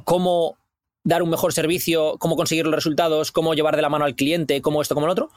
cómo 0.04 0.58
dar 1.04 1.22
un 1.22 1.30
mejor 1.30 1.54
servicio, 1.54 2.18
cómo 2.20 2.36
conseguir 2.36 2.66
los 2.66 2.76
resultados, 2.76 3.32
cómo 3.32 3.54
llevar 3.54 3.76
de 3.76 3.82
la 3.82 3.90
mano 3.90 4.06
al 4.06 4.16
cliente, 4.16 4.62
cómo 4.62 4.82
esto, 4.82 4.96
como 4.96 5.08
lo 5.08 5.14
otro. 5.14 5.30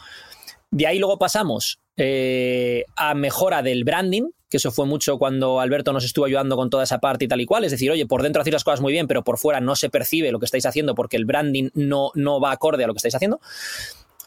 De 0.70 0.86
ahí 0.86 0.98
luego 0.98 1.18
pasamos 1.18 1.80
eh, 1.96 2.84
a 2.96 3.14
mejora 3.14 3.62
del 3.62 3.84
branding, 3.84 4.30
que 4.48 4.58
eso 4.58 4.70
fue 4.70 4.86
mucho 4.86 5.18
cuando 5.18 5.60
Alberto 5.60 5.92
nos 5.92 6.04
estuvo 6.04 6.24
ayudando 6.24 6.56
con 6.56 6.70
toda 6.70 6.84
esa 6.84 6.98
parte 6.98 7.24
y 7.24 7.28
tal 7.28 7.40
y 7.40 7.46
cual. 7.46 7.64
Es 7.64 7.72
decir, 7.72 7.90
oye, 7.90 8.06
por 8.06 8.22
dentro 8.22 8.42
hacéis 8.42 8.54
las 8.54 8.64
cosas 8.64 8.80
muy 8.80 8.92
bien, 8.92 9.06
pero 9.06 9.24
por 9.24 9.38
fuera 9.38 9.60
no 9.60 9.74
se 9.74 9.90
percibe 9.90 10.30
lo 10.30 10.38
que 10.38 10.44
estáis 10.44 10.66
haciendo 10.66 10.94
porque 10.94 11.16
el 11.16 11.24
branding 11.24 11.70
no, 11.74 12.10
no 12.14 12.40
va 12.40 12.52
acorde 12.52 12.84
a 12.84 12.86
lo 12.86 12.94
que 12.94 12.98
estáis 12.98 13.14
haciendo. 13.14 13.40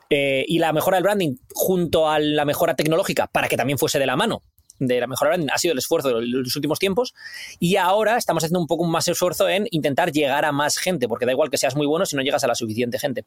Eh, 0.10 0.44
y 0.48 0.60
la 0.60 0.74
mejora 0.74 0.98
del 0.98 1.04
branding 1.04 1.36
junto 1.54 2.10
a 2.10 2.20
la 2.20 2.44
mejora 2.44 2.76
tecnológica 2.76 3.28
para 3.28 3.48
que 3.48 3.58
también 3.58 3.78
fuese 3.78 4.00
de 4.00 4.08
la 4.08 4.16
mano 4.16 4.42
de 4.80 5.00
la 5.00 5.08
mejora 5.08 5.32
del 5.32 5.40
branding 5.40 5.54
ha 5.54 5.58
sido 5.58 5.74
el 5.74 5.78
esfuerzo 5.78 6.10
de 6.10 6.26
los 6.26 6.56
últimos 6.56 6.80
tiempos 6.80 7.14
y 7.60 7.76
ahora 7.76 8.18
estamos 8.18 8.44
haciendo 8.44 8.60
un 8.60 8.68
poco 8.68 8.86
más 8.86 9.08
esfuerzo 9.08 9.48
en 9.50 9.68
intentar 9.72 10.12
llegar 10.12 10.46
a 10.46 10.52
más 10.52 10.78
gente 10.78 11.08
porque 11.08 11.26
da 11.26 11.32
igual 11.32 11.50
que 11.50 11.58
seas 11.58 11.76
muy 11.76 11.86
bueno 11.86 12.06
si 12.06 12.16
no 12.16 12.22
llegas 12.22 12.44
a 12.44 12.48
la 12.48 12.56
suficiente 12.56 13.00
gente. 13.00 13.26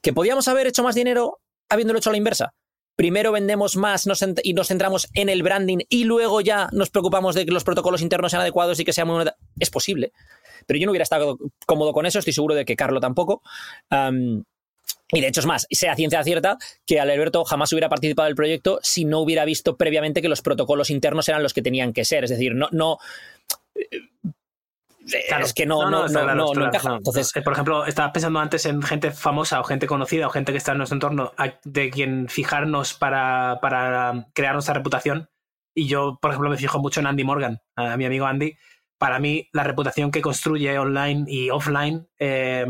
¿Que 0.00 0.12
podíamos 0.12 0.48
haber 0.48 0.66
hecho 0.66 0.82
más 0.82 0.94
dinero 0.94 1.40
habiéndolo 1.68 1.98
hecho 1.98 2.10
a 2.10 2.12
la 2.12 2.18
inversa? 2.18 2.54
primero 3.00 3.32
vendemos 3.32 3.76
más 3.76 4.06
y 4.42 4.52
nos 4.52 4.68
centramos 4.68 5.08
en 5.14 5.30
el 5.30 5.42
branding 5.42 5.78
y 5.88 6.04
luego 6.04 6.42
ya 6.42 6.68
nos 6.72 6.90
preocupamos 6.90 7.34
de 7.34 7.46
que 7.46 7.50
los 7.50 7.64
protocolos 7.64 8.02
internos 8.02 8.30
sean 8.30 8.42
adecuados 8.42 8.78
y 8.78 8.84
que 8.84 8.92
sea 8.92 9.06
muy... 9.06 9.24
Es 9.58 9.70
posible, 9.70 10.12
pero 10.66 10.78
yo 10.78 10.84
no 10.84 10.92
hubiera 10.92 11.04
estado 11.04 11.38
cómodo 11.64 11.94
con 11.94 12.04
eso, 12.04 12.18
estoy 12.18 12.34
seguro 12.34 12.54
de 12.54 12.66
que 12.66 12.76
Carlo 12.76 13.00
tampoco. 13.00 13.40
Um, 13.90 14.44
y 15.12 15.20
de 15.20 15.26
hecho 15.28 15.40
es 15.40 15.46
más, 15.46 15.66
sea 15.70 15.96
ciencia 15.96 16.22
cierta 16.22 16.58
que 16.86 17.00
Alberto 17.00 17.44
jamás 17.44 17.72
hubiera 17.72 17.88
participado 17.88 18.26
del 18.26 18.36
proyecto 18.36 18.78
si 18.82 19.04
no 19.04 19.20
hubiera 19.20 19.44
visto 19.44 19.76
previamente 19.76 20.22
que 20.22 20.28
los 20.28 20.42
protocolos 20.42 20.90
internos 20.90 21.28
eran 21.28 21.42
los 21.42 21.54
que 21.54 21.62
tenían 21.62 21.92
que 21.92 22.04
ser. 22.04 22.24
Es 22.24 22.30
decir, 22.30 22.54
no, 22.54 22.68
no 22.72 22.98
Claro, 25.28 25.44
es 25.44 25.54
que 25.54 25.66
no, 25.66 25.90
no, 25.90 25.90
no, 25.90 26.02
no, 26.02 26.08
claro, 26.08 26.34
no, 26.34 26.54
no 26.54 26.66
encaja. 26.66 26.96
Entonces, 26.96 27.32
por 27.42 27.52
ejemplo, 27.52 27.86
estaba 27.86 28.12
pensando 28.12 28.38
antes 28.38 28.66
en 28.66 28.82
gente 28.82 29.10
famosa 29.10 29.60
o 29.60 29.64
gente 29.64 29.86
conocida 29.86 30.26
o 30.26 30.30
gente 30.30 30.52
que 30.52 30.58
está 30.58 30.72
en 30.72 30.78
nuestro 30.78 30.96
entorno 30.96 31.32
de 31.64 31.90
quien 31.90 32.28
fijarnos 32.28 32.94
para, 32.94 33.58
para 33.60 34.28
crear 34.34 34.54
nuestra 34.54 34.74
reputación. 34.74 35.28
Y 35.74 35.86
yo, 35.86 36.18
por 36.20 36.30
ejemplo, 36.30 36.50
me 36.50 36.56
fijo 36.56 36.78
mucho 36.78 37.00
en 37.00 37.06
Andy 37.06 37.24
Morgan, 37.24 37.60
a 37.76 37.96
mi 37.96 38.04
amigo 38.04 38.26
Andy. 38.26 38.56
Para 38.98 39.18
mí, 39.18 39.48
la 39.52 39.64
reputación 39.64 40.10
que 40.10 40.20
construye 40.20 40.78
online 40.78 41.24
y 41.26 41.50
offline 41.50 42.06
eh, 42.18 42.66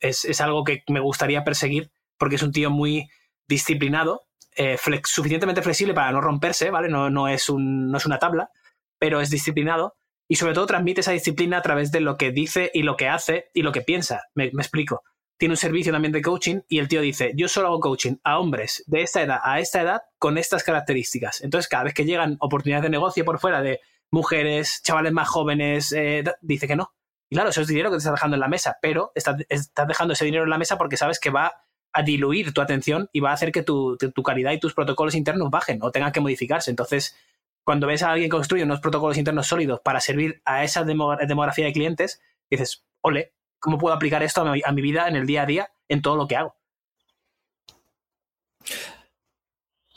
es, 0.00 0.24
es, 0.24 0.40
algo 0.40 0.64
que 0.64 0.82
me 0.88 1.00
gustaría 1.00 1.44
perseguir 1.44 1.90
porque 2.18 2.36
es 2.36 2.42
un 2.42 2.52
tío 2.52 2.70
muy 2.70 3.08
disciplinado, 3.48 4.26
eh, 4.56 4.78
suficientemente 5.04 5.62
flexible 5.62 5.94
para 5.94 6.12
no 6.12 6.20
romperse, 6.20 6.70
¿vale? 6.70 6.88
No, 6.88 7.10
no, 7.10 7.28
es 7.28 7.48
un, 7.48 7.90
no 7.90 7.98
es 7.98 8.06
una 8.06 8.18
tabla, 8.18 8.50
pero 8.98 9.20
es 9.20 9.30
disciplinado 9.30 9.96
y 10.28 10.36
sobre 10.36 10.54
todo 10.54 10.66
transmite 10.66 11.00
esa 11.00 11.12
disciplina 11.12 11.58
a 11.58 11.62
través 11.62 11.90
de 11.90 12.00
lo 12.00 12.16
que 12.16 12.30
dice 12.30 12.70
y 12.72 12.82
lo 12.82 12.96
que 12.96 13.08
hace 13.08 13.50
y 13.54 13.62
lo 13.62 13.72
que 13.72 13.80
piensa. 13.80 14.22
Me, 14.34 14.50
me, 14.52 14.62
explico. 14.62 15.02
Tiene 15.38 15.54
un 15.54 15.56
servicio 15.56 15.92
también 15.92 16.12
de 16.12 16.22
coaching 16.22 16.60
y 16.68 16.78
el 16.78 16.88
tío 16.88 17.00
dice, 17.00 17.32
yo 17.34 17.48
solo 17.48 17.68
hago 17.68 17.80
coaching 17.80 18.16
a 18.22 18.38
hombres 18.38 18.84
de 18.86 19.02
esta 19.02 19.22
edad 19.22 19.40
a 19.42 19.58
esta 19.58 19.80
edad 19.80 20.02
con 20.18 20.38
estas 20.38 20.62
características. 20.62 21.40
Entonces, 21.40 21.68
cada 21.68 21.84
vez 21.84 21.94
que 21.94 22.04
llegan 22.04 22.36
oportunidades 22.40 22.84
de 22.84 22.90
negocio 22.90 23.24
por 23.24 23.40
fuera 23.40 23.62
de 23.62 23.80
mujeres, 24.10 24.80
chavales 24.84 25.12
más 25.12 25.28
jóvenes, 25.28 25.92
eh, 25.92 26.22
dice 26.42 26.68
que 26.68 26.76
no. 26.76 26.92
Y 27.30 27.36
claro, 27.36 27.50
eso 27.50 27.60
es 27.62 27.68
dinero 27.68 27.90
que 27.90 27.94
te 27.94 27.98
estás 27.98 28.12
dejando 28.12 28.34
en 28.36 28.40
la 28.40 28.48
mesa, 28.48 28.76
pero 28.82 29.12
estás, 29.14 29.36
estás 29.48 29.86
dejando 29.88 30.12
ese 30.14 30.24
dinero 30.24 30.44
en 30.44 30.50
la 30.50 30.58
mesa 30.58 30.76
porque 30.76 30.96
sabes 30.96 31.18
que 31.20 31.30
va 31.30 31.64
a 31.92 32.02
diluir 32.02 32.52
tu 32.52 32.60
atención 32.60 33.08
y 33.12 33.20
va 33.20 33.30
a 33.30 33.34
hacer 33.34 33.52
que 33.52 33.62
tu, 33.62 33.96
tu- 33.96 34.22
calidad 34.22 34.52
y 34.52 34.58
tus 34.60 34.74
protocolos 34.74 35.14
internos 35.14 35.48
bajen 35.50 35.78
o 35.82 35.90
tengan 35.92 36.12
que 36.12 36.20
modificarse. 36.20 36.70
Entonces, 36.70 37.16
cuando 37.64 37.86
ves 37.86 38.02
a 38.02 38.10
alguien 38.10 38.28
que 38.30 38.36
construye 38.36 38.64
unos 38.64 38.80
protocolos 38.80 39.16
internos 39.16 39.46
sólidos 39.46 39.80
para 39.80 40.00
servir 40.00 40.42
a 40.44 40.64
esa 40.64 40.82
demo- 40.84 41.16
demografía 41.16 41.64
de 41.66 41.72
clientes, 41.72 42.20
dices, 42.50 42.84
ole, 43.00 43.32
¿cómo 43.60 43.78
puedo 43.78 43.94
aplicar 43.94 44.22
esto 44.24 44.40
a 44.42 44.52
mi, 44.52 44.60
a 44.64 44.72
mi 44.72 44.82
vida 44.82 45.06
en 45.08 45.14
el 45.16 45.26
día 45.26 45.42
a 45.42 45.46
día, 45.46 45.70
en 45.88 46.02
todo 46.02 46.16
lo 46.16 46.26
que 46.26 46.36
hago? 46.36 46.56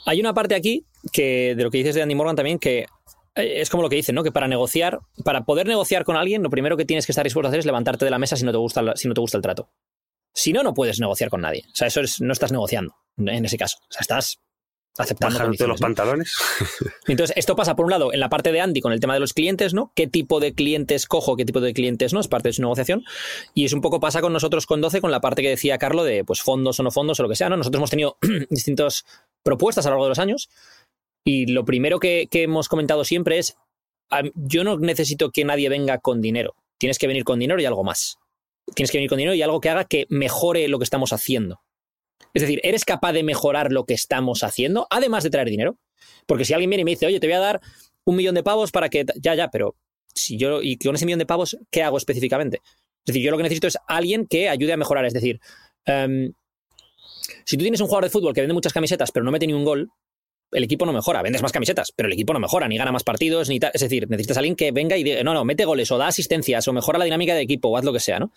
Hay 0.06 0.20
una 0.20 0.34
parte 0.34 0.54
aquí 0.56 0.86
que 1.12 1.56
de 1.56 1.64
lo 1.64 1.72
que 1.72 1.78
dices 1.80 1.96
de 1.96 2.02
Andy 2.02 2.16
Morgan 2.16 2.36
también 2.36 2.60
que 2.60 2.86
es 3.36 3.70
como 3.70 3.84
lo 3.84 3.90
que 3.90 3.96
dicen, 3.96 4.16
¿no? 4.16 4.24
Que 4.24 4.32
para 4.32 4.48
negociar, 4.48 5.00
para 5.24 5.44
poder 5.46 5.68
negociar 5.68 6.04
con 6.04 6.16
alguien, 6.16 6.44
lo 6.44 6.50
primero 6.50 6.78
que 6.78 6.86
tienes 6.86 7.06
que 7.06 7.12
estar 7.12 7.24
dispuesto 7.24 7.48
a 7.48 7.50
hacer 7.50 7.60
es 7.60 7.66
levantarte 7.66 8.06
de 8.06 8.12
la 8.12 8.20
mesa 8.20 8.36
si 8.36 8.46
no 8.46 8.52
te 8.52 8.58
gusta, 8.58 8.82
la- 8.82 8.96
si 8.96 9.08
no 9.08 9.14
te 9.14 9.22
gusta 9.22 9.38
el 9.38 9.44
trato. 9.44 9.70
Si 10.34 10.52
no, 10.54 10.64
no 10.64 10.74
puedes 10.74 11.00
negociar 11.00 11.30
con 11.30 11.42
nadie. 11.42 11.64
O 11.72 11.76
sea, 11.76 11.88
eso 11.88 12.02
es, 12.02 12.20
no 12.22 12.34
estás 12.34 12.52
negociando 12.52 12.96
en 13.18 13.46
ese 13.46 13.58
caso. 13.58 13.78
O 13.82 13.92
sea, 13.92 14.02
estás 14.02 14.40
aceptando 14.98 15.38
Bajándote 15.38 15.66
los 15.68 15.80
pantalones. 15.80 16.36
Entonces, 17.08 17.36
esto 17.36 17.56
pasa 17.56 17.76
por 17.76 17.86
un 17.86 17.92
lado 17.92 18.14
en 18.14 18.20
la 18.20 18.30
parte 18.30 18.52
de 18.52 18.62
Andy 18.62 18.80
con 18.82 18.94
el 18.94 19.00
tema 19.00 19.16
de 19.16 19.20
los 19.20 19.34
clientes, 19.34 19.74
¿no? 19.74 19.92
¿Qué 19.96 20.06
tipo 20.08 20.40
de 20.40 20.54
clientes 20.54 21.08
cojo, 21.08 21.36
qué 21.36 21.46
tipo 21.46 21.62
de 21.62 21.74
clientes 21.74 22.14
no? 22.14 22.20
Es 22.20 22.28
parte 22.28 22.50
de 22.50 22.54
su 22.54 22.62
negociación. 22.62 23.04
Y 23.56 23.66
es 23.66 23.74
un 23.74 23.82
poco 23.82 24.00
pasa 24.00 24.22
con 24.22 24.34
nosotros 24.34 24.66
con 24.68 24.82
12, 24.82 25.02
con 25.02 25.10
la 25.12 25.22
parte 25.22 25.42
que 25.42 25.50
decía 25.50 25.78
Carlo 25.80 26.04
de 26.04 26.24
pues 26.24 26.42
fondos 26.42 26.80
o 26.80 26.84
no 26.84 26.92
fondos 26.92 27.20
o 27.20 27.24
lo 27.24 27.30
que 27.30 27.36
sea, 27.36 27.50
¿no? 27.50 27.58
Nosotros 27.58 27.80
hemos 27.80 27.90
tenido 27.90 28.18
distintas 28.52 29.06
propuestas 29.42 29.86
a 29.86 29.90
lo 29.90 29.96
largo 29.96 30.06
de 30.06 30.10
los 30.10 30.20
años. 30.20 30.50
Y 31.24 31.48
lo 31.48 31.66
primero 31.66 32.00
que, 32.00 32.28
hemos 32.32 32.68
comentado 32.68 33.04
siempre 33.04 33.38
es: 33.38 33.56
"Am- 34.10 34.32
yo 34.36 34.64
no 34.64 34.78
necesito 34.78 35.32
que 35.32 35.46
nadie 35.46 35.70
venga 35.70 36.00
con 36.00 36.22
dinero. 36.22 36.56
Tienes 36.78 37.00
que 37.00 37.08
venir 37.08 37.24
con 37.24 37.40
dinero 37.40 37.62
y 37.62 37.66
algo 37.66 37.84
más. 37.84 38.18
Tienes 38.76 38.92
que 38.92 38.98
venir 38.98 39.10
con 39.10 39.18
dinero 39.18 39.36
y 39.36 39.42
algo 39.42 39.62
que 39.62 39.70
haga 39.70 39.86
que 39.86 40.06
mejore 40.10 40.68
lo 40.68 40.80
que 40.80 40.84
estamos 40.84 41.14
haciendo. 41.14 41.62
Es 42.34 42.42
decir, 42.42 42.60
¿eres 42.64 42.86
capaz 42.86 43.14
de 43.14 43.24
mejorar 43.24 43.72
lo 43.72 43.86
que 43.86 43.94
estamos 43.94 44.44
haciendo, 44.44 44.88
además 44.90 45.24
de 45.24 45.30
traer 45.30 45.50
dinero? 45.50 45.78
Porque 46.26 46.46
si 46.46 46.54
alguien 46.54 46.70
viene 46.70 46.82
y 46.82 46.86
me 46.86 46.92
dice, 46.92 47.06
oye, 47.06 47.20
te 47.20 47.28
voy 47.28 47.36
a 47.36 47.40
dar 47.40 47.62
un 48.06 48.16
millón 48.16 48.36
de 48.36 48.44
pavos 48.44 48.72
para 48.72 48.90
que. 48.90 49.06
Ya, 49.22 49.36
ya, 49.36 49.50
pero 49.50 49.76
si 50.14 50.38
yo. 50.38 50.62
Y 50.62 50.78
con 50.78 50.96
ese 50.96 51.06
millón 51.06 51.20
de 51.20 51.26
pavos, 51.26 51.58
¿qué 51.72 51.84
hago 51.84 51.98
específicamente? 51.98 52.62
Es 52.66 53.08
decir, 53.08 53.22
yo 53.22 53.32
lo 53.32 53.38
que 53.38 53.44
necesito 53.44 53.68
es 53.68 53.78
alguien 53.88 54.28
que 54.28 54.50
ayude 54.50 54.74
a 54.74 54.78
mejorar. 54.78 55.06
Es 55.06 55.14
decir, 55.14 55.40
em, 55.86 56.34
si 57.46 57.58
tú 57.58 57.64
tienes 57.64 57.82
un 57.82 57.88
jugador 57.88 58.06
de 58.06 58.10
fútbol 58.10 58.34
que 58.34 58.42
vende 58.42 58.54
muchas 58.54 58.74
camisetas, 58.74 59.12
pero 59.12 59.24
no 59.24 59.32
mete 59.32 59.48
ni 59.48 59.54
un 59.54 59.66
gol, 59.66 59.92
el 60.54 60.64
equipo 60.64 60.86
no 60.86 60.94
mejora. 60.94 61.22
Vendes 61.22 61.42
más 61.42 61.52
camisetas, 61.52 61.92
pero 61.96 62.08
el 62.08 62.14
equipo 62.14 62.34
no 62.34 62.40
mejora, 62.40 62.68
ni 62.68 62.78
gana 62.78 62.92
más 62.92 63.04
partidos, 63.04 63.50
ni 63.50 63.60
tal. 63.60 63.72
Es 63.74 63.82
decir, 63.82 64.10
necesitas 64.10 64.38
a 64.38 64.40
alguien 64.42 64.56
que 64.56 64.72
venga 64.72 64.98
y 64.98 65.04
diga, 65.04 65.24
no, 65.24 65.34
no, 65.34 65.44
mete 65.46 65.66
goles, 65.66 65.92
o 65.92 65.98
da 65.98 66.08
asistencias, 66.08 66.68
o 66.68 66.74
mejora 66.74 67.00
la 67.00 67.06
dinámica 67.06 67.36
de 67.36 67.42
equipo, 67.42 67.70
o 67.70 67.78
haz 67.78 67.84
lo 67.86 67.94
que 67.94 68.00
sea, 68.00 68.20
¿no? 68.20 68.32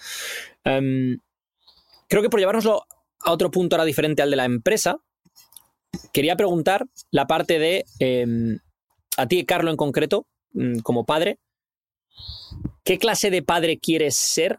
Em, 0.65 1.19
creo 2.09 2.23
que 2.23 2.31
por 2.31 2.41
llevárnoslo 2.41 2.85
a 3.21 3.33
otro 3.33 3.51
punto 3.51 3.77
ahora 3.77 3.85
diferente 3.85 4.23
al 4.23 4.31
de 4.31 4.37
la 4.37 4.45
empresa, 4.45 4.99
quería 6.13 6.37
preguntar 6.37 6.87
la 7.11 7.27
parte 7.27 7.59
de 7.59 7.85
em, 7.99 8.59
a 9.17 9.27
ti, 9.27 9.45
Carlo, 9.47 9.71
en 9.71 9.77
concreto, 9.77 10.27
mm, 10.53 10.79
como 10.81 11.05
padre, 11.05 11.39
¿qué 12.85 12.99
clase 12.99 13.31
de 13.31 13.43
padre 13.43 13.79
quieres 13.79 14.17
ser 14.17 14.59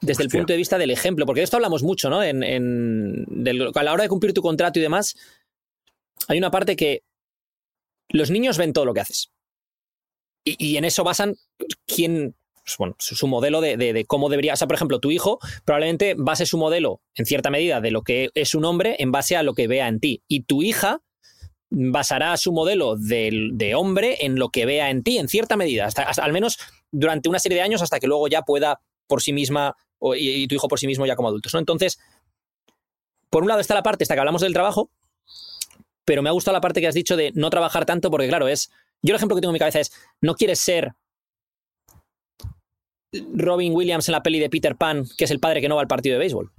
desde 0.00 0.22
el 0.22 0.28
punto 0.28 0.52
de 0.52 0.56
vista 0.56 0.78
del 0.78 0.90
ejemplo? 0.90 1.26
Porque 1.26 1.40
de 1.40 1.44
esto 1.44 1.56
hablamos 1.56 1.82
mucho, 1.82 2.08
¿no? 2.10 2.22
En, 2.22 2.42
en- 2.42 3.24
del- 3.28 3.70
a 3.74 3.82
la 3.82 3.92
hora 3.92 4.02
de 4.04 4.08
cumplir 4.08 4.32
tu 4.32 4.42
contrato 4.42 4.78
y 4.78 4.82
demás, 4.82 5.16
hay 6.28 6.38
una 6.38 6.50
parte 6.50 6.76
que 6.76 7.02
los 8.10 8.30
niños 8.30 8.56
ven 8.58 8.72
todo 8.72 8.84
lo 8.84 8.94
que 8.94 9.00
haces. 9.00 9.30
Y, 10.44 10.76
en 10.78 10.84
eso 10.86 11.04
basan 11.04 11.34
quién, 11.86 12.34
pues, 12.64 12.76
bueno, 12.78 12.94
su, 12.98 13.26
modelo 13.26 13.60
de, 13.60 13.76
de- 13.76 13.92
de 13.92 14.04
cómo 14.06 14.30
debería. 14.30 14.54
O 14.54 14.56
sea, 14.56 14.66
por 14.66 14.76
ejemplo, 14.76 14.98
tu 14.98 15.10
hijo 15.10 15.38
probablemente 15.64 16.14
base 16.16 16.46
su 16.46 16.56
modelo, 16.56 17.02
en 17.16 17.26
cierta 17.26 17.50
medida, 17.50 17.80
de 17.82 17.90
lo 17.90 18.02
que 18.02 18.30
es 18.34 18.54
un 18.54 18.64
hombre 18.64 18.96
en 18.98 19.12
base 19.12 19.36
a 19.36 19.42
lo 19.42 19.52
que 19.54 19.66
vea 19.66 19.88
en 19.88 20.00
ti. 20.00 20.22
Y 20.26 20.44
tu 20.44 20.62
hija 20.62 21.02
basará 21.70 22.34
su 22.38 22.52
modelo 22.52 22.96
del- 22.96 23.50
de, 23.58 23.74
hombre 23.74 24.24
en 24.24 24.38
lo 24.38 24.48
que 24.48 24.64
vea 24.64 24.88
en 24.88 25.02
ti, 25.02 25.18
en 25.18 25.28
cierta 25.28 25.56
medida, 25.58 25.84
hasta, 25.84 26.04
hasta- 26.04 26.24
al 26.24 26.32
menos 26.32 26.56
durante 26.90 27.28
una 27.28 27.40
serie 27.40 27.56
de 27.58 27.62
años, 27.62 27.82
hasta 27.82 28.00
que 28.00 28.06
luego 28.06 28.26
ya 28.28 28.40
pueda 28.42 28.80
por 29.06 29.20
sí 29.20 29.34
misma 29.34 29.76
y, 30.16 30.46
tu 30.48 30.54
hijo 30.54 30.68
por 30.68 30.78
sí 30.78 30.86
mismo 30.86 31.04
ya 31.04 31.16
como 31.16 31.28
adultos. 31.28 31.52
¿no? 31.52 31.58
Entonces, 31.60 31.98
por 33.28 33.42
un 33.42 33.48
lado 33.48 33.60
está 33.60 33.74
la 33.74 33.82
parte 33.82 34.04
esta 34.04 34.14
que 34.14 34.20
hablamos 34.20 34.40
del 34.40 34.54
trabajo, 34.54 34.90
pero 36.08 36.22
me 36.22 36.30
ha 36.30 36.32
gustado 36.32 36.54
la 36.54 36.62
parte 36.62 36.80
que 36.80 36.86
has 36.86 36.94
dicho 36.94 37.18
de 37.18 37.32
no 37.34 37.50
trabajar 37.50 37.84
tanto, 37.84 38.10
porque 38.10 38.28
claro, 38.28 38.48
es. 38.48 38.70
Yo 39.02 39.12
el 39.12 39.16
ejemplo 39.16 39.34
que 39.36 39.42
tengo 39.42 39.50
en 39.50 39.54
mi 39.54 39.58
cabeza 39.58 39.78
es: 39.78 39.92
no 40.22 40.34
quieres 40.34 40.58
ser 40.58 40.94
Robin 43.34 43.74
Williams 43.74 44.08
en 44.08 44.12
la 44.12 44.22
peli 44.22 44.38
de 44.38 44.48
Peter 44.48 44.74
Pan, 44.74 45.04
que 45.18 45.24
es 45.24 45.30
el 45.30 45.38
padre 45.38 45.60
que 45.60 45.68
no 45.68 45.76
va 45.76 45.82
al 45.82 45.86
partido 45.86 46.14
de 46.14 46.20
béisbol, 46.20 46.50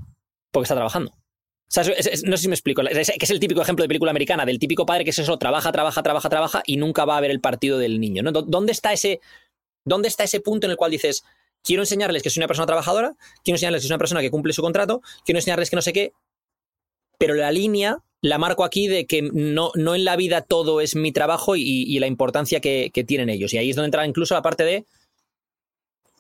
porque 0.52 0.66
está 0.66 0.76
trabajando. 0.76 1.12
O 1.12 1.72
sea, 1.72 1.84
no 1.84 2.38
sé 2.38 2.44
si 2.44 2.48
me 2.48 2.54
explico, 2.54 2.84
es- 2.84 3.12
que 3.12 3.26
es 3.26 3.30
el 3.32 3.40
típico 3.40 3.60
ejemplo 3.62 3.82
de 3.84 3.88
película 3.88 4.12
americana, 4.12 4.46
del 4.46 4.60
típico 4.60 4.86
padre 4.86 5.04
que 5.04 5.10
es 5.10 5.18
eso, 5.20 5.38
trabaja, 5.38 5.72
trabaja, 5.72 6.04
trabaja, 6.04 6.30
trabaja 6.30 6.64
y 6.68 6.78
nunca 6.78 7.06
va 7.06 7.18
a 7.18 7.22
ver 7.22 7.32
el 7.32 7.42
partido 7.42 7.80
del 7.80 8.00
niño. 8.00 8.22
¿no? 8.22 8.32
¿Dó- 8.32 8.44
¿Dónde 8.44 8.72
está 8.72 8.94
ese, 8.94 9.20
dónde 9.84 10.10
está 10.10 10.24
ese 10.26 10.42
punto 10.42 10.68
en 10.68 10.72
el 10.72 10.78
cual 10.78 10.92
dices, 10.92 11.24
quiero 11.64 11.82
enseñarles 11.82 12.22
que 12.22 12.30
soy 12.30 12.42
una 12.42 12.48
persona 12.48 12.68
trabajadora, 12.68 13.16
quiero 13.44 13.56
enseñarles 13.56 13.82
que 13.82 13.88
soy 13.88 13.94
una 13.94 14.00
persona 14.00 14.22
que 14.22 14.30
cumple 14.32 14.54
su 14.54 14.62
contrato, 14.62 15.02
quiero 15.26 15.40
enseñarles 15.40 15.70
que 15.72 15.76
no 15.76 15.82
sé 15.82 15.94
qué, 15.94 16.14
pero 17.20 17.34
la 17.34 17.52
línea 17.52 17.98
la 18.22 18.38
marco 18.38 18.64
aquí 18.64 18.88
de 18.88 19.06
que 19.06 19.22
no, 19.22 19.72
no 19.76 19.96
en 19.96 20.04
la 20.06 20.16
vida 20.16 20.42
todo 20.42 20.82
es 20.82 20.96
mi 20.96 21.12
trabajo 21.12 21.56
y, 21.56 21.64
y 21.64 22.00
la 22.00 22.08
importancia 22.08 22.60
que, 22.60 22.92
que 22.94 23.04
tienen 23.04 23.30
ellos. 23.30 23.54
Y 23.54 23.58
ahí 23.58 23.70
es 23.70 23.76
donde 23.76 23.88
entra 23.88 24.06
incluso 24.06 24.34
la 24.34 24.42
parte 24.42 24.64
de 24.64 24.86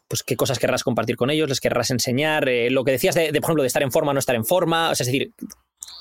pues 0.08 0.24
qué 0.24 0.36
cosas 0.36 0.58
querrás 0.58 0.84
compartir 0.84 1.18
con 1.18 1.30
ellos, 1.30 1.48
les 1.50 1.60
querrás 1.62 1.92
enseñar, 1.92 2.50
eh, 2.50 2.72
lo 2.72 2.84
que 2.84 2.92
decías 2.92 3.14
de, 3.14 3.32
de, 3.32 3.42
por 3.42 3.50
ejemplo, 3.50 3.64
de 3.64 3.68
estar 3.68 3.84
en 3.84 3.92
forma 3.92 4.10
o 4.10 4.14
no 4.14 4.20
estar 4.20 4.36
en 4.36 4.46
forma, 4.46 4.90
o 4.90 4.96
sea, 4.96 5.04
es 5.04 5.08
decir, 5.12 5.34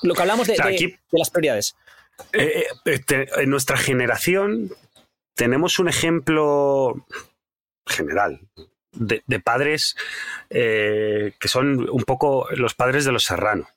lo 0.01 0.15
que 0.15 0.21
hablamos 0.21 0.47
de, 0.47 0.53
O 0.53 0.55
sea, 0.55 0.65
de- 0.67 0.73
aquí- 0.75 0.85
de 0.87 1.19
las 1.19 1.29
prioridades. 1.29 1.75
Eh, 2.33 2.63
eh, 2.85 2.99
te- 3.05 3.27
en 3.41 3.49
nuestra 3.51 3.77
generación 3.77 4.71
tenemos 5.35 5.77
un 5.79 5.89
ejemplo 5.89 7.05
general 7.87 8.39
de, 8.93 9.21
de 9.27 9.39
padres 9.39 9.95
eh, 10.49 11.33
que 11.39 11.47
son 11.47 11.87
un 11.89 12.03
poco 12.03 12.47
los 12.55 12.73
padres 12.73 13.05
de 13.05 13.11
los 13.11 13.23
Serrano. 13.25 13.69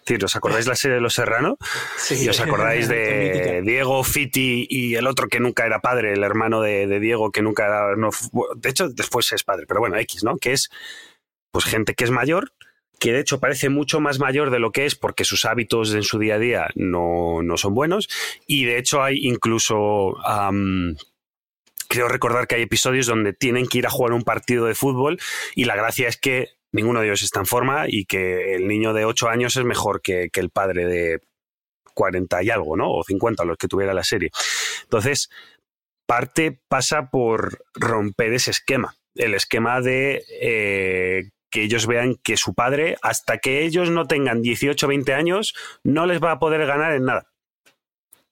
Decir, 0.00 0.24
¿os 0.24 0.36
acordáis 0.36 0.66
la 0.66 0.74
serie 0.74 0.96
de 0.96 1.00
los 1.00 1.14
Serrano? 1.14 1.58
Sí. 1.96 2.24
Y 2.24 2.28
os 2.28 2.40
acordáis 2.40 2.88
de 2.88 3.62
Diego, 3.64 4.02
Fiti 4.04 4.66
y 4.68 4.94
el 4.94 5.06
otro 5.06 5.28
que 5.28 5.40
nunca 5.40 5.66
era 5.66 5.80
padre, 5.80 6.12
el 6.12 6.22
hermano 6.22 6.60
de, 6.60 6.86
de 6.86 7.00
Diego 7.00 7.30
que 7.30 7.42
nunca 7.42 7.66
era. 7.66 7.96
no 7.96 8.10
de 8.56 8.70
hecho, 8.70 8.88
después 8.88 9.30
es 9.32 9.44
padre, 9.44 9.66
pero 9.66 9.80
bueno, 9.80 9.96
X, 9.96 10.24
¿no? 10.24 10.36
Que 10.36 10.52
es 10.52 10.70
pues 11.52 11.66
gente 11.66 11.94
que 11.94 12.04
es 12.04 12.10
mayor, 12.10 12.52
que 13.02 13.12
de 13.12 13.20
hecho 13.20 13.40
parece 13.40 13.68
mucho 13.68 14.00
más 14.00 14.20
mayor 14.20 14.50
de 14.50 14.60
lo 14.60 14.70
que 14.70 14.86
es 14.86 14.94
porque 14.94 15.24
sus 15.24 15.44
hábitos 15.44 15.92
en 15.92 16.04
su 16.04 16.20
día 16.20 16.36
a 16.36 16.38
día 16.38 16.70
no, 16.76 17.42
no 17.42 17.56
son 17.56 17.74
buenos. 17.74 18.08
Y 18.46 18.64
de 18.64 18.78
hecho 18.78 19.02
hay 19.02 19.26
incluso. 19.26 20.16
creo 21.88 22.08
recordar 22.08 22.46
que 22.46 22.54
hay 22.54 22.62
episodios 22.62 23.06
donde 23.06 23.32
tienen 23.32 23.66
que 23.66 23.78
ir 23.78 23.86
a 23.86 23.90
jugar 23.90 24.12
un 24.12 24.22
partido 24.22 24.66
de 24.66 24.74
fútbol 24.74 25.18
y 25.54 25.64
la 25.64 25.76
gracia 25.76 26.08
es 26.08 26.16
que 26.16 26.50
ninguno 26.72 27.00
de 27.00 27.06
ellos 27.06 27.22
está 27.22 27.40
en 27.40 27.46
forma 27.46 27.84
y 27.86 28.04
que 28.04 28.54
el 28.54 28.66
niño 28.66 28.92
de 28.92 29.04
8 29.04 29.28
años 29.28 29.56
es 29.56 29.64
mejor 29.64 30.00
que, 30.02 30.30
el 30.32 30.50
padre 30.50 30.86
de 30.86 31.20
40 31.94 32.42
y 32.42 32.50
algo, 32.50 32.76
¿no? 32.76 32.90
O 32.90 33.04
50, 33.04 33.44
los 33.44 33.56
que 33.56 33.68
tuviera 33.68 33.94
la 33.94 34.02
serie. 34.02 34.30
Entonces, 34.84 35.30
parte 36.06 36.58
pasa 36.68 37.10
por 37.10 37.62
romper 37.74 38.32
ese 38.32 38.50
esquema. 38.50 38.96
El 39.14 39.34
esquema 39.34 39.80
de 39.80 40.24
eh, 40.40 41.30
que 41.50 41.62
ellos 41.62 41.86
vean 41.86 42.16
que 42.16 42.38
su 42.38 42.54
padre, 42.54 42.96
hasta 43.02 43.38
que 43.38 43.62
ellos 43.62 43.90
no 43.90 44.06
tengan 44.06 44.40
18 44.40 44.86
o 44.86 44.88
20 44.88 45.14
años, 45.14 45.54
no 45.84 46.06
les 46.06 46.22
va 46.22 46.32
a 46.32 46.38
poder 46.38 46.66
ganar 46.66 46.94
en 46.94 47.04
nada. 47.04 47.28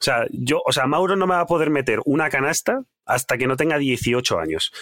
O 0.01 0.03
sea, 0.03 0.26
yo, 0.30 0.62
o 0.64 0.72
sea, 0.72 0.86
Mauro 0.86 1.14
no 1.14 1.26
me 1.26 1.34
va 1.34 1.41
a 1.41 1.47
poder 1.47 1.68
meter 1.68 2.01
una 2.07 2.30
canasta 2.30 2.84
hasta 3.05 3.36
que 3.36 3.47
no 3.47 3.57
tenga 3.57 3.76
18 3.76 4.38
años. 4.38 4.72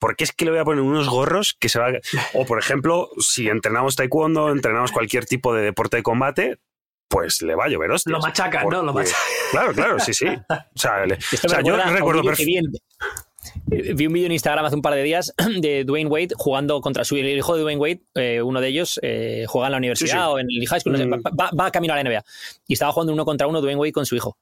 Porque 0.00 0.24
es 0.24 0.32
que 0.32 0.44
le 0.46 0.50
voy 0.50 0.58
a 0.60 0.64
poner 0.64 0.80
unos 0.80 1.08
gorros 1.08 1.54
que 1.54 1.68
se 1.68 1.78
va 1.78 1.88
a... 1.88 1.92
O, 2.34 2.44
por 2.46 2.58
ejemplo, 2.58 3.10
si 3.20 3.48
entrenamos 3.48 3.94
taekwondo, 3.94 4.50
entrenamos 4.50 4.90
cualquier 4.90 5.26
tipo 5.26 5.54
de 5.54 5.62
deporte 5.62 5.98
de 5.98 6.02
combate, 6.02 6.58
pues 7.08 7.42
le 7.42 7.54
va 7.54 7.66
a 7.66 7.68
llover 7.68 7.90
hostias. 7.90 8.12
Lo 8.12 8.20
machacan, 8.20 8.68
¿no? 8.68 8.82
Lo 8.82 8.92
machacan. 8.92 9.20
Claro, 9.52 9.72
claro, 9.72 9.98
sí, 10.00 10.12
sí. 10.14 10.26
O 10.48 10.78
sea, 10.78 11.06
le- 11.06 11.14
Esto 11.16 11.46
o 11.46 11.50
me 11.50 11.54
sea, 11.56 11.60
yo 11.62 11.76
recuerdo 11.76 12.22
perfectamente. 12.24 12.78
vi 13.94 14.06
un 14.06 14.12
vídeo 14.12 14.26
en 14.26 14.32
Instagram 14.32 14.64
hace 14.64 14.76
un 14.76 14.82
par 14.82 14.94
de 14.94 15.02
días 15.02 15.34
de 15.60 15.84
Dwayne 15.84 16.08
Wade 16.08 16.28
jugando 16.36 16.80
contra 16.80 17.04
su 17.04 17.16
el 17.16 17.26
hijo 17.28 17.56
de 17.56 17.62
Dwayne 17.62 17.80
Wade, 17.80 18.00
eh, 18.14 18.40
uno 18.42 18.60
de 18.60 18.68
ellos 18.68 18.98
eh, 19.02 19.44
juega 19.48 19.66
en 19.68 19.72
la 19.72 19.78
universidad 19.78 20.08
Sí, 20.12 20.16
sí. 20.18 20.30
o 20.32 20.38
en 20.38 20.46
el 20.50 20.68
high 20.68 20.80
school, 20.80 20.92
no 20.92 20.98
sé, 20.98 21.06
Mm. 21.06 21.12
va, 21.12 21.30
va- 21.44 21.50
va 21.58 21.70
camino 21.70 21.92
a 21.94 21.96
la 21.96 22.04
NBA. 22.08 22.24
Y 22.68 22.72
estaba 22.74 22.92
jugando 22.92 23.12
uno 23.12 23.24
contra 23.24 23.46
uno 23.48 23.60
Dwayne 23.60 23.78
Wade 23.80 23.92
con 23.92 24.06
su 24.06 24.14
hijo. 24.16 24.36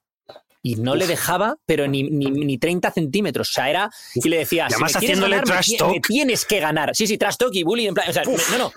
Y 0.63 0.75
no 0.77 0.95
le 0.97 1.07
dejaba, 1.07 1.57
pero 1.67 1.87
ni, 1.87 2.03
ni, 2.03 2.31
ni 2.31 2.59
30 2.59 2.91
centímetros. 2.91 3.51
O 3.51 3.53
sea, 3.53 3.71
era. 3.71 3.91
Y 4.15 4.29
le 4.29 4.39
decía, 4.39 4.69
si 4.69 4.75
además 4.75 4.95
me 4.95 4.99
quieres 5.01 5.17
haciéndole 5.19 5.37
ganar, 5.37 5.47
me 5.47 5.53
trash 5.53 5.67
ti- 5.69 5.77
talk. 5.77 5.91
me 5.93 6.01
tienes 6.01 6.45
que 6.45 6.61
ganar. 6.61 6.97
Sí, 6.97 7.07
sí, 7.07 7.17
trash 7.19 7.37
talk 7.37 7.55
y 7.55 7.63
bullying. 7.63 7.89
En 7.89 7.95
plan, 7.95 8.11
o 8.11 8.13
sea, 8.13 8.25
me- 8.25 8.37
no, 8.53 8.59
no. 8.59 8.73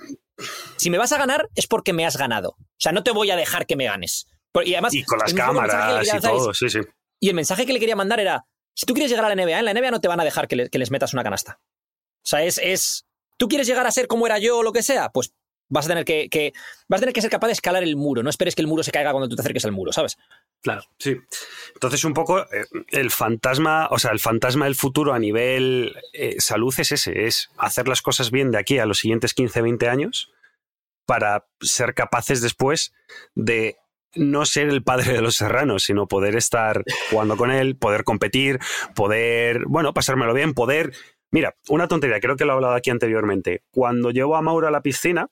Si 0.78 0.90
me 0.90 0.98
vas 0.98 1.12
a 1.12 1.18
ganar 1.18 1.50
es 1.56 1.68
porque 1.68 1.94
me 1.94 2.06
has 2.06 2.18
ganado. 2.18 2.50
O 2.60 2.66
sea, 2.78 2.92
no 2.92 3.04
te 3.04 3.12
voy 3.12 3.30
a 3.32 3.36
dejar 3.36 3.66
que 3.66 3.76
me 3.76 3.86
ganes. 3.86 4.28
Y 4.66 4.74
además, 4.74 4.94
Y 4.94 5.04
con 5.04 5.18
las 5.20 5.34
cámaras 5.34 6.08
y 6.14 6.20
todo, 6.20 6.54
sí, 6.54 6.70
sí. 6.70 6.80
y 7.20 7.30
el 7.30 7.36
mensaje 7.36 7.66
que 7.66 7.74
le 7.74 7.80
quería 7.80 7.96
mandar 7.96 8.20
era, 8.20 8.46
Si 8.74 8.86
tú 8.86 8.94
quieres 8.94 9.10
llegar 9.12 9.26
a 9.26 9.30
la 9.30 9.36
NBA, 9.36 9.60
en 9.60 9.66
la 9.66 9.74
NBA 9.74 9.92
no 9.92 10.00
te 10.02 10.08
van 10.08 10.20
a 10.20 10.24
dejar 10.24 10.48
que, 10.48 10.56
le- 10.56 10.70
que 10.70 10.80
les 10.80 10.92
metas 10.92 11.14
una 11.14 11.24
canasta. 11.24 11.60
O 12.24 12.28
sea, 12.28 12.42
es, 12.44 12.58
es. 12.64 13.06
¿Tú 13.38 13.48
quieres 13.50 13.68
llegar 13.68 13.86
a 13.86 13.92
ser 13.92 14.08
como 14.08 14.26
era 14.26 14.40
yo 14.40 14.60
o 14.60 14.64
lo 14.64 14.72
que 14.72 14.82
sea? 14.82 15.10
Pues 15.10 15.34
vas 15.68 15.86
a 15.86 15.90
tener 15.90 16.06
que, 16.06 16.30
que- 16.30 16.54
vas 16.88 17.00
a 17.00 17.02
tener 17.02 17.14
que 17.14 17.22
ser 17.22 17.30
capaz 17.30 17.48
de 17.48 17.54
escalar 17.54 17.84
el 17.84 17.96
muro. 17.98 18.24
No 18.24 18.30
esperes 18.30 18.56
que 18.56 18.62
el 18.62 18.68
muro 18.68 18.82
se 18.84 18.92
caiga 18.92 19.12
cuando 19.12 19.28
tú 19.28 19.36
te 19.36 19.42
acerques 19.42 19.66
al 19.66 19.72
muro, 19.74 19.92
¿sabes? 19.92 20.18
Claro. 20.62 20.84
Sí. 20.99 21.18
Entonces, 21.74 22.03
un 22.03 22.14
poco 22.14 22.41
eh, 22.41 22.66
el 22.89 23.09
fantasma, 23.09 23.88
o 23.89 23.97
sea, 23.97 24.12
el 24.12 24.20
fantasma 24.20 24.66
del 24.66 24.76
futuro 24.76 25.14
a 25.14 25.20
nivel 25.20 25.95
eh, 26.14 26.36
salud 26.39 26.74
es 26.78 26.91
ese, 26.91 27.26
es 27.26 27.49
hacer 27.57 27.88
las 27.88 28.01
cosas 28.01 28.30
bien 28.30 28.51
de 28.51 28.59
aquí 28.59 28.78
a 28.78 28.86
los 28.86 28.99
siguientes 28.99 29.34
15, 29.34 29.62
20 29.62 29.89
años 29.89 30.32
para 31.05 31.47
ser 31.59 31.93
capaces 31.93 32.41
después 32.41 32.93
de 33.34 33.78
no 34.14 34.45
ser 34.45 34.70
el 34.70 34.84
padre 34.84 35.14
de 35.14 35.22
los 35.22 35.36
serranos, 35.36 35.84
sino 35.84 36.07
poder 36.07 36.36
estar 36.36 36.84
jugando 37.09 37.38
con 37.38 37.49
él, 37.49 37.76
poder 37.76 38.03
competir, 38.03 38.59
poder, 38.95 39.66
bueno, 39.68 39.93
pasármelo 39.93 40.34
bien, 40.34 40.53
poder... 40.53 40.93
Mira, 41.34 41.55
una 41.70 41.88
tontería, 41.88 42.20
creo 42.20 42.36
que 42.36 42.43
lo 42.43 42.51
he 42.51 42.55
hablado 42.55 42.74
aquí 42.74 42.89
anteriormente. 42.89 43.64
Cuando 43.72 44.12
llevo 44.12 44.36
a 44.36 44.41
Mauro 44.41 44.68
a 44.68 44.72
la 44.72 44.82
piscina, 44.82 45.30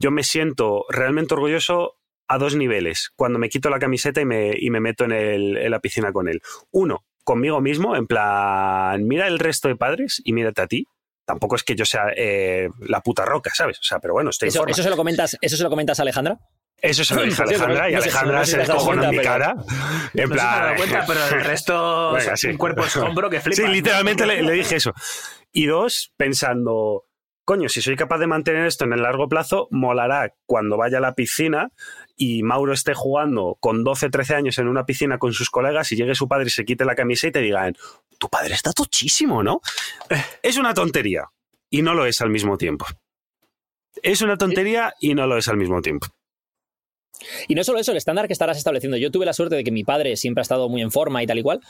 yo 0.00 0.10
me 0.10 0.24
siento 0.24 0.86
realmente 0.88 1.34
orgulloso 1.34 1.98
a 2.28 2.38
dos 2.38 2.56
niveles. 2.56 3.10
Cuando 3.16 3.38
me 3.38 3.48
quito 3.48 3.68
la 3.70 3.78
camiseta 3.78 4.20
y 4.20 4.24
me, 4.24 4.52
y 4.58 4.70
me 4.70 4.80
meto 4.80 5.04
en, 5.04 5.12
el- 5.12 5.56
en 5.56 5.70
la 5.70 5.80
piscina 5.80 6.12
con 6.12 6.28
él. 6.28 6.40
Uno, 6.70 7.04
conmigo 7.24 7.60
mismo, 7.60 7.94
en 7.96 8.06
plan, 8.06 9.04
mira 9.06 9.26
el 9.28 9.38
resto 9.38 9.68
de 9.68 9.76
padres 9.76 10.20
y 10.24 10.32
mírate 10.32 10.62
a 10.62 10.66
ti. 10.66 10.86
Tampoco 11.24 11.54
es 11.56 11.62
que 11.62 11.76
yo 11.76 11.84
sea 11.84 12.06
eh, 12.16 12.68
la 12.80 13.00
puta 13.00 13.24
roca, 13.24 13.52
¿sabes? 13.54 13.78
O 13.78 13.82
sea, 13.84 14.00
pero 14.00 14.14
bueno, 14.14 14.30
estoy 14.30 14.46
en 14.46 14.50
Eso, 14.50 14.58
forma. 14.58 14.72
eso 14.72 14.82
se 14.82 14.90
lo 14.90 14.96
comentas, 14.96 15.36
eso 15.40 15.56
se 15.56 15.62
lo 15.62 15.70
comentas 15.70 15.98
a 16.00 16.02
Alejandra. 16.02 16.38
Eso 16.78 17.04
se 17.04 17.14
lo 17.14 17.22
dije 17.24 17.40
a 17.42 17.46
Sí, 17.46 17.54
Alejandra 17.54 17.88
y 17.90 17.94
no 17.94 18.00
sé- 18.00 18.08
Alejandra 18.08 18.38
no 18.40 18.44
sé 18.44 18.60
si 18.60 18.66
se 18.66 18.90
en 19.04 19.10
mi 19.10 19.18
cara. 19.18 19.54
En 20.14 20.28
no 20.28 20.28
se 20.28 20.28
plan. 20.34 20.76
cuenta, 20.76 21.04
pero 21.06 21.20
el 21.28 21.44
resto 21.44 22.12
Venga, 22.14 22.32
es 22.34 22.40
sí. 22.40 22.48
un 22.48 22.56
cuerpo 22.56 22.84
escombro 22.84 23.30
que 23.30 23.40
flipa. 23.40 23.62
Sí, 23.62 23.68
literalmente 23.68 24.26
le, 24.26 24.42
le 24.42 24.52
dije 24.52 24.76
eso. 24.76 24.92
Y 25.52 25.66
dos, 25.66 26.12
pensando, 26.16 27.04
coño, 27.44 27.68
si 27.68 27.82
soy 27.82 27.96
capaz 27.96 28.18
de 28.18 28.26
mantener 28.26 28.66
esto 28.66 28.84
en 28.84 28.92
el 28.92 29.02
largo 29.02 29.28
plazo, 29.28 29.68
molará 29.70 30.34
cuando 30.46 30.76
vaya 30.76 30.98
a 30.98 31.00
la 31.00 31.14
piscina 31.14 31.70
y 32.16 32.42
Mauro 32.42 32.72
esté 32.72 32.94
jugando 32.94 33.56
con 33.60 33.84
12, 33.84 34.10
13 34.10 34.34
años 34.34 34.58
en 34.58 34.68
una 34.68 34.84
piscina 34.84 35.18
con 35.18 35.32
sus 35.32 35.50
colegas 35.50 35.90
y 35.92 35.96
llegue 35.96 36.14
su 36.14 36.28
padre 36.28 36.46
y 36.46 36.50
se 36.50 36.64
quite 36.64 36.84
la 36.84 36.94
camisa 36.94 37.28
y 37.28 37.32
te 37.32 37.40
digan, 37.40 37.74
tu 38.18 38.28
padre 38.28 38.54
está 38.54 38.72
tochísimo, 38.72 39.42
¿no? 39.42 39.60
Es 40.42 40.56
una 40.56 40.74
tontería 40.74 41.26
y 41.68 41.82
no 41.82 41.94
lo 41.94 42.06
es 42.06 42.20
al 42.20 42.30
mismo 42.30 42.56
tiempo. 42.58 42.86
Es 44.02 44.22
una 44.22 44.36
tontería 44.36 44.94
y 45.00 45.14
no 45.14 45.26
lo 45.26 45.36
es 45.36 45.48
al 45.48 45.56
mismo 45.56 45.82
tiempo. 45.82 46.06
Y 47.48 47.54
no 47.54 47.64
solo 47.64 47.78
eso, 47.78 47.92
el 47.92 47.98
estándar 47.98 48.26
que 48.26 48.32
estarás 48.32 48.56
estableciendo. 48.56 48.96
Yo 48.96 49.10
tuve 49.10 49.26
la 49.26 49.32
suerte 49.32 49.56
de 49.56 49.64
que 49.64 49.70
mi 49.70 49.84
padre 49.84 50.16
siempre 50.16 50.40
ha 50.40 50.42
estado 50.42 50.68
muy 50.68 50.82
en 50.82 50.90
forma 50.90 51.22
y 51.22 51.26
tal 51.26 51.38
y 51.38 51.42
cual. 51.42 51.60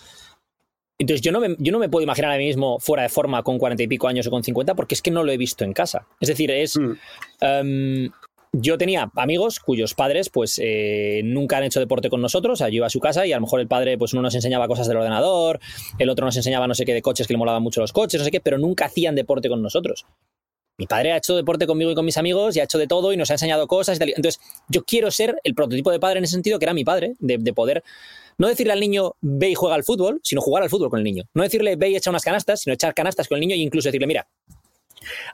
Entonces 0.99 1.21
yo 1.23 1.33
no 1.33 1.41
me, 1.41 1.57
yo 1.59 1.73
no 1.73 1.79
me 1.79 1.89
puedo 1.89 2.03
imaginar 2.03 2.33
a 2.33 2.39
mí 2.39 2.45
mismo 2.45 2.79
fuera 2.79 3.03
de 3.03 3.09
forma 3.09 3.43
con 3.43 3.59
cuarenta 3.59 3.83
y 3.83 3.89
pico 3.89 4.09
años 4.09 4.27
o 4.27 4.31
con 4.31 4.45
50 4.45 4.75
porque 4.75 4.95
es 4.95 5.03
que 5.03 5.11
no 5.11 5.25
lo 5.25 5.33
he 5.33 5.37
visto 5.37 5.65
en 5.65 5.73
casa. 5.73 6.07
Es 6.21 6.29
decir, 6.29 6.51
es... 6.51 6.79
Mm. 6.79 6.93
em, 7.41 8.11
yo 8.55 8.77
tenía 8.77 9.11
amigos 9.17 9.61
cuyos 9.61 9.95
padres 9.95 10.29
pues 10.29 10.61
eh, 10.63 11.23
nunca 11.25 11.57
han 11.57 11.65
hecho 11.65 11.81
deporte 11.81 12.11
con 12.11 12.21
nosotros, 12.21 12.53
o 12.53 12.57
sea, 12.59 12.69
yo 12.69 12.77
iba 12.77 12.87
a 12.87 12.91
su 12.91 13.01
casa 13.01 13.27
y 13.27 13.33
a 13.33 13.37
lo 13.37 13.43
mejor 13.43 13.61
el 13.61 13.67
padre 13.67 13.97
pues 13.97 14.13
uno 14.13 14.21
nos 14.21 14.35
enseñaba 14.35 14.69
cosas 14.69 14.87
del 14.87 14.99
ordenador, 14.99 15.59
el 15.99 16.11
otro 16.11 16.27
nos 16.27 16.37
enseñaba 16.37 16.67
no 16.67 16.75
sé 16.75 16.85
qué 16.85 16.93
de 16.93 17.01
coches 17.01 17.27
que 17.27 17.33
le 17.33 17.39
molaban 17.39 17.63
mucho 17.63 17.81
los 17.81 17.95
coches, 17.95 18.21
no 18.21 18.27
sé 18.27 18.31
qué, 18.31 18.41
pero 18.41 18.59
nunca 18.59 18.85
hacían 18.85 19.15
deporte 19.15 19.49
con 19.49 19.63
nosotros. 19.63 20.05
Mi 20.79 20.87
padre 20.87 21.13
ha 21.13 21.17
hecho 21.17 21.37
deporte 21.37 21.67
conmigo 21.67 21.91
y 21.91 21.95
con 21.95 22.05
mis 22.05 22.17
amigos 22.17 22.57
y 22.57 22.61
ha 22.61 22.65
hecho 22.65 22.79
de 22.79 22.87
todo 22.87 23.13
y 23.13 23.17
nos 23.17 23.31
ha 23.31 23.35
enseñado 23.35 23.67
cosas 23.67 23.97
y 23.97 23.99
tal. 24.01 24.09
Entonces, 24.17 24.41
yo 24.69 24.85
quiero 24.85 25.11
ser 25.11 25.37
el 25.45 25.55
prototipo 25.55 25.91
de 25.91 26.01
padre 26.01 26.19
en 26.19 26.25
ese 26.25 26.33
sentido, 26.33 26.59
que 26.59 26.65
era 26.65 26.75
mi 26.75 26.85
padre, 26.85 27.15
de, 27.21 27.39
de 27.39 27.53
poder 27.53 27.85
no 28.39 28.49
decirle 28.49 28.73
al 28.73 28.81
niño 28.81 29.15
ve 29.21 29.51
y 29.51 29.55
juega 29.55 29.75
al 29.75 29.85
fútbol, 29.85 30.21
sino 30.23 30.41
jugar 30.41 30.63
al 30.63 30.71
fútbol 30.71 30.91
con 30.91 30.99
el 30.99 31.05
niño. 31.05 31.25
No 31.35 31.43
decirle 31.43 31.77
ve 31.77 31.91
y 31.91 31.97
echa 31.97 32.11
unas 32.11 32.25
canastas, 32.25 32.61
sino 32.61 32.75
echar 32.75 32.95
canastas 32.95 33.29
con 33.29 33.37
el 33.37 33.41
niño 33.41 33.55
e 33.55 33.59
incluso 33.59 33.89
decirle, 33.89 34.07
mira, 34.07 34.29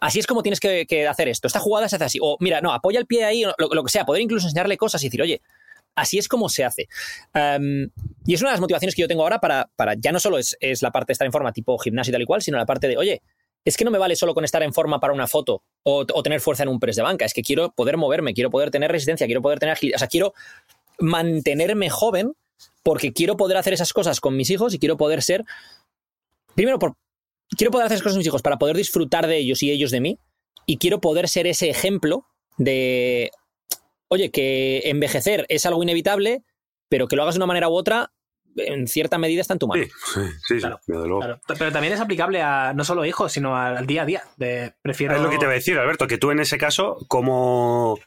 así 0.01 0.19
es 0.19 0.27
como 0.27 0.43
tienes 0.43 0.61
que, 0.61 1.07
hacer 1.09 1.29
esto. 1.29 1.47
Esta 1.47 1.61
jugada 1.61 1.89
se 1.89 1.97
hace 1.97 2.05
así. 2.05 2.19
O 2.21 2.37
mira, 2.41 2.61
no, 2.61 2.73
apoya 2.73 2.99
el 2.99 3.07
pie 3.07 3.25
ahí, 3.25 3.43
lo, 3.43 3.55
lo 3.59 3.85
que 3.85 3.91
sea. 3.91 4.05
Poder 4.05 4.23
incluso 4.23 4.47
enseñarle 4.47 4.77
cosas 4.77 5.03
y 5.03 5.07
decir, 5.07 5.23
oye, 5.23 5.41
así 5.99 6.19
es 6.19 6.29
como 6.29 6.49
se 6.49 6.65
hace. 6.65 6.89
Um, 7.35 7.89
y 8.27 8.35
es 8.35 8.41
una 8.41 8.51
de 8.51 8.55
las 8.55 8.61
motivaciones 8.61 8.95
que 8.95 9.03
yo 9.03 9.09
tengo 9.09 9.23
ahora 9.23 9.41
para, 9.41 9.71
para 9.77 9.95
ya 9.95 10.13
no 10.13 10.21
solo 10.21 10.39
es, 10.39 10.57
es, 10.61 10.83
la 10.83 10.91
parte 10.91 11.11
de 11.11 11.13
estar 11.15 11.27
en 11.27 11.33
forma 11.33 11.53
tipo 11.53 11.79
gimnasio 11.79 12.11
y 12.11 12.13
tal 12.13 12.23
y 12.23 12.27
cual, 12.27 12.43
sino 12.43 12.57
la 12.57 12.67
parte 12.67 12.89
de, 12.89 12.97
oye, 12.97 13.23
es 13.65 13.77
que 13.77 13.85
no 13.85 13.91
me 13.91 13.99
vale 13.99 14.17
solo 14.17 14.35
con 14.35 14.45
estar 14.45 14.63
en 14.63 14.73
forma 14.73 15.01
para 15.01 15.13
una 15.13 15.27
foto 15.27 15.63
o, 15.83 16.07
o, 16.13 16.23
tener 16.23 16.41
fuerza 16.41 16.63
en 16.63 16.69
un 16.69 16.81
press 16.81 16.97
de 16.97 17.03
banca, 17.03 17.25
es 17.25 17.35
que 17.35 17.43
quiero 17.43 17.73
poder 17.73 17.97
moverme, 17.97 18.33
quiero 18.33 18.51
poder 18.51 18.71
tener 18.71 18.91
resistencia, 18.91 19.27
quiero 19.27 19.43
poder 19.43 19.59
tener 19.59 19.75
agilidad, 19.75 19.97
o 19.97 19.99
sea, 19.99 20.09
quiero 20.09 20.33
mantenerme 21.01 21.91
joven 21.91 22.33
porque 22.89 23.13
quiero 23.13 23.37
poder 23.37 23.59
hacer 23.59 23.75
esas 23.75 23.93
cosas 23.93 24.19
con 24.19 24.35
mis 24.35 24.49
hijos 24.49 24.73
y 24.73 24.79
quiero 24.79 24.97
poder 24.97 25.21
ser, 25.21 25.45
primero, 26.55 26.79
por, 26.79 26.95
quiero 27.55 27.71
poder 27.71 27.85
hacer 27.85 27.97
esas 27.97 28.03
cosas 28.03 28.15
con 28.15 28.21
mis 28.21 28.27
hijos 28.29 28.41
para 28.41 28.57
poder 28.57 28.79
disfrutar 28.79 29.27
de 29.27 29.37
ellos 29.37 29.63
y 29.63 29.71
ellos 29.71 29.91
de 29.91 30.01
mí 30.01 30.19
y 30.65 30.79
quiero 30.79 30.99
poder 30.99 31.29
ser 31.29 31.47
ese 31.47 31.69
ejemplo 31.69 32.25
de, 32.57 33.31
oye, 34.09 34.31
que 34.31 34.81
envejecer 34.87 35.45
es 35.51 35.67
algo 35.67 35.83
inevitable, 35.83 36.45
pero 36.89 37.09
que 37.09 37.17
lo 37.17 37.25
hagas 37.25 37.35
de 37.35 37.41
una 37.41 37.47
manera 37.47 37.69
u 37.69 37.75
otra 37.75 38.11
en 38.57 38.89
cierta 38.89 39.19
medida 39.19 39.43
está 39.43 39.53
en 39.53 39.59
tu 39.59 39.69
mano. 39.69 39.85
Sí, 39.85 39.91
sí, 40.15 40.21
sí, 40.49 40.57
Claro, 40.57 40.81
sí 40.81 40.91
luego. 40.91 41.19
claro. 41.19 41.41
Pero 41.59 41.71
también 41.71 41.93
es 41.93 42.01
aplicable 42.01 42.41
a 42.41 42.73
no 42.73 42.85
solo 42.85 43.05
hijos, 43.05 43.31
sino 43.31 43.55
al 43.55 43.87
día 43.87 44.01
a 44.01 44.07
día. 44.07 44.23
De, 44.39 44.73
prefiero, 44.81 45.15
Es 45.15 45.21
lo 45.21 45.29
que 45.29 45.37
te 45.37 45.45
voy 45.45 45.53
a 45.53 45.57
decir, 45.57 45.77
Alberto, 45.77 46.07
que 46.07 46.17
tú 46.17 46.31
en 46.31 46.41
ese 46.41 46.57
caso, 46.57 46.97
como... 47.07 47.99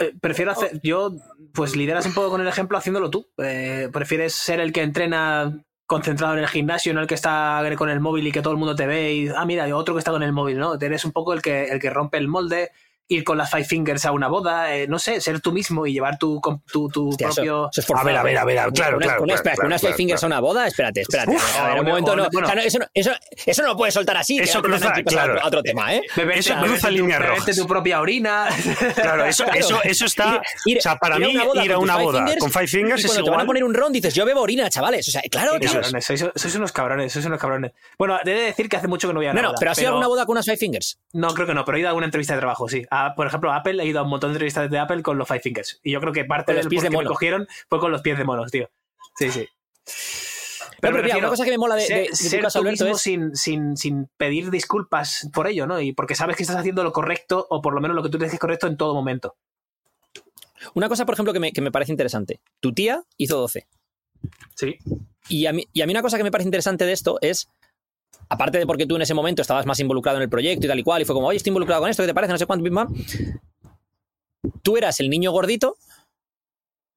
eh, 0.00 0.12
prefiero 0.20 0.50
hacer. 0.50 0.80
Yo, 0.82 1.12
pues 1.52 1.76
lideras 1.76 2.06
un 2.06 2.14
poco 2.14 2.30
con 2.30 2.40
el 2.40 2.48
ejemplo 2.48 2.78
haciéndolo 2.78 3.10
tú. 3.10 3.26
Eh, 3.38 3.88
prefieres 3.92 4.34
ser 4.34 4.60
el 4.60 4.72
que 4.72 4.82
entrena 4.82 5.64
concentrado 5.86 6.34
en 6.34 6.40
el 6.40 6.48
gimnasio, 6.48 6.92
no 6.92 7.00
el 7.00 7.06
que 7.06 7.14
está 7.14 7.62
con 7.76 7.88
el 7.88 8.00
móvil 8.00 8.26
y 8.26 8.32
que 8.32 8.42
todo 8.42 8.52
el 8.52 8.58
mundo 8.58 8.74
te 8.74 8.86
ve 8.86 9.14
y, 9.14 9.28
ah, 9.28 9.44
mira, 9.44 9.64
hay 9.64 9.72
otro 9.72 9.94
que 9.94 10.00
está 10.00 10.10
con 10.10 10.22
el 10.22 10.32
móvil, 10.32 10.58
¿no? 10.58 10.74
Eres 10.74 11.04
un 11.04 11.12
poco 11.12 11.32
el 11.32 11.42
que, 11.42 11.66
el 11.66 11.78
que 11.78 11.90
rompe 11.90 12.18
el 12.18 12.26
molde, 12.26 12.72
ir 13.08 13.24
con 13.24 13.38
las 13.38 13.50
Five 13.50 13.64
Fingers 13.64 14.04
a 14.04 14.12
una 14.12 14.28
boda, 14.28 14.74
eh, 14.74 14.86
no 14.88 14.98
sé, 14.98 15.20
ser 15.20 15.40
tú 15.40 15.52
mismo 15.52 15.86
y 15.86 15.92
llevar 15.92 16.18
tu, 16.18 16.40
tu, 16.72 16.88
tu 16.88 17.08
Hostia, 17.10 17.28
propio... 17.28 17.68
Eso, 17.70 17.80
eso 17.80 17.94
es 17.94 18.00
A 18.00 18.04
ver, 18.04 18.16
a 18.16 18.22
ver, 18.22 18.38
a 18.38 18.44
ver, 18.44 18.54
claro, 18.56 18.68
unas, 18.68 18.72
claro, 18.72 18.96
unas, 18.96 19.06
claro, 19.06 19.34
espera, 19.34 19.54
claro, 19.54 19.66
unas 19.68 19.80
claro, 19.80 19.92
five 19.92 19.96
fingers 19.96 20.20
claro. 20.20 20.34
a 20.34 20.38
una 20.38 20.40
boda, 20.40 20.66
espérate, 20.66 21.00
espérate. 21.02 21.30
Uf, 21.30 21.58
a 21.60 21.68
ver, 21.68 21.80
un 21.80 21.86
momento, 21.86 22.16
no. 22.16 22.28
bueno. 22.32 22.46
O 22.46 22.50
sea, 22.50 22.56
no, 22.56 22.62
eso, 22.62 22.78
no, 22.78 22.86
eso, 22.92 23.10
eso 23.46 23.62
no 23.62 23.68
lo 23.68 23.76
puedes 23.76 23.94
soltar 23.94 24.16
así. 24.16 24.38
Eso 24.38 24.60
que 24.62 24.68
cruza, 24.70 24.92
claro. 25.04 25.40
A 25.40 25.46
otro, 25.46 25.62
tema, 25.62 25.94
¿eh? 25.94 26.02
Beberte, 26.16 26.40
Eso 26.40 26.54
cruza 26.60 26.90
líneas 26.90 27.24
rojas. 27.24 27.56
tu 27.56 27.66
propia 27.66 28.00
orina. 28.00 28.48
Claro, 28.96 29.24
eso, 29.24 29.44
Claro. 29.44 29.58
eso, 29.60 29.80
eso 29.84 30.04
está... 30.06 30.40
Ir- 30.64 30.78
o 30.78 30.80
sea, 30.80 30.96
para 30.96 31.18
mí 31.18 31.26
una 31.34 31.44
boda 31.44 31.64
ir 31.64 31.72
a 31.72 31.78
una 31.78 31.94
five 31.94 32.04
boda 32.04 32.18
fingers 32.20 32.40
con 32.40 32.50
Five 32.50 32.66
Fingers 32.66 33.00
es 33.04 33.06
cuando 33.06 33.24
te 33.24 33.30
van 33.30 33.40
a 33.40 33.42
igual... 33.42 33.46
poner 33.46 33.64
un 33.64 33.74
ron 33.74 33.92
dices, 33.92 34.14
yo 34.14 34.24
bebo 34.24 34.40
orina, 34.40 34.68
chavales. 34.70 35.06
O 35.08 35.10
sea, 35.10 35.22
claro 35.30 35.58
sois, 36.00 36.54
unos 36.54 36.72
cabrones, 36.72 37.12
sois 37.12 37.24
unos 37.26 37.40
cabrones. 37.40 37.72
Bueno, 37.98 38.18
he 38.24 38.28
de 38.28 38.34
decir 38.34 38.68
que 38.68 38.76
hace 38.76 38.88
mucho 38.88 39.08
que 39.08 39.14
no 39.14 39.20
voy 39.20 39.26
a 39.26 39.32
una 39.32 39.42
No, 39.42 39.48
no, 39.50 39.54
pero 39.58 39.70
¿has 39.70 39.78
ido 39.78 39.88
a 39.88 39.90
alguna 39.90 40.08
boda 40.08 40.26
con 40.26 40.32
unas 40.34 40.44
five 40.44 40.56
fingers? 40.56 40.98
No, 41.12 41.28
creo 41.34 41.46
que 41.46 41.54
no, 41.54 41.64
pero 41.64 41.76
he 41.76 41.80
ido 41.80 41.88
a 41.88 41.90
alguna 41.90 42.06
entrevista 42.06 42.34
de 42.34 42.40
trabajo, 42.40 42.68
sí. 42.68 42.84
A, 43.04 43.14
por 43.14 43.26
ejemplo, 43.26 43.52
Apple 43.52 43.82
he 43.82 43.86
ido 43.86 44.00
a 44.00 44.02
un 44.02 44.08
montón 44.10 44.30
de 44.30 44.34
entrevistas 44.36 44.70
de 44.70 44.78
Apple 44.78 45.02
con 45.02 45.18
los 45.18 45.26
Five 45.28 45.40
Fingers. 45.40 45.80
Y 45.82 45.92
yo 45.92 46.00
creo 46.00 46.12
que 46.12 46.24
parte 46.24 46.46
Con 46.46 46.56
los 46.56 46.64
del 46.64 46.70
pies 46.70 46.82
de 46.82 46.88
qué 46.88 46.90
me 46.90 46.96
mono. 46.96 47.10
cogieron 47.10 47.46
fue 47.68 47.78
con 47.80 47.92
los 47.92 48.02
pies 48.02 48.18
de 48.18 48.24
monos, 48.24 48.50
tío. 48.50 48.70
Sí, 49.16 49.30
sí. 49.30 49.48
Pero, 50.80 50.96
me 50.96 51.02
mira, 51.02 51.16
una 51.16 51.28
cosa 51.28 51.44
que 51.44 51.50
me 51.50 51.58
mola 51.58 51.74
de, 51.76 51.82
de, 51.82 51.86
ser, 51.86 52.02
de 52.02 52.08
tu 52.08 52.16
ser 52.16 52.40
caso, 52.42 52.58
tú 52.58 52.66
Alberto, 52.66 52.84
mismo 52.84 52.96
es... 52.96 53.02
sin, 53.02 53.34
sin, 53.34 53.76
sin 53.76 54.08
pedir 54.16 54.50
disculpas 54.50 55.28
por 55.32 55.46
ello, 55.46 55.66
¿no? 55.66 55.80
Y 55.80 55.92
porque 55.92 56.14
sabes 56.14 56.36
que 56.36 56.42
estás 56.42 56.56
haciendo 56.56 56.84
lo 56.84 56.92
correcto, 56.92 57.46
o 57.48 57.62
por 57.62 57.74
lo 57.74 57.80
menos 57.80 57.94
lo 57.94 58.02
que 58.02 58.10
tú 58.10 58.18
crees 58.18 58.30
que 58.30 58.36
es 58.36 58.40
correcto 58.40 58.66
en 58.66 58.76
todo 58.76 58.94
momento. 58.94 59.36
Una 60.74 60.88
cosa, 60.88 61.06
por 61.06 61.14
ejemplo, 61.14 61.32
que 61.32 61.40
me, 61.40 61.52
que 61.52 61.60
me 61.60 61.70
parece 61.70 61.92
interesante. 61.92 62.40
Tu 62.60 62.72
tía 62.72 63.02
hizo 63.16 63.38
12. 63.38 63.66
Sí. 64.54 64.76
Y 65.28 65.46
a, 65.46 65.52
mí, 65.52 65.66
y 65.72 65.82
a 65.82 65.86
mí 65.86 65.92
una 65.92 66.02
cosa 66.02 66.16
que 66.16 66.24
me 66.24 66.30
parece 66.30 66.48
interesante 66.48 66.84
de 66.84 66.92
esto 66.92 67.18
es, 67.20 67.48
aparte 68.28 68.58
de 68.58 68.66
porque 68.66 68.86
tú 68.86 68.96
en 68.96 69.02
ese 69.02 69.14
momento 69.14 69.42
estabas 69.42 69.66
más 69.66 69.78
involucrado 69.80 70.18
en 70.18 70.22
el 70.22 70.28
proyecto 70.28 70.66
y 70.66 70.68
tal 70.68 70.78
y 70.78 70.82
cual, 70.82 71.02
y 71.02 71.04
fue 71.04 71.14
como, 71.14 71.28
oye, 71.28 71.36
estoy 71.36 71.50
involucrado 71.50 71.82
con 71.82 71.90
esto, 71.90 72.02
¿qué 72.02 72.08
te 72.08 72.14
parece? 72.14 72.32
No 72.32 72.38
sé 72.38 72.46
cuánto, 72.46 72.68
pam. 72.72 72.94
Tú 74.62 74.76
eras 74.76 75.00
el 75.00 75.10
niño 75.10 75.32
gordito 75.32 75.76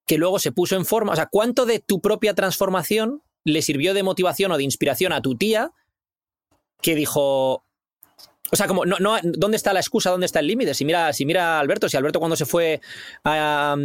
que 0.06 0.18
luego 0.18 0.40
se 0.40 0.52
puso 0.52 0.76
en 0.76 0.86
forma. 0.86 1.14
O 1.14 1.16
sea, 1.16 1.28
¿cuánto 1.28 1.66
de 1.66 1.80
tu 1.80 2.02
propia 2.02 2.34
transformación 2.34 3.22
le 3.44 3.62
sirvió 3.62 3.94
de 3.94 4.04
motivación 4.04 4.52
o 4.52 4.58
de 4.58 4.64
inspiración 4.64 5.14
a 5.14 5.22
tu 5.22 5.36
tía 5.36 5.72
que 6.82 6.96
dijo... 6.96 7.64
O 8.52 8.56
sea, 8.56 8.66
como, 8.66 8.86
no, 8.86 8.98
no, 8.98 9.18
¿dónde 9.22 9.58
está 9.58 9.74
la 9.74 9.80
excusa? 9.80 10.10
¿Dónde 10.10 10.26
está 10.26 10.40
el 10.40 10.48
límite? 10.48 10.74
Si 10.74 10.84
mira, 10.84 11.14
si 11.14 11.26
mira 11.26 11.58
a 11.58 11.60
Alberto, 11.60 11.88
si 11.88 11.98
Alberto 11.98 12.18
cuando 12.18 12.36
se 12.36 12.48
fue 12.48 12.82
a, 13.24 13.76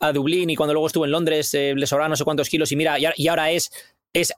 a 0.00 0.12
Dublín 0.12 0.50
y 0.50 0.56
cuando 0.56 0.74
luego 0.74 0.86
estuvo 0.86 1.06
en 1.06 1.12
Londres 1.12 1.54
eh, 1.54 1.72
le 1.74 1.86
sobraba 1.86 2.10
no 2.10 2.16
sé 2.16 2.24
cuántos 2.24 2.50
kilos 2.50 2.70
y 2.72 2.76
mira, 2.76 2.98
y, 2.98 3.06
y 3.16 3.28
ahora 3.28 3.50
es, 3.50 3.72
es 4.12 4.34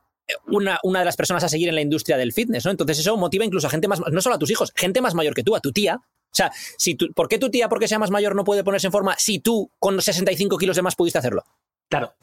una, 0.47 0.79
una 0.83 1.01
de 1.01 1.05
las 1.05 1.17
personas 1.17 1.45
a 1.45 1.49
seguir 1.49 1.69
en 1.69 1.75
la 1.75 1.81
industria 1.81 2.17
del 2.17 2.33
fitness, 2.33 2.65
¿no? 2.65 2.71
Entonces 2.71 2.99
eso 2.99 3.17
motiva 3.17 3.45
incluso 3.45 3.67
a 3.67 3.71
gente 3.71 3.89
más, 3.89 4.01
no 4.01 4.21
solo 4.21 4.37
a 4.37 4.39
tus 4.39 4.51
hijos, 4.51 4.73
gente 4.77 5.01
más 5.01 5.15
mayor 5.15 5.35
que 5.35 5.43
tú, 5.43 5.57
a 5.57 5.61
tu 5.61 5.73
tía. 5.73 5.97
O 5.97 6.35
sea, 6.35 6.51
¿por 7.15 7.29
qué 7.29 7.39
tu 7.39 7.51
tía, 7.51 7.69
porque 7.69 7.89
sea 7.89 7.99
más 7.99 8.11
mayor, 8.11 8.35
no 8.35 8.45
puede 8.45 8.65
ponerse 8.65 8.87
en 8.87 8.93
forma 8.93 9.17
si 9.19 9.39
tú 9.39 9.71
con 9.79 10.01
65 10.01 10.57
kilos 10.57 10.77
de 10.77 10.83
más 10.83 10.97
pudiste 10.97 11.19
hacerlo? 11.19 11.45
Claro. 11.91 12.15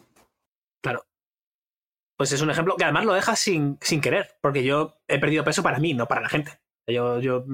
Claro. 0.81 1.05
Pues 2.17 2.31
es 2.31 2.41
un 2.41 2.49
ejemplo 2.49 2.75
que 2.75 2.83
además 2.83 3.05
lo 3.05 3.13
dejas 3.13 3.39
sin, 3.39 3.77
sin 3.81 4.01
querer, 4.01 4.31
porque 4.41 4.63
yo 4.63 4.97
he 5.07 5.19
perdido 5.19 5.43
peso 5.43 5.61
para 5.63 5.79
mí, 5.79 5.93
no 5.93 6.07
para 6.07 6.21
la 6.21 6.29
gente. 6.29 6.59
Yo, 6.87 7.19
yo 7.19 7.45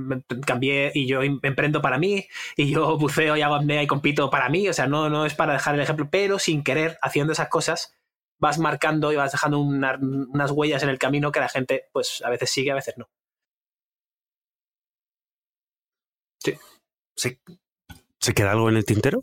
cambié 0.45 0.91
y 0.95 1.07
yo 1.07 1.21
em- 1.21 1.39
emprendo 1.43 1.81
para 1.81 1.97
mí, 1.97 2.25
y 2.55 2.71
yo 2.71 2.97
buceo 2.97 3.35
y 3.35 3.41
hago 3.41 3.55
apnea 3.55 3.83
y 3.83 3.87
compito 3.87 4.29
para 4.29 4.47
mí, 4.49 4.69
o 4.69 4.73
sea, 4.73 4.87
no, 4.87 5.09
no 5.09 5.25
es 5.25 5.35
para 5.35 5.53
dejar 5.53 5.75
el 5.75 5.81
ejemplo, 5.81 6.07
pero 6.09 6.39
sin 6.39 6.63
querer, 6.63 6.97
haciendo 7.01 7.33
esas 7.33 7.49
cosas, 7.49 7.95
vas 8.45 8.59
marcando 8.59 9.11
y 9.11 9.15
vas 9.15 9.31
dejando 9.31 9.59
una- 9.59 9.97
unas 9.99 10.51
huellas 10.51 10.83
en 10.83 10.89
el 10.89 10.99
camino 10.99 11.31
que 11.31 11.39
la 11.39 11.49
gente, 11.49 11.85
pues 11.91 12.21
a 12.23 12.29
veces 12.29 12.49
sigue, 12.51 12.71
a 12.71 12.75
veces 12.75 12.95
no. 12.97 13.07
¿Se, 17.17 17.39
se 18.19 18.33
queda 18.33 18.51
algo 18.51 18.69
en 18.69 18.77
el 18.77 18.85
tintero? 18.85 19.21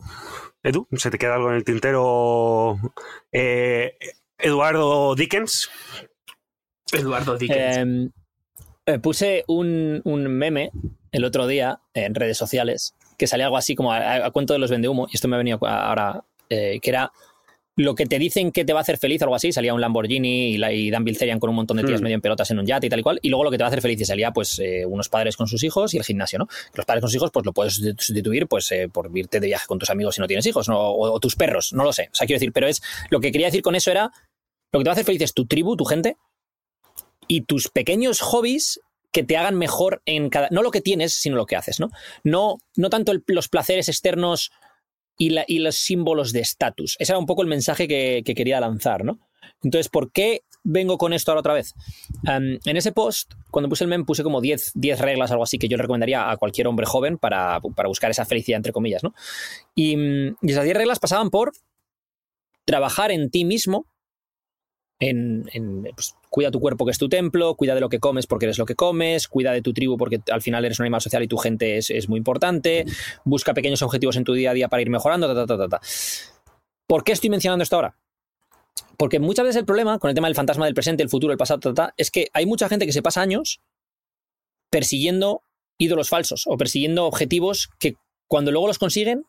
Edu, 0.63 0.89
¿se 0.93 1.11
te 1.11 1.19
queda 1.19 1.35
algo 1.35 1.51
en 1.51 1.57
el 1.57 1.65
tintero? 1.65 2.79
Eh, 3.31 3.97
Eduardo 4.39 5.15
Dickens. 5.15 5.71
Eduardo 6.93 7.37
Dickens. 7.37 7.77
Eh, 7.77 8.11
eh, 8.87 8.99
puse 8.99 9.45
un, 9.47 10.01
un 10.05 10.27
meme 10.27 10.71
el 11.13 11.25
otro 11.25 11.47
día 11.47 11.81
en 11.95 12.15
redes 12.15 12.39
sociales 12.39 12.95
que 13.19 13.27
salía 13.27 13.47
algo 13.47 13.57
así 13.59 13.75
como 13.77 13.93
a, 13.93 14.27
a 14.27 14.31
cuento 14.31 14.53
de 14.55 14.59
los 14.59 14.71
vendehumo, 14.71 15.07
y 15.11 15.15
esto 15.15 15.29
me 15.29 15.37
ha 15.37 15.39
venido 15.39 15.59
ahora, 15.65 16.25
eh, 16.49 16.81
que 16.81 16.91
era 16.91 17.13
lo 17.77 17.95
que 17.95 18.05
te 18.07 18.19
dicen 18.19 18.53
que 18.53 18.65
te 18.67 18.73
va 18.75 18.81
a 18.81 18.83
hacer 18.83 18.99
feliz 18.99 19.23
o 19.23 19.25
algo 19.25 19.35
así, 19.35 19.51
salía 19.51 19.73
un 19.73 19.81
Lamborghini 19.81 20.51
y, 20.51 20.59
la- 20.59 20.73
y 20.73 20.91
Dan 20.91 21.05
Bilzerian 21.05 21.41
con 21.41 21.49
un 21.51 21.57
montón 21.57 21.79
de 21.79 21.85
tías 21.85 22.01
Mm. 22.01 22.05
medio 22.05 22.15
en 22.17 22.21
pelotas 22.21 22.51
en 22.51 22.59
un 22.59 22.67
yate 22.67 22.87
y 22.87 22.91
tal 22.91 23.01
y 23.01 23.03
cual, 23.03 23.19
y 23.23 23.31
luego 23.31 23.45
lo 23.45 23.51
que 23.51 23.57
te 23.57 23.63
va 23.63 23.69
a 23.69 23.71
hacer 23.71 23.81
feliz 23.81 23.99
y 24.01 24.05
salía 24.05 24.31
pues 24.33 24.59
eh, 24.59 24.85
unos 24.85 25.09
padres 25.09 25.37
con 25.39 25.47
sus 25.47 25.63
hijos 25.65 25.95
y 25.95 25.97
el 25.97 26.05
gimnasio, 26.05 26.39
¿no? 26.39 26.49
Los 26.75 26.85
padres 26.85 27.01
con 27.01 27.09
sus 27.09 27.17
hijos 27.17 27.31
pues 27.33 27.47
lo 27.47 27.53
puedes 27.55 27.75
sustituir 27.99 28.47
pues 28.47 28.71
eh, 28.73 28.89
por 28.93 29.11
irte 29.17 29.41
de 29.41 29.47
viaje 29.47 29.67
con 29.67 29.79
tus 29.79 29.89
amigos 29.89 30.17
si 30.17 30.21
no 30.21 30.27
tienes 30.27 30.45
hijos, 30.47 30.69
¿no? 30.69 30.79
o, 30.79 31.13
o 31.13 31.19
tus 31.21 31.35
perros, 31.35 31.73
no 31.73 31.83
lo 31.85 31.93
sé, 31.95 32.11
o 32.13 32.15
sea, 32.15 32.27
quiero 32.27 32.39
decir, 32.41 32.53
pero 32.53 32.67
es, 32.69 32.83
lo 33.11 33.21
que 33.21 33.33
quería 33.33 33.47
decir 33.47 33.63
con 33.63 33.75
eso 33.75 33.91
era, 33.91 34.11
lo 34.71 34.81
que 34.81 34.85
te 34.85 34.89
va 34.89 34.93
a 34.93 34.95
hacer 34.95 35.05
feliz 35.07 35.23
es 35.23 35.33
tu 35.33 35.47
tribu, 35.47 35.75
tu 35.77 35.85
gente, 35.87 36.17
y 37.29 37.43
tus 37.43 37.69
pequeños 37.69 38.21
hobbies 38.21 38.81
que 39.13 39.23
te 39.23 39.37
hagan 39.37 39.57
mejor 39.57 40.03
en 40.07 40.31
cada. 40.31 40.49
No 40.51 40.63
lo 40.63 40.71
que 40.71 40.81
tienes, 40.81 41.13
sino 41.13 41.37
lo 41.37 41.45
que 41.47 41.55
haces, 41.57 41.81
¿no? 41.81 41.91
No, 42.25 42.57
no 42.77 42.89
tanto 42.91 43.13
el- 43.13 43.23
los 43.27 43.49
placeres 43.49 43.89
externos 43.91 44.51
y, 45.47 45.59
los 45.59 45.77
símbolos 45.77 46.33
de 46.33 46.41
estatus. 46.41 46.97
Ese 46.99 47.13
era 47.13 47.19
un 47.19 47.27
poco 47.27 47.43
el 47.43 47.49
mensaje 47.49 47.87
que, 47.87 48.23
que 48.25 48.35
quería 48.35 48.61
lanzar, 48.61 49.05
¿no? 49.05 49.19
Entonces, 49.63 49.89
¿por 49.89 50.11
qué 50.11 50.43
vengo 50.65 50.99
con 50.99 51.13
esto 51.13 51.31
ahora 51.31 51.41
otra 51.41 51.55
vez? 51.55 51.75
En 52.27 52.77
ese 52.77 52.93
post, 52.93 53.35
cuando 53.51 53.69
puse 53.69 53.85
el 53.85 53.91
meme, 53.91 54.05
puse 54.05 54.23
como 54.23 54.41
10, 54.41 54.73
10 54.75 55.01
reglas, 55.01 55.31
algo 55.31 55.45
así, 55.45 55.59
que 55.59 55.69
yo 55.69 55.77
le 55.77 55.83
recomendaría 55.83 56.31
a 56.31 56.37
cualquier 56.37 56.67
hombre 56.67 56.87
joven 56.87 57.19
para, 57.19 57.61
para 57.77 57.89
buscar 57.89 58.11
esa 58.11 58.25
felicidad, 58.25 58.57
entre 58.57 58.73
comillas, 58.73 59.03
¿no? 59.03 59.15
Y, 59.75 59.97
mm, 59.97 60.37
y 60.43 60.51
esas 60.51 60.65
10 60.65 60.77
reglas 60.77 60.99
pasaban 60.99 61.31
por 61.31 61.53
trabajar 62.65 63.11
en 63.11 63.31
ti 63.31 63.45
mismo, 63.45 63.87
en, 65.05 65.49
en, 65.53 65.83
pues, 65.97 66.15
cuida 66.31 66.53
tu 66.53 66.61
cuerpo 66.61 66.85
que 66.85 66.93
es 66.93 66.99
tu 66.99 67.09
templo, 67.09 67.57
cuida 67.57 67.75
de 67.75 67.81
lo 67.81 67.89
que 67.89 67.99
comes 67.99 68.29
porque 68.29 68.47
eres 68.47 68.57
lo 68.59 68.67
que 68.67 68.77
comes, 68.77 69.27
cuida 69.27 69.51
de 69.53 69.61
tu 69.61 69.73
tribu 69.73 69.97
porque 69.97 70.21
al 70.31 70.41
final 70.43 70.65
eres 70.65 70.79
un 70.79 70.85
animal 70.85 71.01
social 71.01 71.23
y 71.25 71.27
tu 71.29 71.37
gente 71.39 71.77
es, 71.77 71.91
es 71.91 72.09
muy 72.09 72.19
importante, 72.19 72.85
busca 73.25 73.53
pequeños 73.53 73.83
objetivos 73.83 74.15
en 74.17 74.23
tu 74.23 74.33
día 74.33 74.53
a 74.53 74.55
día 74.55 74.69
para 74.69 74.81
ir 74.81 74.91
mejorando, 74.91 75.27
ta, 75.27 75.35
ta, 75.35 75.47
ta, 75.47 75.59
ta, 75.59 75.69
ta. 75.69 75.81
¿Por 76.87 77.03
qué 77.03 77.13
estoy 77.13 77.31
mencionando 77.31 77.65
esto 77.65 77.75
ahora? 77.77 77.97
Porque 78.97 79.19
muchas 79.19 79.45
veces 79.45 79.59
el 79.59 79.65
problema 79.67 79.99
con 79.99 80.09
el 80.09 80.15
tema 80.15 80.29
del 80.29 80.37
fantasma 80.37 80.67
del 80.67 80.75
presente, 80.75 81.03
el 81.03 81.09
futuro, 81.09 81.33
el 81.33 81.39
pasado, 81.39 81.59
ta, 81.59 81.75
ta, 81.75 81.87
ta, 81.89 81.95
es 81.97 82.13
que 82.13 82.29
hay 82.33 82.47
mucha 82.47 82.69
gente 82.69 82.87
que 82.87 82.93
se 82.93 83.03
pasa 83.03 83.23
años 83.23 83.61
persiguiendo 84.71 85.43
ídolos 85.79 86.09
falsos 86.09 86.45
o 86.47 86.57
persiguiendo 86.57 87.07
objetivos 87.07 87.71
que 87.79 87.95
cuando 88.29 88.51
luego 88.53 88.67
los 88.69 88.79
consiguen 88.79 89.25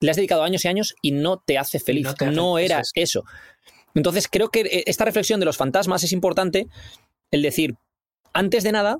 le 0.00 0.10
has 0.10 0.16
dedicado 0.16 0.42
años 0.42 0.64
y 0.64 0.68
años 0.68 0.94
y 1.02 1.12
no 1.12 1.38
te 1.38 1.58
hace 1.58 1.78
feliz. 1.78 2.04
No 2.06 2.14
te 2.14 2.24
hace- 2.24 2.34
no 2.34 2.58
era 2.58 2.80
eso 2.80 2.90
eso. 2.94 3.24
Entonces 3.94 4.28
creo 4.28 4.48
que 4.50 4.60
eh, 4.60 4.84
esta 4.86 5.04
reflexión 5.04 5.40
de 5.40 5.46
los 5.46 5.56
fantasmas 5.56 6.04
es 6.04 6.12
importante, 6.12 6.66
el 7.30 7.42
decir, 7.42 7.76
antes 8.32 8.62
de 8.62 8.72
nada, 8.72 8.98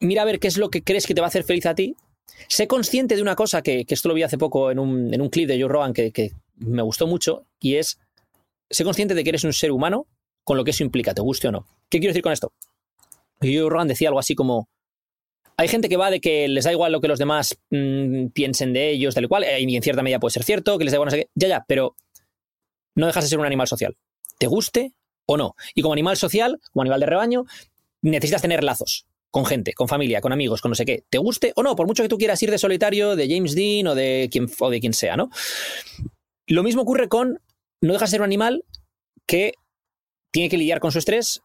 mira 0.00 0.22
a 0.22 0.24
ver 0.24 0.40
qué 0.40 0.48
es 0.48 0.56
lo 0.56 0.70
que 0.70 0.82
crees 0.82 1.06
que 1.06 1.14
te 1.14 1.20
va 1.20 1.26
a 1.26 1.28
hacer 1.28 1.44
feliz 1.44 1.66
a 1.66 1.74
ti. 1.74 1.96
Sé 2.48 2.66
consciente 2.66 3.16
de 3.16 3.22
una 3.22 3.34
cosa 3.34 3.62
que, 3.62 3.84
esto 3.88 4.08
lo 4.08 4.14
vi 4.14 4.22
hace 4.22 4.38
poco 4.38 4.70
en 4.70 4.78
un, 4.78 5.12
en 5.12 5.20
un 5.20 5.28
clip 5.28 5.48
de 5.48 5.60
Joe 5.60 5.68
Rogan 5.68 5.92
que, 5.92 6.12
que 6.12 6.32
me 6.56 6.82
gustó 6.82 7.06
mucho 7.06 7.46
y 7.60 7.76
es, 7.76 7.98
sé 8.70 8.84
consciente 8.84 9.14
de 9.14 9.24
que 9.24 9.30
eres 9.30 9.44
un 9.44 9.52
ser 9.52 9.72
humano 9.72 10.06
con 10.44 10.56
lo 10.56 10.64
que 10.64 10.70
eso 10.70 10.82
implica, 10.82 11.14
te 11.14 11.22
guste 11.22 11.48
o 11.48 11.52
no. 11.52 11.66
¿Qué 11.88 11.98
quiero 11.98 12.12
decir 12.12 12.22
con 12.22 12.32
esto? 12.32 12.52
Joe 13.40 13.68
Rogan 13.68 13.88
decía 13.88 14.08
algo 14.08 14.20
así 14.20 14.34
como, 14.34 14.68
hay 15.56 15.68
gente 15.68 15.88
que 15.88 15.96
va 15.96 16.10
de 16.10 16.20
que 16.20 16.48
les 16.48 16.64
da 16.64 16.72
igual 16.72 16.92
lo 16.92 17.00
que 17.00 17.08
los 17.08 17.18
demás 17.18 17.58
mm, 17.70 18.28
piensen 18.28 18.72
de 18.72 18.90
ellos, 18.90 19.14
tal 19.14 19.24
y 19.24 19.28
cual, 19.28 19.44
eh, 19.44 19.60
y 19.60 19.76
en 19.76 19.82
cierta 19.82 20.02
medida 20.02 20.20
puede 20.20 20.32
ser 20.32 20.44
cierto, 20.44 20.78
que 20.78 20.84
les 20.84 20.92
da 20.92 20.96
igual 20.96 21.26
ya, 21.34 21.48
ya, 21.48 21.64
pero 21.66 21.96
no 22.98 23.06
dejas 23.06 23.24
de 23.24 23.30
ser 23.30 23.38
un 23.38 23.46
animal 23.46 23.68
social. 23.68 23.96
¿Te 24.38 24.46
guste 24.46 24.92
o 25.26 25.36
no? 25.36 25.54
Y 25.74 25.82
como 25.82 25.92
animal 25.92 26.16
social, 26.16 26.60
como 26.72 26.82
animal 26.82 27.00
de 27.00 27.06
rebaño, 27.06 27.44
necesitas 28.02 28.42
tener 28.42 28.64
lazos 28.64 29.06
con 29.30 29.44
gente, 29.46 29.72
con 29.72 29.88
familia, 29.88 30.20
con 30.20 30.32
amigos, 30.32 30.60
con 30.60 30.70
no 30.70 30.74
sé 30.74 30.84
qué. 30.84 31.04
¿Te 31.08 31.18
guste 31.18 31.52
o 31.54 31.62
no? 31.62 31.76
Por 31.76 31.86
mucho 31.86 32.02
que 32.02 32.08
tú 32.08 32.18
quieras 32.18 32.42
ir 32.42 32.50
de 32.50 32.58
solitario, 32.58 33.14
de 33.14 33.28
James 33.28 33.54
Dean 33.54 33.86
o 33.86 33.94
de 33.94 34.28
quien, 34.32 34.48
o 34.58 34.70
de 34.70 34.80
quien 34.80 34.94
sea, 34.94 35.16
¿no? 35.16 35.30
Lo 36.46 36.62
mismo 36.62 36.82
ocurre 36.82 37.08
con 37.08 37.40
no 37.80 37.92
dejas 37.92 38.10
de 38.10 38.14
ser 38.14 38.20
un 38.20 38.26
animal 38.26 38.64
que 39.26 39.52
tiene 40.32 40.48
que 40.48 40.56
lidiar 40.56 40.80
con 40.80 40.90
su 40.90 40.98
estrés 40.98 41.40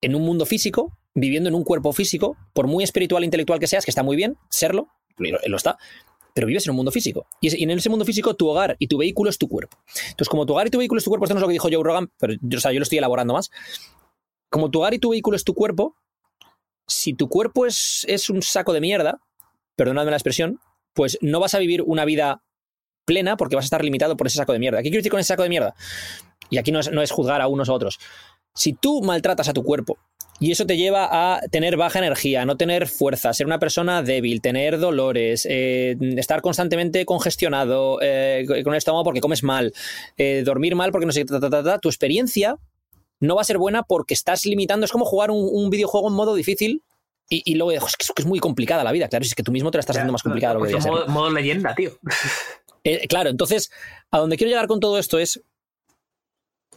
en 0.00 0.14
un 0.14 0.22
mundo 0.22 0.46
físico, 0.46 0.98
viviendo 1.14 1.50
en 1.50 1.54
un 1.54 1.64
cuerpo 1.64 1.92
físico, 1.92 2.36
por 2.54 2.66
muy 2.66 2.82
espiritual 2.82 3.24
e 3.24 3.26
intelectual 3.26 3.58
que 3.58 3.66
seas, 3.66 3.84
que 3.84 3.90
está 3.90 4.02
muy 4.02 4.16
bien 4.16 4.38
serlo, 4.48 4.88
lo, 5.18 5.38
lo 5.44 5.56
está, 5.56 5.76
pero 6.34 6.46
vives 6.46 6.66
en 6.66 6.70
un 6.70 6.76
mundo 6.76 6.90
físico. 6.90 7.26
Y, 7.40 7.62
en 7.62 7.70
ese 7.70 7.88
mundo 7.88 8.04
físico 8.04 8.34
tu 8.34 8.48
hogar 8.48 8.76
y 8.78 8.86
tu 8.86 8.98
vehículo 8.98 9.30
es 9.30 9.38
tu 9.38 9.48
cuerpo. 9.48 9.78
Entonces, 10.10 10.28
como 10.28 10.46
tu 10.46 10.52
hogar 10.52 10.66
y 10.66 10.70
tu 10.70 10.78
vehículo 10.78 10.98
es 10.98 11.04
tu 11.04 11.10
cuerpo, 11.10 11.24
esto 11.24 11.34
no 11.34 11.38
es 11.38 11.42
lo 11.42 11.48
que 11.48 11.52
dijo 11.52 11.68
Joe 11.70 11.82
Rogan, 11.84 12.10
pero 12.18 12.34
yo, 12.40 12.58
o 12.58 12.60
sea, 12.60 12.72
yo 12.72 12.78
lo 12.78 12.84
estoy 12.84 12.98
elaborando 12.98 13.34
más. 13.34 13.50
Como 14.50 14.70
tu 14.70 14.80
hogar 14.80 14.94
y 14.94 14.98
tu 14.98 15.10
vehículo 15.10 15.36
es 15.36 15.44
tu 15.44 15.54
cuerpo, 15.54 15.96
si 16.86 17.14
tu 17.14 17.28
cuerpo 17.28 17.66
es, 17.66 18.04
es 18.08 18.28
un 18.30 18.42
saco 18.42 18.72
de 18.72 18.80
mierda, 18.80 19.20
perdonadme 19.76 20.10
la 20.10 20.16
expresión, 20.16 20.60
pues 20.94 21.18
no 21.20 21.40
vas 21.40 21.54
a 21.54 21.58
vivir 21.58 21.82
una 21.82 22.04
vida 22.04 22.42
plena 23.04 23.36
porque 23.36 23.56
vas 23.56 23.64
a 23.64 23.66
estar 23.66 23.84
limitado 23.84 24.16
por 24.16 24.26
ese 24.26 24.36
saco 24.36 24.52
de 24.52 24.58
mierda. 24.58 24.78
¿Qué 24.78 24.84
quiero 24.84 24.98
decir 24.98 25.10
con 25.10 25.20
ese 25.20 25.28
saco 25.28 25.42
de 25.42 25.48
mierda? 25.48 25.74
Y 26.50 26.58
aquí 26.58 26.70
no 26.70 26.80
es, 26.80 26.90
no 26.90 27.02
es 27.02 27.10
juzgar 27.10 27.40
a 27.40 27.48
unos 27.48 27.68
a 27.68 27.72
otros. 27.72 27.98
Si 28.54 28.74
tú 28.74 29.02
maltratas 29.02 29.48
a 29.48 29.52
tu 29.52 29.62
cuerpo 29.62 29.98
y 30.42 30.50
eso 30.50 30.66
te 30.66 30.76
lleva 30.76 31.08
a 31.12 31.40
tener 31.52 31.76
baja 31.76 32.00
energía, 32.00 32.44
no 32.44 32.56
tener 32.56 32.88
fuerza, 32.88 33.32
ser 33.32 33.46
una 33.46 33.60
persona 33.60 34.02
débil, 34.02 34.40
tener 34.40 34.80
dolores, 34.80 35.46
eh, 35.48 35.96
estar 36.16 36.42
constantemente 36.42 37.06
congestionado 37.06 38.00
eh, 38.02 38.44
con 38.64 38.72
el 38.72 38.78
estómago 38.78 39.04
porque 39.04 39.20
comes 39.20 39.44
mal, 39.44 39.72
eh, 40.16 40.42
dormir 40.44 40.74
mal 40.74 40.90
porque 40.90 41.06
no 41.06 41.12
sé 41.12 41.24
qué, 41.24 41.78
tu 41.80 41.88
experiencia 41.88 42.56
no 43.20 43.36
va 43.36 43.42
a 43.42 43.44
ser 43.44 43.58
buena 43.58 43.84
porque 43.84 44.14
estás 44.14 44.44
limitando. 44.44 44.84
Es 44.84 44.90
como 44.90 45.04
jugar 45.04 45.30
un, 45.30 45.48
un 45.48 45.70
videojuego 45.70 46.08
en 46.08 46.14
modo 46.14 46.34
difícil 46.34 46.82
y, 47.28 47.42
y 47.44 47.54
luego 47.54 47.70
"Jo, 47.80 47.86
es 47.86 48.12
que, 48.12 48.22
es 48.22 48.26
muy 48.26 48.40
complicada 48.40 48.82
la 48.82 48.90
vida. 48.90 49.06
Claro, 49.06 49.24
si 49.24 49.28
es 49.28 49.34
que 49.36 49.44
tú 49.44 49.52
mismo 49.52 49.70
te 49.70 49.78
la 49.78 49.80
estás 49.82 49.94
haciendo 49.94 50.12
más 50.12 50.24
complicada 50.24 50.54
lo 50.54 50.64
que 50.64 50.76
modo, 50.76 51.06
modo 51.06 51.30
leyenda, 51.30 51.72
tío. 51.76 51.92
Eh, 52.84 53.06
claro, 53.06 53.30
entonces, 53.30 53.70
a 54.10 54.18
donde 54.18 54.36
quiero 54.36 54.48
llegar 54.48 54.66
con 54.66 54.80
todo 54.80 54.98
esto 54.98 55.20
es. 55.20 55.40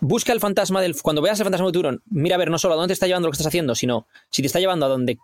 Busca 0.07 0.31
el 0.33 0.39
fantasma 0.39 0.81
del. 0.81 0.95
Cuando 1.01 1.21
veas 1.21 1.39
el 1.39 1.45
fantasma 1.45 1.65
del 1.65 1.73
tiburón, 1.73 2.01
mira 2.05 2.35
a 2.35 2.37
ver 2.37 2.51
no 2.51 2.59
solo 2.59 2.73
a 2.75 2.77
dónde 2.77 2.89
te 2.89 2.93
está 2.93 3.07
llevando 3.07 3.27
lo 3.27 3.31
que 3.31 3.35
estás 3.37 3.47
haciendo, 3.47 3.73
sino 3.75 4.07
si 4.29 4.41
te 4.43 4.47
está 4.47 4.59
llevando 4.59 4.85
a 4.85 4.89
donde 4.89 5.17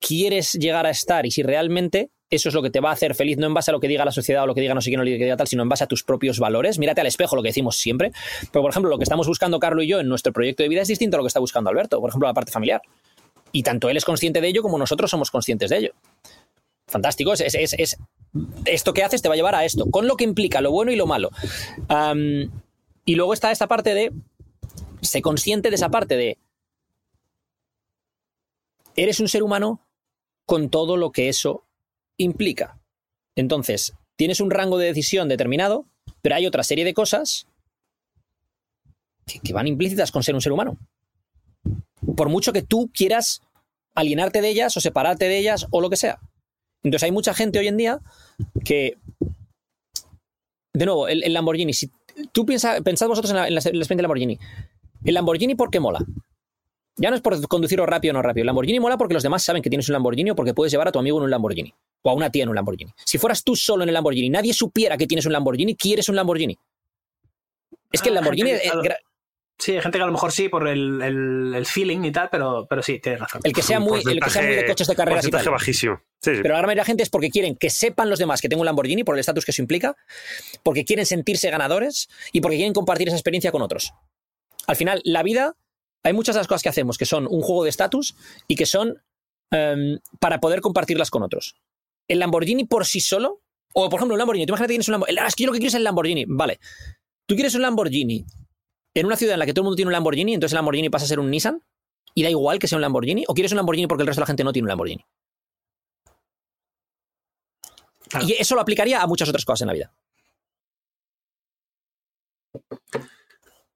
quieres 0.00 0.52
llegar 0.54 0.84
a 0.86 0.90
estar 0.90 1.24
y 1.26 1.30
si 1.30 1.42
realmente 1.42 2.10
eso 2.28 2.48
es 2.48 2.54
lo 2.54 2.62
que 2.62 2.70
te 2.70 2.80
va 2.80 2.90
a 2.90 2.92
hacer 2.94 3.14
feliz, 3.14 3.38
no 3.38 3.46
en 3.46 3.54
base 3.54 3.70
a 3.70 3.72
lo 3.72 3.78
que 3.80 3.86
diga 3.86 4.04
la 4.04 4.10
sociedad 4.10 4.42
o 4.42 4.46
lo 4.46 4.54
que 4.54 4.60
diga 4.60 4.74
no 4.74 4.80
sé 4.80 4.90
quién 4.90 4.98
o 5.00 5.04
lo 5.04 5.08
que 5.10 5.16
diga 5.18 5.36
tal, 5.36 5.46
sino 5.46 5.62
en 5.62 5.68
base 5.68 5.84
a 5.84 5.86
tus 5.86 6.02
propios 6.02 6.40
valores. 6.40 6.78
Mírate 6.78 7.00
al 7.00 7.06
espejo, 7.06 7.36
lo 7.36 7.42
que 7.42 7.50
decimos 7.50 7.76
siempre. 7.76 8.10
Pero, 8.50 8.62
por 8.62 8.70
ejemplo, 8.70 8.90
lo 8.90 8.98
que 8.98 9.04
estamos 9.04 9.28
buscando 9.28 9.60
Carlo 9.60 9.82
y 9.82 9.86
yo 9.86 10.00
en 10.00 10.08
nuestro 10.08 10.32
proyecto 10.32 10.62
de 10.64 10.68
vida 10.68 10.82
es 10.82 10.88
distinto 10.88 11.16
a 11.16 11.18
lo 11.18 11.24
que 11.24 11.28
está 11.28 11.38
buscando 11.40 11.70
Alberto, 11.70 12.00
por 12.00 12.10
ejemplo, 12.10 12.26
la 12.26 12.34
parte 12.34 12.50
familiar. 12.50 12.82
Y 13.52 13.62
tanto 13.62 13.88
él 13.88 13.96
es 13.96 14.04
consciente 14.04 14.40
de 14.40 14.48
ello 14.48 14.62
como 14.62 14.76
nosotros 14.78 15.08
somos 15.10 15.30
conscientes 15.30 15.70
de 15.70 15.76
ello. 15.76 15.92
Fantástico, 16.88 17.32
es, 17.34 17.40
es- 17.42 17.54
es- 17.54 17.72
es- 17.78 17.96
esto 18.64 18.92
que 18.92 19.04
haces 19.04 19.22
te 19.22 19.28
va 19.28 19.34
a 19.34 19.36
llevar 19.36 19.54
a 19.54 19.64
esto, 19.64 19.86
con 19.90 20.08
lo 20.08 20.16
que 20.16 20.24
implica 20.24 20.60
lo 20.60 20.72
bueno 20.72 20.90
y 20.90 20.96
lo 20.96 21.06
malo. 21.06 21.30
Y 23.04 23.14
luego 23.16 23.34
está 23.34 23.50
esta 23.50 23.66
parte 23.66 23.94
de, 23.94 24.12
sé 25.02 25.22
consciente 25.22 25.70
de 25.70 25.76
esa 25.76 25.90
parte 25.90 26.16
de, 26.16 26.38
eres 28.96 29.20
un 29.20 29.28
ser 29.28 29.42
humano 29.42 29.80
con 30.46 30.70
todo 30.70 30.96
lo 30.96 31.12
que 31.12 31.28
eso 31.28 31.64
implica. 32.16 32.78
Entonces, 33.36 33.94
tienes 34.16 34.40
un 34.40 34.50
rango 34.50 34.78
de 34.78 34.86
decisión 34.86 35.28
determinado, 35.28 35.86
pero 36.22 36.36
hay 36.36 36.46
otra 36.46 36.62
serie 36.62 36.84
de 36.84 36.94
cosas 36.94 37.46
que, 39.26 39.40
que 39.40 39.52
van 39.52 39.66
implícitas 39.66 40.12
con 40.12 40.22
ser 40.22 40.34
un 40.34 40.40
ser 40.40 40.52
humano. 40.52 40.78
Por 42.16 42.28
mucho 42.28 42.52
que 42.52 42.62
tú 42.62 42.90
quieras 42.94 43.42
alienarte 43.94 44.40
de 44.40 44.48
ellas 44.48 44.76
o 44.76 44.80
separarte 44.80 45.26
de 45.26 45.38
ellas 45.38 45.66
o 45.70 45.80
lo 45.80 45.90
que 45.90 45.96
sea. 45.96 46.20
Entonces 46.82 47.04
hay 47.04 47.12
mucha 47.12 47.34
gente 47.34 47.58
hoy 47.58 47.68
en 47.68 47.76
día 47.76 48.00
que, 48.64 48.98
de 50.72 50.84
nuevo, 50.84 51.08
el, 51.08 51.24
el 51.24 51.32
Lamborghini, 51.32 51.72
si 51.72 51.90
tú 52.32 52.46
piensa, 52.46 52.80
pensad 52.82 53.08
vosotros 53.08 53.30
en 53.30 53.36
la, 53.36 53.48
en 53.48 53.54
la, 53.54 53.60
en 53.60 53.64
la 53.64 53.68
experiencia 53.68 53.96
del 53.96 54.02
Lamborghini, 54.02 54.38
el 55.04 55.14
Lamborghini 55.14 55.54
¿por 55.54 55.70
qué 55.70 55.80
mola? 55.80 56.04
Ya 56.96 57.10
no 57.10 57.16
es 57.16 57.22
por 57.22 57.48
conducirlo 57.48 57.86
rápido 57.86 58.12
o 58.12 58.14
no 58.14 58.22
rápido. 58.22 58.42
El 58.42 58.46
Lamborghini 58.46 58.78
mola 58.78 58.96
porque 58.96 59.14
los 59.14 59.22
demás 59.22 59.42
saben 59.42 59.62
que 59.62 59.68
tienes 59.68 59.88
un 59.88 59.94
Lamborghini 59.94 60.30
o 60.30 60.36
porque 60.36 60.54
puedes 60.54 60.70
llevar 60.72 60.86
a 60.88 60.92
tu 60.92 61.00
amigo 61.00 61.18
en 61.18 61.24
un 61.24 61.30
Lamborghini. 61.30 61.74
O 62.02 62.10
a 62.10 62.14
una 62.14 62.30
tía 62.30 62.44
en 62.44 62.50
un 62.50 62.54
Lamborghini. 62.54 62.92
Si 63.04 63.18
fueras 63.18 63.42
tú 63.42 63.56
solo 63.56 63.82
en 63.82 63.88
el 63.88 63.94
Lamborghini 63.94 64.30
nadie 64.30 64.54
supiera 64.54 64.96
que 64.96 65.06
tienes 65.08 65.26
un 65.26 65.32
Lamborghini, 65.32 65.74
quieres 65.74 66.08
un 66.08 66.14
Lamborghini. 66.14 66.56
Es 67.90 68.00
que 68.00 68.10
el 68.10 68.16
Ah, 68.16 68.20
Lamborghini... 68.20 68.50
Sí, 69.58 69.72
hay 69.72 69.80
gente 69.80 69.98
que 69.98 70.02
a 70.02 70.06
lo 70.06 70.12
mejor 70.12 70.32
sí 70.32 70.48
por 70.48 70.66
el, 70.66 71.00
el- 71.00 71.54
el 71.54 71.64
feeling 71.66 72.02
y 72.04 72.10
tal, 72.10 72.28
pero, 72.30 72.66
pero 72.68 72.82
sí, 72.82 72.98
tienes 72.98 73.20
razón. 73.20 73.40
El 73.44 73.52
que 73.52 73.62
sea 73.62 73.78
muy, 73.78 74.00
el 74.04 74.20
que 74.20 74.28
sea 74.30 74.42
muy 74.42 74.54
de 74.56 74.66
coches 74.66 74.88
de 74.88 74.96
carreras 74.96 75.24
y 75.24 75.30
porcentaje 75.30 75.44
tal. 75.44 75.52
bajísimo. 75.52 76.02
Sí, 76.20 76.34
sí. 76.36 76.40
Pero 76.42 76.48
la 76.54 76.58
gran 76.58 76.66
mayoría 76.66 76.72
de 76.74 76.76
la 76.82 76.84
gente 76.86 77.02
es 77.04 77.10
porque 77.10 77.30
quieren 77.30 77.54
que 77.56 77.70
sepan 77.70 78.10
los 78.10 78.18
demás 78.18 78.40
que 78.40 78.48
tengo 78.48 78.60
un 78.62 78.66
Lamborghini 78.66 79.04
por 79.04 79.14
el 79.14 79.20
estatus 79.20 79.44
que 79.44 79.52
eso 79.52 79.62
implica, 79.62 79.96
porque 80.64 80.84
quieren 80.84 81.06
sentirse 81.06 81.50
ganadores 81.50 82.08
y 82.32 82.40
porque 82.40 82.56
quieren 82.56 82.72
compartir 82.74 83.08
esa 83.08 83.16
experiencia 83.16 83.52
con 83.52 83.62
otros. 83.62 83.92
Al 84.66 84.74
final, 84.76 85.00
la 85.04 85.22
vida, 85.22 85.54
hay 86.02 86.12
muchas 86.14 86.34
de 86.34 86.40
las 86.40 86.48
cosas 86.48 86.62
que 86.62 86.68
hacemos 86.70 86.98
que 86.98 87.06
son 87.06 87.26
un 87.30 87.40
juego 87.42 87.62
de 87.64 87.70
estatus 87.70 88.16
y 88.48 88.56
que 88.56 88.66
son 88.66 89.02
em, 89.52 90.00
para 90.18 90.40
poder 90.40 90.62
compartirlas 90.62 91.10
con 91.10 91.22
otros. 91.22 91.54
El 92.08 92.18
Lamborghini 92.18 92.64
por 92.64 92.86
sí 92.86 92.98
solo, 93.00 93.40
o 93.72 93.88
por 93.88 93.98
ejemplo 94.00 94.14
un 94.14 94.18
Lamborghini, 94.18 94.46
tú 94.46 94.50
imagínate 94.50 94.68
que 94.68 94.74
tienes 94.74 94.88
un 94.88 94.92
Lamborghini, 94.92 95.20
es 95.28 95.34
que 95.36 95.44
yo 95.44 95.46
lo 95.46 95.52
que 95.52 95.58
quiero 95.60 95.68
es 95.68 95.74
el 95.74 95.84
Lamborghini, 95.84 96.24
vale. 96.26 96.58
Tú 97.26 97.34
quieres 97.36 97.54
un 97.54 97.62
Lamborghini 97.62 98.24
en 98.94 99.06
una 99.06 99.16
ciudad 99.16 99.34
en 99.34 99.40
la 99.40 99.46
que 99.46 99.52
todo 99.52 99.62
el 99.62 99.64
mundo 99.64 99.76
tiene 99.76 99.88
un 99.88 99.92
Lamborghini, 99.92 100.34
entonces 100.34 100.52
el 100.52 100.56
Lamborghini 100.58 100.88
pasa 100.90 101.04
a 101.04 101.08
ser 101.08 101.18
un 101.20 101.30
Nissan 101.30 101.62
y 102.14 102.22
da 102.22 102.30
igual 102.30 102.58
que 102.58 102.68
sea 102.68 102.76
un 102.76 102.82
Lamborghini, 102.82 103.24
o 103.28 103.34
quieres 103.34 103.52
un 103.52 103.56
Lamborghini 103.56 103.86
porque 103.88 104.02
el 104.02 104.06
resto 104.06 104.20
de 104.20 104.22
la 104.22 104.26
gente 104.28 104.44
no 104.44 104.52
tiene 104.52 104.64
un 104.64 104.68
Lamborghini. 104.70 105.04
Claro. 108.08 108.26
Y 108.28 108.32
eso 108.34 108.54
lo 108.54 108.60
aplicaría 108.60 109.02
a 109.02 109.06
muchas 109.06 109.28
otras 109.28 109.44
cosas 109.44 109.62
en 109.62 109.66
la 109.68 109.72
vida. 109.74 109.92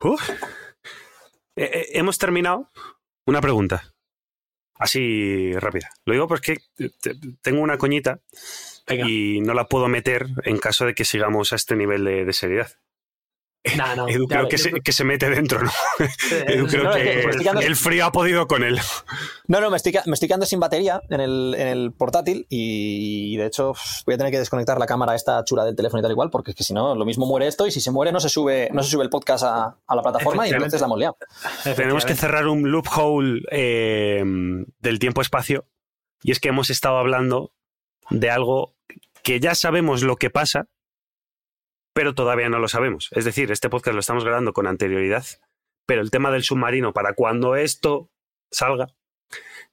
Uf. 0.00 0.30
Eh, 0.30 1.64
eh, 1.74 1.86
hemos 1.94 2.18
terminado. 2.18 2.70
Una 3.26 3.40
pregunta. 3.40 3.94
Así 4.74 5.52
rápida. 5.54 5.90
Lo 6.04 6.12
digo 6.12 6.28
porque 6.28 6.58
te- 7.00 7.16
tengo 7.42 7.60
una 7.62 7.78
coñita 7.78 8.20
Venga. 8.86 9.06
y 9.08 9.40
no 9.40 9.52
la 9.54 9.66
puedo 9.66 9.88
meter 9.88 10.28
en 10.44 10.58
caso 10.58 10.86
de 10.86 10.94
que 10.94 11.04
sigamos 11.04 11.52
a 11.52 11.56
este 11.56 11.74
nivel 11.74 12.04
de, 12.04 12.24
de 12.24 12.32
seriedad. 12.32 12.70
No, 13.76 13.96
no, 13.96 14.08
Edu 14.08 14.26
creo 14.26 14.48
que 14.48 14.58
se, 14.58 14.72
que 14.80 14.92
se 14.92 15.04
mete 15.04 15.28
dentro, 15.30 15.62
¿no? 15.62 15.70
Edu 16.46 16.66
creo 16.66 16.84
no, 16.84 16.94
es 16.96 17.36
que 17.36 17.38
quedando- 17.42 17.60
el 17.60 17.76
frío 17.76 18.06
ha 18.06 18.12
podido 18.12 18.46
con 18.46 18.62
él. 18.64 18.78
No, 19.46 19.60
no, 19.60 19.70
me 19.70 19.76
estoy, 19.76 19.94
me 20.06 20.14
estoy 20.14 20.28
quedando 20.28 20.46
sin 20.46 20.60
batería 20.60 21.00
en 21.10 21.20
el, 21.20 21.54
en 21.58 21.68
el 21.68 21.92
portátil 21.92 22.46
y 22.48 23.36
de 23.36 23.46
hecho 23.46 23.74
voy 24.06 24.14
a 24.14 24.18
tener 24.18 24.30
que 24.32 24.38
desconectar 24.38 24.78
la 24.78 24.86
cámara 24.86 25.14
esta 25.14 25.42
chula 25.44 25.64
del 25.64 25.74
teléfono 25.76 26.00
y 26.00 26.02
tal 26.02 26.10
igual, 26.12 26.30
porque 26.30 26.50
es 26.52 26.56
que 26.56 26.64
si 26.64 26.72
no, 26.74 26.94
lo 26.94 27.04
mismo 27.04 27.26
muere 27.26 27.46
esto 27.46 27.66
y 27.66 27.70
si 27.70 27.80
se 27.80 27.90
muere 27.90 28.12
no 28.12 28.20
se 28.20 28.28
sube, 28.28 28.68
no 28.72 28.82
se 28.82 28.90
sube 28.90 29.04
el 29.04 29.10
podcast 29.10 29.44
a, 29.44 29.76
a 29.86 29.96
la 29.96 30.02
plataforma 30.02 30.46
y 30.46 30.50
entonces 30.50 30.80
la 30.80 30.86
hemos 30.86 30.98
liado. 30.98 31.16
Tenemos 31.76 32.04
que 32.04 32.14
cerrar 32.14 32.46
un 32.46 32.70
loophole 32.70 33.42
eh, 33.50 34.22
del 34.80 34.98
tiempo-espacio 34.98 35.64
y 36.22 36.32
es 36.32 36.40
que 36.40 36.48
hemos 36.48 36.70
estado 36.70 36.98
hablando 36.98 37.52
de 38.10 38.30
algo 38.30 38.74
que 39.22 39.40
ya 39.40 39.54
sabemos 39.54 40.02
lo 40.02 40.16
que 40.16 40.30
pasa, 40.30 40.66
pero 41.92 42.14
todavía 42.14 42.48
no 42.48 42.58
lo 42.58 42.68
sabemos. 42.68 43.08
Es 43.12 43.24
decir, 43.24 43.50
este 43.50 43.68
podcast 43.70 43.94
lo 43.94 44.00
estamos 44.00 44.24
grabando 44.24 44.52
con 44.52 44.66
anterioridad, 44.66 45.24
pero 45.86 46.00
el 46.00 46.10
tema 46.10 46.30
del 46.30 46.42
submarino, 46.44 46.92
para 46.92 47.14
cuando 47.14 47.56
esto 47.56 48.10
salga, 48.50 48.88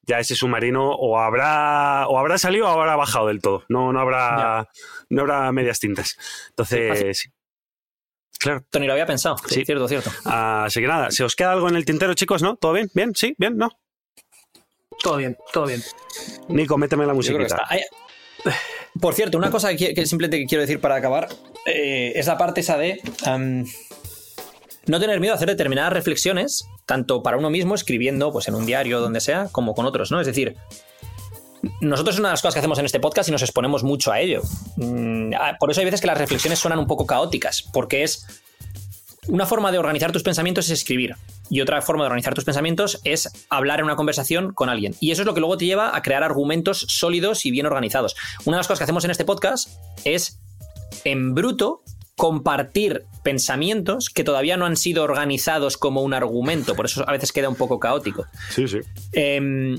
ya 0.03 0.19
ese 0.19 0.35
submarino 0.35 0.91
o 0.91 1.17
habrá 1.19 2.07
o 2.07 2.19
habrá 2.19 2.37
salido 2.37 2.67
o 2.67 2.69
habrá 2.69 2.95
bajado 2.95 3.27
del 3.27 3.41
todo. 3.41 3.63
No, 3.69 3.91
no 3.91 3.99
habrá 3.99 4.69
no 5.09 5.21
habrá 5.21 5.51
medias 5.51 5.79
tintas. 5.79 6.17
Entonces, 6.49 7.17
sí. 7.19 7.29
Claro. 8.37 8.63
Tony 8.69 8.85
lo 8.85 8.93
había 8.93 9.05
pensado. 9.05 9.37
Sí, 9.47 9.55
Sí. 9.55 9.65
cierto, 9.65 9.87
cierto. 9.87 10.11
Así 10.25 10.81
que 10.81 10.87
nada, 10.87 11.09
¿se 11.09 11.23
os 11.23 11.35
queda 11.35 11.53
algo 11.53 11.69
en 11.69 11.75
el 11.75 11.85
tintero, 11.85 12.13
chicos? 12.13 12.43
¿No? 12.43 12.57
¿Todo 12.57 12.73
bien? 12.73 12.89
¿Bien? 12.93 13.15
¿Sí? 13.15 13.33
¿Bien? 13.37 13.57
¿No? 13.57 13.69
Todo 15.01 15.17
bien, 15.17 15.37
todo 15.51 15.65
bien. 15.65 15.81
Nico, 16.49 16.77
méteme 16.77 17.05
la 17.05 17.13
musiquita. 17.13 17.65
Por 18.99 19.13
cierto, 19.13 19.37
una 19.37 19.51
cosa 19.51 19.75
que, 19.75 20.05
simplemente 20.05 20.45
quiero 20.45 20.61
decir 20.61 20.79
para 20.79 20.95
acabar 20.95 21.27
eh, 21.65 22.13
es 22.15 22.27
la 22.27 22.37
parte 22.37 22.61
esa 22.61 22.77
de 22.77 23.01
no 24.87 24.99
tener 24.99 25.19
miedo 25.19 25.33
a 25.33 25.35
hacer 25.35 25.47
determinadas 25.49 25.93
reflexiones, 25.93 26.67
tanto 26.85 27.23
para 27.23 27.37
uno 27.37 27.49
mismo, 27.49 27.75
escribiendo 27.75 28.31
pues, 28.31 28.47
en 28.47 28.55
un 28.55 28.65
diario 28.65 28.99
o 28.99 29.01
donde 29.01 29.19
sea, 29.19 29.49
como 29.51 29.73
con 29.73 29.85
otros, 29.85 30.11
¿no? 30.11 30.19
Es 30.19 30.27
decir, 30.27 30.55
nosotros 31.81 32.15
es 32.15 32.19
una 32.19 32.29
de 32.29 32.33
las 32.33 32.41
cosas 32.41 32.53
que 32.53 32.59
hacemos 32.59 32.77
en 32.79 32.85
este 32.85 32.99
podcast 32.99 33.29
y 33.29 33.31
nos 33.31 33.41
exponemos 33.41 33.83
mucho 33.83 34.11
a 34.11 34.19
ello. 34.19 34.41
Mm, 34.77 35.33
ah, 35.39 35.57
Por 35.59 35.71
eso 35.71 35.81
hay 35.81 35.85
veces 35.85 36.01
que 36.01 36.07
las 36.07 36.17
reflexiones 36.17 36.59
suenan 36.59 36.79
un 36.79 36.87
poco 36.87 37.05
caóticas, 37.05 37.63
porque 37.73 38.03
es 38.03 38.25
una 39.27 39.45
forma 39.45 39.71
de 39.71 39.79
organizar 39.79 40.11
tus 40.11 40.23
pensamientos 40.23 40.65
es 40.65 40.71
escribir. 40.71 41.15
Y 41.49 41.61
otra 41.61 41.81
forma 41.81 42.03
de 42.03 42.07
organizar 42.07 42.33
tus 42.33 42.43
pensamientos 42.43 42.99
es 43.03 43.29
hablar 43.49 43.79
en 43.79 43.85
una 43.85 43.95
conversación 43.95 44.51
con 44.53 44.69
alguien. 44.69 44.95
Y 44.99 45.11
eso 45.11 45.21
es 45.21 45.25
lo 45.27 45.33
que 45.33 45.39
luego 45.41 45.57
te 45.57 45.65
lleva 45.65 45.95
a 45.95 46.01
crear 46.01 46.23
argumentos 46.23 46.85
sólidos 46.89 47.45
y 47.45 47.51
bien 47.51 47.65
organizados. 47.65 48.15
Una 48.45 48.57
de 48.57 48.59
las 48.59 48.67
cosas 48.67 48.79
que 48.79 48.83
hacemos 48.85 49.05
en 49.05 49.11
este 49.11 49.25
podcast 49.25 49.69
es, 50.05 50.39
en 51.03 51.35
bruto, 51.35 51.81
compartir 52.15 53.05
pensamientos 53.23 54.09
que 54.09 54.23
todavía 54.23 54.55
no 54.57 54.65
han 54.65 54.77
sido 54.77 55.03
organizados 55.03 55.77
como 55.77 56.01
un 56.01 56.13
argumento. 56.13 56.73
Por 56.75 56.85
eso 56.85 57.07
a 57.07 57.11
veces 57.11 57.31
queda 57.31 57.49
un 57.49 57.55
poco 57.55 57.79
caótico. 57.79 58.25
Sí, 58.49 58.67
sí. 58.67 58.79
Em, 59.11 59.77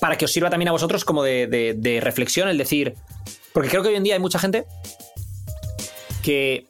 para 0.00 0.18
que 0.18 0.24
os 0.24 0.32
sirva 0.32 0.50
también 0.50 0.68
a 0.68 0.72
vosotros 0.72 1.04
como 1.04 1.22
de, 1.22 1.46
de- 1.46 1.74
de 1.74 2.00
reflexión, 2.00 2.48
el 2.48 2.58
decir. 2.58 2.94
Porque 3.54 3.70
creo 3.70 3.82
que 3.82 3.88
hoy 3.90 3.94
en 3.94 4.02
día 4.02 4.14
hay 4.14 4.20
mucha 4.20 4.38
gente 4.38 4.66
que 6.22 6.66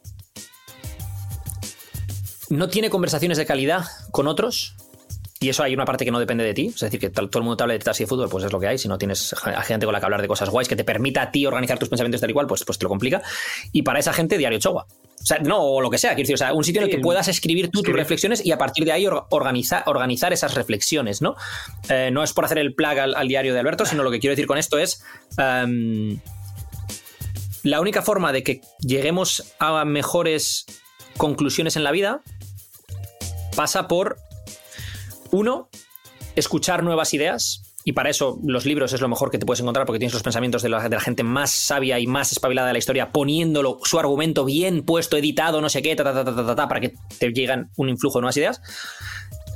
no 2.49 2.69
tiene 2.69 2.89
conversaciones 2.89 3.37
de 3.37 3.45
calidad 3.45 3.85
con 4.11 4.27
otros. 4.27 4.75
Y 5.39 5.49
eso 5.49 5.61
hay 5.61 5.71
una 5.75 5.85
parte 5.85 6.03
que 6.03 6.09
no 6.09 6.19
depende 6.19 6.43
de 6.43 6.55
ti. 6.55 6.67
Es 6.73 6.79
decir, 6.79 6.99
que 6.99 7.11
todo 7.11 7.29
el 7.35 7.43
mundo 7.43 7.57
te 7.57 7.61
habla 7.63 7.73
de 7.73 7.79
tetas 7.79 7.99
y 7.99 8.05
de 8.05 8.07
fútbol, 8.07 8.27
pues 8.27 8.43
es 8.45 8.51
lo 8.51 8.59
que 8.59 8.67
hay. 8.69 8.79
Si 8.79 8.87
no 8.87 8.97
tienes 8.97 9.33
a 9.33 9.61
gente 9.61 9.85
con 9.85 9.93
la 9.93 9.99
que 9.99 10.05
hablar 10.05 10.19
de 10.23 10.27
cosas 10.27 10.49
guays 10.49 10.67
que 10.67 10.75
te 10.75 10.83
permita 10.83 11.21
a 11.21 11.31
ti 11.31 11.45
organizar 11.45 11.77
tus 11.77 11.89
pensamientos 11.89 12.21
tal 12.21 12.31
y 12.31 12.33
cual, 12.33 12.47
pues, 12.47 12.63
pues 12.65 12.79
te 12.79 12.85
lo 12.85 12.89
complica. 12.89 13.21
Y 13.71 13.83
para 13.83 13.99
esa 13.99 14.13
gente, 14.13 14.39
diario 14.39 14.57
Chogua. 14.57 14.87
O 14.89 15.25
sea, 15.27 15.37
no, 15.37 15.59
o 15.61 15.79
lo 15.79 15.91
que 15.91 15.99
sea. 15.99 16.11
Quiero 16.15 16.23
decir, 16.23 16.33
o 16.33 16.37
sea, 16.39 16.53
un 16.53 16.63
sitio 16.63 16.81
en 16.81 16.85
el 16.87 16.91
que 16.95 16.97
puedas 17.03 17.27
escribir 17.27 17.69
tú 17.69 17.83
tus 17.83 17.93
reflexiones 17.93 18.43
y 18.43 18.51
a 18.51 18.57
partir 18.57 18.83
de 18.85 18.93
ahí 18.93 19.05
or- 19.05 19.27
organiza- 19.29 19.83
organizar 19.85 20.33
esas 20.33 20.55
reflexiones, 20.55 21.21
¿no? 21.21 21.35
Eh, 21.87 22.09
no 22.11 22.23
es 22.23 22.33
por 22.33 22.45
hacer 22.45 22.57
el 22.57 22.73
plug 22.73 22.97
al, 22.97 23.13
al 23.13 23.27
diario 23.27 23.53
de 23.53 23.59
Alberto, 23.59 23.85
sino 23.85 24.01
lo 24.01 24.09
que 24.09 24.19
quiero 24.19 24.31
decir 24.31 24.47
con 24.47 24.57
esto 24.57 24.79
es. 24.79 25.03
em, 25.37 26.19
la 27.63 27.79
única 27.81 28.01
forma 28.01 28.31
de 28.31 28.41
que 28.43 28.61
lleguemos 28.79 29.53
a 29.59 29.83
mejores 29.85 30.65
conclusiones 31.17 31.75
en 31.75 31.83
la 31.83 31.91
vida 31.91 32.21
pasa 33.57 33.87
por, 33.87 34.19
uno, 35.31 35.67
escuchar 36.35 36.83
nuevas 36.83 37.13
ideas. 37.15 37.63
Y 37.83 37.93
para 37.93 38.09
eso 38.09 38.37
los 38.43 38.65
libros 38.65 38.93
es 38.93 39.01
lo 39.01 39.07
mejor 39.07 39.31
que 39.31 39.39
te 39.39 39.45
puedes 39.45 39.61
encontrar 39.61 39.85
porque 39.87 39.97
tienes 39.97 40.13
los 40.13 40.21
pensamientos 40.21 40.61
de 40.61 40.69
la, 40.69 40.99
gente 40.99 41.23
más 41.23 41.51
sabia 41.51 41.99
y 41.99 42.05
más 42.05 42.31
espabilada 42.33 42.67
de 42.67 42.73
la 42.73 42.79
historia 42.79 43.11
poniéndolo, 43.11 43.79
su 43.83 43.97
argumento 43.97 44.45
bien 44.45 44.83
puesto, 44.83 45.17
editado, 45.17 45.59
no 45.59 45.69
sé 45.69 45.81
qué, 45.81 45.95
ta, 45.95 46.03
ta, 46.03 46.23
ta, 46.23 46.55
ta, 46.55 46.67
para 46.67 46.81
que 46.81 46.93
te 47.17 47.31
lleguen 47.31 47.69
un 47.77 47.89
influjo 47.89 48.19
de 48.19 48.21
nuevas 48.21 48.37
ideas. 48.37 48.61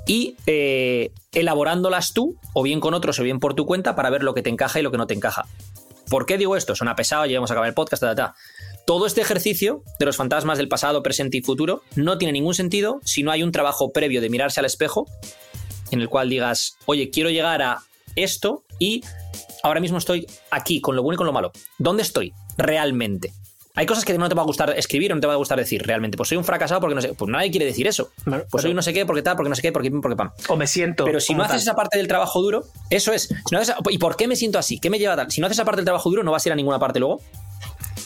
Y 0.08 0.36
eh, 0.48 1.12
elaborándolas 1.34 2.14
tú, 2.14 2.38
o 2.54 2.64
bien 2.64 2.80
con 2.80 2.96
otros, 2.96 3.20
o 3.20 3.24
bien 3.24 3.40
por 3.40 3.54
tu 3.54 3.68
cuenta, 3.68 3.96
para 3.96 4.10
ver 4.10 4.24
lo 4.24 4.34
que 4.34 4.42
te 4.42 4.50
encaja 4.50 4.80
y 4.80 4.84
lo 4.84 4.92
que 4.92 4.98
no 4.98 5.06
te 5.06 5.14
encaja. 5.14 5.46
¿Por 6.10 6.26
qué 6.26 6.38
digo 6.38 6.56
esto? 6.56 6.74
Suena 6.76 6.96
pesado, 6.96 7.26
llegamos 7.26 7.52
a 7.52 7.54
acabar 7.54 7.68
el 7.68 7.76
podcast, 7.76 8.02
ta, 8.02 8.16
ta, 8.16 8.16
ta. 8.16 8.36
Todo 8.86 9.06
este 9.06 9.22
ejercicio 9.22 9.84
de 10.00 10.06
los 10.06 10.18
fantasmas 10.18 10.58
del 10.58 10.68
pasado, 10.68 11.04
presente 11.04 11.38
y 11.38 11.42
futuro 11.42 11.84
no 11.96 12.18
tiene 12.18 12.34
ningún 12.34 12.54
sentido 12.56 13.00
si 13.06 13.24
no 13.24 13.32
hay 13.32 13.44
un 13.44 13.52
trabajo 13.52 13.92
previo 13.92 14.22
de 14.22 14.30
mirarse 14.30 14.60
al 14.60 14.66
espejo 14.66 15.06
en 15.92 16.02
el 16.02 16.10
cual 16.10 16.30
digas, 16.30 16.78
oye, 16.86 17.10
quiero 17.10 17.30
llegar 17.30 17.62
a 17.62 17.80
esto 18.16 18.64
y 18.80 19.02
ahora 19.64 19.80
mismo 19.80 19.98
estoy 19.98 20.26
aquí, 20.50 20.82
con 20.82 20.96
lo 20.96 21.04
bueno 21.04 21.16
y 21.16 21.18
con 21.18 21.28
lo 21.28 21.34
malo. 21.34 21.52
¿Dónde 21.78 22.02
estoy 22.04 22.34
realmente? 22.58 23.32
Hay 23.74 23.86
cosas 23.86 24.04
que 24.04 24.18
no 24.18 24.28
te 24.28 24.36
va 24.36 24.42
a 24.42 24.46
gustar 24.46 24.78
escribir 24.78 25.14
o 25.14 25.16
no 25.16 25.22
te 25.22 25.28
va 25.28 25.34
a 25.34 25.38
gustar 25.38 25.58
decir 25.58 25.82
realmente. 25.86 26.18
Pues 26.18 26.28
soy 26.28 26.38
un 26.38 26.44
fracasado 26.44 26.82
porque 26.82 26.94
no 26.96 27.02
sé. 27.02 27.14
Pues 27.14 27.32
nadie 27.32 27.52
quiere 27.52 27.66
decir 27.66 27.88
eso. 27.88 28.10
Pues 28.26 28.46
pero- 28.52 28.62
soy 28.64 28.74
no 28.74 28.82
sé 28.82 28.92
qué, 28.92 29.06
porque 29.06 29.22
tal, 29.22 29.38
porque 29.38 29.50
no 29.50 29.56
sé 29.56 29.62
qué, 29.62 29.72
porque 29.72 29.90
pim, 29.90 30.02
porque 30.02 30.18
pam. 30.18 30.32
O 30.50 30.58
me 30.58 30.68
siento. 30.68 31.06
Pero 31.06 31.22
si 31.22 31.34
no 31.34 31.44
haces 31.44 31.62
esa 31.62 31.74
parte 31.74 31.98
del 31.98 32.08
trabajo 32.10 32.42
duro, 32.42 32.66
eso 32.90 33.14
es. 33.14 33.24
Si 33.30 33.36
no 33.56 33.60
haces- 33.60 33.76
¿Y 33.90 33.98
por 33.98 34.18
qué 34.18 34.28
me 34.28 34.36
siento 34.36 34.60
así? 34.60 34.78
¿Qué 34.78 34.90
me 34.90 35.00
lleva 35.00 35.14
a 35.14 35.16
tal? 35.18 35.32
Si 35.32 35.40
no 35.40 35.48
haces 35.48 35.56
esa 35.58 35.64
parte 35.64 35.78
del 35.78 35.86
trabajo 35.86 36.10
duro, 36.10 36.22
no 36.22 36.32
vas 36.32 36.46
a 36.46 36.50
ir 36.50 36.54
a 36.54 36.56
ninguna 36.58 36.80
parte 36.80 37.00
luego. 37.00 37.22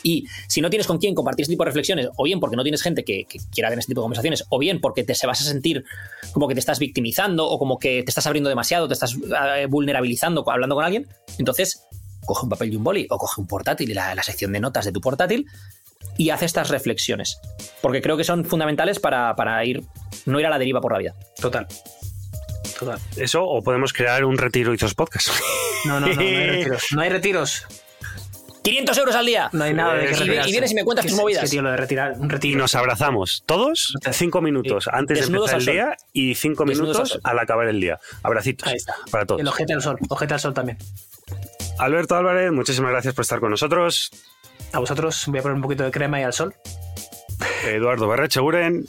Y 0.05 0.27
si 0.47 0.61
no 0.61 0.69
tienes 0.69 0.85
con 0.85 0.99
quién 0.99 1.15
compartir 1.15 1.43
este 1.43 1.53
tipo 1.53 1.63
de 1.63 1.69
reflexiones, 1.69 2.09
o 2.15 2.23
bien 2.23 2.39
porque 2.39 2.55
no 2.55 2.61
tienes 2.61 2.83
gente 2.83 3.03
que, 3.03 3.25
que 3.25 3.39
quiera 3.51 3.69
tener 3.69 3.79
este 3.79 3.89
tipo 3.89 4.01
de 4.01 4.03
conversaciones, 4.03 4.45
o 4.49 4.59
bien 4.59 4.79
porque 4.79 5.03
te 5.03 5.15
se 5.15 5.25
vas 5.25 5.41
a 5.41 5.43
sentir 5.43 5.83
como 6.31 6.47
que 6.47 6.53
te 6.53 6.59
estás 6.59 6.77
victimizando, 6.77 7.47
o 7.47 7.57
como 7.57 7.79
que 7.79 8.03
te 8.03 8.11
estás 8.11 8.27
abriendo 8.27 8.47
demasiado, 8.47 8.87
te 8.87 8.93
estás 8.93 9.15
eh, 9.15 9.65
vulnerabilizando 9.67 10.47
hablando 10.47 10.75
con 10.75 10.85
alguien, 10.85 11.07
entonces 11.39 11.87
coge 12.23 12.43
un 12.43 12.49
papel 12.49 12.71
y 12.71 12.75
un 12.75 12.83
boli, 12.83 13.07
o 13.09 13.17
coge 13.17 13.41
un 13.41 13.47
portátil 13.47 13.89
y 13.89 13.95
la, 13.95 14.13
la 14.13 14.21
sección 14.21 14.53
de 14.53 14.59
notas 14.59 14.85
de 14.85 14.91
tu 14.91 15.01
portátil, 15.01 15.47
y 16.17 16.29
haz 16.29 16.43
estas 16.43 16.69
reflexiones. 16.69 17.39
Porque 17.81 18.03
creo 18.03 18.15
que 18.15 18.23
son 18.23 18.45
fundamentales 18.45 18.99
para, 18.99 19.35
para 19.35 19.65
ir, 19.65 19.83
no 20.27 20.39
ir 20.39 20.45
a 20.45 20.51
la 20.51 20.59
deriva 20.59 20.81
por 20.81 20.91
la 20.91 20.99
vida. 20.99 21.15
Total. 21.41 21.65
Total. 22.79 22.99
Eso, 23.15 23.43
o 23.43 23.63
podemos 23.63 23.91
crear 23.91 24.23
un 24.23 24.37
retiro 24.37 24.71
y 24.71 24.77
dos 24.77 24.93
podcasts. 24.93 25.31
No, 25.85 25.99
no, 25.99 26.07
no, 26.07 26.13
no 26.13 26.21
hay 26.21 26.47
retiros. 26.47 26.85
No 26.91 27.01
hay 27.01 27.09
retiros. 27.09 27.65
500 28.65 28.97
euros 28.97 29.15
al 29.15 29.25
día. 29.25 29.49
No 29.53 29.63
hay 29.63 29.73
nada 29.73 29.93
de 29.93 30.07
que 30.07 30.23
Y- 30.25 30.49
y 30.49 30.51
vienes 30.51 30.71
y 30.71 30.75
me 30.75 30.83
cuentas 30.83 31.05
Es- 31.05 31.11
tus 31.11 31.19
movidas. 31.19 31.43
Es 31.43 31.49
que, 31.49 31.53
tío, 31.55 31.61
lo 31.61 31.71
de 31.71 31.77
retirar, 31.77 32.13
un 32.17 32.29
Y 32.41 32.55
nos 32.55 32.75
abrazamos 32.75 33.43
todos 33.45 33.93
cinco 34.11 34.41
minutos 34.41 34.89
antes 34.91 35.17
de 35.17 35.21
Desnudos 35.21 35.51
empezar 35.53 35.73
el 35.75 35.81
al 35.81 35.87
día 35.89 35.97
y 36.13 36.35
cinco 36.35 36.65
Desnudos 36.65 36.97
minutos 36.97 37.19
al 37.23 37.39
acabar 37.39 37.67
el 37.67 37.79
día. 37.79 37.99
Abracitos 38.23 38.67
Ahí 38.67 38.75
está. 38.75 38.95
para 39.11 39.25
todos. 39.25 39.39
El 39.41 39.47
ojete 39.47 39.73
al 39.73 39.81
sol. 39.81 39.97
Ojete 40.09 40.33
al 40.33 40.39
sol 40.39 40.53
también. 40.53 40.77
Alberto 41.79 42.15
Álvarez, 42.15 42.51
muchísimas 42.51 42.91
gracias 42.91 43.13
por 43.13 43.21
estar 43.23 43.39
con 43.39 43.51
nosotros. 43.51 44.09
A 44.73 44.79
vosotros 44.79 45.23
voy 45.27 45.39
a 45.39 45.41
poner 45.41 45.55
un 45.55 45.61
poquito 45.61 45.83
de 45.83 45.91
crema 45.91 46.19
y 46.19 46.23
al 46.23 46.33
sol. 46.33 46.53
Eduardo 47.65 48.07
Berrecheguren. 48.07 48.85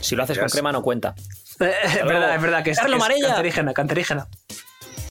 Si 0.00 0.16
lo 0.16 0.24
haces 0.24 0.38
con 0.38 0.48
crema 0.48 0.72
no 0.72 0.82
cuenta. 0.82 1.14
Eh, 1.60 1.70
es 1.84 2.04
verdad, 2.04 2.34
es 2.34 2.42
verdad 2.42 2.64
que 2.64 2.70
es, 2.70 2.78
Marella. 2.98 3.26
cancerígena, 3.28 3.72
cancerígena. 3.72 4.26